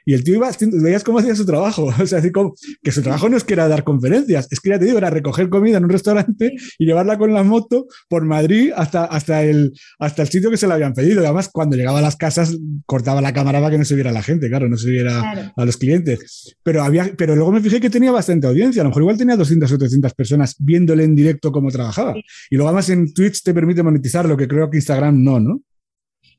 y 0.05 0.15
el 0.15 0.25
tío 0.25 0.37
iba, 0.37 0.51
veías 0.61 1.05
cómo 1.05 1.19
hacía 1.19 1.35
su 1.35 1.47
trabajo. 1.47 1.91
O 2.01 2.07
sea, 2.07 2.19
así 2.19 2.33
como, 2.33 2.55
que 2.83 2.93
su 2.93 3.03
trabajo 3.03 3.29
no 3.29 3.37
es 3.37 3.45
que 3.45 3.53
era 3.53 3.69
dar 3.69 3.85
conferencias, 3.85 4.49
es 4.51 4.59
que 4.61 4.71
ya 4.71 4.79
te 4.79 4.87
digo, 4.87 4.99
era 4.99 5.11
recoger 5.11 5.49
comida 5.49 5.77
en 5.77 5.85
un 5.85 5.91
restaurante 5.91 6.55
y 6.79 6.87
llevarla 6.87 7.19
con 7.19 7.35
la 7.35 7.43
moto 7.43 7.87
por 8.09 8.25
Madrid 8.25 8.73
hasta, 8.75 9.05
hasta, 9.05 9.45
el, 9.45 9.73
hasta 9.99 10.23
el 10.23 10.29
sitio 10.29 10.51
que 10.51 10.57
se 10.57 10.67
le 10.67 10.75
habían 10.75 10.95
pedido. 10.95 11.23
Y 11.23 11.25
además, 11.25 11.51
cuando 11.53 11.77
llegaba 11.77 11.99
a 11.99 12.03
las 12.03 12.17
casas, 12.17 12.57
cortaba 12.87 13.21
la 13.21 13.33
cámara 13.33 13.61
para 13.61 13.73
que 13.73 13.79
no 13.79 13.85
se 13.85 13.95
viera 13.95 14.13
la 14.13 14.23
gente, 14.23 14.49
claro, 14.49 14.69
no 14.69 14.77
se 14.77 14.91
viera 14.91 15.53
a 15.55 15.65
los 15.65 15.77
clientes. 15.77 16.57
Pero, 16.63 16.83
había, 16.83 17.13
pero 17.17 17.37
luego 17.37 17.53
me 17.53 17.61
fijé 17.61 17.81
que 17.81 17.91
tenía 17.91 18.13
bastante 18.13 18.47
audiencia, 18.47 18.83
a 18.83 18.85
lo 18.85 18.91
mejor 18.91 19.03
igual 19.03 19.19
tenía 19.19 19.37
200 19.37 19.71
o 19.71 19.79
300 19.79 20.15
personas 20.15 20.57
viéndole 20.59 21.05
en 21.05 21.15
directo 21.15 21.53
cómo 21.53 21.71
trabajaba. 21.71 22.15
Y 22.51 22.57
luego 22.57 22.69
además 22.69 22.89
en 22.89 23.13
Twitch 23.13 23.43
te 23.43 23.53
permite 23.53 23.83
monetizar, 23.83 24.27
lo 24.27 24.37
que 24.37 24.49
creo 24.49 24.71
que 24.71 24.79
Instagram 24.79 25.23
no, 25.23 25.41
¿no? 25.41 25.63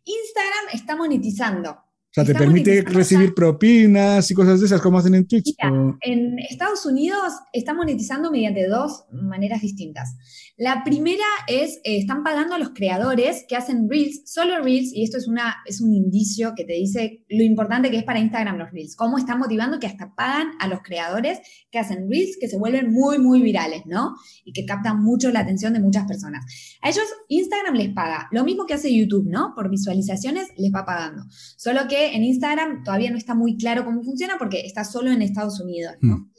Instagram 0.04 0.66
está 0.74 0.96
monetizando. 0.96 1.91
O 2.12 2.14
sea, 2.14 2.26
te 2.26 2.36
permite 2.36 2.82
recibir 2.82 3.34
propinas 3.34 4.30
y 4.30 4.34
cosas 4.34 4.60
de 4.60 4.66
esas, 4.66 4.82
como 4.82 4.98
hacen 4.98 5.16
en 5.16 5.26
Twitch. 5.26 5.56
en 6.02 6.40
Estados 6.40 6.86
Unidos 6.86 7.32
están 7.54 7.78
monetizando 7.78 8.30
mediante 8.30 8.68
dos 8.68 9.06
maneras 9.14 9.62
distintas. 9.62 10.18
La 10.62 10.84
primera 10.84 11.26
es, 11.48 11.78
eh, 11.78 11.98
están 11.98 12.24
pagando 12.24 12.54
a 12.54 12.60
los 12.60 12.70
creadores 12.70 13.46
que 13.50 13.56
hacen 13.56 13.90
Reels, 13.90 14.32
solo 14.32 14.62
Reels, 14.62 14.94
y 14.94 15.04
esto 15.04 15.18
es, 15.18 15.28
una, 15.28 15.56
es 15.66 15.82
un 15.82 15.92
indicio 15.92 16.54
que 16.56 16.66
te 16.66 16.74
dice 16.74 17.26
lo 17.30 17.44
importante 17.44 17.90
que 17.90 17.98
es 17.98 18.04
para 18.04 18.20
Instagram 18.20 18.60
los 18.60 18.70
Reels, 18.70 18.96
cómo 18.96 19.18
están 19.18 19.40
motivando 19.40 19.80
que 19.80 19.88
hasta 19.88 20.14
pagan 20.14 20.52
a 20.60 20.68
los 20.68 20.82
creadores 20.84 21.40
que 21.72 21.80
hacen 21.80 22.08
Reels 22.08 22.38
que 22.40 22.48
se 22.48 22.60
vuelven 22.60 22.94
muy, 22.94 23.18
muy 23.18 23.42
virales, 23.42 23.88
¿no? 23.88 24.14
Y 24.46 24.54
que 24.54 24.64
captan 24.64 25.02
mucho 25.02 25.32
la 25.32 25.40
atención 25.40 25.74
de 25.74 25.80
muchas 25.80 26.06
personas. 26.06 26.46
A 26.84 26.90
ellos 26.90 27.06
Instagram 27.28 27.74
les 27.74 27.90
paga, 27.90 28.28
lo 28.32 28.44
mismo 28.44 28.68
que 28.68 28.76
hace 28.76 28.96
YouTube, 28.96 29.28
¿no? 29.28 29.54
Por 29.56 29.72
visualizaciones 29.72 30.50
les 30.58 30.72
va 30.72 30.86
pagando. 30.86 31.24
Solo 31.58 31.88
que 31.90 32.16
en 32.16 32.24
Instagram 32.24 32.84
todavía 32.84 33.10
no 33.10 33.18
está 33.18 33.34
muy 33.34 33.58
claro 33.58 33.84
cómo 33.84 34.04
funciona 34.04 34.36
porque 34.38 34.62
está 34.64 34.84
solo 34.84 35.10
en 35.10 35.24
Estados 35.24 35.60
Unidos. 35.60 35.96
Hmm. 36.02 36.30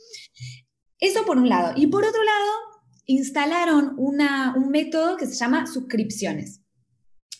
Eso 1.00 1.24
por 1.26 1.38
un 1.38 1.48
lado. 1.48 1.72
Y 1.74 1.88
por 1.88 2.04
otro 2.04 2.22
lado, 2.22 2.71
instalaron 3.14 3.94
un 3.96 4.68
método 4.70 5.16
que 5.16 5.26
se 5.26 5.34
llama 5.34 5.66
suscripciones. 5.66 6.60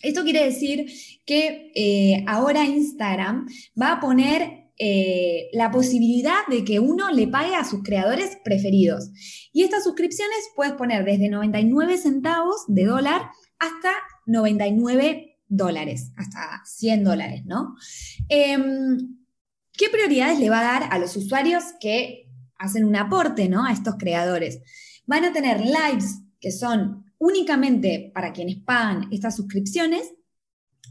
Esto 0.02 0.24
quiere 0.24 0.44
decir 0.44 0.86
que 1.24 1.70
eh, 1.74 2.24
ahora 2.26 2.64
Instagram 2.64 3.46
va 3.80 3.92
a 3.92 4.00
poner 4.00 4.62
eh, 4.78 5.48
la 5.52 5.70
posibilidad 5.70 6.44
de 6.48 6.64
que 6.64 6.80
uno 6.80 7.12
le 7.12 7.28
pague 7.28 7.54
a 7.54 7.64
sus 7.64 7.82
creadores 7.82 8.36
preferidos. 8.44 9.10
Y 9.52 9.62
estas 9.62 9.84
suscripciones 9.84 10.38
puedes 10.56 10.72
poner 10.72 11.04
desde 11.04 11.28
99 11.28 11.98
centavos 11.98 12.64
de 12.66 12.84
dólar 12.84 13.30
hasta 13.60 13.92
99 14.26 15.38
dólares, 15.46 16.10
hasta 16.16 16.62
100 16.64 17.04
dólares, 17.04 17.42
¿no? 17.44 17.76
Em, 18.28 19.18
¿Qué 19.74 19.88
prioridades 19.88 20.38
le 20.38 20.50
va 20.50 20.60
a 20.60 20.80
dar 20.80 20.88
a 20.90 20.98
los 20.98 21.16
usuarios 21.16 21.62
que 21.80 22.28
hacen 22.58 22.84
un 22.84 22.96
aporte, 22.96 23.48
¿no? 23.48 23.64
A 23.64 23.72
estos 23.72 23.94
creadores. 23.98 24.60
Van 25.06 25.24
a 25.24 25.32
tener 25.32 25.60
lives 25.60 26.20
que 26.40 26.50
son 26.50 27.04
únicamente 27.18 28.10
para 28.14 28.32
quienes 28.32 28.56
pagan 28.56 29.08
estas 29.12 29.36
suscripciones. 29.36 30.12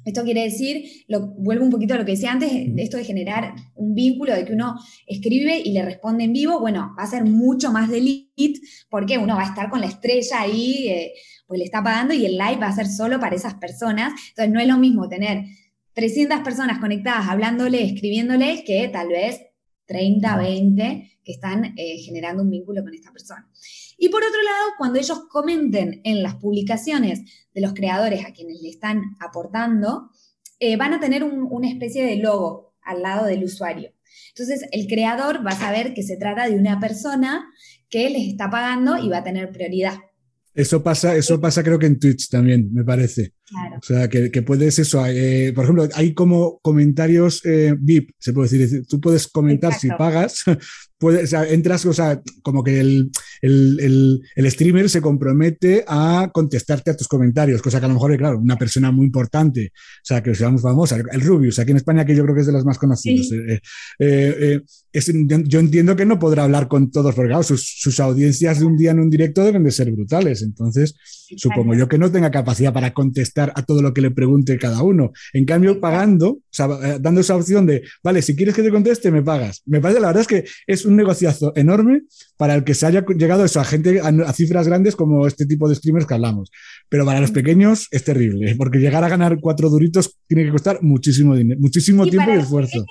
Esto 0.06 0.24
quiere 0.24 0.44
decir, 0.44 1.04
lo, 1.08 1.28
vuelvo 1.28 1.66
un 1.66 1.70
poquito 1.70 1.94
a 1.94 1.98
lo 1.98 2.06
que 2.06 2.14
decía 2.14 2.32
antes, 2.32 2.50
de 2.52 2.82
esto 2.82 2.98
de 2.98 3.04
generar 3.04 3.54
un 3.76 3.94
vínculo, 3.94 4.34
de 4.34 4.46
que 4.46 4.54
uno 4.54 4.80
escribe 5.06 5.60
y 5.60 5.74
le 5.74 5.86
responde 5.86 6.24
en 6.24 6.34
vivo, 6.34 6.60
bueno, 6.60 6.96
va 6.98 7.04
a 7.04 7.08
ser 7.08 7.24
mucho 7.26 7.72
más 7.72 7.90
de 7.90 8.02
lead, 8.02 8.56
porque 8.90 9.18
uno 9.18 9.36
va 9.36 9.44
a 9.44 9.50
estar 9.50 9.70
con 9.70 9.82
la 9.82 9.88
estrella 9.88 10.42
ahí, 10.42 10.88
eh, 10.88 11.14
pues 11.46 11.60
le 11.60 11.66
está 11.66 11.84
pagando 11.84 12.14
y 12.14 12.26
el 12.26 12.38
live 12.38 12.58
va 12.62 12.68
a 12.68 12.76
ser 12.76 12.88
solo 12.88 13.20
para 13.20 13.36
esas 13.36 13.56
personas. 13.56 14.14
Entonces 14.30 14.54
no 14.54 14.60
es 14.60 14.68
lo 14.68 14.78
mismo 14.78 15.08
tener 15.08 15.46
300 15.94 16.40
personas 16.40 16.80
conectadas 16.80 17.28
hablándole, 17.28 17.84
escribiéndole, 17.84 18.64
que 18.64 18.88
tal 18.88 19.10
vez 19.10 19.42
30, 19.86 20.38
20 20.38 21.20
que 21.24 21.32
están 21.34 21.74
eh, 21.78 21.98
generando 22.00 22.44
un 22.44 22.50
vínculo 22.50 22.82
con 22.84 22.94
esta 22.94 23.12
persona. 23.12 23.48
Y 24.04 24.10
por 24.10 24.24
otro 24.24 24.42
lado, 24.42 24.72
cuando 24.80 24.98
ellos 24.98 25.28
comenten 25.30 26.02
en 26.04 26.24
las 26.24 26.34
publicaciones 26.38 27.22
de 27.54 27.62
los 27.62 27.76
creadores 27.76 28.26
a 28.26 28.34
quienes 28.34 28.60
le 28.60 28.70
están 28.70 29.16
aportando, 29.20 30.10
eh, 30.60 30.76
van 30.76 30.96
a 30.96 31.00
tener 31.00 31.24
una 31.24 31.70
especie 31.70 32.04
de 32.04 32.16
logo 32.16 32.74
al 32.82 33.04
lado 33.04 33.28
del 33.28 33.44
usuario. 33.44 33.94
Entonces, 34.30 34.68
el 34.72 34.88
creador 34.88 35.46
va 35.46 35.52
a 35.52 35.60
saber 35.60 35.94
que 35.94 36.02
se 36.02 36.18
trata 36.18 36.50
de 36.50 36.56
una 36.56 36.80
persona 36.80 37.46
que 37.92 38.10
les 38.10 38.28
está 38.28 38.50
pagando 38.50 38.98
y 38.98 39.08
va 39.08 39.18
a 39.18 39.24
tener 39.24 39.52
prioridad. 39.52 40.00
Eso 40.56 40.82
pasa, 40.82 41.16
eso 41.16 41.40
pasa 41.40 41.62
creo 41.62 41.78
que 41.78 41.86
en 41.86 42.00
Twitch 42.00 42.28
también, 42.28 42.74
me 42.74 42.84
parece. 42.84 43.36
O 43.54 43.84
sea, 43.84 44.08
que, 44.08 44.42
puedes 44.42 44.80
eso, 44.80 45.06
eh, 45.06 45.52
por 45.54 45.66
ejemplo, 45.66 45.88
hay 45.96 46.14
como 46.14 46.60
comentarios 46.62 47.42
eh, 47.46 47.76
VIP, 47.78 48.12
se 48.18 48.32
puede 48.32 48.58
decir, 48.58 48.86
tú 48.88 49.02
puedes 49.02 49.28
comentar 49.28 49.74
si 49.74 49.90
pagas, 49.90 50.44
puedes, 50.98 51.34
entras, 51.34 51.86
o 51.86 51.92
sea, 51.92 52.22
como 52.44 52.64
que 52.64 52.80
el, 52.80 54.22
streamer 54.38 54.90
se 54.90 55.02
compromete 55.02 55.84
a 55.86 56.30
contestarte 56.32 56.92
a 56.92 56.96
tus 56.96 57.08
comentarios, 57.08 57.62
cosa 57.62 57.80
que 57.80 57.86
a 57.86 57.90
lo 57.90 57.96
mejor, 57.96 58.16
claro, 58.18 58.40
una 58.40 58.58
persona 58.58 58.92
muy 58.92 59.06
importante, 59.06 59.72
o 59.74 60.06
sea, 60.06 60.24
que 60.24 60.34
sea 60.34 60.50
muy 60.50 60.62
famosa, 60.62 60.98
el 61.12 61.22
Rubius, 61.22 61.60
aquí 61.60 61.72
en 61.72 61.78
España, 61.78 62.06
que 62.06 62.16
yo 62.16 62.24
creo 62.24 62.36
que 62.36 62.42
es 62.42 62.48
de 62.48 62.54
los 62.54 62.66
más 62.66 62.78
conocidos. 62.78 63.30
Eh, 64.00 64.62
yo 65.46 65.60
entiendo 65.60 65.96
que 65.96 66.06
no 66.06 66.20
podrá 66.20 66.44
hablar 66.44 66.68
con 66.68 66.92
todos, 66.92 67.16
porque 67.16 67.30
claro, 67.30 67.44
sus, 67.44 68.00
audiencias 68.00 68.60
de 68.60 68.66
un 68.66 68.78
día 68.78 68.92
en 68.92 69.00
un 69.00 69.10
directo 69.10 69.44
deben 69.44 69.64
de 69.64 69.72
ser 69.72 69.92
brutales, 69.92 70.42
entonces 70.42 70.96
supongo 71.38 71.74
yo 71.76 71.88
que 71.88 71.98
no 71.98 72.12
tenga 72.12 72.30
capacidad 72.30 72.74
para 72.74 72.94
contestar 72.94 73.41
a 73.56 73.64
todo 73.64 73.82
lo 73.82 73.94
que 73.94 74.02
le 74.02 74.12
pregunte 74.12 74.58
cada 74.58 74.82
uno. 74.84 75.12
En 75.34 75.46
cambio, 75.46 75.80
pagando, 75.80 76.30
o 76.30 76.42
sea, 76.50 76.68
eh, 76.84 76.98
dando 77.00 77.22
esa 77.22 77.36
opción 77.36 77.66
de, 77.66 77.84
vale, 78.04 78.22
si 78.22 78.36
quieres 78.36 78.56
que 78.56 78.64
te 78.64 78.72
conteste, 78.72 79.12
me 79.12 79.24
pagas. 79.24 79.62
Me 79.66 79.82
parece, 79.82 80.00
la 80.00 80.08
verdad 80.08 80.22
es 80.22 80.28
que 80.28 80.46
es 80.68 80.86
un 80.86 80.96
negociazo 80.96 81.54
enorme 81.56 82.02
para 82.38 82.56
el 82.56 82.64
que 82.64 82.74
se 82.74 82.86
haya 82.86 83.06
llegado 83.18 83.46
eso, 83.46 83.60
a 83.60 83.64
gente, 83.64 84.00
a, 84.00 84.34
cifras 84.34 84.68
grandes 84.68 84.96
como 84.96 85.28
este 85.28 85.46
tipo 85.46 85.68
de 85.68 85.76
streamers 85.76 86.06
que 86.06 86.14
hablamos. 86.14 86.52
Pero 86.90 87.06
para 87.06 87.20
los 87.20 87.32
pequeños 87.32 87.88
es 87.92 88.04
terrible, 88.04 88.56
porque 88.56 88.80
llegar 88.80 89.04
a 89.04 89.10
ganar 89.10 89.40
cuatro 89.40 89.70
duritos 89.70 90.18
tiene 90.28 90.46
que 90.46 90.52
costar 90.52 90.82
muchísimo 90.82 91.36
dinero, 91.36 91.60
muchísimo 91.60 92.06
tiempo 92.06 92.32
y 92.34 92.40
esfuerzo 92.40 92.86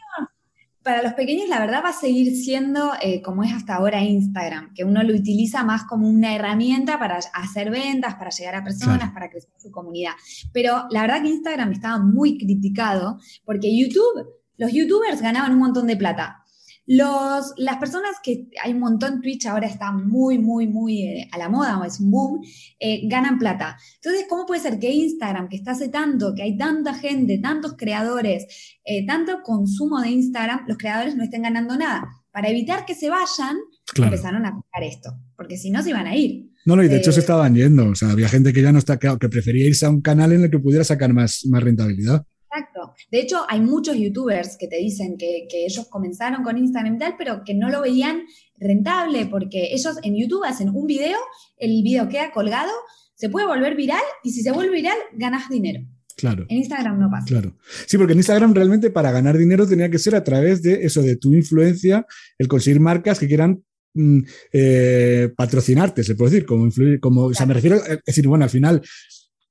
para 0.82 1.02
los 1.02 1.12
pequeños 1.12 1.48
la 1.48 1.60
verdad 1.60 1.82
va 1.84 1.90
a 1.90 1.92
seguir 1.92 2.34
siendo 2.34 2.92
eh, 3.02 3.20
como 3.22 3.44
es 3.44 3.52
hasta 3.52 3.74
ahora 3.74 4.02
Instagram, 4.02 4.72
que 4.74 4.84
uno 4.84 5.02
lo 5.02 5.14
utiliza 5.14 5.62
más 5.62 5.84
como 5.84 6.08
una 6.08 6.34
herramienta 6.34 6.98
para 6.98 7.18
hacer 7.34 7.70
ventas, 7.70 8.14
para 8.14 8.30
llegar 8.30 8.54
a 8.54 8.64
personas, 8.64 9.12
para 9.12 9.28
crecer 9.28 9.50
su 9.58 9.70
comunidad. 9.70 10.12
Pero 10.52 10.86
la 10.90 11.02
verdad 11.02 11.22
que 11.22 11.28
Instagram 11.28 11.72
estaba 11.72 11.98
muy 11.98 12.38
criticado 12.38 13.18
porque 13.44 13.76
YouTube, 13.76 14.26
los 14.56 14.72
youtubers 14.72 15.20
ganaban 15.20 15.52
un 15.52 15.58
montón 15.58 15.86
de 15.86 15.96
plata. 15.96 16.44
Los, 16.86 17.52
las 17.56 17.76
personas 17.76 18.16
que 18.22 18.48
hay 18.62 18.72
un 18.72 18.80
montón, 18.80 19.20
Twitch 19.20 19.46
ahora 19.46 19.68
está 19.68 19.92
muy, 19.92 20.38
muy, 20.38 20.66
muy 20.66 21.02
eh, 21.02 21.28
a 21.30 21.38
la 21.38 21.48
moda, 21.48 21.80
es 21.86 22.00
un 22.00 22.10
boom, 22.10 22.40
eh, 22.80 23.06
ganan 23.08 23.38
plata. 23.38 23.76
Entonces, 23.96 24.26
¿cómo 24.28 24.46
puede 24.46 24.60
ser 24.60 24.78
que 24.78 24.90
Instagram, 24.90 25.48
que 25.48 25.56
está 25.56 25.72
hace 25.72 25.88
tanto, 25.88 26.34
que 26.34 26.42
hay 26.42 26.56
tanta 26.56 26.94
gente, 26.94 27.38
tantos 27.38 27.74
creadores, 27.76 28.46
eh, 28.84 29.06
tanto 29.06 29.42
consumo 29.42 30.00
de 30.00 30.10
Instagram, 30.10 30.64
los 30.66 30.78
creadores 30.78 31.14
no 31.14 31.22
estén 31.22 31.42
ganando 31.42 31.76
nada? 31.76 32.08
Para 32.32 32.48
evitar 32.48 32.84
que 32.86 32.94
se 32.94 33.08
vayan, 33.08 33.56
empezaron 33.96 34.46
a 34.46 34.52
comprar 34.52 34.82
esto, 34.84 35.10
porque 35.36 35.56
si 35.56 35.70
no 35.70 35.82
se 35.82 35.90
iban 35.90 36.06
a 36.06 36.16
ir. 36.16 36.50
No, 36.64 36.76
no, 36.76 36.82
y 36.84 36.88
de 36.88 36.98
hecho 36.98 37.12
se 37.12 37.20
estaban 37.20 37.54
yendo. 37.54 37.88
O 37.88 37.94
sea, 37.94 38.10
había 38.10 38.28
gente 38.28 38.52
que 38.52 38.62
ya 38.62 38.72
no 38.72 38.78
está, 38.78 38.98
que 38.98 39.28
prefería 39.28 39.66
irse 39.66 39.86
a 39.86 39.90
un 39.90 40.00
canal 40.00 40.32
en 40.32 40.44
el 40.44 40.50
que 40.50 40.58
pudiera 40.58 40.84
sacar 40.84 41.12
más, 41.12 41.44
más 41.46 41.62
rentabilidad. 41.62 42.24
Exacto. 42.52 42.94
De 43.10 43.20
hecho, 43.20 43.44
hay 43.48 43.60
muchos 43.60 43.96
youtubers 43.96 44.56
que 44.58 44.66
te 44.66 44.76
dicen 44.76 45.16
que, 45.16 45.46
ellos 45.52 45.86
comenzaron 45.88 46.42
con 46.42 46.58
Instagram 46.58 46.96
y 46.96 46.98
tal, 46.98 47.14
pero 47.16 47.44
que 47.44 47.54
no 47.54 47.68
lo 47.68 47.82
veían 47.82 48.24
rentable 48.58 49.26
porque 49.26 49.68
ellos 49.72 49.96
en 50.02 50.16
YouTube 50.16 50.44
hacen 50.44 50.70
un 50.70 50.86
video, 50.86 51.18
el 51.58 51.82
video 51.82 52.08
queda 52.08 52.32
colgado, 52.32 52.72
se 53.14 53.28
puede 53.28 53.46
volver 53.46 53.76
viral 53.76 54.02
y 54.24 54.32
si 54.32 54.42
se 54.42 54.50
vuelve 54.50 54.72
viral, 54.72 54.96
ganas 55.12 55.48
dinero. 55.48 55.82
Claro. 56.16 56.44
En 56.48 56.58
Instagram 56.58 56.98
no 56.98 57.10
pasa. 57.10 57.26
Claro. 57.26 57.56
Sí, 57.86 57.96
porque 57.96 58.12
en 58.12 58.18
Instagram 58.18 58.52
realmente 58.52 58.90
para 58.90 59.12
ganar 59.12 59.38
dinero 59.38 59.66
tenía 59.66 59.90
que 59.90 59.98
ser 59.98 60.14
a 60.14 60.24
través 60.24 60.62
de 60.62 60.84
eso, 60.84 61.02
de 61.02 61.16
tu 61.16 61.32
influencia, 61.32 62.04
el 62.36 62.48
conseguir 62.48 62.80
marcas 62.80 63.18
que 63.18 63.28
quieran 63.28 63.62
mm, 63.94 64.20
eh, 64.52 65.30
patrocinarte, 65.36 66.02
se 66.02 66.16
puede 66.16 66.32
decir, 66.32 66.46
como 66.46 66.66
influir, 66.66 67.00
como, 67.00 67.24
o 67.24 67.34
sea, 67.34 67.46
me 67.46 67.54
refiero, 67.54 67.76
es 67.76 68.00
decir, 68.04 68.26
bueno, 68.26 68.44
al 68.44 68.50
final 68.50 68.82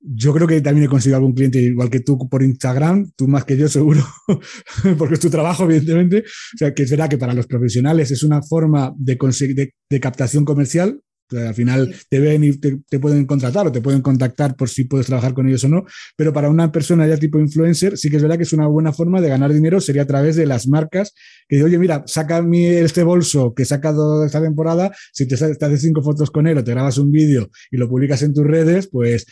yo 0.01 0.33
creo 0.33 0.47
que 0.47 0.61
también 0.61 0.85
he 0.85 0.89
conseguido 0.89 1.17
algún 1.17 1.33
cliente 1.33 1.59
igual 1.59 1.89
que 1.89 1.99
tú 1.99 2.17
por 2.29 2.41
Instagram, 2.41 3.11
tú 3.15 3.27
más 3.27 3.45
que 3.45 3.57
yo 3.57 3.67
seguro, 3.67 4.05
porque 4.97 5.15
es 5.15 5.19
tu 5.19 5.29
trabajo, 5.29 5.65
evidentemente. 5.65 6.19
O 6.19 6.57
sea, 6.57 6.73
que 6.73 6.83
es 6.83 6.91
verdad 6.91 7.09
que 7.09 7.17
para 7.17 7.33
los 7.33 7.47
profesionales 7.47 8.11
es 8.11 8.23
una 8.23 8.41
forma 8.41 8.93
de, 8.97 9.17
conseguir, 9.17 9.73
de 9.89 9.99
captación 9.99 10.45
comercial, 10.45 11.01
al 11.37 11.53
final 11.53 11.95
te 12.09 12.19
ven 12.19 12.43
y 12.43 12.53
te, 12.57 12.99
pueden 12.99 13.25
contratar 13.25 13.67
o 13.67 13.71
te 13.71 13.81
pueden 13.81 14.01
contactar 14.01 14.55
por 14.55 14.69
si 14.69 14.85
puedes 14.85 15.07
trabajar 15.07 15.33
con 15.33 15.47
ellos 15.47 15.63
o 15.63 15.69
no, 15.69 15.85
pero 16.15 16.33
para 16.33 16.49
una 16.49 16.71
persona 16.71 17.07
ya 17.07 17.17
tipo 17.17 17.39
influencer, 17.39 17.97
sí 17.97 18.09
que 18.09 18.17
es 18.17 18.21
verdad 18.21 18.37
que 18.37 18.43
es 18.43 18.53
una 18.53 18.67
buena 18.67 18.93
forma 18.93 19.21
de 19.21 19.29
ganar 19.29 19.53
dinero, 19.53 19.79
sería 19.79 20.03
a 20.03 20.07
través 20.07 20.35
de 20.35 20.45
las 20.45 20.67
marcas 20.67 21.13
que 21.47 21.63
oye, 21.63 21.77
mira, 21.77 22.03
saca 22.07 22.41
mi, 22.41 22.65
este 22.65 23.03
bolso 23.03 23.53
que 23.53 23.63
he 23.63 23.65
sacado 23.65 24.25
esta 24.25 24.41
temporada, 24.41 24.91
si 25.13 25.27
te, 25.27 25.35
te 25.35 25.65
haces 25.65 25.81
cinco 25.81 26.01
fotos 26.01 26.31
con 26.31 26.47
él 26.47 26.57
o 26.57 26.63
te 26.63 26.71
grabas 26.71 26.97
un 26.97 27.11
vídeo 27.11 27.49
y 27.71 27.77
lo 27.77 27.87
publicas 27.87 28.23
en 28.23 28.33
tus 28.33 28.45
redes, 28.45 28.89
pues, 28.91 29.25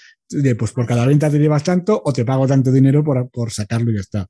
pues 0.57 0.71
por 0.71 0.85
cada 0.85 1.05
venta 1.05 1.29
te 1.29 1.39
llevas 1.39 1.63
tanto 1.63 2.01
o 2.03 2.13
te 2.13 2.25
pago 2.25 2.47
tanto 2.47 2.71
dinero 2.71 3.03
por, 3.03 3.29
por 3.29 3.51
sacarlo 3.51 3.91
y 3.91 3.95
ya 3.95 4.01
está. 4.01 4.27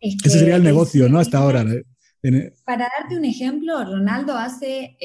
Ese 0.00 0.38
sería 0.38 0.56
el 0.56 0.64
negocio, 0.64 1.08
¿no? 1.08 1.20
Hasta 1.20 1.38
ahora. 1.38 1.62
¿eh? 1.62 2.52
Para 2.64 2.88
darte 2.98 3.16
un 3.16 3.24
ejemplo, 3.24 3.84
Ronaldo 3.84 4.36
hace 4.36 4.96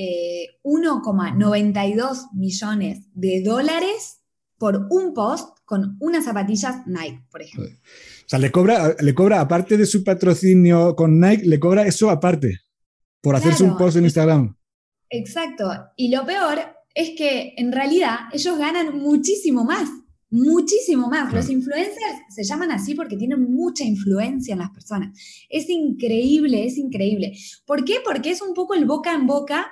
1,92 0.64 1.96
eh, 1.96 2.28
millones 2.34 3.00
de 3.14 3.42
dólares 3.44 4.22
por 4.58 4.88
un 4.90 5.14
post 5.14 5.58
con 5.66 5.98
unas 6.00 6.26
zapatillas 6.26 6.88
Nike, 6.88 7.26
por 7.32 7.42
ejemplo. 7.42 7.72
O 7.72 8.30
sea, 8.30 8.40
le 8.40 8.52
cobra, 8.52 8.96
le 9.00 9.14
cobra, 9.14 9.42
aparte 9.42 9.78
de 9.78 9.86
su 9.86 10.04
patrocinio 10.04 10.96
con 10.96 11.20
Nike, 11.20 11.46
le 11.46 11.60
cobra 11.60 11.86
eso 11.86 12.10
aparte, 12.10 12.60
por 13.22 13.36
hacerse 13.36 13.64
un 13.64 13.78
post 13.78 13.98
en 13.98 14.06
Instagram. 14.06 14.56
Exacto. 15.10 15.72
Y 15.96 16.10
lo 16.10 16.26
peor 16.26 16.60
es 16.94 17.12
que 17.18 17.54
en 17.58 17.72
realidad 17.72 18.18
ellos 18.32 18.57
ganan 18.57 18.98
muchísimo 18.98 19.64
más, 19.64 19.90
muchísimo 20.30 21.08
más. 21.08 21.34
Los 21.34 21.49
influencers 21.49 22.22
se 22.30 22.44
llaman 22.44 22.72
así 22.72 22.95
porque 22.95 23.18
tienen 23.18 23.52
mucha 23.52 23.84
influencia 23.84 24.54
en 24.54 24.60
las 24.60 24.72
personas. 24.72 25.18
Es 25.49 25.70
increíble, 25.70 26.66
es 26.66 26.78
increíble. 26.78 27.38
¿Por 27.66 27.84
qué? 27.86 27.98
Porque 28.04 28.32
es 28.32 28.41
un 28.41 28.54
poco 28.54 28.74
el 28.74 28.86
boca 28.86 29.14
en 29.14 29.28
boca 29.28 29.72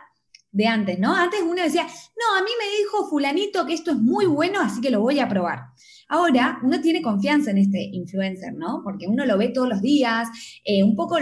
de 0.51 0.67
antes, 0.67 0.97
¿no? 0.99 1.13
Antes 1.13 1.41
uno 1.41 1.61
decía, 1.61 1.83
no, 1.83 2.39
a 2.39 2.41
mí 2.41 2.49
me 2.57 2.77
dijo 2.79 3.09
fulanito 3.09 3.65
que 3.65 3.73
esto 3.73 3.91
es 3.91 3.97
muy 3.97 4.25
bueno, 4.25 4.61
así 4.61 4.79
que 4.79 4.89
lo 4.89 5.01
voy 5.01 5.19
a 5.19 5.27
probar. 5.27 5.59
Ahora 6.07 6.59
uno 6.63 6.79
tiene 6.79 7.01
confianza 7.01 7.51
en 7.51 7.57
este 7.57 7.81
influencer, 7.91 8.53
¿no? 8.53 8.81
Porque 8.83 9.07
uno 9.07 9.25
lo 9.25 9.37
ve 9.37 9.49
todos 9.49 9.67
los 9.67 9.81
días, 9.81 10.29
eh, 10.63 10.81
un 10.81 10.95
poco 10.95 11.17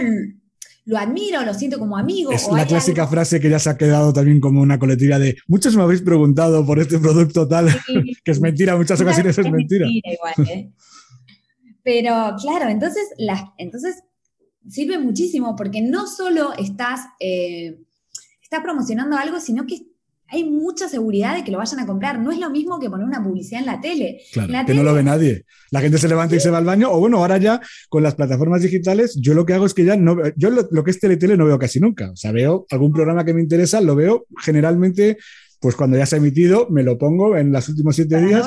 lo 0.86 0.98
admiro, 0.98 1.42
lo 1.42 1.54
siento 1.54 1.78
como 1.78 1.96
amigo. 1.96 2.30
Es 2.30 2.48
la 2.48 2.66
clásica 2.66 3.06
frase 3.06 3.40
que 3.40 3.48
ya 3.48 3.58
se 3.58 3.70
ha 3.70 3.76
quedado 3.78 4.12
también 4.12 4.40
como 4.40 4.60
una 4.60 4.78
coletilla 4.78 5.18
de 5.18 5.36
muchos 5.46 5.76
me 5.76 5.82
habéis 5.82 6.02
preguntado 6.02 6.64
por 6.66 6.78
este 6.78 6.98
producto 6.98 7.48
tal, 7.48 7.68
que 8.24 8.30
es 8.30 8.40
mentira, 8.40 8.76
muchas 8.76 9.00
ocasiones 9.00 9.38
es, 9.38 9.50
mentira. 9.50 9.86
igual, 9.88 10.48
¿eh? 10.48 10.72
Pero 11.82 12.34
claro, 12.40 12.70
entonces, 12.70 13.10
entonces 13.58 14.02
sirve 14.68 14.98
muchísimo 14.98 15.54
porque 15.56 15.82
no 15.82 16.06
solo 16.06 16.54
estás, 16.54 17.00
eh, 17.20 17.78
estás 18.42 18.60
promocionando 18.62 19.16
algo, 19.16 19.40
sino 19.40 19.66
que 19.66 19.93
hay 20.28 20.44
mucha 20.44 20.88
seguridad 20.88 21.36
de 21.36 21.44
que 21.44 21.52
lo 21.52 21.58
vayan 21.58 21.80
a 21.80 21.86
comprar. 21.86 22.18
No 22.18 22.32
es 22.32 22.38
lo 22.38 22.50
mismo 22.50 22.80
que 22.80 22.90
poner 22.90 23.06
una 23.06 23.22
publicidad 23.22 23.60
en 23.60 23.66
la 23.66 23.80
tele. 23.80 24.22
Claro, 24.32 24.66
que 24.66 24.74
no 24.74 24.82
lo 24.82 24.94
ve 24.94 25.02
nadie. 25.02 25.44
La 25.70 25.80
gente 25.80 25.98
se 25.98 26.08
levanta 26.08 26.34
y 26.36 26.40
se 26.40 26.50
va 26.50 26.58
al 26.58 26.64
baño. 26.64 26.90
O 26.90 26.98
bueno, 26.98 27.18
ahora 27.18 27.38
ya 27.38 27.60
con 27.88 28.02
las 28.02 28.14
plataformas 28.14 28.62
digitales, 28.62 29.16
yo 29.20 29.34
lo 29.34 29.44
que 29.44 29.54
hago 29.54 29.66
es 29.66 29.74
que 29.74 29.84
ya 29.84 29.96
no. 29.96 30.16
Yo 30.36 30.50
lo, 30.50 30.84
que 30.84 30.90
es 30.90 30.98
tele, 30.98 31.16
tele 31.16 31.36
no 31.36 31.46
veo 31.46 31.58
casi 31.58 31.78
nunca. 31.78 32.10
O 32.10 32.16
sea, 32.16 32.32
veo 32.32 32.66
algún 32.70 32.92
programa 32.92 33.24
que 33.24 33.34
me 33.34 33.42
interesa, 33.42 33.80
lo 33.80 33.94
veo 33.94 34.26
generalmente 34.38 35.18
pues 35.60 35.76
cuando 35.76 35.96
ya 35.96 36.04
se 36.04 36.16
ha 36.16 36.18
emitido, 36.18 36.68
me 36.68 36.82
lo 36.82 36.98
pongo 36.98 37.38
en 37.38 37.50
los 37.50 37.66
últimos 37.70 37.96
siete 37.96 38.20
días. 38.20 38.44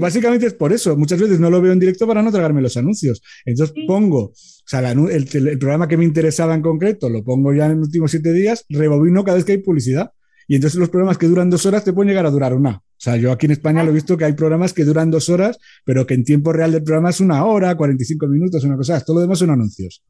básicamente 0.00 0.46
es 0.46 0.54
por 0.54 0.72
eso. 0.72 0.96
Muchas 0.96 1.20
veces 1.20 1.38
no 1.38 1.48
lo 1.48 1.62
veo 1.62 1.72
en 1.72 1.78
directo 1.78 2.08
para 2.08 2.22
no 2.22 2.32
tragarme 2.32 2.60
los 2.60 2.76
anuncios. 2.76 3.22
Entonces 3.44 3.72
pongo, 3.86 4.22
o 4.22 4.32
sea, 4.34 4.90
el, 4.90 5.28
el, 5.32 5.58
programa 5.60 5.86
que 5.86 5.96
me 5.96 6.04
interesaba 6.04 6.56
en 6.56 6.62
concreto, 6.62 7.08
lo 7.08 7.22
pongo 7.22 7.54
ya 7.54 7.66
en 7.66 7.78
los 7.78 7.86
últimos 7.86 8.10
siete 8.10 8.32
días, 8.32 8.64
rebobino 8.68 9.22
cada 9.22 9.36
vez 9.36 9.44
que 9.44 9.52
hay 9.52 9.58
publicidad. 9.58 10.10
Y 10.48 10.56
entonces 10.56 10.78
los 10.78 10.88
programas 10.88 11.18
que 11.18 11.26
duran 11.26 11.50
dos 11.50 11.66
horas 11.66 11.84
te 11.84 11.92
pueden 11.92 12.08
llegar 12.08 12.26
a 12.26 12.30
durar 12.30 12.54
una. 12.54 12.76
O 12.76 12.98
sea, 12.98 13.16
yo 13.16 13.32
aquí 13.32 13.46
en 13.46 13.52
España 13.52 13.82
lo 13.82 13.90
he 13.90 13.94
visto 13.94 14.16
que 14.16 14.24
hay 14.24 14.32
programas 14.32 14.72
que 14.72 14.84
duran 14.84 15.10
dos 15.10 15.28
horas, 15.28 15.58
pero 15.84 16.06
que 16.06 16.14
en 16.14 16.24
tiempo 16.24 16.52
real 16.52 16.72
del 16.72 16.82
programa 16.82 17.10
es 17.10 17.20
una 17.20 17.44
hora, 17.44 17.74
45 17.74 18.26
minutos, 18.28 18.64
una 18.64 18.76
cosa. 18.76 19.00
Todo 19.00 19.16
lo 19.16 19.22
demás 19.22 19.38
son 19.38 19.50
anuncios. 19.50 20.02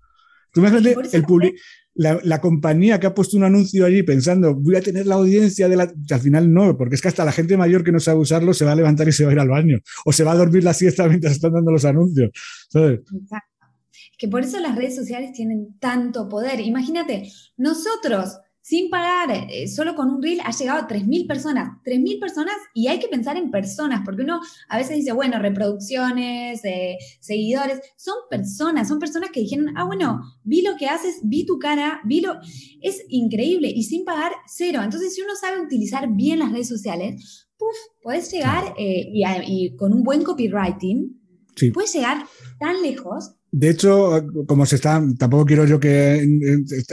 Tú 0.52 0.60
imagínate 0.60 0.96
el 1.16 1.24
la, 1.94 2.20
la, 2.22 2.40
compañía 2.40 3.00
que 3.00 3.06
ha 3.06 3.14
puesto 3.14 3.36
un 3.36 3.44
anuncio 3.44 3.84
allí 3.84 4.02
pensando, 4.02 4.54
voy 4.54 4.76
a 4.76 4.82
tener 4.82 5.06
la 5.06 5.16
audiencia 5.16 5.68
de 5.68 5.76
la. 5.76 5.92
Al 6.10 6.20
final 6.20 6.52
no, 6.52 6.76
porque 6.76 6.94
es 6.94 7.02
que 7.02 7.08
hasta 7.08 7.24
la 7.24 7.32
gente 7.32 7.56
mayor 7.56 7.82
que 7.84 7.92
no 7.92 8.00
sabe 8.00 8.20
usarlo 8.20 8.54
se 8.54 8.64
va 8.64 8.72
a 8.72 8.76
levantar 8.76 9.08
y 9.08 9.12
se 9.12 9.24
va 9.24 9.30
a 9.30 9.32
ir 9.34 9.40
al 9.40 9.48
baño. 9.48 9.78
O 10.04 10.12
se 10.12 10.24
va 10.24 10.32
a 10.32 10.36
dormir 10.36 10.62
la 10.62 10.74
siesta 10.74 11.08
mientras 11.08 11.34
están 11.34 11.52
dando 11.52 11.72
los 11.72 11.84
anuncios. 11.84 12.30
¿sabes? 12.70 13.00
Exacto. 13.00 13.56
Que 14.18 14.28
por 14.28 14.42
eso 14.42 14.58
las 14.60 14.76
redes 14.76 14.96
sociales 14.96 15.32
tienen 15.32 15.78
tanto 15.78 16.28
poder. 16.28 16.60
Imagínate, 16.60 17.30
nosotros 17.58 18.38
sin 18.66 18.90
pagar, 18.90 19.30
eh, 19.48 19.68
solo 19.68 19.94
con 19.94 20.10
un 20.10 20.20
reel 20.20 20.40
ha 20.44 20.50
llegado 20.50 20.80
a 20.80 20.88
3.000 20.88 21.28
personas. 21.28 21.80
3.000 21.84 22.18
personas 22.18 22.56
y 22.74 22.88
hay 22.88 22.98
que 22.98 23.06
pensar 23.06 23.36
en 23.36 23.52
personas, 23.52 24.00
porque 24.04 24.22
uno 24.22 24.40
a 24.68 24.76
veces 24.76 24.96
dice, 24.96 25.12
bueno, 25.12 25.38
reproducciones, 25.38 26.64
eh, 26.64 26.98
seguidores, 27.20 27.78
son 27.96 28.16
personas, 28.28 28.88
son 28.88 28.98
personas 28.98 29.30
que 29.30 29.38
dijeron, 29.38 29.72
ah, 29.76 29.84
bueno, 29.84 30.20
vi 30.42 30.62
lo 30.62 30.76
que 30.76 30.88
haces, 30.88 31.20
vi 31.22 31.46
tu 31.46 31.60
cara, 31.60 32.00
vi 32.06 32.22
lo... 32.22 32.40
Es 32.82 33.04
increíble 33.08 33.68
y 33.72 33.84
sin 33.84 34.04
pagar, 34.04 34.32
cero. 34.48 34.80
Entonces, 34.82 35.14
si 35.14 35.22
uno 35.22 35.36
sabe 35.40 35.60
utilizar 35.60 36.08
bien 36.16 36.40
las 36.40 36.50
redes 36.50 36.66
sociales, 36.66 37.46
puff, 37.56 37.76
puedes 38.02 38.32
llegar 38.32 38.74
eh, 38.76 39.12
y, 39.46 39.76
con 39.76 39.92
un 39.92 40.02
buen 40.02 40.24
copywriting, 40.24 41.16
puedes 41.72 41.94
llegar 41.94 42.26
tan 42.58 42.82
lejos 42.82 43.35
de 43.52 43.70
hecho, 43.70 44.26
como 44.46 44.66
se 44.66 44.76
está, 44.76 45.02
tampoco 45.18 45.46
quiero 45.46 45.64
yo 45.64 45.78
que. 45.78 46.26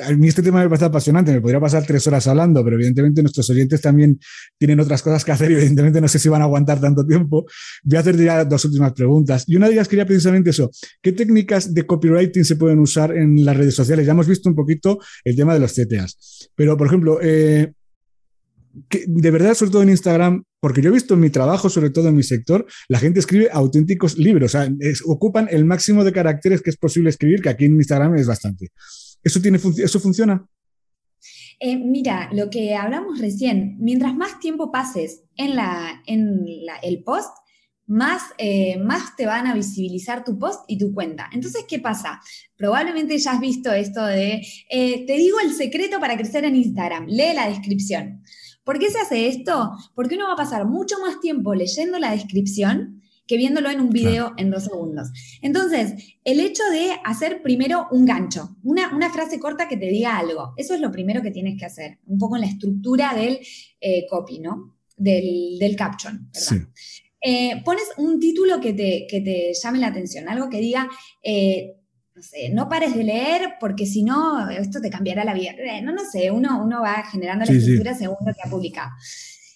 A 0.03 0.11
mí 0.11 0.27
este 0.27 0.43
tema 0.43 0.61
me 0.61 0.69
parece 0.69 0.85
apasionante, 0.85 1.33
me 1.33 1.41
podría 1.41 1.59
pasar 1.59 1.85
tres 1.85 2.05
horas 2.07 2.27
hablando, 2.27 2.63
pero 2.63 2.75
evidentemente 2.75 3.21
nuestros 3.21 3.49
oyentes 3.49 3.81
también 3.81 4.19
tienen 4.57 4.79
otras 4.79 5.01
cosas 5.01 5.25
que 5.25 5.31
hacer 5.31 5.51
y 5.51 5.55
evidentemente 5.55 5.99
no 5.99 6.07
sé 6.07 6.19
si 6.19 6.29
van 6.29 6.41
a 6.41 6.45
aguantar 6.45 6.79
tanto 6.79 7.05
tiempo. 7.05 7.45
Voy 7.83 7.97
a 7.97 7.99
hacer 8.01 8.17
ya 8.17 8.45
dos 8.45 8.63
últimas 8.65 8.93
preguntas. 8.93 9.43
Y 9.47 9.55
una 9.55 9.67
de 9.67 9.73
ellas 9.73 9.87
quería 9.87 10.05
precisamente 10.05 10.51
eso: 10.51 10.69
¿qué 11.01 11.11
técnicas 11.11 11.73
de 11.73 11.85
copywriting 11.85 12.45
se 12.45 12.55
pueden 12.55 12.79
usar 12.79 13.15
en 13.15 13.43
las 13.43 13.57
redes 13.57 13.75
sociales? 13.75 14.05
Ya 14.05 14.11
hemos 14.11 14.27
visto 14.27 14.47
un 14.47 14.55
poquito 14.55 14.99
el 15.23 15.35
tema 15.35 15.53
de 15.53 15.59
los 15.59 15.73
CTAs, 15.73 16.49
pero 16.55 16.77
por 16.77 16.87
ejemplo, 16.87 17.19
eh, 17.21 17.73
de 18.73 19.31
verdad, 19.31 19.53
sobre 19.53 19.71
todo 19.71 19.83
en 19.83 19.89
Instagram, 19.89 20.43
porque 20.59 20.81
yo 20.81 20.89
he 20.89 20.93
visto 20.93 21.13
en 21.13 21.19
mi 21.19 21.29
trabajo, 21.29 21.69
sobre 21.69 21.91
todo 21.91 22.09
en 22.09 22.15
mi 22.15 22.23
sector, 22.23 22.65
la 22.87 22.99
gente 22.99 23.19
escribe 23.19 23.49
auténticos 23.51 24.17
libros, 24.17 24.55
o 24.55 24.57
sea, 24.57 24.73
ocupan 25.05 25.47
el 25.51 25.65
máximo 25.65 26.03
de 26.03 26.11
caracteres 26.11 26.61
que 26.61 26.71
es 26.71 26.77
posible 26.77 27.09
escribir, 27.09 27.41
que 27.41 27.49
aquí 27.49 27.65
en 27.65 27.75
Instagram 27.75 28.15
es 28.15 28.27
bastante. 28.27 28.71
¿Eso, 29.23 29.41
tiene, 29.41 29.59
eso 29.77 29.99
funciona? 29.99 30.45
Eh, 31.59 31.77
mira, 31.77 32.29
lo 32.33 32.49
que 32.49 32.75
hablamos 32.75 33.19
recién, 33.19 33.77
mientras 33.79 34.15
más 34.15 34.39
tiempo 34.39 34.71
pases 34.71 35.23
en, 35.35 35.55
la, 35.55 36.01
en 36.07 36.45
el 36.81 37.03
post, 37.03 37.29
más, 37.85 38.23
eh, 38.37 38.77
más 38.77 39.15
te 39.15 39.25
van 39.25 39.45
a 39.47 39.53
visibilizar 39.53 40.23
tu 40.23 40.39
post 40.39 40.61
y 40.67 40.77
tu 40.77 40.93
cuenta. 40.93 41.29
Entonces, 41.33 41.65
¿qué 41.67 41.79
pasa? 41.79 42.21
Probablemente 42.55 43.17
ya 43.17 43.33
has 43.33 43.39
visto 43.39 43.71
esto 43.71 44.05
de, 44.05 44.41
eh, 44.69 45.05
te 45.05 45.13
digo 45.13 45.39
el 45.39 45.53
secreto 45.53 45.99
para 45.99 46.17
crecer 46.17 46.45
en 46.45 46.55
Instagram, 46.55 47.07
lee 47.07 47.33
la 47.35 47.49
descripción. 47.49 48.23
¿Por 48.63 48.79
qué 48.79 48.89
se 48.89 48.99
hace 48.99 49.27
esto? 49.27 49.71
Porque 49.95 50.15
uno 50.15 50.27
va 50.27 50.33
a 50.33 50.37
pasar 50.37 50.65
mucho 50.65 50.95
más 50.99 51.19
tiempo 51.19 51.53
leyendo 51.53 51.99
la 51.99 52.11
descripción 52.11 53.01
que 53.27 53.37
viéndolo 53.37 53.69
en 53.69 53.79
un 53.79 53.89
video 53.89 54.33
en 54.37 54.51
dos 54.51 54.65
segundos. 54.65 55.09
Entonces, 55.41 56.17
el 56.23 56.39
hecho 56.39 56.63
de 56.71 56.91
hacer 57.05 57.41
primero 57.41 57.87
un 57.91 58.05
gancho, 58.05 58.57
una, 58.63 58.93
una, 58.93 59.09
frase 59.11 59.39
corta 59.39 59.67
que 59.67 59.77
te 59.77 59.87
diga 59.87 60.17
algo, 60.17 60.53
eso 60.57 60.73
es 60.73 60.81
lo 60.81 60.91
primero 60.91 61.21
que 61.21 61.31
tienes 61.31 61.57
que 61.57 61.65
hacer, 61.65 61.99
un 62.05 62.17
poco 62.17 62.35
en 62.35 62.41
la 62.41 62.47
estructura 62.47 63.13
del 63.13 63.39
eh, 63.79 64.05
copy, 64.09 64.39
¿no? 64.39 64.75
Del, 64.97 65.57
del 65.57 65.75
caption, 65.75 66.29
¿verdad? 66.33 66.67
Eh, 67.25 67.61
pones 67.63 67.85
un 67.97 68.19
título 68.19 68.59
que 68.59 68.73
te, 68.73 69.07
que 69.09 69.21
te, 69.21 69.53
llame 69.53 69.79
la 69.79 69.87
atención, 69.87 70.27
algo 70.27 70.49
que 70.49 70.59
diga, 70.59 70.89
eh, 71.23 71.77
sé, 72.23 72.49
no 72.49 72.67
pares 72.67 72.95
de 72.95 73.03
leer 73.03 73.55
porque 73.59 73.85
si 73.85 74.03
no, 74.03 74.49
esto 74.49 74.81
te 74.81 74.89
cambiará 74.89 75.23
la 75.23 75.33
vida. 75.33 75.51
Eh, 75.51 75.81
no, 75.81 75.91
no 75.91 76.03
sé, 76.09 76.31
uno, 76.31 76.63
uno 76.63 76.81
va 76.81 77.03
generando 77.03 77.45
la 77.45 77.51
estructura 77.51 77.93
según 77.93 78.17
lo 78.25 78.33
que 78.33 78.41
ha 78.43 78.49
publicado. 78.49 78.89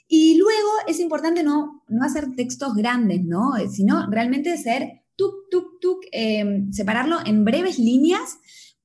Y 0.08 0.38
luego 0.38 0.70
es 0.88 1.00
importante 1.00 1.44
no, 1.44 1.84
no 1.88 2.06
hacer 2.06 2.36
textos 2.36 2.76
grandes, 2.76 3.24
¿no? 3.26 3.54
Sino 3.70 4.10
realmente 4.10 4.56
ser 4.58 5.04
tuk, 5.16 5.50
tuk, 5.50 5.80
tuk, 5.82 6.06
em, 6.12 6.72
separarlo 6.72 7.18
en 7.26 7.44
breves 7.44 7.80
líneas 7.80 8.38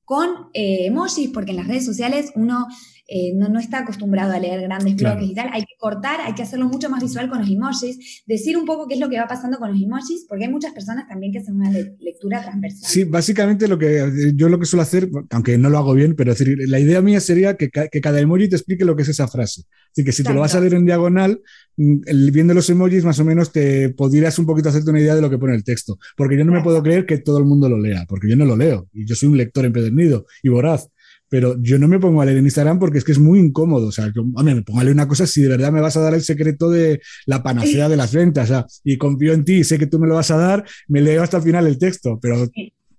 con 0.05 0.49
eh, 0.53 0.87
emojis, 0.87 1.31
porque 1.31 1.53
en 1.53 1.59
las 1.59 1.69
redes 1.69 1.85
sociales 1.85 2.33
uno 2.35 2.67
eh, 3.09 3.33
no, 3.35 3.49
no, 3.49 3.59
está 3.59 3.81
acostumbrado 3.81 4.33
a 4.33 4.39
leer 4.39 4.63
grandes 4.63 4.97
bloques 4.97 5.29
y 5.29 5.35
tal, 5.35 5.51
hay 5.53 5.63
que 5.63 5.75
cortar, 5.79 6.21
hay 6.21 6.35
que 6.35 6.43
hacerlo 6.43 6.67
mucho 6.67 6.89
más 6.89 7.03
visual 7.03 7.29
con 7.29 7.41
los 7.41 7.51
emojis, 7.51 8.23
decir 8.27 8.57
un 8.57 8.65
poco 8.65 8.87
qué 8.87 8.95
es 8.95 9.01
lo 9.01 9.11
que 9.11 9.19
va 9.19 9.27
pasando 9.27 9.59
con 9.59 9.73
los 9.73 9.83
emojis, 9.83 10.25
porque 10.29 10.45
hay 10.45 10.51
muchas 10.51 10.73
personas 10.73 11.09
también 11.09 11.33
que 11.33 11.41
hacen 11.41 11.57
una 11.57 11.71
lectura 11.71 12.43
transversal. 12.43 12.89
Sí, 12.89 13.05
básicamente 13.05 13.67
lo 13.67 13.79
que 13.79 14.33
yo 14.35 14.49
lo 14.49 14.59
que 14.59 14.67
suelo 14.67 14.83
hacer, 14.83 15.11
aunque 15.31 15.59
no 15.59 15.69
lo 15.69 15.79
hago 15.79 15.95
bien, 15.95 16.15
pero 16.15 16.33
decir, 16.33 16.57
la 16.69 16.79
idea 16.79 17.03
mía 17.03 17.21
sería 17.21 17.57
que, 17.57 17.71
que 17.71 18.01
cada 18.01 18.21
emoji 18.21 18.49
te 18.49 18.57
explique 18.57 18.85
lo 18.85 18.95
que 18.95 19.03
es 19.03 19.09
esa 19.09 19.27
frase. 19.27 19.63
Así 19.91 20.05
que 20.05 20.13
si 20.13 20.23
te 20.23 20.33
lo 20.33 20.41
vas 20.41 20.55
a 20.55 20.61
leer 20.61 20.75
en 20.75 20.87
diagonal, 20.87 21.43
mm, 21.77 22.01
viendo 22.33 22.55
los 22.55 22.71
emojis 22.71 23.05
más 23.05 23.19
o 23.19 23.25
menos 23.25 23.53
te 23.53 23.91
podrías 23.91 24.39
un 24.39 24.47
poquito 24.47 24.69
hacerte 24.69 24.91
una 24.91 25.01
idea 25.01 25.15
de 25.15 25.21
lo 25.21 25.29
que 25.29 25.39
pone 25.39 25.55
el 25.55 25.65
texto, 25.65 25.99
porque 26.17 26.39
yo 26.39 26.45
no 26.45 26.53
me 26.53 26.63
puedo 26.63 26.83
creer 26.83 27.05
que 27.05 27.19
todo 27.19 27.39
el 27.39 27.45
mundo 27.45 27.69
lo 27.69 27.79
lea, 27.79 28.07
porque 28.09 28.29
yo 28.29 28.37
no 28.37 28.45
lo 28.45 28.57
leo 28.57 28.89
y 28.93 29.07
yo 29.07 29.15
soy 29.15 29.29
un 29.29 29.37
lector 29.37 29.65
empedernido 29.65 30.25
y 30.43 30.49
voraz 30.49 30.89
pero 31.33 31.57
yo 31.63 31.79
no 31.79 31.89
me 31.89 31.99
pongo 31.99 32.21
a 32.21 32.27
leer 32.27 32.37
en 32.37 32.45
Instagram 32.45 32.79
porque 32.79 32.99
es 32.99 33.05
que 33.05 33.13
es 33.13 33.19
muy 33.19 33.39
incómodo. 33.39 33.87
O 33.87 33.91
sea, 33.91 34.13
yo, 34.15 34.23
me 34.23 34.61
pongo 34.61 34.81
a 34.81 34.85
leer 34.85 34.95
una 34.95 35.09
cosa 35.09 35.27
si 35.27 35.41
de 35.41 35.49
verdad 35.49 35.73
me 35.73 35.81
vas 35.81 35.97
a 35.97 36.03
dar 36.03 36.13
el 36.13 36.21
secreto 36.21 36.69
de 36.69 37.01
la 37.25 37.43
panacea 37.43 37.89
de 37.89 37.97
las 37.97 38.13
ventas. 38.13 38.51
O 38.51 38.53
sea, 38.53 38.67
y 38.85 38.99
confío 38.99 39.33
en 39.33 39.43
ti, 39.43 39.65
sé 39.65 39.79
que 39.79 39.87
tú 39.87 39.99
me 39.99 40.07
lo 40.07 40.17
vas 40.17 40.31
a 40.31 40.37
dar, 40.37 40.63
me 40.89 41.01
leo 41.01 41.23
hasta 41.23 41.39
el 41.39 41.43
final 41.43 41.67
el 41.67 41.79
texto, 41.79 42.19
pero, 42.21 42.51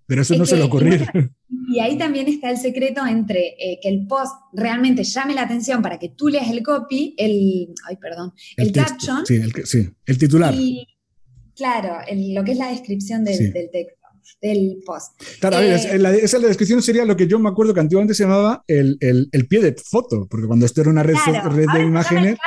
pero 0.08 0.24
eso 0.24 0.36
no 0.36 0.48
se 0.48 0.58
le 0.58 0.64
ocurrir. 0.64 1.06
Y 1.66 1.80
ahí 1.80 1.98
también 1.98 2.28
está 2.28 2.50
el 2.50 2.58
secreto 2.58 3.06
entre 3.06 3.56
eh, 3.60 3.80
que 3.82 3.90
el 3.90 4.06
post 4.06 4.34
realmente 4.54 5.04
llame 5.04 5.34
la 5.34 5.44
atención 5.44 5.82
para 5.82 5.98
que 5.98 6.10
tú 6.10 6.28
leas 6.28 6.50
el 6.50 6.62
copy, 6.62 7.16
el, 7.18 7.70
ay, 7.88 7.98
perdón, 7.98 8.34
el, 8.58 8.72
caption. 8.72 9.26
Sí 9.26 9.36
el, 9.36 9.54
sí, 9.66 9.90
el 10.06 10.18
titular. 10.18 10.54
Y, 10.54 10.88
claro, 11.56 12.00
lo 12.12 12.44
que 12.44 12.52
es 12.52 12.58
la 12.58 12.70
descripción 12.70 13.24
del, 13.24 13.54
del 13.54 13.70
texto. 13.72 14.03
Del 14.42 14.78
post. 14.86 15.14
Claro, 15.40 15.60
Eh, 15.60 15.98
la- 16.00 16.12
esa 16.14 16.38
la 16.40 16.48
descripción 16.48 16.82
sería 16.82 17.06
lo 17.06 17.16
que 17.16 17.28
yo 17.28 17.40
me 17.40 17.50
acuerdo 17.50 17.74
que 17.74 17.80
antiguamente 17.80 18.14
se 18.14 18.24
llamaba 18.24 18.64
el, 18.68 18.98
el- 19.00 19.30
el 19.32 19.48
pie 19.48 19.62
de 19.62 19.76
foto, 19.76 20.28
porque 20.30 20.48
cuando 20.48 20.66
esto 20.66 20.82
era 20.82 20.90
una 20.90 21.04
red, 21.04 21.16
claro, 21.24 21.54
de 21.56 21.64
imágenes. 21.84 22.34
el 22.34 22.38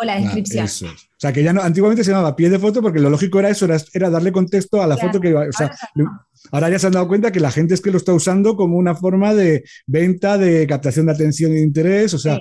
o 0.00 0.04
la 0.04 0.16
Claro, 0.16 0.24
descripción. 0.34 0.64
es. 0.64 0.82
O 0.82 1.20
sea, 1.24 1.32
que 1.32 1.42
ya 1.42 1.52
no, 1.52 1.62
antiguamente 1.62 2.02
se 2.04 2.10
llamaba 2.10 2.34
pie 2.36 2.50
de 2.50 2.58
foto 2.58 2.82
porque 2.82 2.98
lo 2.98 3.08
lógico 3.10 3.38
era 3.38 3.48
eso, 3.48 3.64
era, 3.64 3.78
era 3.92 4.10
darle 4.10 4.32
contexto 4.32 4.82
a 4.82 4.86
la 4.86 4.96
Claro, 4.96 5.08
foto 5.10 5.20
que 5.20 5.28
iba. 5.30 5.46
O 5.48 5.52
sea, 5.52 5.66
ahora 5.68 5.78
ya 5.94 6.02
no. 6.02 6.26
ahora 6.50 6.70
ya 6.70 6.78
se 6.80 6.86
han 6.88 6.92
dado 6.94 7.08
cuenta 7.08 7.30
que 7.32 7.40
la 7.40 7.50
gente 7.52 7.74
es 7.74 7.80
que 7.80 7.90
lo 7.92 7.98
está 7.98 8.12
usando 8.12 8.56
como 8.56 8.76
una 8.76 8.94
forma 8.96 9.32
de 9.34 9.62
venta, 9.86 10.36
de 10.36 10.66
captación 10.66 11.06
de 11.06 11.12
atención 11.12 11.52
y 11.52 11.56
de 11.56 11.62
interés. 11.62 12.12
O 12.14 12.18
sea, 12.18 12.36
Sí. 12.36 12.40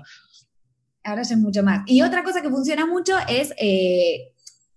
Ahora 1.05 1.21
ya 1.23 1.35
es 1.35 1.39
mucho 1.41 1.63
más. 1.63 1.83
Y 1.85 2.01
otra 2.01 2.23
cosa 2.23 2.41
que 2.41 2.49
funciona 2.49 2.85
mucho 2.85 3.13
es 3.27 3.53
eh, 3.57 4.32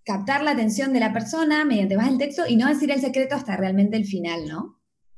captar 0.07 0.43
la 0.45 0.53
atención 0.53 0.93
de 0.93 1.01
la 1.01 1.13
persona 1.13 1.65
mediante 1.65 1.97
más 1.97 2.09
el 2.09 2.17
texto 2.17 2.45
y 2.47 2.57
no 2.57 2.69
decir 2.69 2.91
el 2.93 3.01
secreto 3.01 3.35
hasta 3.35 3.57
realmente 3.57 3.97
el 3.97 4.07
final, 4.07 4.47
¿no? 4.47 4.76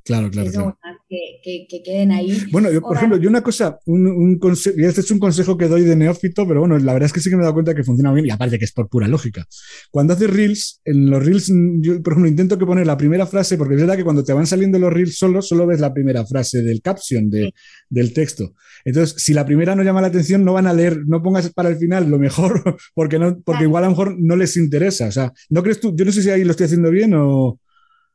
Claro, 0.08 0.30
claro, 0.30 0.76
que, 1.08 1.18
que- 1.42 1.66
que 1.70 1.82
queden 1.82 2.10
ahí. 2.12 2.36
Bueno, 2.50 2.70
yo, 2.70 2.80
por 2.80 2.88
Ahora- 2.88 2.98
ejemplo, 3.00 3.18
yo 3.18 3.30
una 3.30 3.42
cosa, 3.42 3.78
un, 3.86 4.06
un 4.06 4.38
consejo, 4.38 4.76
y 4.78 4.84
este 4.84 5.00
es 5.02 5.10
un 5.10 5.18
consejo 5.18 5.56
que 5.56 5.68
doy 5.68 5.82
de 5.82 5.94
neófito, 5.96 6.46
pero 6.46 6.60
bueno, 6.60 6.76
la 6.78 6.92
verdad 6.92 7.06
es 7.06 7.12
que 7.12 7.20
sí 7.20 7.30
que 7.30 7.36
me 7.36 7.42
he 7.42 7.44
dado 7.44 7.54
cuenta 7.54 7.74
que 7.74 7.84
funciona 7.84 8.12
bien, 8.12 8.26
y 8.26 8.30
aparte 8.30 8.58
que 8.58 8.64
es 8.64 8.72
por 8.72 8.88
pura 8.88 9.06
lógica. 9.08 9.46
Cuando 9.90 10.12
haces 10.14 10.28
reels, 10.28 10.80
en 10.84 11.08
los 11.10 11.24
reels, 11.24 11.50
mm, 11.50 11.80
yo, 11.80 12.02
por 12.02 12.14
ejemplo, 12.14 12.28
intento 12.28 12.58
que 12.58 12.66
poner 12.66 12.86
la 12.86 12.96
primera 12.96 13.26
frase, 13.26 13.56
porque 13.56 13.74
es 13.74 13.80
verdad 13.80 13.96
que 13.96 14.04
cuando 14.04 14.24
te 14.24 14.32
van 14.32 14.46
saliendo 14.46 14.78
los 14.78 14.92
reels 14.92 15.16
solo, 15.16 15.40
solo 15.40 15.66
ves 15.66 15.80
la 15.80 15.94
primera 15.94 16.26
frase 16.26 16.62
del 16.62 16.82
caption 16.82 17.30
de- 17.30 17.44
Sí. 17.44 17.52
del 17.90 18.12
texto. 18.12 18.54
Entonces, 18.84 19.22
si 19.22 19.32
la 19.34 19.46
primera 19.46 19.74
no 19.74 19.82
llama 19.82 20.00
la 20.02 20.08
atención, 20.08 20.44
no 20.44 20.52
van 20.52 20.66
a 20.66 20.72
leer, 20.74 20.98
no 21.06 21.22
pongas 21.22 21.50
para 21.52 21.68
el 21.70 21.76
final 21.76 22.08
lo 22.10 22.18
mejor, 22.18 22.62
porque, 22.94 23.18
no, 23.18 23.28
porque 23.36 23.42
Claro. 23.58 23.64
igual 23.64 23.84
a 23.84 23.86
lo 23.86 23.92
mejor 23.92 24.16
no 24.18 24.36
les 24.36 24.56
interesa. 24.56 25.06
O 25.08 25.12
sea, 25.12 25.32
¿no 25.50 25.62
crees 25.62 25.80
tú? 25.80 25.94
Yo 25.96 26.04
no 26.04 26.12
sé 26.12 26.22
si 26.22 26.30
ahí 26.30 26.44
lo 26.44 26.50
estoy 26.50 26.64
haciendo 26.66 26.90
bien 26.90 27.14
o... 27.14 27.58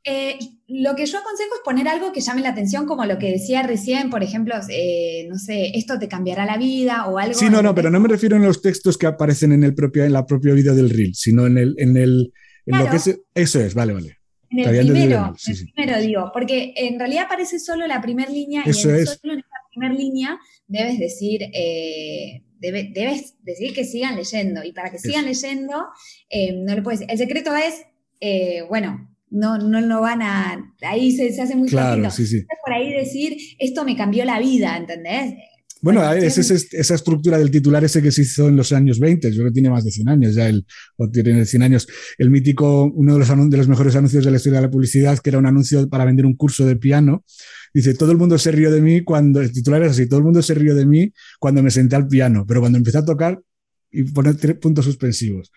Eh, 0.05 0.37
lo 0.81 0.95
que 0.95 1.05
yo 1.05 1.17
aconsejo 1.19 1.55
es 1.55 1.61
poner 1.63 1.87
algo 1.87 2.11
que 2.11 2.21
llame 2.21 2.41
la 2.41 2.49
atención, 2.49 2.85
como 2.85 3.05
lo 3.05 3.17
que 3.19 3.31
decía 3.31 3.61
recién, 3.63 4.09
por 4.09 4.23
ejemplo, 4.23 4.55
eh, 4.69 5.27
no 5.29 5.37
sé, 5.37 5.71
esto 5.75 5.99
te 5.99 6.07
cambiará 6.07 6.45
la 6.45 6.57
vida 6.57 7.05
o 7.07 7.17
algo. 7.17 7.33
Sí, 7.33 7.49
no, 7.49 7.61
no, 7.61 7.75
pero 7.75 7.89
no 7.89 7.99
me 7.99 8.07
refiero 8.09 8.35
en 8.35 8.43
los 8.43 8.61
textos 8.61 8.97
que 8.97 9.05
aparecen 9.07 9.51
en 9.51 9.63
el 9.63 9.75
propio, 9.75 10.03
en 10.03 10.13
la 10.13 10.25
propio 10.25 10.55
vídeo 10.55 10.73
del 10.75 10.89
reel, 10.89 11.13
sino 11.15 11.45
en 11.45 11.57
el, 11.57 11.75
en 11.77 11.95
el, 11.97 12.33
en 12.65 12.79
lo 12.79 12.89
que 12.89 12.95
es, 12.97 13.19
eso 13.35 13.59
es, 13.61 13.73
vale, 13.73 13.93
vale. 13.93 14.17
En 14.49 14.59
el 14.59 14.85
primero, 14.85 15.33
sí, 15.37 15.51
el 15.51 15.57
sí. 15.57 15.65
primero 15.73 15.99
digo, 15.99 16.29
porque 16.33 16.73
en 16.75 16.99
realidad 16.99 17.23
aparece 17.25 17.59
solo 17.59 17.87
la 17.87 17.99
primera 18.01 18.29
línea 18.31 18.61
Eso 18.65 18.89
y 18.89 18.91
en, 18.91 18.97
es. 18.99 19.19
solo 19.21 19.33
en 19.33 19.39
esa 19.39 19.49
primera 19.71 19.93
línea 19.95 20.37
debes 20.67 20.99
decir, 20.99 21.41
eh, 21.53 22.43
debe- 22.59 22.91
debes 22.93 23.35
decir 23.41 23.73
que 23.73 23.83
sigan 23.83 24.15
leyendo. 24.15 24.63
Y 24.63 24.71
para 24.71 24.91
que 24.91 24.99
sigan 24.99 25.25
leyendo, 25.25 25.87
eh, 26.29 26.53
no 26.53 26.75
le 26.75 26.81
puedes. 26.83 27.01
El 27.07 27.17
secreto 27.17 27.51
es, 27.55 27.73
bueno, 28.69 29.09
no, 29.33 29.57
no 29.57 29.81
lo 29.81 30.01
van 30.01 30.21
a. 30.21 30.73
Ahí 30.81 31.11
se, 31.15 31.33
se 31.33 31.41
hace 31.41 31.55
muy 31.55 31.67
Claro, 31.67 32.09
sí, 32.11 32.25
sí. 32.25 32.45
Por 32.65 32.73
ahí 32.73 32.93
decir, 32.93 33.35
esto 33.59 33.83
me 33.83 33.95
cambió 33.95 34.23
la 34.25 34.39
vida, 34.39 34.77
¿entendés? 34.77 35.33
Bueno, 35.81 36.09
es 36.13 36.37
ese- 36.37 36.77
esa 36.77 36.95
estructura 36.95 37.37
del 37.37 37.51
titular 37.51 37.83
ese 37.83 38.01
que 38.01 38.09
se 38.13 38.21
hizo 38.21 38.47
en 38.47 38.55
los 38.55 38.71
años 38.71 38.99
20, 38.99 39.29
yo 39.31 39.35
creo 39.39 39.47
que 39.47 39.53
tiene 39.53 39.69
más 39.69 39.83
de 39.83 39.91
100 39.91 40.07
años 40.07 40.33
ya, 40.33 40.47
el, 40.47 40.65
o 40.95 41.09
tiene 41.09 41.45
100 41.45 41.61
años, 41.61 41.85
el 42.17 42.29
mítico, 42.29 42.85
uno 42.85 43.13
de 43.13 43.19
los, 43.19 43.49
de 43.49 43.57
los 43.57 43.67
mejores 43.67 43.93
anuncios 43.97 44.23
de 44.23 44.31
la 44.31 44.37
historia 44.37 44.59
de 44.61 44.67
la 44.67 44.71
publicidad, 44.71 45.19
que 45.19 45.29
era 45.29 45.39
un 45.39 45.45
anuncio 45.45 45.89
para 45.89 46.05
vender 46.05 46.25
un 46.25 46.37
curso 46.37 46.65
de 46.65 46.77
piano, 46.77 47.25
dice, 47.73 47.95
todo 47.95 48.13
el 48.13 48.17
mundo 48.17 48.37
se 48.37 48.53
rió 48.53 48.71
de 48.71 48.79
mí 48.79 49.01
cuando, 49.03 49.41
el 49.41 49.51
titular 49.51 49.83
es 49.83 49.91
así, 49.91 50.07
todo 50.07 50.19
el 50.19 50.23
mundo 50.23 50.41
se 50.41 50.53
rió 50.53 50.73
de 50.73 50.85
mí 50.85 51.11
cuando 51.37 51.61
me 51.61 51.69
senté 51.69 51.97
al 51.97 52.07
piano, 52.07 52.45
pero 52.47 52.61
cuando 52.61 52.77
empecé 52.77 52.99
a 52.99 53.05
tocar 53.05 53.41
y 53.91 54.03
poner 54.03 54.37
tres 54.37 54.55
puntos 54.55 54.85
suspensivos. 54.85 55.51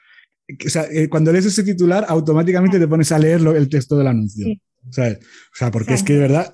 O 0.66 0.68
sea, 0.70 0.84
eh, 0.90 1.08
cuando 1.08 1.32
lees 1.32 1.46
ese 1.46 1.62
titular, 1.64 2.04
automáticamente 2.08 2.78
te 2.78 2.86
pones 2.88 3.10
a 3.12 3.18
leer 3.18 3.40
lo- 3.40 3.56
el 3.56 3.68
texto 3.68 3.96
del 3.98 4.06
anuncio. 4.06 4.44
Sí. 4.44 4.60
¿sabes? 4.90 5.18
O 5.18 5.56
sea, 5.56 5.70
porque 5.72 5.94
es 5.94 6.04
que 6.04 6.12
de 6.12 6.20
verdad 6.20 6.52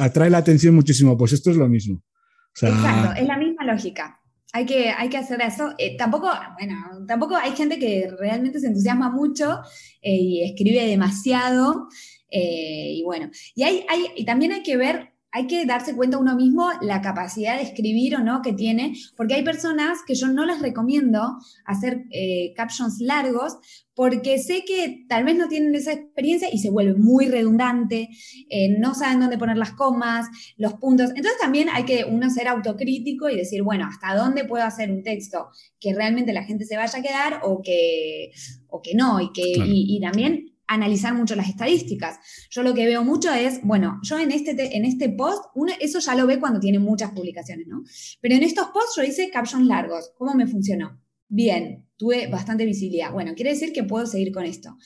atrae 0.00 0.28
la 0.30 0.38
atención 0.38 0.74
muchísimo. 0.74 1.16
Pues 1.16 1.32
esto 1.32 1.50
es 1.52 1.56
lo 1.56 1.68
mismo. 1.68 1.96
O 1.98 2.56
sea, 2.58 2.68
Exacto, 2.70 3.20
es 3.20 3.26
la 3.28 3.36
misma 3.38 3.64
lógica. 3.64 4.18
Hay 4.52 4.66
que, 4.66 4.90
hay 4.90 5.08
que 5.08 5.16
hacer 5.18 5.40
eso. 5.42 5.72
Eh, 5.78 5.96
tampoco, 5.96 6.28
bueno, 6.58 6.74
tampoco 7.06 7.36
hay 7.36 7.52
gente 7.52 7.78
que 7.78 8.10
realmente 8.18 8.58
se 8.58 8.66
entusiasma 8.66 9.08
mucho 9.10 9.60
eh, 10.02 10.16
y 10.16 10.42
escribe 10.50 10.84
demasiado. 10.88 11.86
eh, 12.28 12.94
y 12.96 13.02
bueno, 13.04 13.30
y, 13.54 13.62
hay, 13.62 13.84
hay, 13.88 14.06
y 14.16 14.24
también 14.24 14.50
hay 14.52 14.64
que 14.64 14.76
ver, 14.76 15.09
hay 15.32 15.46
que 15.46 15.64
darse 15.64 15.94
cuenta 15.94 16.18
uno 16.18 16.34
mismo 16.34 16.68
la 16.80 17.00
capacidad 17.00 17.56
de 17.56 17.62
escribir 17.62 18.16
o 18.16 18.18
no 18.20 18.42
que 18.42 18.52
tiene, 18.52 18.94
porque 19.16 19.34
hay 19.34 19.44
personas 19.44 19.98
que 20.06 20.14
yo 20.14 20.28
no 20.28 20.44
les 20.44 20.60
recomiendo 20.60 21.38
hacer 21.64 22.04
eh, 22.10 22.52
captions 22.56 23.00
largos 23.00 23.58
porque 23.94 24.38
sé 24.38 24.64
que 24.66 25.04
tal 25.08 25.24
vez 25.24 25.36
no 25.36 25.46
tienen 25.46 25.74
esa 25.74 25.92
experiencia 25.92 26.48
y 26.50 26.58
se 26.58 26.70
vuelve 26.70 26.94
muy 26.94 27.26
redundante, 27.26 28.08
eh, 28.48 28.78
no 28.78 28.94
saben 28.94 29.20
dónde 29.20 29.36
poner 29.36 29.58
las 29.58 29.72
comas, 29.72 30.26
los 30.56 30.74
puntos. 30.74 31.10
Entonces 31.10 31.38
también 31.38 31.68
hay 31.68 31.84
que 31.84 32.04
uno 32.04 32.30
ser 32.30 32.48
autocrítico 32.48 33.28
y 33.28 33.36
decir, 33.36 33.62
bueno, 33.62 33.86
¿hasta 33.86 34.16
dónde 34.16 34.44
puedo 34.46 34.64
hacer 34.64 34.90
un 34.90 35.02
texto 35.02 35.48
que 35.78 35.94
realmente 35.94 36.32
la 36.32 36.44
gente 36.44 36.64
se 36.64 36.78
vaya 36.78 36.98
a 36.98 37.02
quedar 37.02 37.40
o 37.42 37.60
que, 37.62 38.30
o 38.68 38.80
que 38.80 38.94
no? 38.94 39.20
Y, 39.20 39.32
que, 39.32 39.52
Claro. 39.52 39.70
y, 39.70 39.96
y 39.96 40.00
también 40.00 40.49
analizar 40.74 41.14
mucho 41.14 41.34
las 41.34 41.48
estadísticas. 41.48 42.18
Yo 42.50 42.62
lo 42.62 42.74
que 42.74 42.86
veo 42.86 43.04
mucho 43.04 43.32
es, 43.32 43.60
bueno, 43.62 43.98
yo 44.02 44.18
en 44.18 44.30
este, 44.30 44.54
te- 44.54 44.76
en 44.76 44.84
este 44.84 45.08
post, 45.10 45.44
uno, 45.54 45.72
eso 45.80 45.98
ya 45.98 46.14
lo 46.14 46.26
ve 46.26 46.38
cuando 46.40 46.60
tiene 46.60 46.78
muchas 46.78 47.10
publicaciones, 47.10 47.66
¿no? 47.66 47.82
Pero 48.20 48.34
en 48.36 48.42
estos 48.42 48.68
posts 48.68 48.94
yo 48.96 49.02
hice 49.02 49.30
captions 49.30 49.66
largos. 49.66 50.12
¿Cómo 50.16 50.34
me 50.34 50.46
funcionó? 50.46 51.00
Bien, 51.28 51.86
tuve 51.96 52.26
bastante 52.28 52.64
visibilidad. 52.64 53.12
Bueno, 53.12 53.34
quiere 53.34 53.50
decir 53.50 53.72
que 53.72 53.84
puedo 53.84 54.06
seguir 54.06 54.32
con 54.32 54.44
esto. 54.44 54.76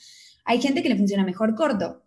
Hay 0.45 0.61
gente 0.61 0.83
que 0.83 0.89
le 0.89 0.97
funciona 0.97 1.25
mejor 1.25 1.55
corto. 1.55 2.01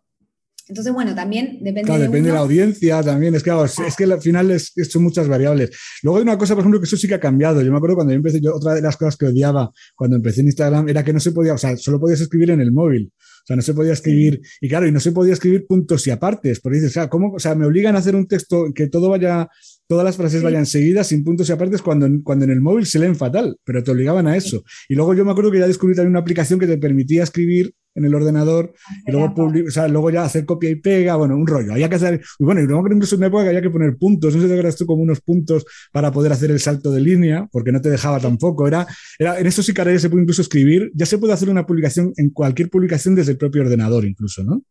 Entonces, 0.70 0.92
bueno, 0.94 1.16
también 1.16 1.60
depende 1.62 1.84
Claro, 1.84 2.02
de 2.02 2.08
depende 2.08 2.28
de 2.28 2.32
uno. 2.34 2.40
la 2.40 2.44
audiencia 2.46 3.02
también. 3.02 3.34
Es 3.36 3.42
que, 3.42 3.50
claro, 3.52 3.64
es, 3.64 3.80
es 3.80 3.96
que 3.96 4.04
al 4.04 4.20
final 4.22 4.52
es, 4.52 4.74
es- 4.76 4.92
son 4.92 5.02
muchas 5.04 5.26
variables. 5.28 5.70
Luego 6.04 6.18
hay 6.18 6.24
una 6.24 6.38
cosa, 6.38 6.56
por 6.56 6.62
ejemplo, 6.62 6.80
que 6.82 6.86
eso 6.88 6.98
sí 6.98 7.08
que 7.08 7.14
ha 7.14 7.20
cambiado. 7.22 7.62
Yo 7.62 7.72
me 7.72 7.78
acuerdo 7.78 7.96
cuando 7.96 8.12
yo 8.12 8.18
empecé, 8.18 8.42
yo, 8.42 8.54
otra 8.54 8.74
de 8.74 8.82
las 8.82 8.98
cosas 8.98 9.16
que 9.16 9.28
odiaba 9.28 9.72
cuando 9.96 10.18
empecé 10.18 10.42
en 10.42 10.48
Instagram 10.48 10.90
era 10.90 11.06
que 11.06 11.14
no 11.14 11.22
se 11.22 11.32
podía, 11.32 11.54
o 11.54 11.58
sea, 11.58 11.78
solo 11.78 12.00
podías 12.02 12.20
escribir 12.20 12.50
en 12.52 12.60
el 12.60 12.74
móvil. 12.74 13.14
O 13.48 13.48
sea, 13.48 13.56
no 13.56 13.62
se 13.62 13.74
podía 13.74 13.94
escribir, 13.94 14.42
y 14.60 14.68
claro, 14.68 14.88
y 14.88 14.92
no 14.92 15.00
se 15.00 15.14
podía 15.14 15.32
escribir 15.32 15.66
puntos 15.66 16.06
y 16.06 16.12
apartes, 16.12 16.60
porque 16.60 16.80
dices, 16.80 16.92
claro, 16.92 17.10
¿cómo? 17.10 17.32
O 17.32 17.40
sea, 17.40 17.56
me 17.56 17.66
obligan 17.66 17.96
a 17.96 18.00
hacer 18.00 18.14
un 18.14 18.28
texto 18.28 18.74
que 18.76 18.88
todo 18.88 19.10
vaya, 19.10 19.48
todas 19.88 20.04
las 20.04 20.18
frases 20.18 20.40
Sí. 20.42 20.44
vayan 20.44 20.66
seguidas 20.66 21.08
sin 21.08 21.24
puntos 21.24 21.48
y 21.48 21.54
apartes 21.54 21.82
cuando, 21.82 22.10
cuando 22.26 22.44
en 22.44 22.52
el 22.52 22.60
móvil 22.60 22.86
se 22.86 23.00
leen 23.00 23.16
fatal, 23.16 23.56
pero 23.64 23.82
te 23.84 23.92
obligaban 23.92 24.28
a 24.28 24.36
eso. 24.36 24.66
Y 24.90 24.96
luego 24.96 25.14
yo 25.14 25.24
me 25.24 25.32
acuerdo 25.32 25.50
que 25.50 25.60
ya 25.60 25.68
descubrí 25.68 25.96
también 25.96 26.10
una 26.10 26.20
aplicación 26.20 26.60
que 26.60 26.68
te 26.68 26.78
permitía 26.78 27.24
escribir 27.24 27.74
en 27.98 28.06
el 28.06 28.16
ordenador 28.16 28.74
y 29.06 29.12
luego, 29.12 29.34
publi- 29.36 29.68
o 29.68 29.72
sea, 29.72 29.88
luego 29.88 30.10
ya 30.12 30.24
hacer 30.24 30.46
copia 30.46 30.70
y 30.70 30.76
pega, 30.76 31.16
bueno, 31.16 31.36
un 31.36 31.46
rollo. 31.48 31.74
Había 31.74 31.90
que 31.90 31.96
hacer, 31.96 32.22
y 32.40 32.44
bueno, 32.46 32.62
y 32.62 32.66
luego 32.68 32.88
incluso 32.92 33.16
en 33.16 33.20
una 33.20 33.28
época 33.28 33.44
que 33.44 33.50
había 33.50 33.62
que 33.62 33.70
poner 33.70 33.98
puntos, 33.98 34.36
no 34.36 34.42
sé 34.42 34.48
si 34.48 34.62
te 34.62 34.72
tú 34.78 34.86
como 34.86 35.02
unos 35.02 35.20
puntos 35.20 35.66
para 35.92 36.12
poder 36.12 36.32
hacer 36.32 36.52
el 36.52 36.60
salto 36.60 36.92
de 36.92 37.02
línea, 37.02 37.48
porque 37.52 37.72
no 37.72 37.82
te 37.82 37.90
dejaba 37.90 38.20
tampoco. 38.20 38.68
Era, 38.68 38.88
era, 39.20 39.40
en 39.40 39.48
eso 39.48 39.62
sí 39.64 39.74
que 39.74 39.82
ahora 39.82 39.94
ya 39.94 40.00
se 40.00 40.10
puede 40.10 40.22
incluso 40.22 40.42
escribir, 40.44 40.92
ya 40.96 41.06
se 41.06 41.18
puede 41.18 41.34
hacer 41.34 41.50
una 41.50 41.66
publicación 41.66 42.14
en 42.18 42.30
cualquier 42.30 42.70
publicación 42.70 43.16
desde 43.16 43.34
el 43.34 43.38
propio 43.38 43.64
ordenador 43.64 44.06
incluso, 44.06 44.44
¿no? 44.44 44.62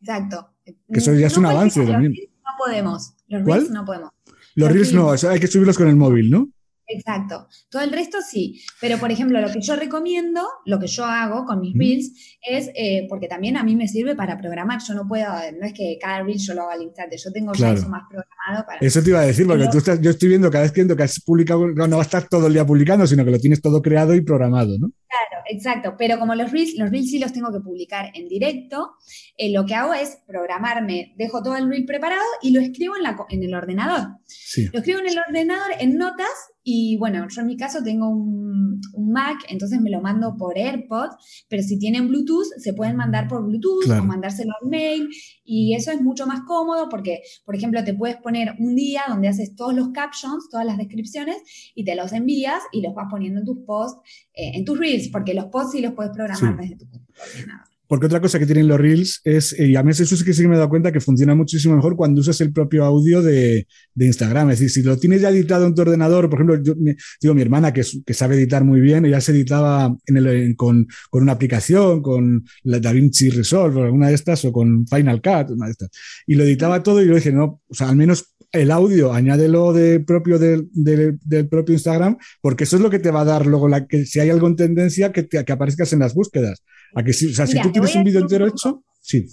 Exacto. 0.00 0.48
Que 0.64 0.74
eso 0.98 1.14
ya 1.14 1.28
es 1.28 1.36
un 1.36 1.46
avance 1.46 1.80
los 1.80 1.88
también. 1.90 2.12
reels 2.12 2.30
No 2.44 2.50
podemos. 2.64 3.14
Los 3.28 3.42
¿Cuál? 3.42 3.60
reels 3.60 3.72
no 3.72 3.84
podemos. 3.84 4.10
Los 4.54 4.68
Los 4.68 4.72
reels 4.72 4.92
no, 4.92 5.06
reels. 5.06 5.22
eso 5.24 5.30
hay 5.30 5.40
que 5.40 5.46
subirlos 5.46 5.76
con 5.78 5.88
el 5.88 5.96
móvil, 5.96 6.30
¿no? 6.30 6.48
Exacto. 6.88 7.48
Todo 7.70 7.82
el 7.82 7.90
resto 7.92 8.18
sí. 8.20 8.60
Pero, 8.80 8.98
por 8.98 9.10
ejemplo, 9.10 9.40
lo 9.40 9.50
que 9.50 9.60
yo 9.60 9.76
recomiendo, 9.76 10.42
lo 10.64 10.78
que 10.78 10.86
yo 10.86 11.04
hago 11.04 11.44
con 11.44 11.60
mis 11.60 11.74
reels, 11.76 12.36
es 12.48 12.70
eh, 12.74 13.06
porque 13.08 13.28
también 13.28 13.56
a 13.56 13.64
mí 13.64 13.74
me 13.76 13.88
sirve 13.88 14.14
para 14.14 14.38
programar. 14.38 14.78
Yo 14.86 14.94
no 14.94 15.06
puedo, 15.08 15.26
no 15.58 15.66
es 15.66 15.72
que 15.72 15.98
cada 16.00 16.22
reel 16.22 16.38
yo 16.38 16.54
lo 16.54 16.62
haga 16.62 16.74
al 16.74 16.82
instante. 16.82 17.16
Yo 17.16 17.32
tengo 17.32 17.52
Claro. 17.52 17.74
ya 17.74 17.80
eso 17.80 17.88
más 17.88 18.02
programado 18.08 18.66
para. 18.66 18.78
Eso 18.80 19.02
te 19.02 19.10
iba 19.10 19.20
a 19.20 19.26
decir, 19.26 19.46
porque 19.46 19.60
Pero- 19.60 19.72
tú 19.72 19.78
estás, 19.78 20.00
yo 20.00 20.10
estoy 20.10 20.28
viendo 20.28 20.50
cada 20.50 20.62
vez 20.64 20.72
que, 20.72 20.86
que 20.86 21.02
has 21.02 21.20
publicado, 21.20 21.66
no, 21.68 21.86
no 21.86 21.96
va 21.96 22.02
a 22.02 22.06
estar 22.06 22.28
todo 22.28 22.46
el 22.46 22.52
día 22.52 22.64
publicando, 22.64 23.06
sino 23.06 23.24
que 23.24 23.30
lo 23.32 23.38
tienes 23.38 23.60
todo 23.60 23.82
creado 23.82 24.14
y 24.14 24.20
programado, 24.20 24.78
¿no? 24.78 24.90
Claro, 25.08 25.44
exacto. 25.50 25.94
Pero 25.98 26.18
como 26.18 26.34
los 26.34 26.52
reels, 26.52 26.74
los 26.78 26.90
reels 26.90 27.10
sí 27.10 27.18
los 27.18 27.32
tengo 27.32 27.52
que 27.52 27.60
publicar 27.60 28.10
en 28.14 28.28
directo, 28.28 28.92
eh, 29.36 29.50
lo 29.52 29.64
que 29.66 29.74
hago 29.74 29.94
es 29.94 30.18
programarme, 30.26 31.14
dejo 31.16 31.42
todo 31.42 31.56
el 31.56 31.68
reel 31.68 31.84
preparado 31.86 32.22
y 32.42 32.50
lo 32.52 32.60
escribo 32.60 32.96
en, 32.96 33.02
la, 33.02 33.16
en 33.30 33.42
el 33.42 33.54
ordenador. 33.54 34.08
Sí. 34.26 34.68
Lo 34.72 34.80
escribo 34.80 35.00
en 35.00 35.08
el 35.08 35.18
ordenador 35.18 35.70
en 35.80 35.96
notas 35.96 36.28
y 36.68 36.96
bueno, 36.98 37.24
yo 37.30 37.42
en 37.42 37.46
mi 37.46 37.56
caso 37.56 37.78
tengo 37.84 38.08
un, 38.08 38.80
un 38.92 39.12
Mac, 39.12 39.38
entonces 39.48 39.80
me 39.80 39.88
lo 39.88 40.00
mando 40.00 40.36
por 40.36 40.58
AirPods, 40.58 41.46
pero 41.48 41.62
si 41.62 41.78
tienen 41.78 42.08
Bluetooth, 42.08 42.48
se 42.58 42.74
pueden 42.74 42.96
mandar 42.96 43.28
por 43.28 43.44
Bluetooth 43.46 43.84
Claro. 43.84 44.02
o 44.02 44.04
mandárselo 44.06 44.52
al 44.60 44.68
mail 44.68 45.08
y 45.44 45.74
eso 45.76 45.92
es 45.92 46.02
mucho 46.02 46.26
más 46.26 46.40
cómodo 46.40 46.88
porque, 46.88 47.20
por 47.44 47.54
ejemplo, 47.54 47.84
te 47.84 47.94
puedes 47.94 48.16
poner 48.16 48.56
un 48.58 48.74
día 48.74 49.02
donde 49.08 49.28
haces 49.28 49.54
todos 49.54 49.74
los 49.74 49.90
captions, 49.90 50.48
todas 50.50 50.66
las 50.66 50.76
descripciones 50.76 51.36
y 51.76 51.84
te 51.84 51.94
los 51.94 52.12
envías 52.12 52.60
y 52.72 52.82
los 52.82 52.94
vas 52.94 53.06
poniendo 53.08 53.38
en 53.40 53.46
tus 53.46 53.58
posts, 53.64 54.00
eh, 54.34 54.50
en 54.54 54.64
tus 54.64 54.76
reels, 54.76 55.08
porque 55.08 55.34
los 55.34 55.44
posts 55.46 55.70
sí 55.72 55.80
los 55.80 55.92
puedes 55.94 56.10
programar 56.12 56.56
Sí. 56.64 56.68
desde 56.74 56.76
tu 56.84 56.98
ordenador. 57.22 57.66
Porque 57.88 58.06
otra 58.06 58.20
cosa 58.20 58.38
que 58.38 58.46
tienen 58.46 58.68
los 58.68 58.78
Reels 58.78 59.20
es, 59.24 59.52
eh, 59.58 59.68
y 59.68 59.76
a 59.76 59.82
mí 59.82 59.90
eso 59.90 60.04
sí 60.04 60.24
que 60.24 60.32
sí 60.32 60.46
me 60.46 60.54
he 60.54 60.58
dado 60.58 60.68
cuenta 60.68 60.92
que 60.92 61.00
funciona 61.00 61.34
muchísimo 61.34 61.76
mejor 61.76 61.96
cuando 61.96 62.20
usas 62.20 62.40
el 62.40 62.52
propio 62.52 62.84
audio 62.84 63.22
de, 63.22 63.66
de 63.94 64.06
Instagram. 64.06 64.50
Es 64.50 64.60
decir, 64.60 64.82
si 64.82 64.88
lo 64.88 64.96
tienes 64.98 65.22
ya 65.22 65.30
editado 65.30 65.66
en 65.66 65.74
tu 65.74 65.82
ordenador, 65.82 66.28
por 66.28 66.40
ejemplo, 66.40 66.62
yo 66.62 66.74
digo, 67.20 67.34
mi 67.34 67.42
hermana 67.42 67.72
que, 67.72 67.82
que 68.04 68.14
sabe 68.14 68.36
editar 68.36 68.64
muy 68.64 68.80
bien, 68.80 69.04
ella 69.04 69.20
se 69.20 69.32
editaba 69.32 69.96
en 70.06 70.16
el, 70.16 70.56
con, 70.56 70.86
con, 71.10 71.22
una 71.22 71.32
aplicación, 71.32 72.02
con 72.02 72.44
la 72.64 72.80
DaVinci 72.80 73.30
Resolve 73.30 73.80
o 73.80 73.84
alguna 73.84 74.08
de 74.08 74.14
estas, 74.14 74.44
o 74.44 74.52
con 74.52 74.86
Final 74.86 75.22
Cut, 75.22 75.50
una 75.50 75.66
de 75.66 75.72
estas. 75.72 75.90
Y 76.26 76.34
lo 76.34 76.44
editaba 76.44 76.82
todo 76.82 77.02
y 77.02 77.08
yo 77.08 77.14
dije, 77.14 77.32
no, 77.32 77.60
o 77.68 77.74
sea, 77.74 77.88
al 77.88 77.96
menos 77.96 78.36
el 78.52 78.70
audio, 78.70 79.12
añádelo 79.12 79.72
de 79.72 80.00
propio 80.00 80.38
del, 80.38 80.68
del, 80.72 81.48
propio 81.48 81.74
Instagram, 81.74 82.16
porque 82.40 82.64
eso 82.64 82.76
es 82.76 82.82
lo 82.82 82.90
que 82.90 82.98
te 82.98 83.10
va 83.10 83.22
a 83.22 83.24
dar 83.24 83.46
luego, 83.46 83.68
la, 83.68 83.86
que 83.86 84.04
si 84.06 84.20
hay 84.20 84.30
algo 84.30 84.46
en 84.46 84.56
tendencia, 84.56 85.12
que, 85.12 85.22
te, 85.22 85.44
que 85.44 85.52
aparezcas 85.52 85.92
en 85.92 86.00
las 86.00 86.14
búsquedas. 86.14 86.62
A 86.94 87.02
que 87.02 87.12
si, 87.12 87.26
o 87.26 87.34
sea, 87.34 87.46
si 87.46 87.60
tú 87.60 87.72
tienes 87.80 87.96
un 87.96 88.04
vídeo 88.04 88.20
entero 88.20 88.46
hecho, 88.46 88.84
sí. 89.00 89.26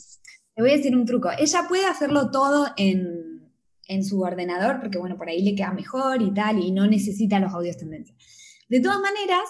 Te 0.56 0.62
voy 0.62 0.72
a 0.72 0.78
decir 0.78 0.96
un 0.96 1.06
truco. 1.06 1.30
Ella 1.38 1.66
puede 1.68 1.86
hacerlo 1.86 2.30
todo 2.30 2.68
en, 2.78 3.52
en 3.88 4.04
su 4.04 4.22
ordenador, 4.22 4.80
porque 4.80 4.98
bueno, 4.98 5.18
por 5.18 5.30
ahí 5.30 5.44
le 5.44 5.56
queda 5.56 5.72
mejor 5.72 6.22
y 6.22 6.34
tal, 6.34 6.60
y 6.60 6.72
no 6.72 6.86
necesita 6.88 7.40
los 7.40 7.54
audios 7.54 7.78
tendencia. 7.78 8.16
De 8.70 8.80
todas 8.80 9.00
maneras, 9.00 9.44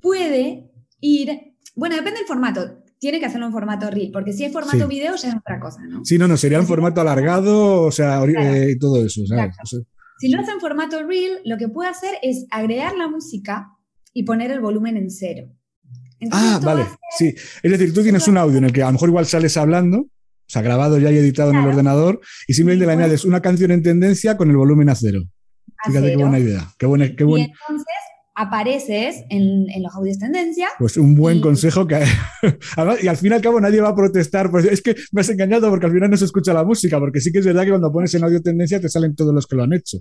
puede 0.00 0.70
ir, 1.00 1.56
bueno, 1.74 1.96
depende 1.96 2.20
del 2.20 2.26
formato 2.26 2.82
tiene 2.98 3.20
que 3.20 3.26
hacerlo 3.26 3.46
en 3.46 3.52
formato 3.52 3.90
reel, 3.90 4.10
porque 4.10 4.32
si 4.32 4.44
es 4.44 4.52
formato 4.52 4.88
video 4.88 5.14
ya 5.16 5.28
es 5.28 5.34
otra 5.36 5.60
cosa, 5.60 5.80
¿no? 5.86 6.04
Sí, 6.04 6.18
no, 6.18 6.26
no, 6.26 6.36
sería 6.36 6.58
en 6.58 6.66
formato 6.66 7.00
alargado, 7.00 7.82
o 7.82 7.92
sea, 7.92 8.22
eh, 8.24 8.76
todo 8.80 9.04
eso, 9.04 9.26
¿sabes? 9.26 9.54
si 10.18 10.30
lo 10.30 10.40
hace 10.40 10.52
en 10.52 10.60
formato 10.60 11.02
reel, 11.02 11.40
lo 11.44 11.58
que 11.58 11.68
puede 11.68 11.90
hacer 11.90 12.14
es 12.22 12.46
agregar 12.50 12.96
la 12.96 13.08
música 13.08 13.72
y 14.14 14.22
poner 14.22 14.50
el 14.50 14.60
volumen 14.60 14.96
en 14.96 15.10
cero. 15.10 15.48
Ah, 16.30 16.60
vale, 16.62 16.86
sí. 17.16 17.34
Es 17.62 17.70
decir, 17.70 17.92
tú 17.92 18.02
tienes 18.02 18.26
un 18.28 18.38
audio 18.38 18.58
en 18.58 18.64
el 18.64 18.72
que 18.72 18.82
a 18.82 18.86
lo 18.86 18.92
mejor 18.92 19.08
igual 19.08 19.26
sales 19.26 19.56
hablando, 19.56 19.98
o 19.98 20.48
sea, 20.48 20.62
grabado 20.62 20.98
ya 20.98 21.10
y 21.10 21.16
editado 21.16 21.50
en 21.50 21.56
el 21.56 21.66
ordenador, 21.66 22.20
y 22.46 22.54
simplemente 22.54 22.86
le 22.86 22.92
añades 22.92 23.24
una 23.24 23.42
canción 23.42 23.70
en 23.70 23.82
tendencia 23.82 24.36
con 24.36 24.50
el 24.50 24.56
volumen 24.56 24.88
a 24.88 24.94
cero. 24.94 25.22
Fíjate 25.84 26.10
qué 26.10 26.16
buena 26.16 26.38
idea. 26.38 26.68
Qué 26.78 26.86
buena, 26.86 27.06
qué 27.06 27.24
Y 27.24 27.40
entonces 27.40 27.86
apareces 28.36 29.24
en, 29.30 29.66
los 29.82 29.94
audios 29.94 30.18
tendencia. 30.18 30.68
Pues 30.78 30.96
un 30.96 31.14
buen 31.14 31.40
consejo 31.40 31.86
que... 31.86 32.04
y 33.02 33.08
al 33.08 33.16
fin 33.16 33.32
y 33.32 33.34
al 33.34 33.40
cabo 33.40 33.60
nadie 33.60 33.80
va 33.80 33.88
a 33.88 33.94
protestar, 33.94 34.50
pues 34.50 34.66
es 34.66 34.82
que 34.82 34.94
me 35.12 35.22
has 35.22 35.28
engañado 35.30 35.70
porque 35.70 35.86
al 35.86 35.92
final 35.92 36.10
no 36.10 36.16
se 36.16 36.26
escucha 36.26 36.52
la 36.52 36.62
música, 36.62 36.98
porque 37.00 37.20
sí 37.20 37.32
que 37.32 37.38
es 37.38 37.46
verdad 37.46 37.64
que 37.64 37.70
cuando 37.70 37.90
pones 37.90 38.14
en 38.14 38.24
audio 38.24 38.40
tendencia 38.42 38.80
te 38.80 38.88
salen 38.88 39.16
todos 39.16 39.34
los 39.34 39.46
que 39.46 39.56
lo 39.56 39.64
han 39.64 39.72
hecho. 39.72 39.98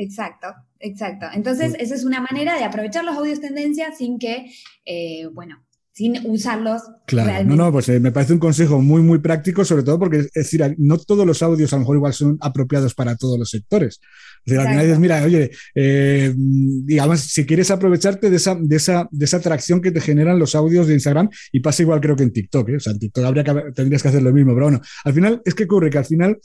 Exacto, 0.00 0.46
exacto. 0.78 1.26
Entonces, 1.34 1.74
esa 1.78 1.94
es 1.94 2.04
una 2.04 2.22
manera 2.22 2.56
de 2.56 2.64
aprovechar 2.64 3.04
los 3.04 3.18
audios 3.18 3.38
tendencia 3.38 3.92
sin 3.92 4.18
que, 4.18 4.50
eh, 4.86 5.26
bueno, 5.34 5.62
sin 5.92 6.26
usarlos. 6.26 6.80
Claro, 7.06 7.44
no, 7.44 7.54
no, 7.54 7.70
pues 7.70 7.90
eh, 7.90 8.00
me 8.00 8.10
parece 8.10 8.32
un 8.32 8.38
consejo 8.38 8.80
muy, 8.80 9.02
muy 9.02 9.18
práctico, 9.18 9.62
sobre 9.62 9.82
todo 9.82 9.98
porque, 9.98 10.20
es 10.20 10.32
decir, 10.32 10.74
no 10.78 10.96
todos 10.96 11.26
los 11.26 11.42
audios 11.42 11.74
a 11.74 11.76
lo 11.76 11.80
mejor 11.80 11.96
igual 11.96 12.14
son 12.14 12.38
apropiados 12.40 12.94
para 12.94 13.14
todos 13.14 13.38
los 13.38 13.50
sectores. 13.50 14.00
Es 14.44 14.52
decir, 14.52 14.60
al 14.60 14.68
final 14.68 14.86
dices, 14.86 14.98
mira, 14.98 15.22
oye, 15.22 15.50
eh, 15.74 16.32
digamos, 16.36 17.20
si 17.20 17.44
quieres 17.44 17.70
aprovecharte 17.70 18.30
de 18.30 18.36
esa, 18.36 18.56
de, 18.60 18.76
esa, 18.76 19.08
de 19.10 19.24
esa 19.24 19.36
atracción 19.36 19.80
que 19.80 19.90
te 19.90 20.00
generan 20.00 20.38
los 20.38 20.54
audios 20.54 20.86
de 20.86 20.94
Instagram, 20.94 21.28
y 21.52 21.60
pasa 21.60 21.82
igual 21.82 22.00
creo 22.00 22.16
que 22.16 22.22
en 22.22 22.32
TikTok, 22.32 22.68
¿eh? 22.70 22.76
o 22.76 22.80
sea, 22.80 22.92
en 22.92 22.98
TikTok 22.98 23.24
habría 23.24 23.44
que, 23.44 23.54
tendrías 23.74 24.02
que 24.02 24.08
hacer 24.08 24.22
lo 24.22 24.32
mismo, 24.32 24.54
pero 24.54 24.66
bueno, 24.66 24.80
al 25.04 25.12
final 25.12 25.42
es 25.44 25.54
que 25.54 25.64
ocurre 25.64 25.90
que 25.90 25.98
al 25.98 26.06
final 26.06 26.38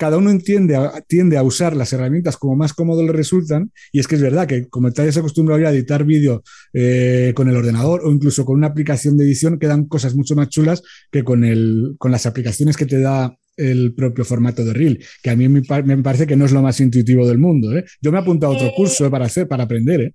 cada 0.00 0.16
uno 0.16 0.30
entiende, 0.30 0.78
tiende 1.08 1.36
a 1.36 1.42
usar 1.42 1.76
las 1.76 1.92
herramientas 1.92 2.38
como 2.38 2.56
más 2.56 2.72
cómodo 2.72 3.02
le 3.02 3.12
resultan, 3.12 3.70
y 3.92 4.00
es 4.00 4.08
que 4.08 4.14
es 4.14 4.22
verdad 4.22 4.46
que 4.46 4.66
como 4.68 4.90
te 4.92 5.02
hayas 5.02 5.18
acostumbrado 5.18 5.60
ya 5.60 5.68
a 5.68 5.72
editar 5.72 6.04
vídeo 6.04 6.42
eh, 6.72 7.32
con 7.36 7.50
el 7.50 7.56
ordenador 7.56 8.00
o 8.04 8.10
incluso 8.10 8.46
con 8.46 8.56
una 8.56 8.68
aplicación 8.68 9.18
de 9.18 9.24
edición, 9.24 9.58
quedan 9.58 9.84
cosas 9.84 10.14
mucho 10.14 10.34
más 10.34 10.48
chulas 10.48 10.82
que 11.10 11.22
con, 11.22 11.44
el, 11.44 11.96
con 11.98 12.10
las 12.12 12.24
aplicaciones 12.24 12.78
que 12.78 12.86
te 12.86 12.98
da 12.98 13.36
el 13.60 13.94
propio 13.94 14.24
formato 14.24 14.64
de 14.64 14.72
Reel, 14.72 15.04
que 15.22 15.30
a 15.30 15.36
mí 15.36 15.48
me, 15.48 15.62
parece 15.62 16.26
que 16.26 16.36
no 16.36 16.44
es 16.44 16.52
lo 16.52 16.62
más 16.62 16.80
intuitivo 16.80 17.26
del 17.26 17.38
mundo. 17.38 17.76
¿eh? 17.76 17.84
Yo 18.00 18.10
me 18.10 18.18
he 18.18 18.20
apuntado 18.20 18.52
a 18.52 18.56
otro 18.56 18.68
eh, 18.68 18.74
curso 18.76 19.10
para 19.10 19.26
hacer, 19.26 19.46
para 19.46 19.64
aprender. 19.64 20.12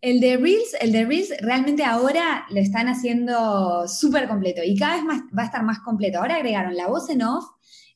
El 0.00 0.20
de 0.20 0.36
Reels, 0.36 0.76
el 0.80 0.92
de 0.92 1.04
Reels 1.04 1.32
realmente 1.40 1.82
ahora 1.84 2.46
lo 2.50 2.60
están 2.60 2.88
haciendo 2.88 3.88
súper 3.88 4.28
completo 4.28 4.62
y 4.64 4.76
cada 4.76 4.96
vez 4.96 5.04
más, 5.04 5.22
va 5.36 5.42
a 5.42 5.46
estar 5.46 5.64
más 5.64 5.80
completo. 5.80 6.18
Ahora 6.18 6.36
agregaron 6.36 6.76
la 6.76 6.86
voz 6.86 7.10
en 7.10 7.22
off 7.22 7.44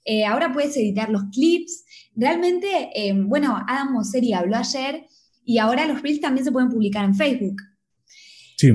eh, 0.05 0.25
ahora 0.25 0.53
puedes 0.53 0.77
editar 0.77 1.09
los 1.11 1.25
clips. 1.33 1.85
Realmente, 2.15 2.91
eh, 2.95 3.13
bueno, 3.15 3.57
Adam 3.67 3.93
Mosseri 3.93 4.33
habló 4.33 4.57
ayer 4.57 5.07
y 5.45 5.59
ahora 5.59 5.87
los 5.87 6.03
reels 6.03 6.21
también 6.21 6.45
se 6.45 6.53
pueden 6.53 6.71
publicar 6.71 7.05
en 7.05 7.15
Facebook. 7.15 7.57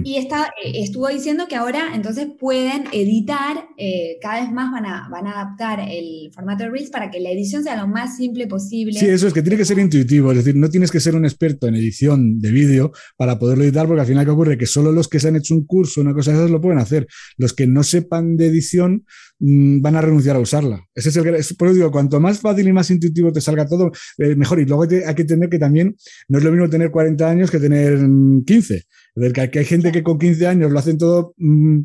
Y 0.04 0.18
está, 0.18 0.54
eh, 0.64 0.72
estuvo 0.76 1.08
diciendo 1.08 1.46
que 1.48 1.56
ahora 1.56 1.92
entonces 1.94 2.28
pueden 2.40 2.86
editar, 2.92 3.68
eh, 3.78 4.18
cada 4.22 4.42
vez 4.42 4.52
más 4.52 4.72
van 4.72 4.86
a, 4.86 5.08
van 5.10 5.28
a 5.28 5.32
adaptar 5.32 5.80
el 5.80 6.32
formato 6.34 6.64
de 6.64 6.70
Reels 6.70 6.90
para 6.90 7.12
que 7.12 7.20
la 7.20 7.32
edición 7.32 7.64
sea 7.64 7.76
lo 7.78 7.88
más 7.88 8.18
simple 8.18 8.48
posible. 8.48 9.00
Sí, 9.00 9.08
eso 9.08 9.28
es 9.28 9.34
que 9.34 9.42
tiene 9.42 9.58
que 9.58 9.66
ser 9.66 9.80
intuitivo, 9.80 10.32
es 10.32 10.38
decir, 10.38 10.56
no 10.56 10.70
tienes 10.70 10.92
que 10.92 11.00
ser 11.00 11.16
un 11.16 11.26
experto 11.26 11.68
en 11.68 11.76
edición 11.76 12.40
de 12.40 12.52
vídeo 12.52 12.92
para 13.16 13.40
poderlo 13.40 13.64
editar, 13.64 13.88
porque 13.88 14.02
al 14.02 14.08
final 14.08 14.26
que 14.26 14.32
ocurre 14.32 14.58
que 14.58 14.66
solo 14.66 14.92
los 14.92 15.08
que 15.08 15.20
se 15.20 15.30
han 15.30 15.36
hecho 15.36 15.56
un 15.56 15.66
curso, 15.66 16.02
una 16.02 16.14
cosa 16.14 16.32
de 16.32 16.38
esas, 16.38 16.52
lo 16.52 16.62
pueden 16.62 16.80
hacer. 16.80 17.08
Los 17.38 17.54
que 17.54 17.68
no 17.68 17.84
sepan 17.84 18.38
de 18.38 18.48
edición 18.48 19.06
van 19.40 19.96
a 19.96 20.02
renunciar 20.02 20.36
a 20.36 20.40
usarla. 20.40 20.86
Ese 20.96 21.10
es 21.10 21.16
el, 21.16 21.24
por 21.58 21.68
eso 21.68 21.76
digo, 21.76 21.92
cuanto 21.92 22.20
más 22.20 22.40
fácil 22.40 22.68
y 22.68 22.74
más 22.74 22.90
intuitivo 22.90 23.32
te 23.32 23.42
salga 23.42 23.68
todo, 23.68 23.92
eh, 24.18 24.36
mejor. 24.36 24.60
Y 24.60 24.66
luego 24.66 24.84
hay 24.84 25.16
que 25.16 25.26
tener 25.26 25.50
que 25.50 25.60
también, 25.60 25.96
no 26.28 26.38
es 26.38 26.44
lo 26.44 26.52
mismo 26.52 26.70
tener 26.70 26.92
40 26.92 27.30
años 27.30 27.52
que 27.52 27.60
tener 27.60 28.00
15 28.46 28.86
que 29.34 29.60
hay 29.60 29.66
gente 29.66 29.92
que 29.92 30.04
con 30.04 30.20
15 30.20 30.48
años 30.48 30.72
lo 30.72 30.80
hacen 30.80 30.98
todo, 30.98 31.34
mm, 31.38 31.80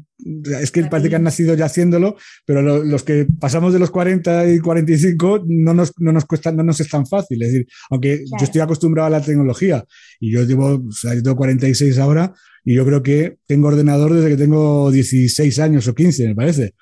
es 0.61 0.71
que 0.71 0.85
parece 0.85 1.09
que 1.09 1.17
han 1.17 1.23
nacido 1.23 1.55
ya 1.55 1.65
haciéndolo, 1.65 2.17
pero 2.45 2.85
los 2.85 3.03
que 3.03 3.27
pasamos 3.41 3.73
de 3.73 3.79
los 3.79 3.91
40 3.91 4.51
y 4.53 4.59
45 4.59 5.45
no 5.47 5.75
nos, 5.75 5.93
no 5.99 6.13
nos 6.13 6.25
cuesta, 6.27 6.53
no 6.53 6.63
nos 6.63 6.81
es 6.81 6.89
tan 6.89 7.07
fácil. 7.07 7.43
Es 7.43 7.53
decir, 7.53 7.67
aunque 7.91 8.25
yo 8.39 8.45
estoy 8.45 8.61
acostumbrado 8.61 9.07
a 9.07 9.11
la 9.11 9.23
tecnología 9.23 9.85
y 10.21 10.33
yo 10.33 10.45
llevo, 10.45 10.83
o 10.87 10.93
sea, 10.93 11.15
yo 11.15 11.23
tengo 11.23 11.37
46 11.37 11.99
ahora 11.99 12.35
y 12.65 12.75
yo 12.75 12.85
creo 12.85 13.03
que 13.03 13.39
tengo 13.47 13.69
ordenador 13.69 14.13
desde 14.13 14.29
que 14.29 14.37
tengo 14.37 14.91
16 14.91 15.59
años 15.59 15.89
o 15.89 15.95
15, 15.95 16.29
me 16.29 16.35
parece. 16.35 16.75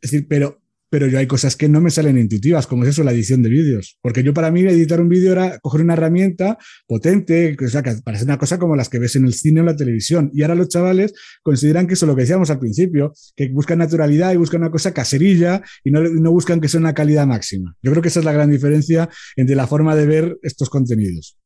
Es 0.00 0.10
decir, 0.10 0.26
pero 0.28 0.60
pero 0.88 1.08
yo 1.08 1.18
hay 1.18 1.26
cosas 1.26 1.56
que 1.56 1.68
no 1.68 1.80
me 1.80 1.90
salen 1.90 2.16
intuitivas, 2.16 2.66
como 2.66 2.84
es 2.84 2.90
eso, 2.90 3.02
la 3.02 3.12
edición 3.12 3.42
de 3.42 3.48
vídeos. 3.48 3.98
Porque 4.00 4.22
yo 4.22 4.32
para 4.32 4.50
mí 4.50 4.60
editar 4.60 5.00
un 5.00 5.08
vídeo 5.08 5.32
era 5.32 5.58
coger 5.58 5.80
una 5.80 5.94
herramienta 5.94 6.58
potente, 6.86 7.56
o 7.62 7.68
sea, 7.68 7.82
que 7.82 7.92
parece 8.04 8.24
una 8.24 8.38
cosa 8.38 8.58
como 8.58 8.76
las 8.76 8.88
que 8.88 8.98
ves 8.98 9.16
en 9.16 9.24
el 9.24 9.34
cine 9.34 9.60
o 9.60 9.62
en 9.62 9.66
la 9.66 9.76
televisión. 9.76 10.30
Y 10.32 10.42
ahora 10.42 10.54
los 10.54 10.68
chavales 10.68 11.12
consideran 11.42 11.86
que 11.86 11.94
eso 11.94 12.06
es 12.06 12.08
lo 12.08 12.16
que 12.16 12.22
decíamos 12.22 12.50
al 12.50 12.60
principio, 12.60 13.12
que 13.34 13.48
buscan 13.48 13.78
naturalidad 13.78 14.32
y 14.32 14.36
buscan 14.36 14.62
una 14.62 14.70
cosa 14.70 14.94
caserilla 14.94 15.62
y 15.82 15.90
no, 15.90 16.02
no 16.02 16.30
buscan 16.30 16.60
que 16.60 16.68
sea 16.68 16.80
una 16.80 16.94
calidad 16.94 17.26
máxima. 17.26 17.76
Yo 17.82 17.90
creo 17.90 18.02
que 18.02 18.08
esa 18.08 18.20
es 18.20 18.24
la 18.24 18.32
gran 18.32 18.50
diferencia 18.50 19.08
entre 19.36 19.56
la 19.56 19.66
forma 19.66 19.96
de 19.96 20.06
ver 20.06 20.38
estos 20.42 20.70
contenidos. 20.70 21.36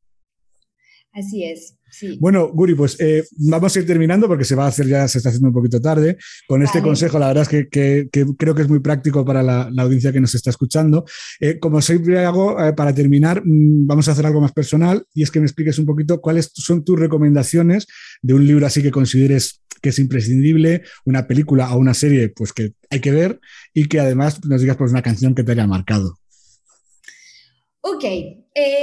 Así 1.13 1.45
es. 1.45 1.77
Bueno, 2.21 2.49
Guri, 2.53 2.75
pues 2.75 2.97
eh, 3.01 3.25
vamos 3.49 3.75
a 3.75 3.81
ir 3.81 3.87
terminando 3.87 4.29
porque 4.29 4.45
se 4.45 4.55
va 4.55 4.65
a 4.65 4.69
hacer 4.69 4.87
ya, 4.87 5.09
se 5.09 5.19
está 5.19 5.31
haciendo 5.31 5.49
un 5.49 5.55
poquito 5.55 5.81
tarde. 5.81 6.17
Con 6.47 6.63
este 6.63 6.81
consejo, 6.83 7.19
la 7.19 7.29
verdad 7.29 7.43
es 7.51 7.69
que, 7.69 8.09
creo 8.39 8.55
que 8.55 8.63
es 8.63 8.69
muy 8.69 8.79
práctico 8.79 9.25
para 9.25 9.43
la, 9.43 9.71
audiencia 9.79 10.13
que 10.13 10.21
nos 10.21 10.35
está 10.35 10.51
escuchando. 10.51 11.05
Eh, 11.41 11.59
como 11.59 11.81
siempre 11.83 12.25
hago, 12.25 12.63
eh, 12.63 12.73
para 12.75 12.95
terminar, 12.95 13.43
mm, 13.45 13.87
vamos 13.87 14.09
a 14.09 14.13
hacer 14.13 14.25
algo 14.25 14.41
más 14.41 14.53
personal 14.53 15.05
y 15.13 15.23
es 15.23 15.31
que 15.31 15.41
me 15.41 15.47
expliques 15.47 15.79
un 15.79 15.87
poquito 15.87 16.21
cuáles 16.21 16.53
son 16.55 16.85
tus 16.85 16.99
recomendaciones 16.99 17.87
de 18.23 18.35
un 18.35 18.47
libro 18.47 18.67
así 18.67 18.83
que 18.83 18.91
consideres 18.91 19.63
que 19.83 19.89
es 19.89 19.99
imprescindible, 19.99 20.83
una 21.07 21.27
película 21.27 21.75
o 21.75 21.79
una 21.79 21.95
serie 21.95 22.29
pues 22.29 22.53
que 22.53 22.75
hay 22.91 23.01
que 23.01 23.11
ver 23.11 23.41
y 23.73 23.87
que 23.87 23.99
además 23.99 24.45
nos 24.45 24.61
digas 24.61 24.77
pues 24.77 24.93
una 24.93 25.03
canción 25.03 25.35
que 25.35 25.43
te 25.43 25.53
haya 25.53 25.67
marcado. 25.67 26.19
Ok, 27.81 28.05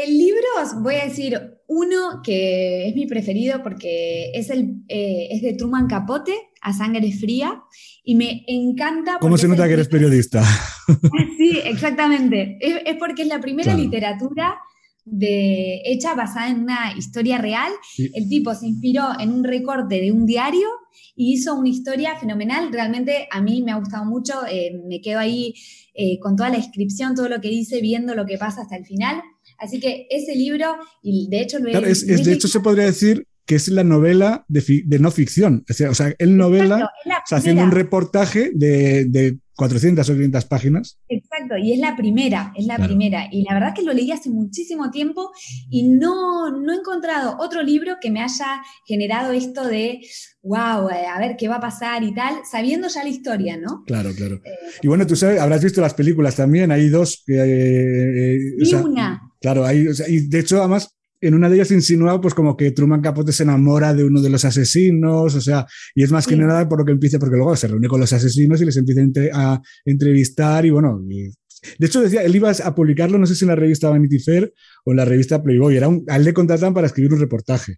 libros, 0.07 0.81
voy 0.81 0.95
a 0.95 1.05
decir 1.05 1.56
uno 1.68 2.22
que 2.23 2.88
es 2.88 2.95
mi 2.95 3.06
preferido 3.06 3.61
porque 3.61 4.31
es, 4.34 4.49
el, 4.49 4.84
eh, 4.88 5.27
es 5.31 5.41
de 5.41 5.53
Truman 5.53 5.88
Capote, 5.88 6.34
A 6.61 6.73
Sangre 6.73 7.11
Fría, 7.11 7.61
y 8.03 8.15
me 8.15 8.44
encanta. 8.48 9.18
¿Cómo 9.19 9.38
se 9.38 9.48
nota 9.48 9.68
que 9.68 9.73
eres 9.73 9.88
periodista? 9.88 10.44
Sí, 11.38 11.60
exactamente. 11.65 12.57
Es, 12.60 12.95
porque 12.98 13.22
es 13.22 13.27
la 13.27 13.39
primera 13.39 13.76
literatura 13.76 14.57
de, 15.06 15.81
hecha 15.85 16.15
basada 16.15 16.49
en 16.49 16.61
una 16.61 16.94
historia 16.98 17.38
real. 17.38 17.72
El 18.14 18.27
tipo 18.27 18.56
se 18.56 18.68
inspiró 18.68 19.19
en 19.19 19.31
un 19.31 19.44
recorte 19.44 20.02
de 20.02 20.11
un 20.11 20.26
diario 20.26 20.68
y 21.15 21.34
hizo 21.34 21.56
una 21.56 21.69
historia 21.69 22.15
fenomenal. 22.15 22.72
Realmente 22.72 23.27
a 23.30 23.41
mí 23.41 23.61
me 23.61 23.72
ha 23.72 23.76
gustado 23.77 24.06
mucho. 24.06 24.34
Eh, 24.49 24.81
me 24.88 24.99
quedo 24.99 25.19
ahí 25.19 25.53
eh, 25.94 26.19
con 26.19 26.35
toda 26.35 26.49
la 26.49 26.57
descripción, 26.57 27.15
todo 27.15 27.30
lo 27.30 27.39
que 27.39 27.49
dice, 27.49 27.81
viendo 27.81 28.15
lo 28.15 28.26
que 28.26 28.38
pasa 28.38 28.61
hasta 28.61 28.77
el 28.77 28.85
final. 28.85 29.22
Así 29.57 29.79
que 29.79 30.07
ese 30.09 30.35
libro, 30.35 30.75
y 31.01 31.29
de 31.29 31.41
hecho 31.41 31.59
lo 31.59 31.71
de 31.71 32.34
hecho 32.34 32.47
se 32.47 32.59
podría 32.59 32.85
decir 32.85 33.25
que 33.47 33.55
es 33.55 33.69
la 33.69 33.85
novela 33.85 34.45
de, 34.49 34.99
no 34.99 35.09
ficción. 35.09 35.63
O 35.69 35.93
sea, 35.95 36.13
él 36.19 36.35
novela, 36.35 36.91
haciendo 37.31 37.63
un 37.63 37.71
reportaje 37.71 38.51
de, 38.53 39.39
400 39.55 40.07
o 40.07 40.13
500 40.13 40.45
páginas. 40.45 40.99
Exacto, 41.07 41.57
y 41.57 41.73
es 41.73 41.79
la 41.79 41.95
primera, 41.95 42.53
es 42.55 42.67
la 42.67 42.77
primera. 42.77 43.27
Y 43.31 43.41
la 43.41 43.55
verdad 43.55 43.73
que 43.73 43.81
lo 43.81 43.91
leí 43.91 44.11
hace 44.11 44.29
muchísimo 44.29 44.91
tiempo 44.91 45.31
y 45.71 45.89
no, 45.89 46.51
no 46.51 46.73
he 46.73 46.75
encontrado 46.75 47.38
otro 47.39 47.63
libro 47.63 47.95
que 47.99 48.11
me 48.11 48.21
haya 48.21 48.61
generado 48.85 49.31
esto 49.31 49.65
de, 49.65 50.01
wow, 50.43 50.89
eh, 50.89 51.07
a 51.07 51.17
ver 51.17 51.38
qué 51.38 51.47
va 51.47 51.55
a 51.55 51.61
pasar 51.61 52.03
y 52.03 52.13
tal, 52.13 52.41
sabiendo 52.43 52.88
ya 52.88 53.01
la 53.01 53.09
historia, 53.09 53.57
¿no? 53.57 53.84
Claro, 53.88 54.11
claro. 54.15 54.35
Eh, 54.35 54.51
y 54.84 54.88
bueno, 54.89 55.07
tú 55.07 55.15
sabes, 55.15 55.39
habrás 55.39 55.63
visto 55.63 55.81
las 55.81 55.95
películas 55.95 56.35
también, 56.35 56.69
hay 56.69 56.89
dos. 56.89 57.23
Eh, 57.27 58.38
y 58.59 58.75
una. 58.75 59.26
Claro, 59.39 59.65
hay, 59.65 59.88
y 60.07 60.27
de 60.27 60.39
hecho, 60.39 60.59
además, 60.59 60.97
en 61.22 61.34
una 61.34 61.49
de 61.49 61.55
ellas 61.55 61.72
insinúa 61.72 62.22
pues 62.22 62.34
como 62.34 62.55
que 62.55 62.72
Truman 62.72 63.01
Capote 63.01 63.31
se 63.31 63.43
enamora 63.43 63.93
de 63.93 64.03
uno 64.03 64.22
de 64.22 64.30
los 64.30 64.45
asesinos, 64.45 65.35
o 65.35 65.41
sea, 65.41 65.65
y 65.95 66.03
es 66.03 66.11
más 66.11 66.27
que 66.27 66.35
nada 66.35 66.68
por 66.69 66.80
lo 66.80 66.85
que 66.85 66.91
empieza, 66.91 67.19
porque 67.19 67.38
luego 67.38 67.55
se 67.55 67.68
reúne 67.68 67.88
con 67.88 67.99
los 67.99 68.14
asesinos 68.14 68.61
y 68.61 68.65
les 68.65 68.77
empieza 68.77 69.01
a, 69.34 69.61
entrevistar 69.85 70.65
y 70.65 70.69
bueno, 70.69 71.01
de 71.01 71.88
hecho 71.88 72.01
decía, 72.01 72.22
él 72.22 72.35
iba 72.35 72.51
a 72.51 72.76
publicarlo, 72.76 73.18
no 73.18 73.26
sé 73.26 73.35
si 73.35 73.45
en 73.45 73.49
la 73.49 73.55
revista 73.55 73.89
Vanity 73.89 74.19
Fair 74.19 74.53
o 74.85 74.91
en 74.91 74.97
la 74.97 75.05
revista 75.05 75.41
Playboy, 75.41 75.76
era 75.76 75.88
un, 75.88 76.05
a 76.07 76.18
él 76.18 76.23
le 76.23 76.34
contratan 76.34 76.73
para 76.73 76.88
escribir 76.88 77.14
un 77.14 77.19
reportaje. 77.19 77.77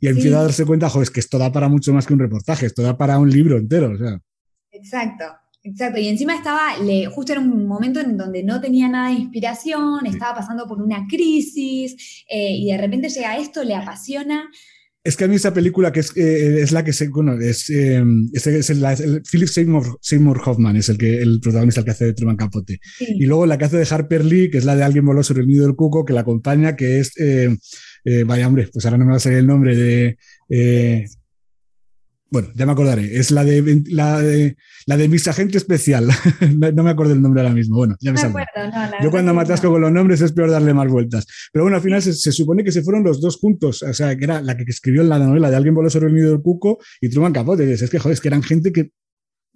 Y 0.00 0.06
empieza 0.06 0.38
a 0.38 0.42
darse 0.42 0.64
cuenta, 0.64 0.88
joder, 0.88 1.04
es 1.04 1.10
que 1.10 1.18
esto 1.18 1.38
da 1.38 1.50
para 1.50 1.68
mucho 1.68 1.92
más 1.92 2.06
que 2.06 2.12
un 2.12 2.20
reportaje, 2.20 2.66
esto 2.66 2.82
da 2.82 2.96
para 2.96 3.18
un 3.18 3.28
libro 3.28 3.56
entero, 3.56 3.90
o 3.90 3.98
sea. 3.98 4.20
Exacto. 4.70 5.24
Exacto, 5.62 5.98
y 5.98 6.08
encima 6.08 6.36
estaba, 6.36 6.78
le, 6.78 7.06
justo 7.06 7.32
era 7.32 7.40
un 7.40 7.66
momento 7.66 8.00
en 8.00 8.16
donde 8.16 8.42
no 8.42 8.60
tenía 8.60 8.88
nada 8.88 9.08
de 9.08 9.20
inspiración, 9.20 10.06
estaba 10.06 10.36
pasando 10.36 10.66
por 10.66 10.80
una 10.80 11.06
crisis, 11.08 12.24
eh, 12.30 12.52
y 12.56 12.70
de 12.70 12.78
repente 12.78 13.08
llega 13.08 13.36
esto, 13.36 13.64
le 13.64 13.74
apasiona. 13.74 14.48
Es 15.02 15.16
que 15.16 15.24
a 15.24 15.28
mí 15.28 15.34
esa 15.34 15.54
película, 15.54 15.90
que 15.90 16.00
es, 16.00 16.16
eh, 16.16 16.60
es 16.60 16.70
la 16.70 16.84
que 16.84 16.92
se, 16.92 17.08
bueno, 17.08 17.38
es, 17.40 17.70
eh, 17.70 18.02
es, 18.32 18.70
el, 18.70 19.22
Philip 19.30 19.48
Seymour, 19.48 19.98
Seymour, 20.00 20.40
Hoffman, 20.44 20.76
es 20.76 20.88
el, 20.90 20.98
que, 20.98 21.18
el 21.20 21.40
protagonista, 21.40 21.80
el 21.80 21.84
que 21.84 21.90
hace 21.92 22.04
de 22.06 22.14
Truman 22.14 22.36
Capote. 22.36 22.78
Y 23.00 23.26
luego 23.26 23.46
la 23.46 23.58
que 23.58 23.64
hace 23.64 23.78
de 23.78 23.88
Harper 23.90 24.24
Lee, 24.24 24.50
que 24.50 24.58
es 24.58 24.64
la 24.64 24.76
de 24.76 24.84
Alguien 24.84 25.06
voló 25.06 25.22
sobre 25.22 25.42
el 25.42 25.48
nido 25.48 25.66
del 25.66 25.76
cuco, 25.76 26.04
que 26.04 26.12
la 26.12 26.20
acompaña, 26.20 26.76
que 26.76 27.00
es, 27.00 27.12
vaya 28.26 28.46
hombre, 28.46 28.68
pues 28.72 28.84
ahora 28.84 28.98
no 28.98 29.06
me 29.06 29.12
va 29.12 29.16
a 29.16 29.20
salir 29.20 29.38
el 29.38 29.46
nombre 29.46 29.76
de... 29.76 31.08
Bueno, 32.30 32.48
ya 32.54 32.66
me 32.66 32.72
acordaré. 32.72 33.18
Es 33.18 33.30
la 33.30 33.42
de 33.42 33.82
la 33.86 34.20
de, 34.20 34.56
la 34.86 34.96
de 34.98 35.08
Miss 35.08 35.28
Agente 35.28 35.56
Especial. 35.56 36.08
no 36.74 36.82
me 36.82 36.90
acuerdo 36.90 37.14
el 37.14 37.22
nombre 37.22 37.40
ahora 37.40 37.54
mismo. 37.54 37.76
Bueno, 37.76 37.96
ya 38.00 38.12
me, 38.12 38.22
me 38.22 38.44
Yo 39.02 39.10
cuando 39.10 39.32
me 39.32 39.42
atasco 39.42 39.70
con 39.70 39.80
los 39.80 39.90
nombres 39.90 40.20
es 40.20 40.32
peor 40.32 40.50
darle 40.50 40.74
más 40.74 40.88
vueltas. 40.88 41.26
Pero 41.52 41.64
bueno, 41.64 41.76
al 41.76 41.82
final 41.82 42.02
se, 42.02 42.32
supone 42.32 42.64
que 42.64 42.72
se 42.72 42.82
fueron 42.82 43.02
los 43.02 43.20
dos 43.20 43.36
juntos. 43.36 43.82
O 43.82 43.94
sea, 43.94 44.14
que 44.16 44.24
era 44.24 44.42
la 44.42 44.56
que 44.56 44.64
escribió 44.64 45.02
la 45.02 45.18
novela 45.18 45.50
de 45.50 45.56
Alguien 45.56 45.74
voló 45.74 45.88
sobre 45.88 46.08
el 46.08 46.14
nido 46.14 46.32
del 46.32 46.42
cuco 46.42 46.78
y 47.00 47.08
Truman 47.08 47.32
Capote. 47.32 47.72
Es 47.72 47.88
que, 47.88 47.98
joder, 47.98 48.12
es 48.12 48.20
que 48.20 48.28
eran 48.28 48.42
gente 48.42 48.72
que 48.72 48.90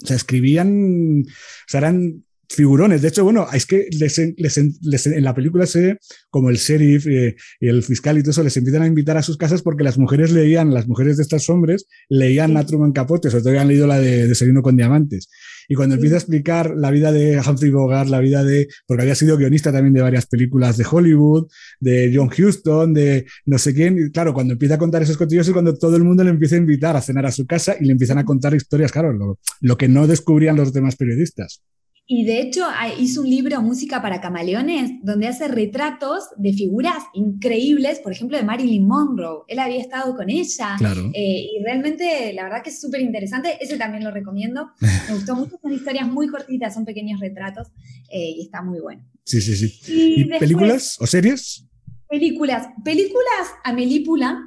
o 0.03 0.07
sea, 0.07 0.17
escribían, 0.17 1.23
o 1.23 1.69
sea, 1.69 1.79
eran 1.79 2.25
figurones. 2.55 3.03
De 3.03 3.09
hecho, 3.09 3.25
bueno, 3.25 3.47
es 3.53 3.67
que 3.67 3.89
en 3.91 5.25
la 5.25 5.35
película 5.35 5.67
se 5.67 5.81
ve 5.81 5.99
como 6.31 6.51
el 6.51 6.57
sheriff 6.57 7.07
eh, 7.07 7.37
y 7.61 7.69
el 7.69 7.83
fiscal 7.83 8.19
y 8.19 8.23
todo 8.23 8.33
eso 8.33 8.43
les 8.43 8.57
empiezan 8.57 8.83
a 8.83 8.87
invitar 8.87 9.17
a 9.17 9.23
sus 9.23 9.37
casas 9.37 9.63
porque 9.63 9.85
las 9.85 9.99
mujeres 9.99 10.33
leían, 10.33 10.73
las 10.73 10.87
mujeres 10.87 11.17
de 11.17 11.23
estos 11.23 11.49
hombres 11.51 11.87
leían 12.09 12.57
a 12.57 12.65
Truman 12.65 12.93
Capote, 12.93 13.31
sobre 13.31 13.43
todo 13.43 13.51
habían 13.51 13.69
leído 13.69 13.87
la 13.87 13.99
de 13.99 14.29
Desayuno 14.29 14.63
con 14.63 14.77
Diamantes. 14.77 15.29
Y 15.69 15.75
cuando 15.75 15.95
empieza 15.95 16.17
a 16.17 16.19
explicar 16.19 16.75
la 16.77 16.91
vida 16.91 17.13
de 17.13 17.41
Humphrey 17.41 17.71
Bogart, 17.71 18.09
la 18.09 18.21
vida 18.21 18.45
de, 18.45 18.69
porque 18.87 19.03
había 19.03 19.15
sido 19.15 19.37
guionista 19.37 19.73
también 19.73 19.95
de 19.95 20.03
varias 20.03 20.27
películas 20.27 20.77
de 20.77 20.85
Hollywood, 20.91 21.49
de 21.81 22.13
John 22.15 22.31
Huston, 22.37 22.93
de 22.93 23.27
no 23.47 23.59
sé 23.59 23.73
quién, 23.75 23.99
y 23.99 24.11
claro, 24.11 24.35
cuando 24.35 24.55
empieza 24.55 24.75
a 24.75 24.79
contar 24.79 25.03
esos 25.03 25.17
cotillos 25.17 25.47
es 25.47 25.53
cuando 25.53 25.75
todo 25.75 25.97
el 25.97 26.05
mundo 26.05 26.25
le 26.25 26.31
empieza 26.31 26.57
a 26.57 26.59
invitar 26.59 26.97
a 26.97 27.01
cenar 27.01 27.27
a 27.27 27.33
su 27.33 27.47
casa 27.47 27.77
y 27.81 27.85
le 27.85 27.93
empiezan 27.93 28.19
a 28.19 28.25
contar 28.25 28.55
historias, 28.55 28.93
claro, 28.93 29.39
lo 29.61 29.77
que 29.77 29.89
no 29.89 30.07
descubrían 30.07 30.57
los 30.57 30.73
demás 30.73 30.97
periodistas. 30.97 31.63
Y 32.07 32.25
de 32.25 32.41
hecho 32.41 32.67
hizo 32.99 33.21
un 33.21 33.31
libro, 33.31 33.63
Música 33.63 34.03
para 34.03 34.21
Camaleones, 34.21 34.91
donde 35.03 35.29
hace 35.29 35.49
retratos 35.49 36.25
de 36.37 36.53
figuras 36.53 37.05
increíbles, 37.15 38.01
por 38.01 38.13
ejemplo, 38.13 38.37
de 38.37 38.43
Marilyn 38.43 38.87
Monroe. 38.87 39.45
Él 39.47 39.61
había 39.61 39.81
estado 39.81 40.15
con 40.17 40.29
ella. 40.29 40.77
Eh, 41.15 41.47
y 41.55 41.63
realmente, 41.65 42.33
la 42.35 42.43
verdad 42.43 42.63
que 42.63 42.71
es 42.71 42.81
súper 42.81 43.01
interesante. 43.01 43.57
Ese 43.61 43.79
también 43.79 44.03
lo 44.05 44.11
recomiendo. 44.11 44.73
Me 44.81 45.15
gustó 45.15 45.37
mucho. 45.37 45.57
Son 45.63 45.73
historias 45.73 46.09
muy 46.09 46.27
cortitas, 46.27 46.75
son 46.75 46.85
pequeños 46.85 47.21
retratos 47.21 47.69
eh, 48.11 48.35
y 48.37 48.43
está 48.43 48.63
muy 48.63 48.81
bueno. 48.81 49.09
Sí, 49.25 49.41
sí, 49.41 49.55
sí. 49.57 49.81
¿Y, 49.89 50.25
películas 50.25 50.97
o 51.01 51.07
series? 51.07 51.67
Películas. 52.09 52.67
Películas, 52.85 53.49
Amelípula. 53.65 54.39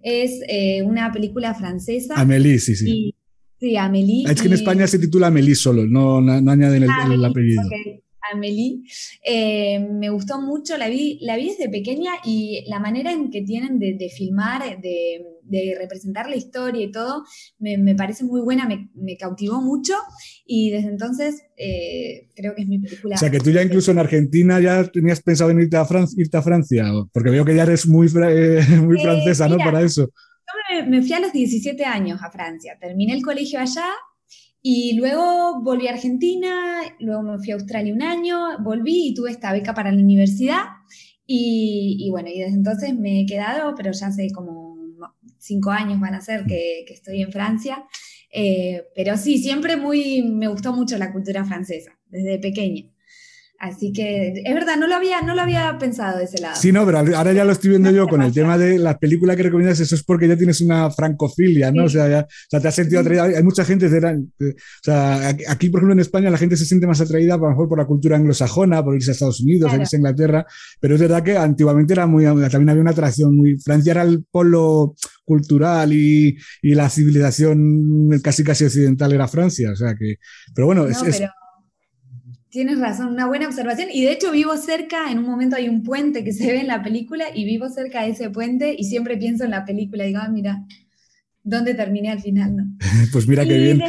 Es 0.00 0.40
eh, 0.48 0.82
una 0.82 1.12
película 1.12 1.52
francesa. 1.52 2.14
Amélie, 2.14 2.60
sí, 2.60 2.76
sí. 2.76 3.15
Sí, 3.58 3.76
Amélie. 3.76 4.30
Es 4.30 4.40
que 4.40 4.48
en 4.48 4.54
España 4.54 4.86
se 4.86 4.98
titula 4.98 5.28
Amélie 5.28 5.54
solo, 5.54 5.86
no, 5.86 6.20
no, 6.20 6.32
añaden 6.50 6.82
el, 6.82 6.90
el, 7.12 7.24
apellido. 7.24 7.62
Amélie. 8.32 8.82
Eh, 9.24 9.80
me 9.80 10.10
gustó 10.10 10.40
mucho, 10.40 10.76
la 10.76 10.88
vi, 10.88 11.18
la 11.22 11.36
vi 11.36 11.50
desde 11.50 11.68
pequeña 11.68 12.12
y 12.24 12.64
la 12.68 12.80
manera 12.80 13.12
en 13.12 13.30
que 13.30 13.42
tienen 13.42 13.78
de, 13.78 14.10
filmar, 14.16 14.62
de, 14.80 15.76
representar 15.78 16.28
la 16.28 16.36
historia 16.36 16.82
y 16.82 16.90
todo, 16.90 17.24
me, 17.58 17.94
parece 17.94 18.24
muy 18.24 18.40
buena, 18.40 18.68
me, 18.68 19.16
cautivó 19.16 19.62
mucho 19.62 19.94
y 20.44 20.70
desde 20.70 20.88
entonces 20.88 21.42
eh, 21.56 22.28
creo 22.34 22.54
que 22.54 22.62
es 22.62 22.68
mi 22.68 22.78
película. 22.78 23.14
O 23.14 23.18
sea, 23.18 23.30
que 23.30 23.40
tú 23.40 23.50
ya 23.50 23.62
incluso 23.62 23.90
en 23.90 23.98
Argentina 23.98 24.60
ya 24.60 24.84
tenías 24.84 25.22
pensado 25.22 25.50
en 25.50 25.60
irte 25.60 25.76
a, 25.76 25.86
irte 26.16 26.36
a 26.36 26.42
Francia, 26.42 26.86
porque 27.12 27.30
veo 27.30 27.44
que 27.44 27.54
ya 27.54 27.62
eres 27.62 27.86
muy, 27.86 28.08
eh, 28.08 28.60
muy 28.82 29.00
francesa, 29.00 29.48
¿no? 29.48 29.56
Para 29.58 29.82
eso 29.82 30.10
me, 30.86 31.02
fui 31.02 31.12
a 31.12 31.20
los 31.20 31.32
17 31.32 31.84
años 31.84 32.20
a 32.22 32.30
Francia, 32.30 32.76
terminé 32.80 33.14
el 33.14 33.22
colegio 33.22 33.60
allá 33.60 33.86
y 34.62 34.94
luego 34.96 35.62
volví 35.62 35.86
a 35.86 35.92
Argentina, 35.92 36.82
luego 36.98 37.22
me 37.22 37.38
fui 37.38 37.52
a 37.52 37.54
Australia 37.54 37.94
un 37.94 38.02
año, 38.02 38.58
volví 38.62 39.08
y 39.08 39.14
tuve 39.14 39.30
esta 39.30 39.52
beca 39.52 39.74
para 39.74 39.92
la 39.92 39.98
universidad 39.98 40.64
y, 41.26 42.08
bueno, 42.10 42.28
y 42.28 42.38
desde 42.38 42.54
entonces 42.54 42.94
me 42.94 43.20
he 43.20 43.26
quedado, 43.26 43.74
pero 43.76 43.90
ya 43.92 44.08
hace 44.08 44.28
como 44.32 44.76
cinco 45.38 45.70
años 45.70 46.00
van 46.00 46.14
a 46.14 46.20
ser 46.20 46.44
que, 46.46 46.84
estoy 46.88 47.22
en 47.22 47.32
Francia. 47.32 47.84
Eh, 48.32 48.84
pero 48.94 49.16
sí, 49.16 49.38
siempre 49.38 49.76
muy, 49.76 50.22
me 50.22 50.48
gustó 50.48 50.72
mucho 50.72 50.98
la 50.98 51.12
cultura 51.12 51.44
francesa, 51.44 51.98
desde 52.08 52.38
pequeña. 52.38 52.84
Así 53.58 53.90
que 53.90 54.34
es 54.44 54.54
verdad, 54.54 54.76
no 54.76 54.86
lo 54.86 54.94
había, 54.94 55.22
no 55.22 55.34
lo 55.34 55.40
había 55.40 55.78
pensado 55.78 56.18
de 56.18 56.24
ese 56.24 56.40
lado. 56.40 56.56
Sí, 56.60 56.72
no, 56.72 56.84
pero 56.84 56.98
ahora 56.98 57.32
ya 57.32 57.44
lo 57.44 57.52
estoy 57.52 57.70
viendo 57.70 57.90
yo 57.90 58.06
con 58.06 58.20
el 58.20 58.32
tema 58.32 58.58
de 58.58 58.78
la 58.78 58.98
película 58.98 59.34
que 59.34 59.44
recomiendas, 59.44 59.80
eso 59.80 59.94
es 59.94 60.02
porque 60.02 60.28
ya 60.28 60.36
tienes 60.36 60.60
una 60.60 60.90
francofilia, 60.90 61.72
¿no? 61.72 61.84
O, 61.84 61.88
sea, 61.88 62.08
ya, 62.08 62.20
o, 62.20 62.50
sea, 62.50 62.60
te 62.60 62.68
has 62.68 62.74
sentido 62.74 63.00
atraída. 63.00 63.24
Hay 63.24 63.42
mucha 63.42 63.64
gente, 63.64 63.88
de, 63.88 63.98
o 64.06 64.54
sea, 64.82 65.28
aquí 65.48 65.70
por 65.70 65.80
ejemplo 65.80 65.94
en 65.94 66.00
España 66.00 66.30
la 66.30 66.36
gente 66.36 66.56
se 66.56 66.66
siente 66.66 66.86
más 66.86 67.00
atraída 67.00 67.34
a 67.34 67.38
lo 67.38 67.48
mejor 67.48 67.68
por 67.68 67.78
la 67.78 67.86
cultura 67.86 68.16
anglosajona, 68.16 68.84
por 68.84 68.94
irse 68.94 69.10
a 69.10 69.14
Estados 69.14 69.40
Unidos, 69.40 69.72
a 69.72 69.76
irse 69.76 69.96
a 69.96 69.98
Inglaterra, 70.00 70.46
pero 70.78 70.94
es 70.94 71.00
verdad 71.00 71.22
que 71.22 71.38
antiguamente 71.38 71.94
era 71.94 72.06
muy, 72.06 72.24
también 72.24 72.68
había 72.68 72.82
una 72.82 72.90
atracción 72.90 73.34
muy, 73.34 73.58
Francia 73.58 73.92
era 73.92 74.02
el 74.02 74.24
polo 74.30 74.94
cultural 75.24 75.92
y, 75.94 76.36
y 76.60 76.74
la 76.74 76.90
civilización 76.90 78.10
casi 78.22 78.44
casi 78.44 78.64
occidental 78.66 79.12
era 79.12 79.28
Francia, 79.28 79.72
o 79.72 79.76
sea 79.76 79.94
que, 79.94 80.16
pero 80.54 80.66
bueno, 80.66 80.86
es, 80.86 81.02
Tienes 82.48 82.78
razón, 82.78 83.08
una 83.08 83.26
buena 83.26 83.48
observación. 83.48 83.88
Y 83.92 84.04
de 84.04 84.12
hecho 84.12 84.30
vivo 84.30 84.56
cerca, 84.56 85.10
en 85.10 85.18
un 85.18 85.26
momento 85.26 85.56
hay 85.56 85.68
un 85.68 85.82
puente 85.82 86.24
que 86.24 86.32
se 86.32 86.46
ve 86.46 86.60
en 86.60 86.68
la 86.68 86.82
película 86.82 87.24
y 87.34 87.44
vivo 87.44 87.68
cerca 87.68 88.02
de 88.02 88.10
ese 88.10 88.30
puente 88.30 88.74
y 88.76 88.84
siempre 88.84 89.16
pienso 89.16 89.44
en 89.44 89.50
la 89.50 89.64
película. 89.64 90.04
Digo, 90.04 90.20
ah, 90.22 90.28
mira, 90.28 90.64
¿dónde 91.42 91.74
terminé 91.74 92.10
al 92.10 92.20
final? 92.20 92.56
No? 92.56 92.64
pues 93.12 93.26
mira 93.26 93.44
qué 93.44 93.58
bien. 93.58 93.82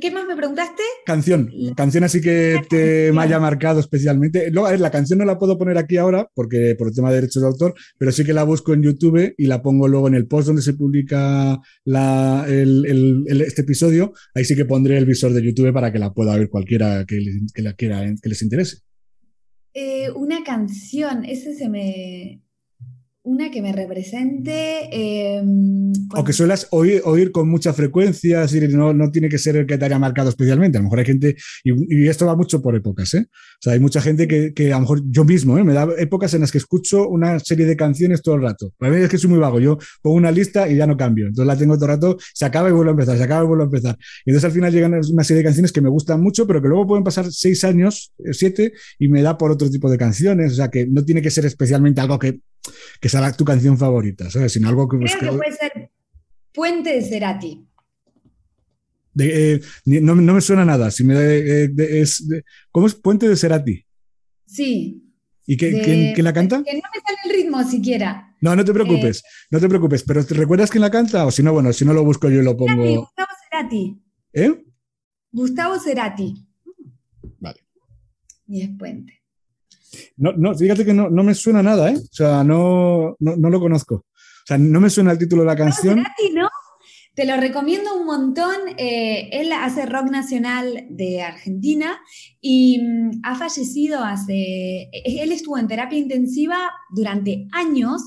¿Qué 0.00 0.10
más 0.10 0.26
me 0.26 0.34
preguntaste? 0.34 0.82
Canción. 1.06 1.48
Canción 1.76 2.02
así 2.02 2.20
que 2.20 2.60
te 2.68 3.12
me 3.12 3.22
haya 3.22 3.38
marcado 3.38 3.78
especialmente. 3.78 4.50
Luego, 4.50 4.66
a 4.66 4.72
ver, 4.72 4.80
la 4.80 4.90
canción 4.90 5.20
no 5.20 5.24
la 5.24 5.38
puedo 5.38 5.56
poner 5.56 5.78
aquí 5.78 5.96
ahora 5.96 6.28
porque 6.34 6.74
por 6.76 6.88
el 6.88 6.94
tema 6.94 7.10
de 7.10 7.16
derechos 7.16 7.40
de 7.40 7.48
autor, 7.48 7.74
pero 7.96 8.10
sí 8.10 8.24
que 8.24 8.32
la 8.32 8.42
busco 8.42 8.74
en 8.74 8.82
YouTube 8.82 9.32
y 9.38 9.46
la 9.46 9.62
pongo 9.62 9.86
luego 9.86 10.08
en 10.08 10.14
el 10.14 10.26
post 10.26 10.48
donde 10.48 10.62
se 10.62 10.74
publica 10.74 11.60
este 11.86 13.62
episodio. 13.62 14.12
Ahí 14.34 14.44
sí 14.44 14.56
que 14.56 14.64
pondré 14.64 14.98
el 14.98 15.06
visor 15.06 15.32
de 15.32 15.44
YouTube 15.44 15.72
para 15.72 15.92
que 15.92 16.00
la 16.00 16.12
pueda 16.12 16.36
ver 16.36 16.48
cualquiera 16.48 17.04
que, 17.06 17.20
la 17.62 17.74
quiera, 17.74 18.04
que 18.20 18.28
les 18.28 18.42
interese. 18.42 18.78
Eh, 19.72 20.10
una 20.10 20.42
canción, 20.42 21.24
ese 21.24 21.54
se 21.54 21.68
me, 21.68 22.43
una 23.24 23.50
que 23.50 23.62
me 23.62 23.72
represente. 23.72 24.88
Em, 24.92 25.92
o 26.14 26.22
que 26.22 26.32
suelas 26.32 26.68
oír, 26.70 27.00
oír, 27.04 27.32
con 27.32 27.48
mucha 27.48 27.72
frecuencia, 27.72 28.46
no, 28.70 28.92
no 28.92 29.10
tiene 29.10 29.30
que 29.30 29.38
ser 29.38 29.56
el 29.56 29.66
que 29.66 29.78
te 29.78 29.86
haya 29.86 29.98
marcado 29.98 30.28
especialmente. 30.28 30.76
A 30.76 30.80
lo 30.80 30.84
mejor 30.84 30.98
hay 30.98 31.06
gente, 31.06 31.36
y, 31.64 32.06
esto 32.06 32.26
va 32.26 32.36
mucho 32.36 32.60
por 32.60 32.76
épocas, 32.76 33.14
¿eh? 33.14 33.26
O 33.30 33.62
sea, 33.62 33.72
hay 33.72 33.80
mucha 33.80 34.02
gente 34.02 34.28
que, 34.28 34.52
que 34.52 34.72
a 34.72 34.76
lo 34.76 34.82
mejor 34.82 35.02
yo 35.06 35.24
mismo, 35.24 35.56
¿eh? 35.58 35.64
me 35.64 35.72
da 35.72 35.88
épocas 35.98 36.34
en 36.34 36.42
las 36.42 36.52
que 36.52 36.58
escucho 36.58 37.08
una 37.08 37.38
serie 37.40 37.64
de 37.64 37.76
canciones 37.76 38.20
todo 38.20 38.34
el 38.34 38.42
rato. 38.42 38.74
Para 38.76 38.92
mí 38.92 39.02
es 39.02 39.08
que 39.08 39.16
soy 39.16 39.30
muy 39.30 39.38
vago. 39.38 39.58
Yo 39.58 39.78
pongo 40.02 40.16
una 40.16 40.30
lista 40.30 40.68
y 40.68 40.76
ya 40.76 40.86
no 40.86 40.96
cambio. 40.96 41.26
Entonces 41.26 41.46
la 41.46 41.56
tengo 41.56 41.76
todo 41.76 41.86
el 41.86 41.92
rato, 41.92 42.16
se 42.34 42.44
acaba 42.44 42.68
y 42.68 42.72
vuelvo 42.72 42.90
a 42.90 42.92
empezar, 42.92 43.16
se 43.16 43.24
acaba 43.24 43.42
y 43.42 43.46
vuelvo 43.46 43.62
a 43.62 43.66
empezar. 43.66 43.96
Y 44.26 44.30
entonces 44.30 44.44
al 44.44 44.52
final 44.52 44.70
llegan 44.70 45.00
una 45.12 45.24
serie 45.24 45.38
de 45.38 45.44
canciones 45.44 45.72
que 45.72 45.80
me 45.80 45.88
gustan 45.88 46.20
mucho, 46.20 46.46
pero 46.46 46.60
que 46.60 46.68
luego 46.68 46.86
pueden 46.86 47.04
pasar 47.04 47.32
seis 47.32 47.64
años, 47.64 48.12
eh, 48.18 48.34
siete, 48.34 48.74
y 48.98 49.08
me 49.08 49.22
da 49.22 49.38
por 49.38 49.50
otro 49.50 49.70
tipo 49.70 49.90
de 49.90 49.96
canciones. 49.96 50.52
O 50.52 50.56
sea, 50.56 50.68
que 50.68 50.86
no 50.86 51.02
tiene 51.06 51.22
que 51.22 51.30
ser 51.30 51.46
especialmente 51.46 52.02
algo 52.02 52.18
que 52.18 52.40
que 53.00 53.08
sea 53.08 53.32
tu 53.32 53.44
canción 53.44 53.78
favorita, 53.78 54.30
¿sabes? 54.30 54.52
Sino 54.52 54.68
algo 54.68 54.88
que... 54.88 54.98
Creo 54.98 55.32
que 55.32 55.36
puede 55.36 55.52
ser 55.52 55.90
Puente 56.52 56.94
de 56.94 57.02
Cerati. 57.02 57.66
Eh, 59.18 59.60
no, 59.86 60.14
me 60.14 60.40
suena 60.40 60.64
nada. 60.64 60.90
Si 60.90 61.04
me, 61.04 61.14
eh, 61.16 61.68
es, 61.76 62.26
¿Cómo 62.70 62.86
es 62.86 62.94
Puente 62.94 63.28
de 63.28 63.36
Cerati? 63.36 63.84
Sí. 64.46 65.04
¿Y 65.46 65.56
quién, 65.56 66.24
la 66.24 66.32
canta? 66.32 66.62
Que 66.64 66.74
no 66.74 66.80
me 66.94 67.00
sale 67.00 67.18
el 67.24 67.30
ritmo 67.30 67.62
siquiera. 67.64 68.34
No, 68.40 68.56
no 68.56 68.64
te 68.64 68.72
preocupes, 68.72 69.18
eh, 69.18 69.28
no 69.50 69.60
te 69.60 69.68
preocupes. 69.68 70.02
Pero 70.02 70.24
¿te 70.24 70.34
recuerdas 70.34 70.70
quién 70.70 70.80
la 70.80 70.90
canta? 70.90 71.26
O 71.26 71.30
si 71.30 71.42
no, 71.42 71.52
bueno, 71.52 71.72
si 71.72 71.84
no 71.84 71.92
lo 71.92 72.04
busco 72.04 72.30
yo 72.30 72.40
y 72.40 72.44
lo 72.44 72.56
pongo. 72.56 72.82
Gustavo 72.82 73.32
Cerati. 73.50 74.02
¿Eh? 74.32 74.64
Gustavo 75.32 75.78
Cerati. 75.78 76.34
Vale. 77.40 77.60
Y 78.46 78.62
es 78.62 78.70
Puente. 78.78 79.23
No, 80.16 80.32
no, 80.36 80.54
fíjate 80.54 80.84
que 80.84 80.94
no, 80.94 81.10
no 81.10 81.22
me 81.22 81.34
suena 81.34 81.62
nada, 81.62 81.90
¿eh? 81.90 81.96
O 81.96 82.14
sea, 82.14 82.44
no, 82.44 83.16
no, 83.18 83.36
no, 83.36 83.50
lo 83.50 83.60
conozco. 83.60 83.94
O 83.94 84.46
sea, 84.46 84.58
no 84.58 84.80
me 84.80 84.90
suena 84.90 85.12
el 85.12 85.18
título 85.18 85.42
de 85.42 85.48
la 85.48 85.56
canción. 85.56 85.96
Cerati, 85.96 86.30
¿no? 86.34 86.48
Te 87.14 87.26
lo 87.26 87.36
recomiendo 87.36 87.96
un 87.96 88.06
montón. 88.06 88.56
Eh, 88.76 89.28
él 89.30 89.52
hace 89.52 89.86
rock 89.86 90.10
nacional 90.10 90.84
de 90.90 91.22
Argentina 91.22 92.00
y 92.40 92.80
mm, 92.80 93.20
ha 93.22 93.36
fallecido 93.36 94.02
hace... 94.02 94.90
Él 94.92 95.30
estuvo 95.30 95.56
en 95.56 95.68
terapia 95.68 95.98
intensiva 95.98 96.56
durante 96.90 97.46
años 97.52 98.02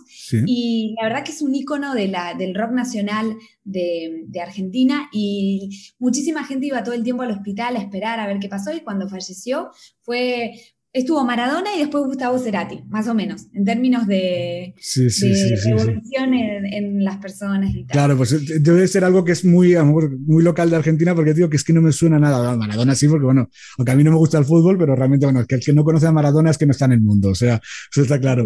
y 0.45 0.93
la 0.99 1.07
verdad 1.07 1.23
que 1.23 1.31
es 1.31 1.41
un 1.41 1.55
ícono 1.55 1.93
de 1.93 2.09
la, 2.09 2.33
del 2.33 2.53
rock 2.53 2.71
nacional 2.71 3.37
de, 3.63 4.25
de, 4.27 4.41
Argentina 4.41 5.09
y 5.13 5.69
muchísima 5.99 6.43
gente 6.43 6.67
iba 6.67 6.83
todo 6.83 6.93
el 6.93 7.03
tiempo 7.03 7.23
al 7.23 7.31
hospital 7.31 7.77
a 7.77 7.79
esperar 7.79 8.19
a 8.19 8.27
ver 8.27 8.39
qué 8.39 8.49
pasó 8.49 8.73
y 8.73 8.81
cuando 8.81 9.07
falleció 9.07 9.71
fue 10.01 10.51
estuvo 10.99 11.23
Maradona 11.23 11.75
y 11.75 11.79
después 11.79 12.03
Gustavo 12.05 12.39
Cerati, 12.39 12.81
más 12.89 13.07
o 13.07 13.13
menos, 13.13 13.47
en 13.53 13.65
términos 13.65 14.07
de, 14.07 14.73
evolución 15.65 16.33
en, 16.33 17.03
las 17.03 17.17
personas 17.17 17.73
y 17.75 17.85
tal. 17.85 17.93
Claro, 17.93 18.17
pues 18.17 18.33
eh, 18.33 18.59
debe 18.59 18.87
ser 18.87 19.03
algo 19.03 19.23
que 19.23 19.31
es 19.31 19.45
muy, 19.45 19.75
muy 19.75 20.43
local 20.43 20.69
de 20.69 20.75
Argentina, 20.75 21.13
porque 21.13 21.33
digo 21.33 21.49
que 21.49 21.57
es 21.57 21.63
que 21.63 21.73
no 21.73 21.81
me 21.81 21.91
suena 21.91 22.19
nada. 22.19 22.55
Maradona 22.55 22.95
sí, 22.95 23.07
porque 23.07 23.25
bueno, 23.25 23.49
aunque 23.77 23.91
a 23.91 23.95
mí 23.95 24.03
no 24.03 24.11
me 24.11 24.17
gusta 24.17 24.37
el 24.37 24.45
fútbol, 24.45 24.77
pero 24.77 24.95
realmente, 24.95 25.25
bueno, 25.25 25.45
que 25.45 25.55
el 25.55 25.61
que 25.61 25.73
no 25.73 25.83
conoce 25.83 26.07
a 26.07 26.11
Maradona 26.11 26.49
es 26.49 26.57
que 26.57 26.65
no 26.65 26.71
está 26.71 26.85
en 26.85 26.93
el 26.93 27.01
mundo, 27.01 27.29
o 27.29 27.35
sea, 27.35 27.61
eso 27.91 28.01
está 28.01 28.19
claro. 28.19 28.45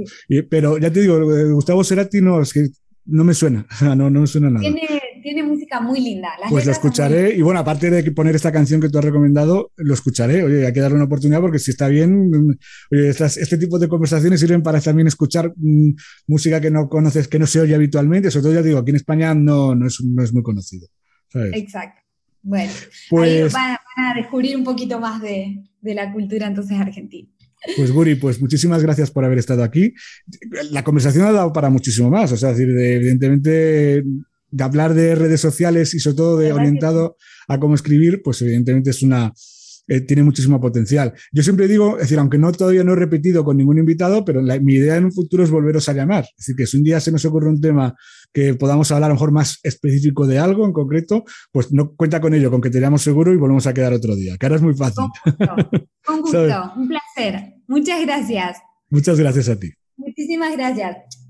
pero 0.50 0.78
ya 0.78 0.92
te 0.92 1.02
digo, 1.02 1.36
eh, 1.36 1.52
Gustavo 1.52 1.84
Cerati 1.84 2.22
no, 2.22 2.42
es 2.42 2.54
que 2.54 2.68
no 3.06 3.24
me 3.24 3.34
suena, 3.34 3.66
no, 3.96 4.10
no 4.10 4.22
me 4.22 4.28
suena 4.28 4.50
nada 4.50 4.62
tiene 4.62 5.02
música 5.44 5.80
muy 5.80 6.00
linda. 6.00 6.30
pues 6.50 6.66
lo 6.66 6.72
escucharé 6.72 7.36
y 7.36 7.42
bueno, 7.42 7.60
aparte 7.60 7.90
de 7.90 8.12
poner 8.12 8.36
esta 8.36 8.52
canción 8.52 8.82
que 8.82 8.90
tú 8.90 8.98
has 8.98 9.06
recomendado, 9.06 9.72
lo 9.78 9.94
escucharé. 9.94 10.44
Oye, 10.44 10.66
hay 10.66 10.74
que 10.74 10.80
darle 10.80 10.96
una 10.96 11.06
oportunidad 11.06 11.42
porque 11.42 11.60
si 11.60 11.72
está 11.72 11.88
bien, 11.88 12.58
oye, 12.92 13.10
este 13.10 13.58
tipo 13.58 13.80
de 13.80 13.88
conversaciones 13.88 14.40
sirven 14.40 14.64
para 14.64 14.82
también 14.82 15.08
escuchar 15.08 15.54
mm, 15.56 15.92
música 16.28 16.60
que 16.60 16.72
no 16.72 16.90
conoces, 16.90 17.28
que 17.28 17.40
no 17.40 17.48
se 17.48 17.62
oye 17.62 17.76
habitualmente. 17.76 18.32
Sobre 18.32 18.44
todo, 18.44 18.54
ya 18.54 18.62
digo, 18.62 18.80
aquí 18.80 18.92
en 18.92 18.98
España 18.98 19.34
no, 19.34 19.76
no, 19.76 19.88
es, 19.88 20.02
no 20.04 20.24
es 20.24 20.34
muy 20.34 20.44
conocido. 20.44 20.88
Exacto. 21.34 22.02
Bueno, 22.44 22.72
pues, 23.10 23.54
van, 23.54 23.78
a 23.98 24.14
descubrir 24.16 24.58
un 24.58 24.64
poquito 24.64 25.00
más 25.00 25.22
de, 25.22 25.64
de 25.80 25.94
la 25.94 26.12
cultura 26.12 26.48
entonces 26.48 26.78
argentina. 26.80 27.30
Pues 27.78 27.92
Guri, 27.92 28.16
pues 28.16 28.42
muchísimas 28.42 28.82
gracias 28.82 29.12
por 29.12 29.24
haber 29.24 29.38
estado 29.38 29.64
aquí. 29.64 29.94
La 30.72 30.84
conversación 30.84 31.26
ha 31.26 31.32
dado 31.32 31.54
para 31.54 31.70
muchísimo 31.70 32.10
más, 32.10 32.32
o 32.32 32.38
sea, 32.38 32.50
decir, 32.50 32.70
evidentemente 32.70 34.04
de 34.52 34.64
hablar 34.64 34.94
de 34.94 35.16
redes 35.16 35.42
sociales 35.42 35.94
y 35.94 36.00
sobre 36.00 36.18
todo 36.18 36.38
de 36.38 36.54
orientado 36.54 37.18
a 37.48 37.60
cómo 37.60 37.76
escribir, 37.76 38.22
pues 38.24 38.42
evidentemente 38.42 38.92
es 38.92 39.02
una, 39.02 39.34
eh, 39.88 40.02
tiene 40.02 40.24
muchísimo 40.24 40.62
potencial. 40.62 41.14
Yo 41.32 41.44
siempre 41.44 41.68
digo, 41.68 41.96
es 41.96 42.04
decir, 42.04 42.20
aunque 42.20 42.38
no 42.38 42.52
todavía 42.52 42.84
no 42.84 42.94
he 42.94 42.96
repetido 42.96 43.44
con 43.44 43.58
ningún 43.58 43.78
invitado, 43.78 44.24
pero 44.24 44.42
mi 44.42 44.76
idea 44.76 44.96
en 44.96 45.06
un 45.06 45.12
futuro 45.12 45.44
es 45.44 45.50
volveros 45.50 45.90
a 45.90 45.94
llamar. 45.94 46.24
Es 46.24 46.46
decir, 46.46 46.56
que 46.56 46.66
si 46.68 46.78
un 46.78 46.84
día 46.84 47.00
se 47.00 47.12
nos 47.12 47.26
ocurre 47.26 47.50
un 47.50 47.60
tema 47.60 47.96
que 48.34 48.54
podamos 48.54 48.92
hablar 48.92 49.10
a 49.10 49.14
lo 49.14 49.16
mejor 49.16 49.32
más 49.32 49.60
específico 49.64 50.28
de 50.28 50.40
algo 50.40 50.66
en 50.66 50.74
concreto, 50.74 51.24
pues 51.52 51.72
no 51.74 51.94
cuenta 51.96 52.22
con 52.22 52.34
ello, 52.34 52.52
con 52.52 52.62
que 52.62 52.70
te 52.70 52.80
llamo 52.80 52.98
seguro 52.98 53.34
y 53.34 53.38
volvemos 53.38 53.68
a 53.68 53.74
quedar 53.74 53.94
otro 53.94 54.16
día, 54.16 54.38
que 54.38 54.46
ahora 54.46 54.58
es 54.58 54.62
muy 54.62 54.76
fácil. 54.76 55.06
Con 56.06 56.22
gusto, 56.22 56.38
un 56.78 56.88
placer. 56.88 57.56
Muchas 57.68 58.02
gracias. 58.02 58.58
Muchas 58.90 59.20
gracias 59.20 59.50
a 59.50 59.60
ti. 59.60 59.72
Muchísimas 59.98 60.56
gracias. 60.56 61.21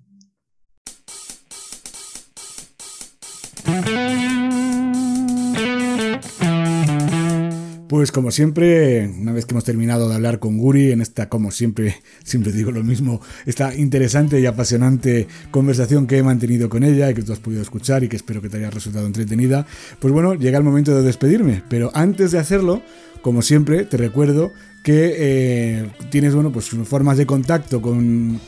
Pues 7.92 8.14
como 8.14 8.32
siempre, 8.32 9.06
una 9.20 9.34
vez 9.34 9.46
que 9.46 9.52
hemos 9.52 9.66
terminado 9.66 10.08
de 10.08 10.16
hablar 10.16 10.40
con 10.40 10.58
Guri 10.58 10.94
en 10.94 11.02
esta, 11.02 11.28
como 11.28 11.52
siempre, 11.52 11.98
siempre 12.24 12.54
digo 12.54 12.72
lo 12.72 12.86
mismo, 12.86 13.22
esta 13.46 13.76
interesante 13.76 14.40
y 14.40 14.46
apasionante 14.46 15.28
conversación 15.52 16.08
que 16.08 16.18
he 16.18 16.24
mantenido 16.24 16.70
con 16.70 16.86
ella 16.86 17.12
y 17.12 17.14
que 17.14 17.22
tú 17.22 17.34
has 17.34 17.40
podido 17.40 17.62
escuchar 17.62 18.06
y 18.06 18.08
que 18.08 18.16
espero 18.16 18.42
que 18.42 18.48
te 18.48 18.58
haya 18.58 18.70
resultado 18.70 19.06
entretenida, 19.06 19.68
pues 20.00 20.14
bueno, 20.14 20.36
llega 20.36 20.58
el 20.58 20.64
momento 20.64 20.96
de 20.96 21.04
despedirme. 21.04 21.64
Pero 21.70 21.92
antes 21.94 22.32
de 22.32 22.40
hacerlo, 22.40 22.82
como 23.22 23.42
siempre, 23.42 23.84
te 23.84 23.98
recuerdo 23.98 24.54
que 24.84 25.16
eh, 25.18 25.92
tienes 26.10 26.34
bueno, 26.34 26.52
pues 26.52 26.70
formas 26.70 27.18
de 27.18 27.26
contacto 27.26 27.82
con, 27.82 28.40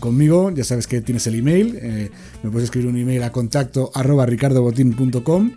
conmigo. 0.00 0.50
Ya 0.50 0.64
sabes 0.64 0.86
que 0.86 1.00
tienes 1.00 1.26
el 1.26 1.36
email. 1.36 1.78
Eh, 1.80 2.10
me 2.42 2.50
puedes 2.50 2.64
escribir 2.64 2.88
un 2.88 2.96
email 2.96 3.22
a 3.22 3.32
contacto 3.32 3.90
arroba 3.94 4.26
ricardobotín.com. 4.26 5.52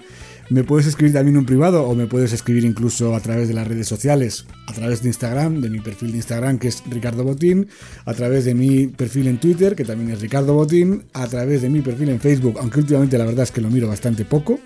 Me 0.51 0.63
puedes 0.63 0.87
escribir 0.87 1.13
también 1.13 1.37
un 1.37 1.45
privado 1.45 1.83
o 1.83 1.93
me 1.93 2.07
puedes 2.07 2.33
escribir 2.33 2.65
incluso 2.65 3.13
a 3.13 3.19
través 3.19 3.47
de 3.47 3.53
las 3.53 3.67
redes 3.67 3.87
sociales, 3.87 4.47
a 4.65 4.73
través 4.73 5.03
de 5.03 5.09
Instagram, 5.09 5.61
de 5.61 5.69
mi 5.69 5.79
perfil 5.79 6.11
de 6.11 6.17
Instagram 6.17 6.57
que 6.57 6.69
es 6.69 6.83
Ricardo 6.89 7.23
Botín, 7.23 7.67
a 8.05 8.15
través 8.15 8.45
de 8.45 8.55
mi 8.55 8.87
perfil 8.87 9.27
en 9.27 9.39
Twitter 9.39 9.75
que 9.75 9.85
también 9.85 10.09
es 10.09 10.21
Ricardo 10.21 10.55
Botín, 10.55 11.03
a 11.13 11.27
través 11.27 11.61
de 11.61 11.69
mi 11.69 11.81
perfil 11.81 12.09
en 12.09 12.19
Facebook, 12.19 12.57
aunque 12.59 12.79
últimamente 12.79 13.19
la 13.19 13.25
verdad 13.25 13.43
es 13.43 13.51
que 13.51 13.61
lo 13.61 13.69
miro 13.69 13.87
bastante 13.87 14.25
poco. 14.25 14.59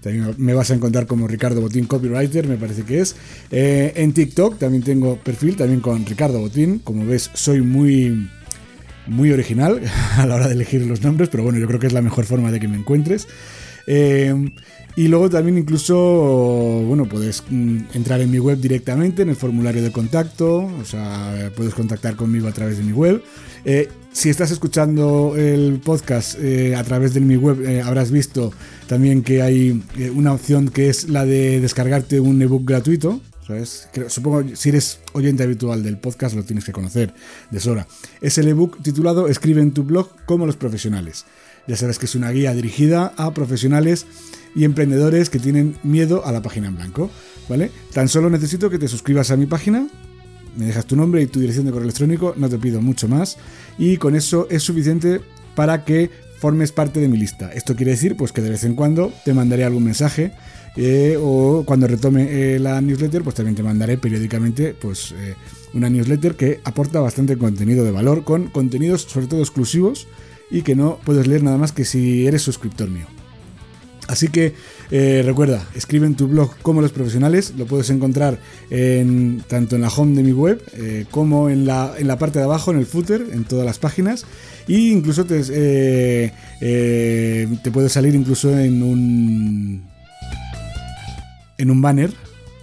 También 0.00 0.34
me 0.38 0.54
vas 0.54 0.70
a 0.70 0.74
encontrar 0.74 1.06
como 1.06 1.26
Ricardo 1.26 1.60
Botín 1.60 1.86
Copywriter, 1.86 2.46
me 2.46 2.56
parece 2.56 2.82
que 2.82 3.00
es. 3.00 3.16
Eh, 3.50 3.92
en 3.96 4.12
TikTok 4.12 4.58
también 4.58 4.82
tengo 4.82 5.16
perfil, 5.16 5.56
también 5.56 5.80
con 5.80 6.06
Ricardo 6.06 6.40
Botín. 6.40 6.78
Como 6.80 7.04
ves, 7.04 7.30
soy 7.34 7.62
muy, 7.62 8.28
muy 9.06 9.32
original 9.32 9.80
a 10.16 10.26
la 10.26 10.36
hora 10.36 10.48
de 10.48 10.54
elegir 10.54 10.86
los 10.86 11.02
nombres, 11.02 11.28
pero 11.30 11.42
bueno, 11.42 11.58
yo 11.58 11.66
creo 11.66 11.80
que 11.80 11.88
es 11.88 11.92
la 11.92 12.02
mejor 12.02 12.24
forma 12.24 12.52
de 12.52 12.60
que 12.60 12.68
me 12.68 12.76
encuentres. 12.76 13.26
Eh, 13.86 14.34
y 14.98 15.06
luego 15.06 15.30
también 15.30 15.56
incluso, 15.56 15.96
bueno, 16.86 17.04
puedes 17.06 17.44
mm, 17.48 17.78
entrar 17.94 18.20
en 18.20 18.30
mi 18.32 18.40
web 18.40 18.58
directamente, 18.58 19.22
en 19.22 19.28
el 19.28 19.36
formulario 19.36 19.80
de 19.80 19.92
contacto, 19.92 20.64
o 20.64 20.84
sea, 20.84 21.52
puedes 21.56 21.72
contactar 21.72 22.16
conmigo 22.16 22.48
a 22.48 22.52
través 22.52 22.78
de 22.78 22.82
mi 22.82 22.90
web. 22.90 23.22
Eh, 23.64 23.88
si 24.18 24.30
estás 24.30 24.50
escuchando 24.50 25.36
el 25.36 25.78
podcast 25.78 26.36
eh, 26.40 26.74
a 26.74 26.82
través 26.82 27.14
de 27.14 27.20
mi 27.20 27.36
web, 27.36 27.62
eh, 27.64 27.82
habrás 27.82 28.10
visto 28.10 28.52
también 28.88 29.22
que 29.22 29.42
hay 29.42 29.80
una 30.12 30.32
opción 30.32 30.70
que 30.70 30.88
es 30.88 31.08
la 31.08 31.24
de 31.24 31.60
descargarte 31.60 32.18
un 32.18 32.42
ebook 32.42 32.64
gratuito. 32.66 33.20
¿sabes? 33.46 33.88
Supongo 34.08 34.56
si 34.56 34.70
eres 34.70 34.98
oyente 35.12 35.44
habitual 35.44 35.84
del 35.84 35.98
podcast 35.98 36.34
lo 36.34 36.42
tienes 36.42 36.64
que 36.64 36.72
conocer 36.72 37.14
de 37.52 37.60
sobra. 37.60 37.86
Es 38.20 38.38
el 38.38 38.48
ebook 38.48 38.82
titulado 38.82 39.28
Escribe 39.28 39.62
en 39.62 39.70
tu 39.70 39.84
blog 39.84 40.10
como 40.26 40.46
los 40.46 40.56
profesionales. 40.56 41.24
Ya 41.68 41.76
sabes 41.76 42.00
que 42.00 42.06
es 42.06 42.16
una 42.16 42.32
guía 42.32 42.52
dirigida 42.54 43.12
a 43.18 43.32
profesionales 43.32 44.04
y 44.56 44.64
emprendedores 44.64 45.30
que 45.30 45.38
tienen 45.38 45.78
miedo 45.84 46.26
a 46.26 46.32
la 46.32 46.42
página 46.42 46.66
en 46.66 46.74
blanco. 46.74 47.08
¿Vale? 47.48 47.70
Tan 47.92 48.08
solo 48.08 48.30
necesito 48.30 48.68
que 48.68 48.80
te 48.80 48.88
suscribas 48.88 49.30
a 49.30 49.36
mi 49.36 49.46
página, 49.46 49.88
me 50.58 50.66
dejas 50.66 50.86
tu 50.86 50.96
nombre 50.96 51.22
y 51.22 51.26
tu 51.28 51.38
dirección 51.38 51.66
de 51.66 51.72
correo 51.72 51.84
electrónico, 51.84 52.34
no 52.36 52.48
te 52.48 52.58
pido 52.58 52.82
mucho 52.82 53.08
más, 53.08 53.36
y 53.78 53.96
con 53.96 54.14
eso 54.14 54.46
es 54.50 54.62
suficiente 54.62 55.20
para 55.54 55.84
que 55.84 56.10
formes 56.38 56.72
parte 56.72 57.00
de 57.00 57.08
mi 57.08 57.16
lista. 57.16 57.52
Esto 57.52 57.74
quiere 57.74 57.92
decir 57.92 58.16
pues 58.16 58.32
que 58.32 58.42
de 58.42 58.50
vez 58.50 58.64
en 58.64 58.74
cuando 58.74 59.12
te 59.24 59.34
mandaré 59.34 59.64
algún 59.64 59.84
mensaje 59.84 60.32
eh, 60.76 61.16
o 61.20 61.64
cuando 61.66 61.86
retome 61.86 62.54
eh, 62.54 62.58
la 62.58 62.80
newsletter 62.80 63.22
pues 63.22 63.34
también 63.34 63.56
te 63.56 63.62
mandaré 63.62 63.98
periódicamente 63.98 64.74
pues 64.74 65.12
eh, 65.12 65.34
una 65.74 65.90
newsletter 65.90 66.36
que 66.36 66.60
aporta 66.64 67.00
bastante 67.00 67.36
contenido 67.36 67.84
de 67.84 67.90
valor 67.90 68.24
con 68.24 68.48
contenidos 68.48 69.02
sobre 69.02 69.26
todo 69.26 69.40
exclusivos 69.40 70.06
y 70.50 70.62
que 70.62 70.76
no 70.76 70.98
puedes 71.04 71.26
leer 71.26 71.42
nada 71.42 71.58
más 71.58 71.72
que 71.72 71.84
si 71.84 72.26
eres 72.26 72.42
suscriptor 72.42 72.88
mío. 72.88 73.06
Así 74.06 74.28
que 74.28 74.54
eh, 74.90 75.22
recuerda, 75.24 75.66
escribe 75.74 76.06
en 76.06 76.14
tu 76.14 76.28
blog 76.28 76.56
como 76.62 76.80
los 76.80 76.92
profesionales, 76.92 77.52
lo 77.58 77.66
puedes 77.66 77.90
encontrar 77.90 78.38
en, 78.70 79.42
tanto 79.46 79.76
en 79.76 79.82
la 79.82 79.88
home 79.88 80.16
de 80.16 80.22
mi 80.22 80.32
web 80.32 80.62
eh, 80.74 81.04
como 81.10 81.50
en 81.50 81.66
la, 81.66 81.92
en 81.98 82.08
la, 82.08 82.18
parte 82.18 82.38
de 82.38 82.46
abajo, 82.46 82.70
en 82.70 82.78
el 82.78 82.86
footer, 82.86 83.26
en 83.32 83.44
todas 83.44 83.66
las 83.66 83.78
páginas. 83.78 84.24
E 84.66 84.74
incluso 84.74 85.26
te, 85.26 85.42
eh, 86.60 87.48
te 87.62 87.70
puede 87.70 87.90
salir 87.90 88.14
incluso 88.14 88.58
en 88.58 88.82
un, 88.82 89.82
en 91.58 91.70
un 91.70 91.82
banner. 91.82 92.10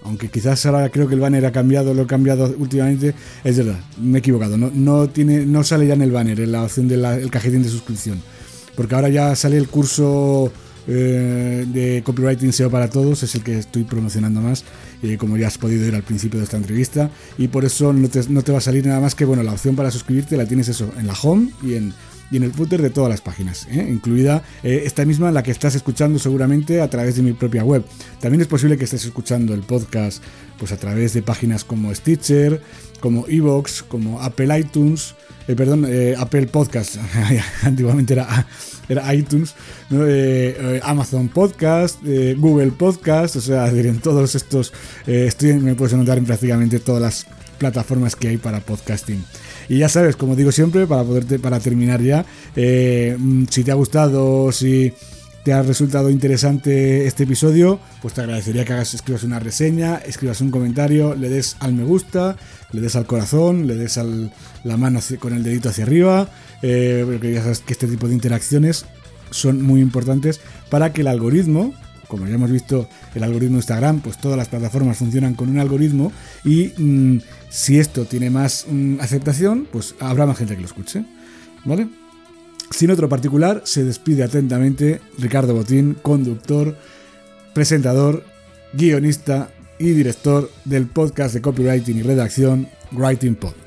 Aunque 0.03 0.29
quizás 0.29 0.63
ahora 0.67 0.89
creo 0.89 1.07
que 1.07 1.15
el 1.15 1.19
banner 1.19 1.47
ha 1.47 1.51
cambiado, 1.51 1.95
lo 1.95 2.03
he 2.03 2.07
cambiado 2.07 2.53
últimamente. 2.59 3.15
Es 3.43 3.57
verdad, 3.57 3.79
me 3.99 4.17
he 4.17 4.19
equivocado. 4.19 4.55
No, 4.55 4.71
no, 4.73 5.09
tiene, 5.09 5.45
no 5.45 5.63
sale 5.63 5.87
ya 5.87 5.95
en 5.95 6.03
el 6.03 6.11
banner, 6.11 6.39
en 6.39 6.51
la 6.51 6.63
opción 6.63 6.87
del 6.87 7.29
cajetín 7.31 7.63
de 7.63 7.69
suscripción. 7.69 8.21
Porque 8.75 8.93
ahora 8.93 9.09
ya 9.09 9.35
sale 9.35 9.57
el 9.57 9.67
curso 9.67 10.51
eh, 10.87 11.65
de 11.67 12.03
copywriting 12.03 12.53
SEO 12.53 12.69
para 12.69 12.89
todos 12.89 13.23
es 13.23 13.35
el 13.35 13.43
que 13.43 13.57
estoy 13.57 13.83
promocionando 13.83 14.41
más, 14.41 14.63
eh, 15.01 15.17
como 15.17 15.37
ya 15.37 15.47
has 15.47 15.57
podido 15.57 15.83
ver 15.83 15.95
al 15.95 16.03
principio 16.03 16.39
de 16.39 16.45
esta 16.45 16.57
entrevista, 16.57 17.09
y 17.37 17.47
por 17.47 17.65
eso 17.65 17.93
no 17.93 18.07
te, 18.09 18.51
va 18.51 18.57
a 18.57 18.61
salir 18.61 18.85
nada 18.85 18.99
más 18.99 19.15
que, 19.15 19.25
bueno, 19.25 19.43
la 19.43 19.51
opción 19.51 19.75
para 19.75 19.91
suscribirte 19.91 20.37
la 20.37 20.45
tienes 20.45 20.67
eso 20.67 20.91
en 20.97 21.07
la 21.07 21.13
home 21.13 21.49
y 21.63 21.75
en, 21.75 21.93
y 22.31 22.37
en 22.37 22.43
el 22.43 22.53
footer 22.53 22.81
de 22.81 22.89
todas 22.89 23.09
las 23.09 23.21
páginas, 23.21 23.67
¿eh? 23.69 23.87
incluida 23.89 24.43
eh, 24.63 24.83
esta 24.85 25.05
misma 25.05 25.31
la 25.31 25.43
que 25.43 25.51
estás 25.51 25.75
escuchando 25.75 26.19
seguramente 26.19 26.81
a 26.81 26.89
través 26.89 27.15
de 27.15 27.21
mi 27.21 27.33
propia 27.33 27.63
web. 27.63 27.83
También 28.19 28.41
es 28.41 28.47
posible 28.47 28.77
que 28.77 28.83
estés 28.83 29.05
escuchando 29.05 29.53
el 29.53 29.61
podcast 29.61 30.23
pues 30.57 30.71
a 30.71 30.77
través 30.77 31.13
de 31.13 31.21
páginas 31.21 31.63
como 31.63 31.93
Stitcher, 31.93 32.61
como 32.99 33.27
Evox, 33.27 33.83
como 33.83 34.21
Apple 34.21 34.59
iTunes, 34.59 35.15
eh, 35.47 35.55
perdón, 35.55 35.87
Apple 36.17 36.47
Podcast, 36.47 36.97
antiguamente 37.63 38.13
era, 38.13 38.47
era 38.89 39.13
iTunes, 39.13 39.55
Amazon 40.83 41.29
Podcast, 41.29 42.01
Google 42.37 42.71
Podcast, 42.71 43.35
o 43.35 43.41
sea, 43.41 43.67
en 43.69 43.99
todos 43.99 44.35
estos, 44.35 44.73
estoy, 45.05 45.53
me 45.53 45.75
puedes 45.75 45.93
anotar 45.93 46.17
en 46.17 46.25
prácticamente 46.25 46.79
todas 46.79 47.01
las 47.01 47.27
plataformas 47.57 48.15
que 48.15 48.29
hay 48.29 48.37
para 48.37 48.59
podcasting. 48.59 49.23
Y 49.69 49.79
ya 49.79 49.89
sabes, 49.89 50.15
como 50.15 50.35
digo 50.35 50.51
siempre, 50.51 50.85
para 50.85 51.03
poderte, 51.03 51.39
para 51.39 51.59
terminar 51.59 52.01
ya, 52.01 52.25
eh, 52.55 53.15
mm, 53.17 53.45
si 53.49 53.63
te 53.63 53.71
ha 53.71 53.75
gustado, 53.75 54.51
si 54.51 54.93
te 55.45 55.53
ha 55.53 55.61
resultado 55.61 56.09
interesante 56.09 57.05
este 57.05 57.25
episodio, 57.25 57.79
pues 58.01 58.15
te 58.15 58.21
agradecería 58.21 58.65
que 58.65 58.81
escribas 58.81 59.23
una 59.23 59.39
reseña, 59.39 59.97
escribas 59.97 60.41
un 60.41 60.49
comentario, 60.49 61.13
le 61.13 61.29
des 61.29 61.55
al 61.59 61.73
me 61.73 61.83
gusta, 61.83 62.35
le 62.71 62.81
des 62.81 62.95
al 62.95 63.05
corazón, 63.05 63.67
le 63.67 63.75
des 63.75 63.99
al, 63.99 64.33
la 64.63 64.75
mano 64.75 64.99
con 65.19 65.33
el 65.35 65.43
dedito 65.43 65.69
hacia 65.69 65.83
arriba, 65.83 66.27
eh, 66.63 67.03
porque 67.05 67.31
ya 67.31 67.43
sabes 67.43 67.59
que 67.59 67.73
este 67.73 67.85
tipo 67.85 68.07
de 68.07 68.15
interacciones 68.15 68.87
son 69.29 69.61
muy 69.61 69.81
importantes 69.81 70.41
para 70.71 70.93
que 70.93 71.01
el 71.01 71.07
algoritmo, 71.07 71.75
como 72.07 72.25
ya 72.25 72.33
hemos 72.33 72.49
visto 72.49 72.89
el 73.13 73.21
algoritmo 73.21 73.57
de 73.57 73.59
Instagram, 73.59 73.99
pues 73.99 74.17
todas 74.17 74.39
las 74.39 74.47
plataformas 74.47 74.97
funcionan 74.97 75.35
con 75.35 75.49
un 75.49 75.59
algoritmo 75.59 76.11
y 76.43 76.73
mm, 76.75 77.21
si 77.51 77.77
esto 77.77 78.05
tiene 78.05 78.31
más 78.31 78.65
mm, 78.67 78.99
aceptación, 78.99 79.67
pues 79.71 79.93
habrá 79.99 80.25
más 80.25 80.39
gente 80.39 80.55
que 80.55 80.61
lo 80.61 80.67
escuche. 80.67 81.05
¿Vale? 81.65 81.87
Sin 82.75 82.91
otro 82.91 83.07
particular, 83.07 83.61
se 83.63 83.85
despide 83.85 84.25
atentamente 84.25 84.99
Ricardo 85.17 85.53
Botín, 85.53 85.93
conductor, 86.01 86.75
presentador, 87.53 88.25
guionista 88.73 89.49
y 89.79 89.91
director 89.91 90.51
del 90.65 90.85
podcast 90.87 91.33
de 91.33 91.41
copywriting 91.41 91.99
y 91.99 92.01
redacción 92.01 92.67
Writing 92.91 93.35
Pod. 93.35 93.64